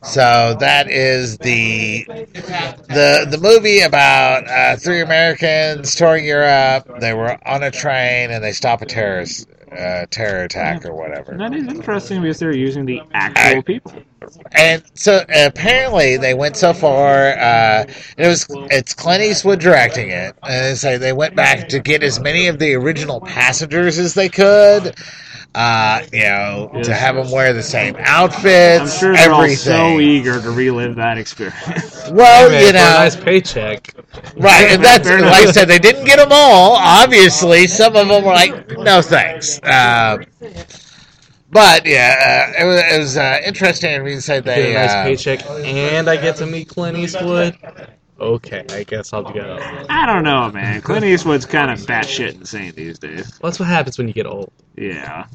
So 0.02 0.56
that 0.60 0.90
is 0.90 1.38
the 1.38 2.04
the 2.06 3.26
the 3.30 3.38
movie 3.40 3.80
about 3.80 4.48
uh, 4.48 4.76
three 4.76 5.00
Americans 5.00 5.94
touring 5.94 6.24
Europe. 6.24 6.88
They 7.00 7.14
were 7.14 7.38
on 7.46 7.62
a 7.62 7.70
train 7.70 8.30
and 8.30 8.42
they 8.42 8.52
stop 8.52 8.82
a 8.82 8.86
terrorist 8.86 9.48
uh, 9.78 10.06
terror 10.10 10.44
attack 10.44 10.84
or 10.84 10.94
whatever. 10.94 11.36
That 11.36 11.54
is 11.54 11.66
interesting 11.66 12.22
because 12.22 12.38
they're 12.38 12.56
using 12.56 12.86
the 12.86 13.02
actual 13.14 13.58
I- 13.58 13.62
people. 13.62 13.92
And 14.52 14.82
so 14.94 15.24
apparently 15.34 16.16
they 16.16 16.34
went 16.34 16.56
so 16.56 16.72
far. 16.72 17.30
Uh, 17.38 17.84
it 18.16 18.26
was 18.28 18.46
it's 18.70 18.94
Clint 18.94 19.22
Eastwood 19.22 19.60
directing 19.60 20.10
it, 20.10 20.34
and 20.42 20.76
so 20.76 20.98
they 20.98 21.12
went 21.12 21.34
back 21.34 21.68
to 21.68 21.78
get 21.80 22.02
as 22.02 22.20
many 22.20 22.46
of 22.48 22.58
the 22.58 22.74
original 22.74 23.20
passengers 23.20 23.98
as 23.98 24.14
they 24.14 24.28
could. 24.28 24.94
Uh, 25.54 26.00
you 26.14 26.20
know, 26.20 26.70
Yes. 26.74 26.86
to 26.86 26.94
have 26.94 27.14
them 27.14 27.30
wear 27.30 27.52
the 27.52 27.62
same 27.62 27.94
outfits, 27.98 28.80
I'm 28.80 28.88
sure 28.88 29.12
they're 29.14 29.30
everything. 29.30 29.72
all 29.74 29.90
so 29.96 30.00
eager 30.00 30.40
to 30.40 30.50
relive 30.50 30.96
that 30.96 31.18
experience. 31.18 32.08
well, 32.10 32.48
Hey, 32.48 32.56
man, 32.56 32.60
you 32.62 32.68
for 32.68 32.70
a 32.70 32.72
know, 32.72 32.94
nice 32.94 33.16
paycheck. 33.16 33.94
right? 34.38 34.68
And 34.70 34.82
that's 34.82 35.06
Fair 35.06 35.20
like 35.20 35.46
I 35.48 35.52
said, 35.52 35.68
they 35.68 35.78
didn't 35.78 36.06
get 36.06 36.16
them 36.16 36.28
all. 36.30 36.76
Obviously, 36.76 37.66
some 37.66 37.96
of 37.96 38.08
them 38.08 38.24
were 38.24 38.32
like, 38.32 38.78
"No 38.78 39.02
thanks." 39.02 39.60
Uh, 39.62 40.18
but 41.52 41.86
yeah, 41.86 42.52
uh, 42.58 42.62
it 42.62 42.66
was, 42.66 42.80
it 42.80 42.98
was 42.98 43.16
uh, 43.16 43.40
interesting. 43.44 43.98
to 43.98 44.02
me 44.04 44.14
to 44.16 44.20
say 44.20 44.40
Get 44.40 44.58
a 44.58 44.74
nice 44.74 44.90
uh, 44.90 45.02
paycheck, 45.04 45.46
and 45.50 46.08
I 46.10 46.16
get 46.16 46.36
to 46.36 46.46
meet 46.46 46.68
Clint 46.68 46.98
Eastwood. 46.98 47.56
Okay, 48.18 48.64
I 48.70 48.84
guess 48.84 49.12
I'll 49.12 49.22
go. 49.22 49.58
I 49.88 50.06
don't 50.06 50.22
know, 50.24 50.50
man. 50.50 50.80
Clint 50.80 51.04
Eastwood's 51.04 51.44
kind 51.46 51.70
of 51.70 51.78
batshit 51.80 52.34
insane 52.34 52.72
these 52.74 52.98
days. 52.98 53.38
Well, 53.40 53.50
that's 53.50 53.58
what 53.60 53.68
happens 53.68 53.98
when 53.98 54.08
you 54.08 54.14
get 54.14 54.26
old. 54.26 54.52
Yeah. 54.76 55.26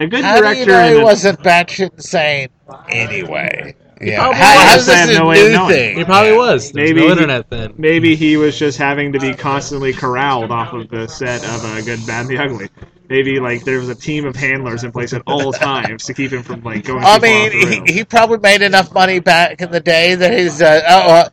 A 0.00 0.06
good 0.06 0.24
How 0.24 0.40
do 0.40 0.58
you 0.58 0.64
know 0.66 0.94
he 0.94 1.00
a- 1.00 1.04
wasn't 1.04 1.40
batshit 1.40 1.92
insane 1.92 2.48
anyway? 2.88 3.76
Yeah. 4.00 4.16
probably 4.16 4.38
How, 4.38 4.76
was. 4.76 4.86
this 4.86 5.18
no 5.18 5.26
way 5.26 5.48
new 5.54 5.68
thing? 5.68 5.98
He 5.98 6.04
probably 6.04 6.32
was. 6.32 6.72
There's 6.72 6.88
Maybe 6.88 7.00
no 7.00 7.06
he- 7.08 7.12
internet 7.12 7.50
then. 7.50 7.74
Maybe 7.76 8.16
he 8.16 8.38
was 8.38 8.58
just 8.58 8.78
having 8.78 9.12
to 9.12 9.20
be 9.20 9.34
constantly 9.34 9.92
corralled 9.92 10.50
off 10.50 10.72
of 10.72 10.88
the 10.88 11.06
set 11.06 11.44
of 11.44 11.62
uh, 11.62 11.82
Good, 11.82 12.06
Bad, 12.06 12.22
and 12.22 12.30
the 12.30 12.42
Ugly. 12.42 12.68
Maybe 13.10 13.40
like 13.40 13.64
there 13.64 13.78
was 13.78 13.88
a 13.88 13.94
team 13.94 14.24
of 14.24 14.36
handlers 14.36 14.84
in 14.84 14.92
place 14.92 15.12
at 15.12 15.22
all 15.26 15.52
times 15.68 16.04
to 16.04 16.14
keep 16.14 16.32
him 16.32 16.42
from 16.44 16.62
like 16.62 16.84
going. 16.84 17.02
I 17.04 17.18
mean, 17.18 17.46
off 17.46 17.52
the 17.52 17.66
rails. 17.66 17.88
he, 17.90 17.92
he 17.92 18.04
probably 18.04 18.38
made 18.38 18.62
enough 18.62 18.94
money 18.94 19.18
back 19.18 19.60
in 19.60 19.70
the 19.72 19.80
day 19.80 20.14
that 20.14 20.32
he's 20.38 20.62
uh, 20.62 20.80
oh, 20.88 21.06
well, 21.08 21.32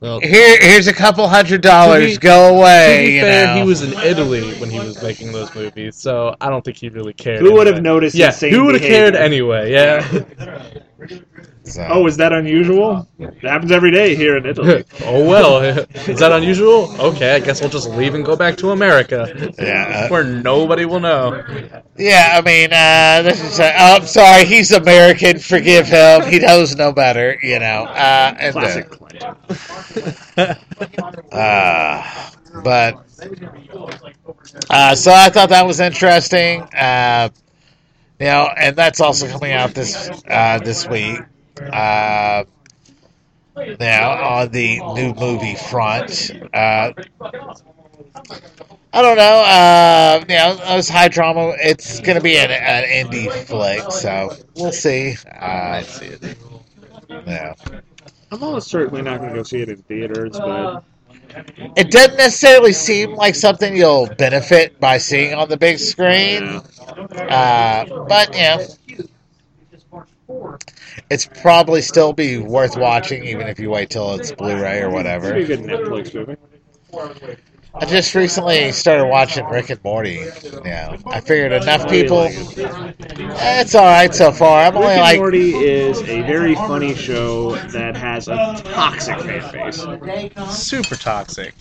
Well, 0.00 0.20
here 0.20 0.58
here's 0.60 0.88
a 0.88 0.92
couple 0.92 1.26
hundred 1.28 1.60
dollars. 1.60 2.14
To 2.14 2.20
be- 2.20 2.22
Go 2.26 2.50
to 2.50 2.58
away. 2.58 3.06
be 3.06 3.12
you 3.14 3.20
fair, 3.20 3.46
know. 3.46 3.54
he 3.62 3.62
was 3.68 3.82
in 3.82 3.92
Italy 4.00 4.54
when 4.58 4.70
he 4.70 4.80
was 4.80 5.00
making 5.02 5.30
those 5.32 5.54
movies, 5.54 5.94
so 5.96 6.34
I 6.40 6.50
don't 6.50 6.64
think 6.64 6.76
he 6.76 6.88
really 6.88 7.12
cared. 7.14 7.40
Who 7.40 7.52
would 7.54 7.68
have 7.68 7.80
noticed? 7.80 8.16
Yeah, 8.16 8.26
his 8.26 8.36
same 8.36 8.52
who 8.52 8.64
would 8.64 8.74
have 8.74 8.82
cared 8.82 9.14
anyway? 9.14 9.70
Yeah. 9.72 10.02
So- 11.68 11.86
Oh, 11.90 12.06
is 12.06 12.16
that 12.16 12.32
unusual? 12.32 13.06
It 13.18 13.38
happens 13.42 13.70
every 13.72 13.90
day 13.90 14.14
here 14.16 14.36
in 14.36 14.46
Italy. 14.46 14.84
oh 15.04 15.24
well, 15.24 15.58
is 16.08 16.18
that 16.18 16.32
unusual? 16.32 16.90
Okay, 17.00 17.34
I 17.36 17.40
guess 17.40 17.60
we'll 17.60 17.70
just 17.70 17.88
leave 17.90 18.14
and 18.14 18.24
go 18.24 18.36
back 18.36 18.56
to 18.58 18.70
America, 18.70 19.52
Yeah. 19.58 20.08
where 20.10 20.24
nobody 20.24 20.84
will 20.84 21.00
know. 21.00 21.42
Yeah, 21.96 22.34
I 22.38 22.40
mean, 22.42 22.72
uh, 22.72 23.22
this 23.22 23.42
is. 23.42 23.60
Uh, 23.60 23.72
oh, 23.78 23.96
I'm 23.96 24.06
sorry. 24.06 24.44
He's 24.44 24.70
American. 24.72 25.38
Forgive 25.38 25.86
him. 25.88 26.22
He 26.30 26.38
knows 26.38 26.74
no 26.76 26.92
better. 26.92 27.38
You 27.42 27.58
know. 27.58 27.84
Uh, 27.84 28.34
and, 28.38 28.56
uh, 28.56 28.60
Classic 28.60 28.88
Clint. 28.90 30.58
Uh, 31.32 32.30
but 32.62 32.94
uh, 34.70 34.94
so 34.94 35.12
I 35.12 35.28
thought 35.28 35.48
that 35.50 35.66
was 35.66 35.80
interesting. 35.80 36.62
Uh, 36.62 37.28
you 38.20 38.26
know, 38.26 38.48
and 38.56 38.74
that's 38.76 39.00
also 39.00 39.28
coming 39.28 39.52
out 39.52 39.74
this 39.74 40.10
uh, 40.28 40.58
this 40.64 40.88
week. 40.88 41.20
Uh, 41.60 42.44
now 43.80 44.10
on 44.10 44.50
the 44.50 44.80
new 44.94 45.14
movie 45.14 45.56
front. 45.56 46.30
Uh, 46.54 46.92
I 48.92 49.02
don't 49.02 49.16
know. 49.16 49.22
Uh, 49.22 50.24
you 50.28 50.34
know, 50.34 50.72
it 50.72 50.76
was 50.76 50.88
high 50.88 51.08
drama. 51.08 51.54
It's 51.58 52.00
going 52.00 52.16
to 52.16 52.22
be 52.22 52.36
an, 52.38 52.50
an 52.50 52.84
indie 52.84 53.30
flick, 53.30 53.90
so 53.92 54.34
we'll 54.56 54.72
see. 54.72 55.16
Uh, 55.38 55.82
see 55.82 56.06
it. 56.06 56.38
yeah. 57.26 57.54
I'm 58.30 58.42
almost 58.42 58.68
certainly 58.68 59.02
not 59.02 59.18
going 59.18 59.30
to 59.30 59.36
go 59.36 59.42
see 59.42 59.60
it 59.62 59.68
in 59.68 59.82
theaters, 59.82 60.32
but 60.32 60.84
It 61.76 61.90
doesn't 61.90 62.16
necessarily 62.16 62.72
seem 62.72 63.14
like 63.14 63.34
something 63.34 63.76
you'll 63.76 64.06
benefit 64.18 64.78
by 64.80 64.98
seeing 64.98 65.34
on 65.34 65.48
the 65.48 65.56
big 65.56 65.78
screen. 65.78 66.60
Uh, 66.86 67.84
but 68.08 68.34
yeah, 68.34 68.66
it's 71.10 71.26
probably 71.42 71.82
still 71.82 72.12
be 72.12 72.38
worth 72.38 72.76
watching, 72.76 73.24
even 73.24 73.46
if 73.48 73.58
you 73.58 73.70
wait 73.70 73.90
till 73.90 74.14
it's 74.14 74.32
Blu-ray 74.32 74.82
or 74.82 74.86
It's 74.86 74.94
whatever. 74.94 75.34
a 75.34 75.44
good 75.44 75.60
Netflix 75.60 76.14
movie. 76.14 76.36
I 77.74 77.84
just 77.84 78.14
recently 78.14 78.72
started 78.72 79.06
watching 79.06 79.46
Rick 79.46 79.70
and 79.70 79.82
Morty. 79.84 80.26
Yeah, 80.64 80.96
I 81.06 81.20
figured 81.20 81.52
enough 81.52 81.88
people. 81.88 82.26
It's 82.30 83.74
all 83.74 83.84
right 83.84 84.12
so 84.14 84.32
far. 84.32 84.62
I'm 84.62 84.74
Rick 84.74 84.82
only 84.82 84.92
and 84.94 85.00
like 85.00 85.18
Morty 85.18 85.50
is 85.54 86.00
a 86.02 86.22
very 86.22 86.54
funny 86.54 86.94
show 86.94 87.56
that 87.68 87.96
has 87.96 88.28
a 88.28 88.60
toxic 88.64 89.20
fan 89.20 89.52
base. 89.52 89.86
Super 90.50 90.96
toxic. 90.96 91.54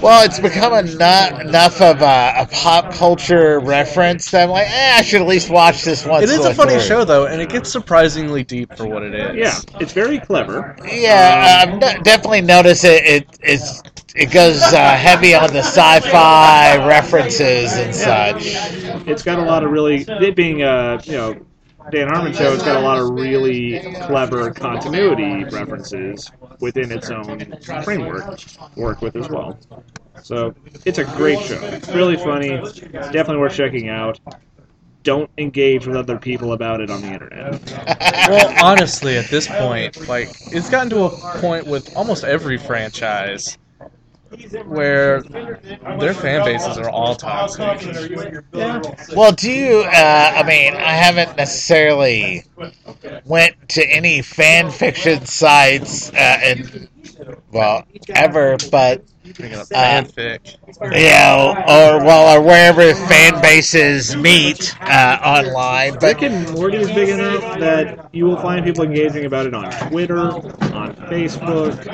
Well, 0.00 0.24
it's 0.24 0.38
become 0.38 0.72
enough, 0.74 1.40
enough 1.40 1.80
of 1.80 2.02
a, 2.02 2.34
a 2.38 2.48
pop 2.52 2.92
culture 2.92 3.58
reference 3.60 4.30
that 4.30 4.44
I'm 4.44 4.50
like, 4.50 4.68
eh, 4.68 4.94
I 4.96 5.02
should 5.02 5.22
at 5.22 5.26
least 5.26 5.50
watch 5.50 5.82
this 5.82 6.04
once. 6.04 6.24
It 6.24 6.30
is 6.30 6.44
a 6.44 6.54
funny 6.54 6.78
show 6.80 7.04
though, 7.04 7.26
and 7.26 7.40
it 7.40 7.48
gets 7.48 7.72
surprisingly 7.72 8.44
deep 8.44 8.76
for 8.76 8.86
what 8.86 9.02
it 9.02 9.14
is. 9.14 9.34
Yeah, 9.34 9.80
it's 9.80 9.92
very 9.92 10.20
clever. 10.20 10.76
Yeah, 10.86 11.64
I've 11.66 11.80
no- 11.80 12.02
definitely 12.02 12.42
noticed 12.42 12.84
it. 12.84 13.04
it 13.04 13.38
it's 13.42 13.82
it 14.16 14.32
goes 14.32 14.62
uh, 14.62 14.96
heavy 14.96 15.34
on 15.34 15.52
the 15.52 15.62
sci-fi 15.62 16.86
references 16.86 17.72
and 17.74 17.94
such. 17.94 18.46
It's 19.06 19.22
got 19.22 19.38
a 19.38 19.42
lot 19.42 19.62
of 19.62 19.70
really, 19.70 20.04
it 20.08 20.34
being 20.34 20.62
a 20.62 20.98
you 21.04 21.12
know 21.12 21.46
Dan 21.90 22.08
Harmon 22.08 22.32
show, 22.32 22.52
it's 22.52 22.64
got 22.64 22.76
a 22.76 22.80
lot 22.80 22.98
of 22.98 23.10
really 23.10 23.78
clever 24.02 24.50
continuity 24.50 25.44
references 25.44 26.30
within 26.60 26.90
its 26.90 27.10
own 27.10 27.54
framework 27.84 28.40
work 28.76 29.02
with 29.02 29.16
as 29.16 29.28
well. 29.28 29.58
So 30.22 30.54
it's 30.84 30.98
a 30.98 31.04
great 31.04 31.40
show. 31.40 31.60
It's 31.62 31.88
really 31.88 32.16
funny. 32.16 32.48
It's 32.48 32.80
definitely 32.80 33.38
worth 33.38 33.54
checking 33.54 33.88
out. 33.90 34.18
Don't 35.02 35.30
engage 35.38 35.86
with 35.86 35.94
other 35.94 36.18
people 36.18 36.52
about 36.54 36.80
it 36.80 36.90
on 36.90 37.02
the 37.02 37.08
internet. 37.08 38.02
Well, 38.28 38.52
honestly, 38.60 39.16
at 39.16 39.30
this 39.30 39.46
point, 39.46 40.08
like 40.08 40.30
it's 40.46 40.68
gotten 40.68 40.90
to 40.90 41.04
a 41.04 41.10
point 41.38 41.64
with 41.64 41.94
almost 41.96 42.24
every 42.24 42.58
franchise 42.58 43.56
where 44.64 45.22
their 45.22 46.14
fan 46.14 46.44
bases 46.44 46.78
are 46.78 46.90
all 46.90 47.14
toxic. 47.14 47.62
Well, 49.14 49.32
do 49.32 49.50
you? 49.50 49.80
Uh, 49.86 50.32
I 50.36 50.42
mean, 50.42 50.74
I 50.74 50.92
haven't 50.92 51.36
necessarily 51.36 52.44
went 53.24 53.68
to 53.70 53.84
any 53.88 54.22
fan 54.22 54.70
fiction 54.70 55.26
sites 55.26 56.10
uh, 56.10 56.38
and 56.42 56.88
well 57.52 57.84
ever, 58.14 58.56
but 58.70 59.04
Bringing 59.34 59.58
up 59.58 59.66
Uh, 59.74 60.04
you 60.16 61.10
know, 61.10 61.54
or 61.66 62.04
well, 62.04 62.36
or 62.38 62.40
wherever 62.42 62.94
fan 62.94 63.40
bases 63.42 64.14
meet 64.14 64.72
uh, 64.80 65.18
online. 65.20 65.94
But 65.94 66.02
Rick 66.02 66.22
and 66.22 66.50
Morty 66.52 66.76
is 66.78 66.88
big 66.92 67.08
enough 67.08 67.40
that 67.58 68.08
you 68.12 68.24
will 68.24 68.36
find 68.36 68.64
people 68.64 68.84
engaging 68.84 69.24
about 69.24 69.46
it 69.46 69.54
on 69.54 69.70
Twitter, 69.88 70.20
on 70.20 70.94
Facebook, 71.10 71.86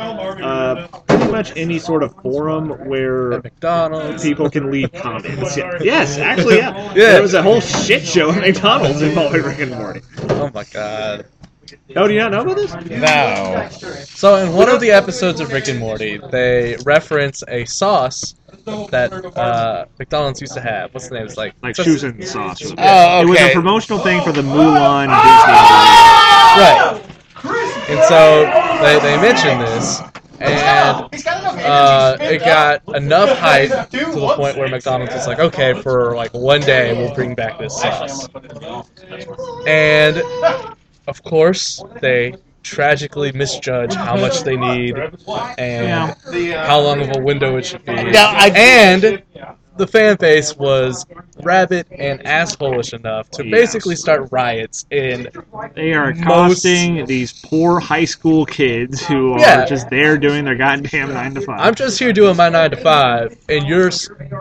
uh, 0.43 0.87
pretty 1.07 1.33
much 1.33 1.57
any 1.57 1.79
sort 1.79 2.03
of 2.03 2.15
forum 2.17 2.69
where 2.87 3.33
At 3.35 3.45
McDonald's. 3.45 4.23
people 4.23 4.51
can 4.51 4.71
leave 4.71 4.93
comments. 4.93 5.57
Yeah. 5.57 5.79
Yes, 5.81 6.19
actually, 6.19 6.59
yeah. 6.59 6.89
Yeah. 6.89 7.13
There 7.13 7.23
was 7.23 7.33
a 7.35 7.43
whole 7.43 7.61
shit 7.61 8.05
show 8.05 8.31
at 8.31 8.43
McDonald's 8.43 9.01
involving 9.01 9.43
Rick 9.43 9.61
and 9.61 9.71
Morty. 9.73 10.03
Oh 10.29 10.51
my 10.53 10.65
god. 10.65 11.25
Oh, 11.97 12.07
do 12.09 12.15
you 12.15 12.21
not 12.21 12.33
know 12.33 12.41
about 12.43 12.57
this? 12.57 12.75
no, 12.91 13.69
So 14.05 14.37
in 14.37 14.53
one 14.53 14.69
of 14.69 14.81
the 14.81 14.91
episodes 14.91 15.41
of 15.41 15.53
Rick 15.53 15.69
and 15.69 15.79
Morty, 15.79 16.21
they 16.31 16.77
reference 16.85 17.43
a 17.49 17.65
sauce 17.65 18.35
that 18.91 19.13
uh, 19.37 19.87
McDonald's 19.99 20.41
used 20.41 20.55
to 20.55 20.61
have. 20.61 20.93
What's 20.95 21.09
the 21.09 21.15
name? 21.17 21.27
It's 21.27 21.37
like 21.37 21.55
Like 21.63 21.75
just- 21.77 21.89
Szechuan 21.89 22.25
sauce. 22.25 22.61
or 22.63 22.67
something. 22.67 22.85
Oh, 22.87 23.23
It 23.23 23.29
was 23.29 23.41
a 23.41 23.53
promotional 23.53 23.99
thing 24.01 24.23
for 24.23 24.33
the 24.33 24.43
Mulan 24.43 25.09
Disney 25.09 25.53
Movie. 25.53 26.59
Right. 26.61 27.89
And 27.89 28.01
so 28.05 28.45
they, 28.83 28.99
they 29.01 29.17
mentioned 29.21 29.61
this, 29.63 30.01
and 30.39 31.09
uh, 31.65 32.17
it 32.21 32.39
got 32.41 32.83
enough 32.97 33.37
hype 33.39 33.91
to 33.91 33.97
the 33.99 34.35
point 34.37 34.57
where 34.57 34.69
McDonald's 34.69 35.13
was 35.15 35.27
like, 35.27 35.39
okay, 35.41 35.81
for 35.83 36.15
like 36.15 36.33
one 36.35 36.61
day 36.61 36.93
we'll 36.97 37.15
bring 37.15 37.35
back 37.35 37.59
this 37.59 37.81
sauce. 37.81 38.29
And 39.67 40.23
of 41.07 41.23
course, 41.23 41.83
they 42.01 42.35
tragically 42.63 43.33
misjudge 43.33 43.95
how 43.95 44.17
much 44.17 44.43
they 44.43 44.57
need 44.57 44.97
and 45.59 46.15
how 46.55 46.81
long 46.81 47.01
of 47.01 47.17
a 47.17 47.21
window 47.21 47.57
it 47.57 47.67
should 47.67 47.85
be. 47.85 47.95
Now, 47.95 48.35
and 48.37 49.23
the 49.79 49.87
fan 49.87 50.17
base 50.21 50.55
was 50.57 51.07
rabid 51.43 51.87
and 51.91 52.21
assholeish 52.25 52.93
enough 52.93 53.31
to 53.31 53.43
basically 53.43 53.97
start 53.97 54.29
riots 54.31 54.85
in 54.91 55.29
They 55.75 55.95
are 55.95 56.15
Most- 56.15 56.63
these 56.63 57.33
poor 57.33 57.81
high 57.81 58.05
school 58.05 58.45
kids 58.45 59.05
who 59.07 59.33
are 59.33 59.41
Yeah. 59.41 59.65
just 59.65 59.89
there 59.89 60.19
doing 60.19 60.45
their 60.45 60.55
goddamn 60.57 61.15
nine 61.15 61.35
to 61.35 61.41
five. 61.41 61.59
I'm 61.59 61.75
just 61.75 61.99
here 61.99 62.13
doing 62.13 62.37
my 62.37 62.51
nine 62.51 62.71
to 62.71 62.77
five, 62.77 63.35
and 63.49 63.67
you're 63.67 63.91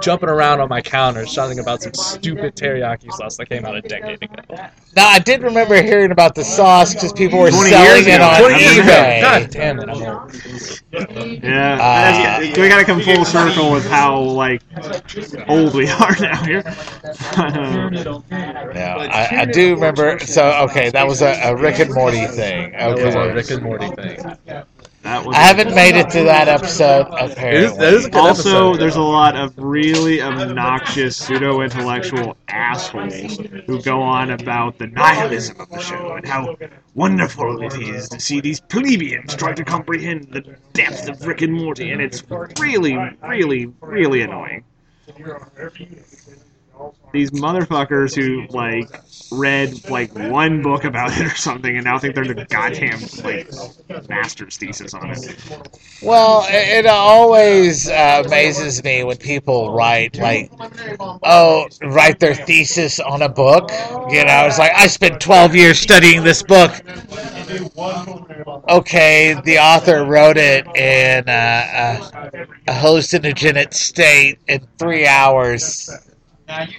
jumping 0.01 0.29
around 0.29 0.59
on 0.59 0.67
my 0.69 0.81
counter 0.81 1.25
shouting 1.25 1.59
about 1.59 1.81
some 1.81 1.93
stupid 1.93 2.55
teriyaki 2.55 3.11
sauce 3.13 3.37
that 3.37 3.47
came 3.49 3.65
out 3.65 3.77
a 3.77 3.81
decade 3.81 4.21
ago. 4.21 4.65
Now 4.95 5.07
I 5.07 5.19
did 5.19 5.41
remember 5.41 5.81
hearing 5.81 6.11
about 6.11 6.35
the 6.35 6.43
sauce 6.43 6.93
because 6.93 7.13
people 7.13 7.39
were 7.39 7.51
selling 7.51 8.03
it 8.07 8.15
ago. 8.15 8.23
on 8.25 8.39
20 8.41 8.59
years 8.59 8.77
ago. 8.77 8.83
eBay. 8.91 9.21
God 9.21 9.49
damn 9.49 9.79
it! 9.79 9.89
I'm 9.89 10.01
old. 10.01 11.41
Yeah, 11.43 11.73
Uh, 11.75 11.77
that's- 11.77 12.57
we 12.57 12.67
gotta 12.67 12.83
come 12.83 12.99
full 13.01 13.23
circle 13.23 13.71
with 13.71 13.87
how 13.89 14.19
like 14.19 14.61
old 15.47 15.73
we 15.73 15.87
are 15.89 16.15
now 16.19 16.43
here. 16.43 16.63
Yeah, 18.73 19.07
I, 19.11 19.41
I 19.41 19.45
do 19.45 19.75
remember. 19.75 20.19
So 20.19 20.51
okay, 20.69 20.89
that 20.89 21.07
was 21.07 21.21
a, 21.21 21.39
a 21.43 21.55
Rick 21.55 21.79
and 21.79 21.93
Morty 21.93 22.25
thing. 22.27 22.71
That 22.71 22.95
was 22.97 23.15
a 23.15 23.33
Rick 23.33 23.51
and 23.51 23.63
Morty 23.63 23.87
thing. 23.91 24.19
I 25.03 25.33
haven't 25.33 25.73
made 25.73 25.95
it 25.95 26.09
to 26.11 26.23
that 26.25 26.47
episode. 26.47 27.07
It 27.19 27.37
is- 27.63 27.75
that 27.77 27.93
is 27.93 28.05
Apparently, 28.05 28.19
also, 28.19 28.49
episode. 28.69 28.79
there's 28.79 28.95
a 28.95 29.01
lot 29.01 29.35
of 29.35 29.53
really 29.57 30.21
obnoxious 30.21 31.17
pseudo-intellectual 31.17 32.37
assholes 32.47 33.37
who 33.65 33.81
go 33.81 34.01
on 34.01 34.31
about 34.31 34.77
the 34.77 34.87
nihilism 34.87 35.59
of 35.59 35.69
the 35.69 35.79
show 35.79 36.13
and 36.13 36.27
how 36.27 36.55
wonderful 36.93 37.61
it 37.63 37.73
is 37.81 38.09
to 38.09 38.19
see 38.19 38.41
these 38.41 38.59
plebeians 38.59 39.35
try 39.35 39.53
to 39.53 39.63
comprehend 39.63 40.27
the 40.31 40.43
depth 40.73 41.09
of 41.09 41.25
Rick 41.25 41.41
and 41.41 41.53
Morty, 41.53 41.91
and 41.91 42.01
it's 42.01 42.23
really, 42.59 42.95
really, 43.23 43.73
really 43.81 44.21
annoying. 44.21 44.63
These 47.11 47.31
motherfuckers 47.31 48.15
who 48.15 48.47
like 48.55 48.89
read 49.31 49.89
like 49.89 50.13
one 50.13 50.61
book 50.61 50.83
about 50.83 51.11
it 51.17 51.25
or 51.25 51.35
something, 51.35 51.75
and 51.75 51.85
now 51.85 51.99
think 51.99 52.15
they're 52.15 52.25
the 52.25 52.45
goddamn 52.45 53.01
like 53.23 54.09
master's 54.09 54.57
thesis 54.57 54.93
on 54.93 55.09
it. 55.09 55.35
well, 56.01 56.45
it, 56.49 56.85
always 56.85 57.89
uh, 57.89 58.23
amazes 58.25 58.83
me 58.83 59.03
when 59.03 59.17
people 59.17 59.73
write 59.73 60.17
like, 60.17 60.51
oh, 61.23 61.67
write 61.83 62.19
their 62.19 62.35
thesis 62.35 62.99
on 62.99 63.21
a 63.21 63.29
book. 63.29 63.71
You 64.09 64.25
know, 64.25 64.45
it's 64.45 64.59
like 64.59 64.71
I 64.75 64.87
spent 64.87 65.19
12 65.21 65.55
years 65.55 65.79
studying 65.79 66.23
this 66.23 66.43
book. 66.43 66.71
Okay, 68.69 69.39
the 69.43 69.57
author 69.59 70.05
wrote 70.05 70.37
it 70.37 70.65
in 70.75 71.27
uh, 71.27 72.09
a 72.67 72.71
hallucinogenic 72.71 73.73
state 73.73 74.39
in 74.47 74.65
three 74.77 75.05
hours. 75.05 75.89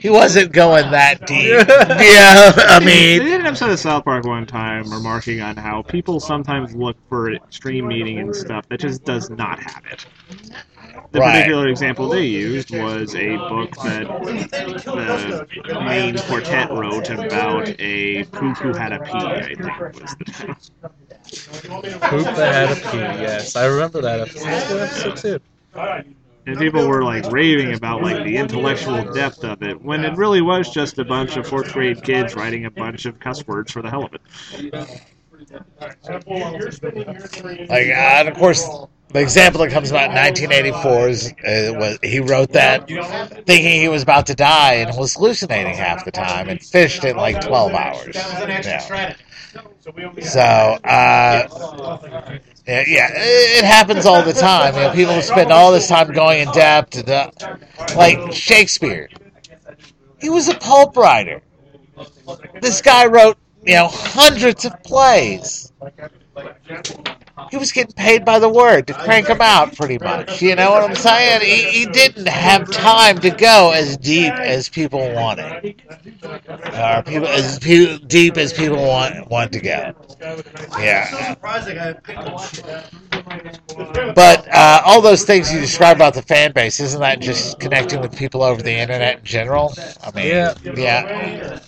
He 0.00 0.10
wasn't 0.10 0.52
going 0.52 0.90
that 0.90 1.26
deep. 1.26 1.50
yeah, 1.68 2.52
I 2.56 2.78
mean, 2.84 3.18
They 3.18 3.24
did 3.24 3.40
an 3.40 3.46
episode 3.46 3.70
of 3.70 3.78
South 3.78 4.04
Park 4.04 4.24
one 4.24 4.46
time 4.46 4.90
remarking 4.90 5.40
on 5.40 5.56
how 5.56 5.82
people 5.82 6.20
sometimes 6.20 6.74
look 6.74 6.96
for 7.08 7.32
extreme 7.32 7.88
meaning 7.88 8.18
and 8.18 8.34
stuff 8.34 8.68
that 8.68 8.80
just 8.80 9.04
does 9.04 9.30
not 9.30 9.58
have 9.60 9.82
it. 9.90 10.06
The 11.12 11.20
Right. 11.20 11.32
particular 11.34 11.68
example 11.68 12.08
they 12.08 12.24
used 12.24 12.70
was 12.70 13.14
a 13.14 13.36
book 13.36 13.70
that 13.82 14.06
the 15.66 15.80
main 15.84 16.16
quartet 16.18 16.70
wrote 16.70 17.10
about 17.10 17.68
a 17.78 18.24
poop 18.24 18.56
who 18.58 18.72
had 18.72 18.92
a 18.92 18.98
pee, 19.00 19.10
I 19.14 19.42
think 19.54 20.00
was 20.00 20.16
the 20.18 20.24
title. 20.24 20.56
Poop 22.08 22.24
that 22.36 22.54
had 22.54 22.70
a 22.78 22.90
pee. 22.90 22.98
Yes, 23.22 23.56
I 23.56 23.66
remember 23.66 24.00
that 24.00 24.20
episode. 24.20 24.44
That's 24.44 24.70
a 24.70 24.72
good 24.72 24.80
episode 24.82 25.40
too. 25.74 26.21
And 26.44 26.58
people 26.58 26.88
were 26.88 27.04
like 27.04 27.30
raving 27.30 27.74
about 27.74 28.02
like 28.02 28.24
the 28.24 28.36
intellectual 28.36 29.12
depth 29.12 29.44
of 29.44 29.62
it, 29.62 29.80
when 29.80 30.04
it 30.04 30.16
really 30.16 30.42
was 30.42 30.70
just 30.70 30.98
a 30.98 31.04
bunch 31.04 31.36
of 31.36 31.46
fourth 31.46 31.72
grade 31.72 32.02
kids 32.02 32.34
writing 32.34 32.64
a 32.64 32.70
bunch 32.70 33.06
of 33.06 33.20
cuss 33.20 33.46
words 33.46 33.70
for 33.70 33.80
the 33.80 33.90
hell 33.90 34.04
of 34.04 34.14
it. 34.14 34.22
like, 37.68 37.88
uh, 37.88 38.18
and 38.18 38.28
of 38.28 38.34
course, 38.34 38.66
the 39.08 39.20
example 39.20 39.60
that 39.60 39.70
comes 39.70 39.90
about 39.90 40.10
in 40.10 40.16
1984 40.16 41.08
is 41.08 41.32
uh, 41.32 41.78
was 41.78 41.98
he 42.02 42.20
wrote 42.20 42.52
that 42.52 42.88
thinking 43.46 43.80
he 43.80 43.88
was 43.88 44.02
about 44.02 44.26
to 44.26 44.34
die 44.34 44.74
and 44.74 44.96
was 44.96 45.14
hallucinating 45.14 45.74
half 45.74 46.04
the 46.04 46.10
time 46.10 46.48
and 46.48 46.62
fished 46.62 47.04
in 47.04 47.16
like 47.16 47.40
12 47.40 47.72
hours. 47.72 48.14
Yeah. 48.14 49.14
So, 50.22 50.40
uh, 50.40 52.38
yeah, 52.66 52.84
yeah, 52.86 53.08
it 53.12 53.64
happens 53.64 54.06
all 54.06 54.22
the 54.22 54.32
time. 54.32 54.74
You 54.74 54.80
know, 54.82 54.92
people 54.92 55.20
spend 55.22 55.50
all 55.50 55.72
this 55.72 55.88
time 55.88 56.12
going 56.12 56.40
in 56.42 56.52
depth, 56.52 56.96
and, 56.96 57.08
uh, 57.10 57.30
like 57.96 58.32
Shakespeare. 58.32 59.08
He 60.20 60.30
was 60.30 60.48
a 60.48 60.54
pulp 60.54 60.96
writer. 60.96 61.42
This 62.60 62.80
guy 62.80 63.06
wrote, 63.06 63.36
you 63.64 63.74
know, 63.74 63.88
hundreds 63.90 64.64
of 64.64 64.80
plays. 64.84 65.72
He 67.50 67.56
was 67.56 67.72
getting 67.72 67.92
paid 67.94 68.24
by 68.24 68.38
the 68.38 68.48
word 68.48 68.86
to 68.86 68.94
crank 68.94 69.26
them 69.26 69.40
out, 69.40 69.74
pretty 69.76 69.98
much. 69.98 70.40
You 70.42 70.54
know 70.56 70.70
what 70.70 70.88
I'm 70.88 70.96
saying? 70.96 71.40
He, 71.42 71.80
he 71.80 71.86
didn't 71.86 72.28
have 72.28 72.70
time 72.70 73.18
to 73.20 73.30
go 73.30 73.72
as 73.72 73.96
deep 73.96 74.32
as 74.32 74.68
people 74.68 75.12
wanted, 75.12 75.82
or 76.22 77.02
people 77.04 77.28
as 77.28 77.58
pe- 77.58 77.98
deep 77.98 78.36
as 78.36 78.52
people 78.52 78.76
want 78.76 79.28
want 79.30 79.52
to 79.52 79.60
go. 79.60 79.94
Yeah. 80.78 81.34
But 84.14 84.48
uh, 84.52 84.82
all 84.84 85.00
those 85.00 85.24
things 85.24 85.52
you 85.52 85.60
describe 85.60 85.96
about 85.96 86.14
the 86.14 86.22
fan 86.22 86.52
base, 86.52 86.80
isn't 86.80 87.00
that 87.00 87.20
just 87.20 87.58
connecting 87.60 88.00
with 88.00 88.16
people 88.16 88.42
over 88.42 88.62
the 88.62 88.72
internet 88.72 89.18
in 89.18 89.24
general? 89.24 89.72
I 90.02 90.10
mean, 90.14 90.26
Yeah. 90.26 90.54
yeah, 90.76 91.58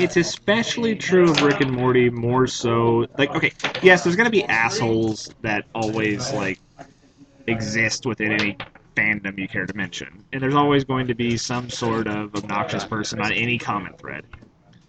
it's 0.00 0.16
especially 0.16 0.94
true 0.94 1.30
of 1.30 1.42
Rick 1.42 1.60
and 1.60 1.72
Morty 1.72 2.10
more 2.10 2.46
so 2.46 3.06
like 3.18 3.34
okay, 3.34 3.52
yes, 3.82 4.02
there's 4.02 4.16
gonna 4.16 4.30
be 4.30 4.44
assholes 4.44 5.30
that 5.42 5.66
always 5.74 6.32
like 6.32 6.58
exist 7.46 8.06
within 8.06 8.32
any 8.32 8.56
fandom 8.96 9.38
you 9.38 9.48
care 9.48 9.66
to 9.66 9.76
mention. 9.76 10.24
And 10.32 10.42
there's 10.42 10.54
always 10.54 10.84
going 10.84 11.06
to 11.08 11.14
be 11.14 11.36
some 11.36 11.70
sort 11.70 12.06
of 12.08 12.34
obnoxious 12.34 12.84
person 12.84 13.20
on 13.20 13.32
any 13.32 13.58
comment 13.58 13.98
thread. 13.98 14.24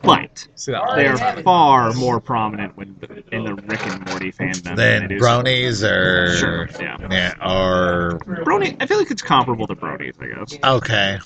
But 0.03 0.47
they 0.95 1.07
are 1.07 1.17
far 1.43 1.93
more 1.93 2.19
prominent 2.19 2.75
when 2.75 2.99
in 3.31 3.43
the 3.43 3.53
Rick 3.53 3.85
and 3.85 4.03
Morty 4.07 4.31
fandom 4.31 4.75
then 4.75 5.07
than 5.07 5.19
bronies 5.19 5.83
or 5.87 6.35
Sure, 6.37 6.69
yeah. 6.79 6.97
yeah, 7.11 7.33
or 7.41 8.17
Brony 8.25 8.75
I 8.79 8.87
feel 8.87 8.97
like 8.97 9.11
it's 9.11 9.21
comparable 9.21 9.67
to 9.67 9.75
Bronies, 9.75 10.19
I 10.19 10.39
guess. 10.39 10.57
okay, 10.63 11.19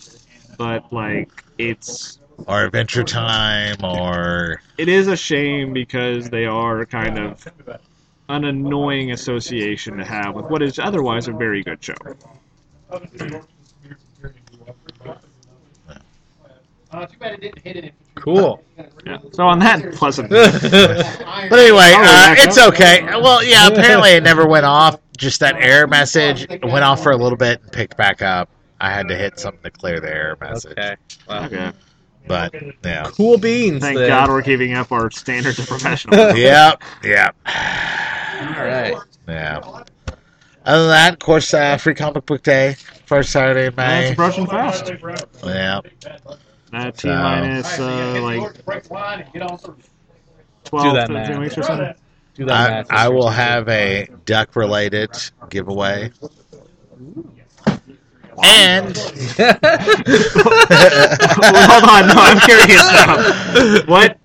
But 0.57 0.91
like 0.91 1.29
it's 1.57 2.19
or 2.47 2.65
Adventure 2.65 3.03
Time, 3.03 3.77
or 3.83 4.61
it 4.77 4.89
is 4.89 5.07
a 5.07 5.15
shame 5.15 5.73
because 5.73 6.29
they 6.29 6.45
are 6.45 6.85
kind 6.85 7.17
of 7.17 7.47
an 8.29 8.45
annoying 8.45 9.11
association 9.11 9.97
to 9.97 10.05
have 10.05 10.35
with 10.35 10.45
what 10.45 10.61
is 10.61 10.79
otherwise 10.79 11.27
a 11.27 11.31
very 11.31 11.63
good 11.63 11.83
show. 11.83 11.95
Too 16.91 17.17
bad 17.19 17.43
it 17.43 17.61
didn't. 17.63 17.93
Cool. 18.15 18.63
Yeah. 19.05 19.17
So 19.33 19.45
on 19.45 19.59
that 19.59 19.93
pleasant, 19.93 20.29
but 20.29 21.59
anyway, 21.59 21.91
uh, 21.93 22.35
it's 22.37 22.57
okay. 22.57 23.03
Well, 23.03 23.43
yeah, 23.43 23.67
apparently 23.67 24.11
it 24.11 24.23
never 24.23 24.47
went 24.47 24.65
off. 24.65 24.99
Just 25.17 25.41
that 25.41 25.55
error 25.57 25.87
message 25.87 26.47
it 26.49 26.63
went 26.63 26.85
off 26.85 27.03
for 27.03 27.11
a 27.11 27.17
little 27.17 27.37
bit 27.37 27.61
and 27.61 27.71
picked 27.71 27.97
back 27.97 28.21
up. 28.21 28.49
I 28.79 28.91
had 28.91 29.07
to 29.09 29.15
hit 29.15 29.39
something 29.39 29.63
to 29.63 29.71
clear 29.71 29.99
the 29.99 30.09
error 30.09 30.37
message, 30.39 30.71
Okay. 30.71 30.95
Well, 31.27 31.45
okay. 31.45 31.71
But 32.27 32.53
yeah, 32.83 33.09
cool 33.13 33.37
beans. 33.37 33.81
Thank 33.81 33.97
then. 33.97 34.09
God 34.09 34.29
we're 34.29 34.41
keeping 34.41 34.73
up 34.73 34.91
our 34.91 35.09
standards 35.11 35.59
of 35.59 35.67
professionalism. 35.67 36.37
yep, 36.37 36.81
yep, 37.03 37.35
All 37.45 37.53
right. 38.65 38.95
yeah. 39.27 39.59
Other 40.65 40.81
than 40.81 40.89
that, 40.89 41.13
of 41.13 41.19
course, 41.19 41.53
uh, 41.53 41.77
free 41.77 41.93
comic 41.93 42.25
book 42.25 42.41
day, 42.41 42.75
first 43.05 43.31
Saturday 43.31 43.67
in 43.67 43.75
That's 43.75 44.07
May. 44.07 44.11
approaching 44.13 44.47
fast. 44.47 44.91
Yeah, 45.43 45.81
That's 46.71 47.01
T 47.01 47.07
So- 47.07 47.15
minus 47.15 47.79
uh, 47.79 48.19
like 48.21 48.65
break 48.65 48.83
the 48.83 48.93
line 48.93 49.21
and 49.21 49.33
get 49.33 49.41
on 49.43 49.57
through. 49.59 49.77
12, 50.63 50.95
that, 50.95 51.07
13 51.09 51.13
man. 51.13 51.39
weeks 51.39 51.57
or 51.57 51.63
something. 51.63 51.93
Do 52.33 52.45
that 52.45 52.87
I. 52.91 53.05
I 53.05 53.09
will 53.09 53.29
have 53.29 53.69
a 53.69 54.07
duck 54.25 54.55
related 54.55 55.11
giveaway. 55.49 56.11
And 58.43 58.97
Hold 60.57 61.83
on, 61.89 62.07
no, 62.07 62.15
I'm 62.17 62.39
curious 62.41 62.85
now. 62.91 63.15
What? 63.85 64.17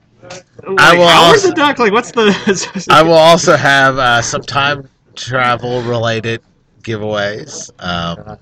Like, 0.66 0.78
I 0.78 0.96
will 0.96 1.06
how 1.08 1.32
is 1.32 1.44
also- 1.44 1.48
the 1.48 1.54
duck? 1.54 1.78
Like, 1.78 1.92
what's 1.92 2.10
the? 2.12 2.86
I 2.90 3.02
will 3.02 3.12
also 3.14 3.56
have 3.56 3.98
uh, 3.98 4.20
some 4.22 4.42
time 4.42 4.88
travel 5.14 5.80
related 5.82 6.42
giveaways. 6.82 7.70
Um, 7.78 8.38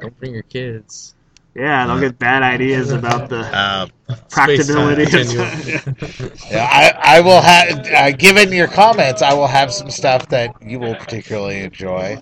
Don't 0.00 0.18
bring 0.18 0.34
your 0.34 0.42
kids. 0.44 1.14
Yeah, 1.58 1.88
they'll 1.88 1.98
get 1.98 2.20
bad 2.20 2.44
ideas 2.44 2.92
about 2.92 3.28
the 3.28 3.40
Um, 3.58 3.90
practicability. 4.30 5.06
Space-time 5.06 5.48
of 5.48 5.54
continuum. 5.54 6.32
yeah, 6.52 6.68
I, 6.70 7.16
I 7.16 7.20
will 7.20 7.40
have, 7.40 7.86
uh, 7.92 8.12
given 8.12 8.52
your 8.52 8.68
comments, 8.68 9.22
I 9.22 9.34
will 9.34 9.48
have 9.48 9.72
some 9.72 9.90
stuff 9.90 10.28
that 10.28 10.54
you 10.62 10.78
will 10.78 10.94
particularly 10.94 11.58
enjoy. 11.58 12.16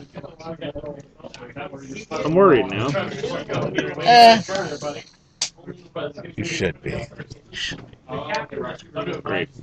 I'm 2.11 2.35
worried 2.35 2.71
now. 2.71 2.89
Eh, 4.01 4.41
you 6.37 6.45
should 6.45 6.81
be. 6.83 7.05
Great. 9.23 9.51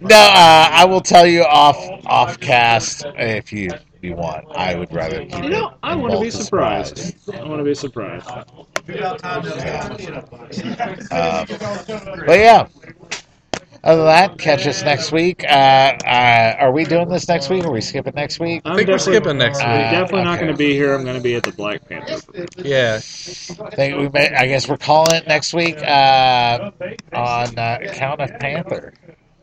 no, 0.00 0.16
uh, 0.16 0.68
I 0.70 0.84
will 0.88 1.00
tell 1.00 1.26
you 1.26 1.42
off 1.42 1.76
off 2.06 2.38
cast 2.38 3.04
if 3.16 3.52
you 3.52 3.70
you 4.02 4.14
want. 4.14 4.44
I 4.56 4.74
would 4.74 4.92
rather 4.92 5.24
keep 5.24 5.44
You 5.44 5.50
know, 5.50 5.68
it. 5.70 5.74
I 5.82 5.94
want 5.94 6.12
to 6.14 6.20
be 6.20 6.30
both 6.30 6.42
surprised. 6.42 7.14
I 7.34 7.42
want 7.44 7.58
to 7.60 7.64
be 7.64 7.74
surprised. 7.74 8.28
Um, 11.10 11.46
but 12.26 12.38
yeah. 12.38 12.66
Other 13.84 13.96
than 13.96 14.06
that, 14.06 14.38
catch 14.38 14.64
us 14.68 14.84
next 14.84 15.10
week. 15.10 15.42
Uh, 15.42 15.48
uh, 16.06 16.54
are 16.60 16.70
we 16.70 16.84
doing 16.84 17.08
this 17.08 17.26
next 17.26 17.50
week? 17.50 17.64
Or 17.64 17.70
are 17.70 17.72
we 17.72 17.80
skipping 17.80 18.14
next 18.14 18.38
week? 18.38 18.62
I'm 18.64 18.76
think 18.76 18.88
we're 18.88 18.96
skipping 18.98 19.38
next 19.38 19.60
I'm 19.60 19.72
week. 19.76 19.90
definitely 19.90 20.22
not 20.22 20.38
going 20.38 20.52
to 20.52 20.56
be 20.56 20.72
here. 20.74 20.94
I'm 20.94 21.02
going 21.02 21.16
to 21.16 21.22
be 21.22 21.34
at 21.34 21.42
the 21.42 21.50
Black 21.50 21.88
Panther. 21.88 22.20
Yeah. 22.58 22.94
I 22.98 23.00
think 23.74 23.96
we 23.98 24.08
may, 24.10 24.32
I 24.36 24.46
guess 24.46 24.68
we're 24.68 24.76
calling 24.76 25.16
it 25.16 25.26
next 25.26 25.52
week 25.52 25.78
uh, 25.82 26.70
on 27.12 27.58
uh, 27.58 27.78
account 27.82 28.20
of 28.20 28.30
Panther. 28.38 28.94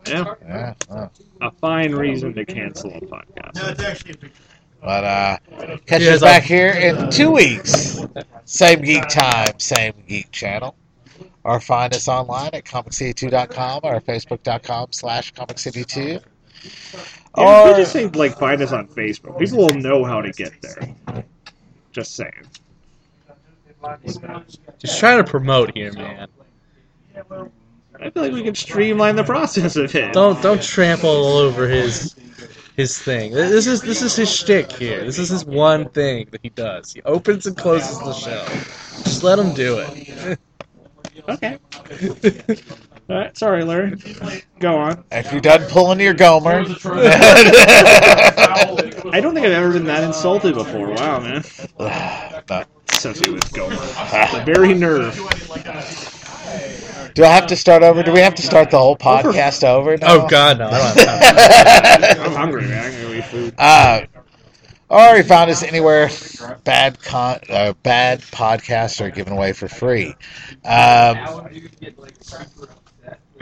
Yeah, 0.08 0.34
Yeah, 0.48 0.74
well. 0.90 1.12
a 1.42 1.52
fine 1.52 1.94
reason 1.94 2.34
to 2.36 2.46
cancel 2.46 2.92
a 2.92 3.02
podcast. 3.02 3.56
No, 3.56 3.68
it's 3.68 3.84
actually 3.84 4.14
a 4.14 4.18
picture. 4.18 4.42
But 4.82 5.04
uh, 5.04 5.38
catch 5.86 6.02
Yeah, 6.02 6.12
us 6.12 6.20
so- 6.20 6.26
back 6.26 6.44
here 6.44 6.70
in 6.72 7.10
two 7.10 7.32
weeks. 7.32 8.00
Same 8.46 8.82
geek 8.82 9.08
time, 9.10 9.60
same 9.60 9.94
geek 10.08 10.32
channel. 10.32 10.76
Or 11.44 11.60
find 11.60 11.94
us 11.94 12.08
online 12.08 12.50
at 12.54 12.66
comiccity2.com 12.66 13.82
or 13.84 14.02
facebook.com 14.02 14.88
slash 14.92 15.34
comiccity2. 15.34 16.08
Yeah, 16.08 16.16
if 16.16 17.20
Or 17.36 17.68
we 17.72 17.78
just 17.78 17.92
say 17.94 18.08
like 18.08 18.38
find 18.38 18.62
us 18.62 18.72
on 18.72 18.88
Facebook. 18.88 19.40
People 19.40 19.60
will 19.60 19.70
know 19.80 20.04
how 20.04 20.22
to 20.22 20.32
get 20.32 20.54
there. 20.62 21.24
Just 21.92 22.16
saying. 22.16 22.34
Just 24.80 25.00
trying 25.00 25.24
to 25.24 25.30
promote 25.30 25.76
here, 25.76 25.94
man. 25.94 26.28
I 28.02 28.10
feel 28.10 28.24
like 28.24 28.34
we 28.34 28.44
can 28.44 28.56
streamline 28.56 29.16
the 29.16 29.24
process 29.24 29.76
of 29.76 29.94
it. 29.96 30.14
Don't 30.14 30.42
don't 30.42 30.62
trample 30.62 31.10
all 31.10 31.38
over 31.38 31.68
his 31.68 32.16
his 32.80 32.98
thing. 32.98 33.34
This 33.34 33.68
is 33.68 33.82
this 33.82 34.02
is 34.02 34.16
his 34.16 34.34
shtick 34.34 34.72
here. 34.72 35.04
This 35.04 35.20
is 35.20 35.28
his 35.28 35.44
one 35.44 35.90
thing 35.90 36.30
that 36.32 36.40
he 36.42 36.48
does. 36.50 36.94
He 36.94 37.02
opens 37.02 37.46
and 37.46 37.58
closes 37.58 38.00
the 38.00 38.14
show. 38.14 38.46
Just 39.04 39.22
let 39.22 39.38
him 39.38 39.54
do 39.54 39.80
it. 39.80 40.40
Okay. 41.28 41.60
All 43.10 43.16
right. 43.16 43.38
Sorry, 43.38 43.64
Larry. 43.64 43.94
Go 44.60 44.78
on. 44.78 45.04
if 45.12 45.32
you're 45.32 45.42
done 45.42 45.62
pulling 45.70 46.00
your 46.00 46.14
Gomer. 46.14 46.62
I 49.12 49.20
don't 49.22 49.36
think 49.36 49.46
I've 49.46 49.52
ever 49.52 49.74
been 49.74 49.84
that 49.84 50.04
insulted 50.04 50.56
before. 50.56 50.92
Wow, 50.92 51.20
man. 51.20 51.44
No. 51.78 52.64
Associated 52.94 53.34
with 53.34 53.54
Gomer. 53.54 53.76
The 53.76 54.44
very 54.46 54.74
nerve. 54.74 55.14
Do 57.14 57.24
I 57.24 57.30
have 57.30 57.48
to 57.48 57.56
start 57.56 57.84
over? 57.84 58.04
Do 58.04 58.14
we 58.14 58.20
have 58.20 58.36
to 58.36 58.42
start 58.42 58.72
the 58.72 58.78
whole 58.78 58.96
podcast 58.96 59.64
over? 59.64 59.98
now? 59.98 60.08
Oh 60.10 60.28
God, 60.28 60.60
no! 60.60 60.68
I 60.68 60.72
don't 60.72 61.00
have 61.00 62.16
time. 62.16 62.26
I'm 62.26 62.32
hungry, 62.34 62.62
man. 62.68 62.86
I'm 62.86 63.02
gonna 63.02 63.16
eat 63.16 63.26
food. 63.26 63.56
Uh, 63.58 64.02
or 64.90 65.18
you 65.18 65.24
found 65.24 65.52
us 65.52 65.62
anywhere 65.62 66.10
bad 66.64 67.02
con- 67.02 67.40
uh, 67.50 67.74
bad 67.84 68.22
podcasts 68.22 69.02
are 69.02 69.12
given 69.12 69.34
away 69.34 69.54
for 69.54 69.68
free. 69.68 70.16
Um, 70.66 71.18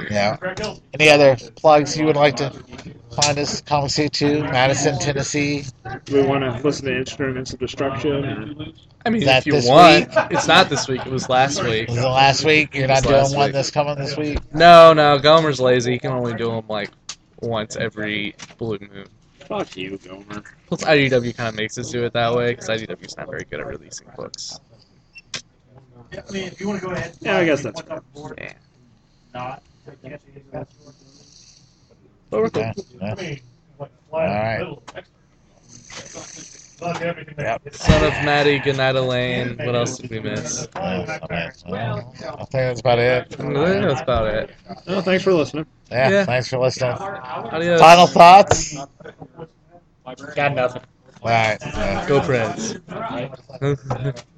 yeah. 0.10 0.38
Any 0.94 1.10
other 1.10 1.36
plugs 1.56 1.98
you 1.98 2.06
would 2.06 2.16
like 2.16 2.36
to 2.38 2.52
find 3.22 3.38
us? 3.38 3.62
Comic 3.62 3.92
City 3.92 4.10
2, 4.10 4.44
Madison, 4.44 5.00
Tennessee. 5.00 5.64
Do 6.06 6.22
we 6.22 6.28
want 6.28 6.44
to 6.44 6.62
listen 6.64 6.86
to 6.86 6.98
Instruments 6.98 7.54
of 7.54 7.60
Destruction? 7.60 8.74
I 9.06 9.10
mean, 9.10 9.24
that 9.26 9.40
if 9.40 9.46
you 9.46 9.54
this 9.54 9.68
want, 9.68 10.10
week? 10.10 10.18
it's 10.32 10.48
not 10.48 10.70
this 10.70 10.88
week. 10.88 11.06
It 11.06 11.12
was 11.12 11.30
last 11.30 11.64
week. 11.64 11.88
Was 11.88 11.98
it 11.98 12.02
last 12.02 12.46
week? 12.46 12.76
You're 12.76 12.88
not 12.88 13.04
doing 13.04 13.16
last 13.16 13.36
one 13.36 13.48
week. 13.48 13.54
this 13.54 13.72
coming 13.72 13.96
this 13.96 14.18
week? 14.18 14.40
No, 14.54 14.94
no, 14.94 15.18
Gomer's 15.18 15.60
lazy. 15.60 15.94
He 15.94 16.00
can 16.00 16.12
only 16.12 16.34
do 16.34 16.52
them 16.52 16.66
like 16.68 16.92
once 17.42 17.76
every 17.76 18.36
blue 18.58 18.80
moon. 18.80 19.08
Fuck 19.48 19.78
you, 19.78 19.98
Gomer. 19.98 20.44
Plus, 20.68 20.84
IDW 20.84 21.36
kind 21.36 21.50
of 21.50 21.56
makes 21.56 21.78
us 21.78 21.90
do 21.90 22.04
it 22.04 22.12
that 22.14 22.36
way 22.36 22.52
because 22.52 22.68
IDW's 22.68 23.16
not 23.16 23.30
very 23.30 23.46
good 23.46 23.62
at 23.62 23.68
releasing 23.68 24.08
books. 24.18 24.60
I 26.12 26.32
mean, 26.32 26.44
if 26.48 26.60
you 26.60 26.68
want 26.68 26.82
to 26.82 26.86
go 26.86 26.92
ahead. 26.92 27.16
Yeah, 27.22 27.38
I 27.38 27.46
guess 27.46 27.64
that's 27.64 27.82
fair. 27.82 28.02
Yeah. 28.38 28.54
Not. 29.34 29.64
But 32.30 32.42
we're 32.42 32.50
cool. 32.50 32.74
Yeah, 33.02 33.16
yeah. 33.20 33.36
All 33.80 33.90
right. 34.20 34.78
Yep. 36.80 37.74
Son 37.74 38.04
of 38.04 38.12
Maddie, 38.24 38.60
Goodnight 38.60 38.96
Elaine. 38.96 39.58
What 39.58 39.74
else 39.76 39.98
did 39.98 40.12
we 40.12 40.20
miss? 40.20 40.68
Yeah, 40.76 40.82
I, 40.82 40.98
mean, 41.34 41.52
well, 41.68 42.14
I 42.22 42.36
think 42.38 42.50
that's 42.52 42.80
about 42.82 43.00
it. 43.00 43.34
I 43.34 43.36
think 43.36 43.54
that's 43.56 44.02
about 44.02 44.28
it. 44.28 44.52
Oh, 44.86 45.02
thanks 45.02 45.24
for 45.24 45.34
listening. 45.34 45.66
Yeah, 45.90 46.10
Yeah. 46.10 46.26
thanks 46.26 46.50
for 46.50 46.60
listening. 46.60 46.92
Adios. 46.92 47.80
Final 47.80 48.06
thoughts? 48.06 48.76
Got 50.36 50.54
nothing. 50.54 50.84
All 51.24 51.30
right. 51.30 51.58
yeah. 51.64 52.08
Go 52.08 52.20
Preds. 52.22 52.80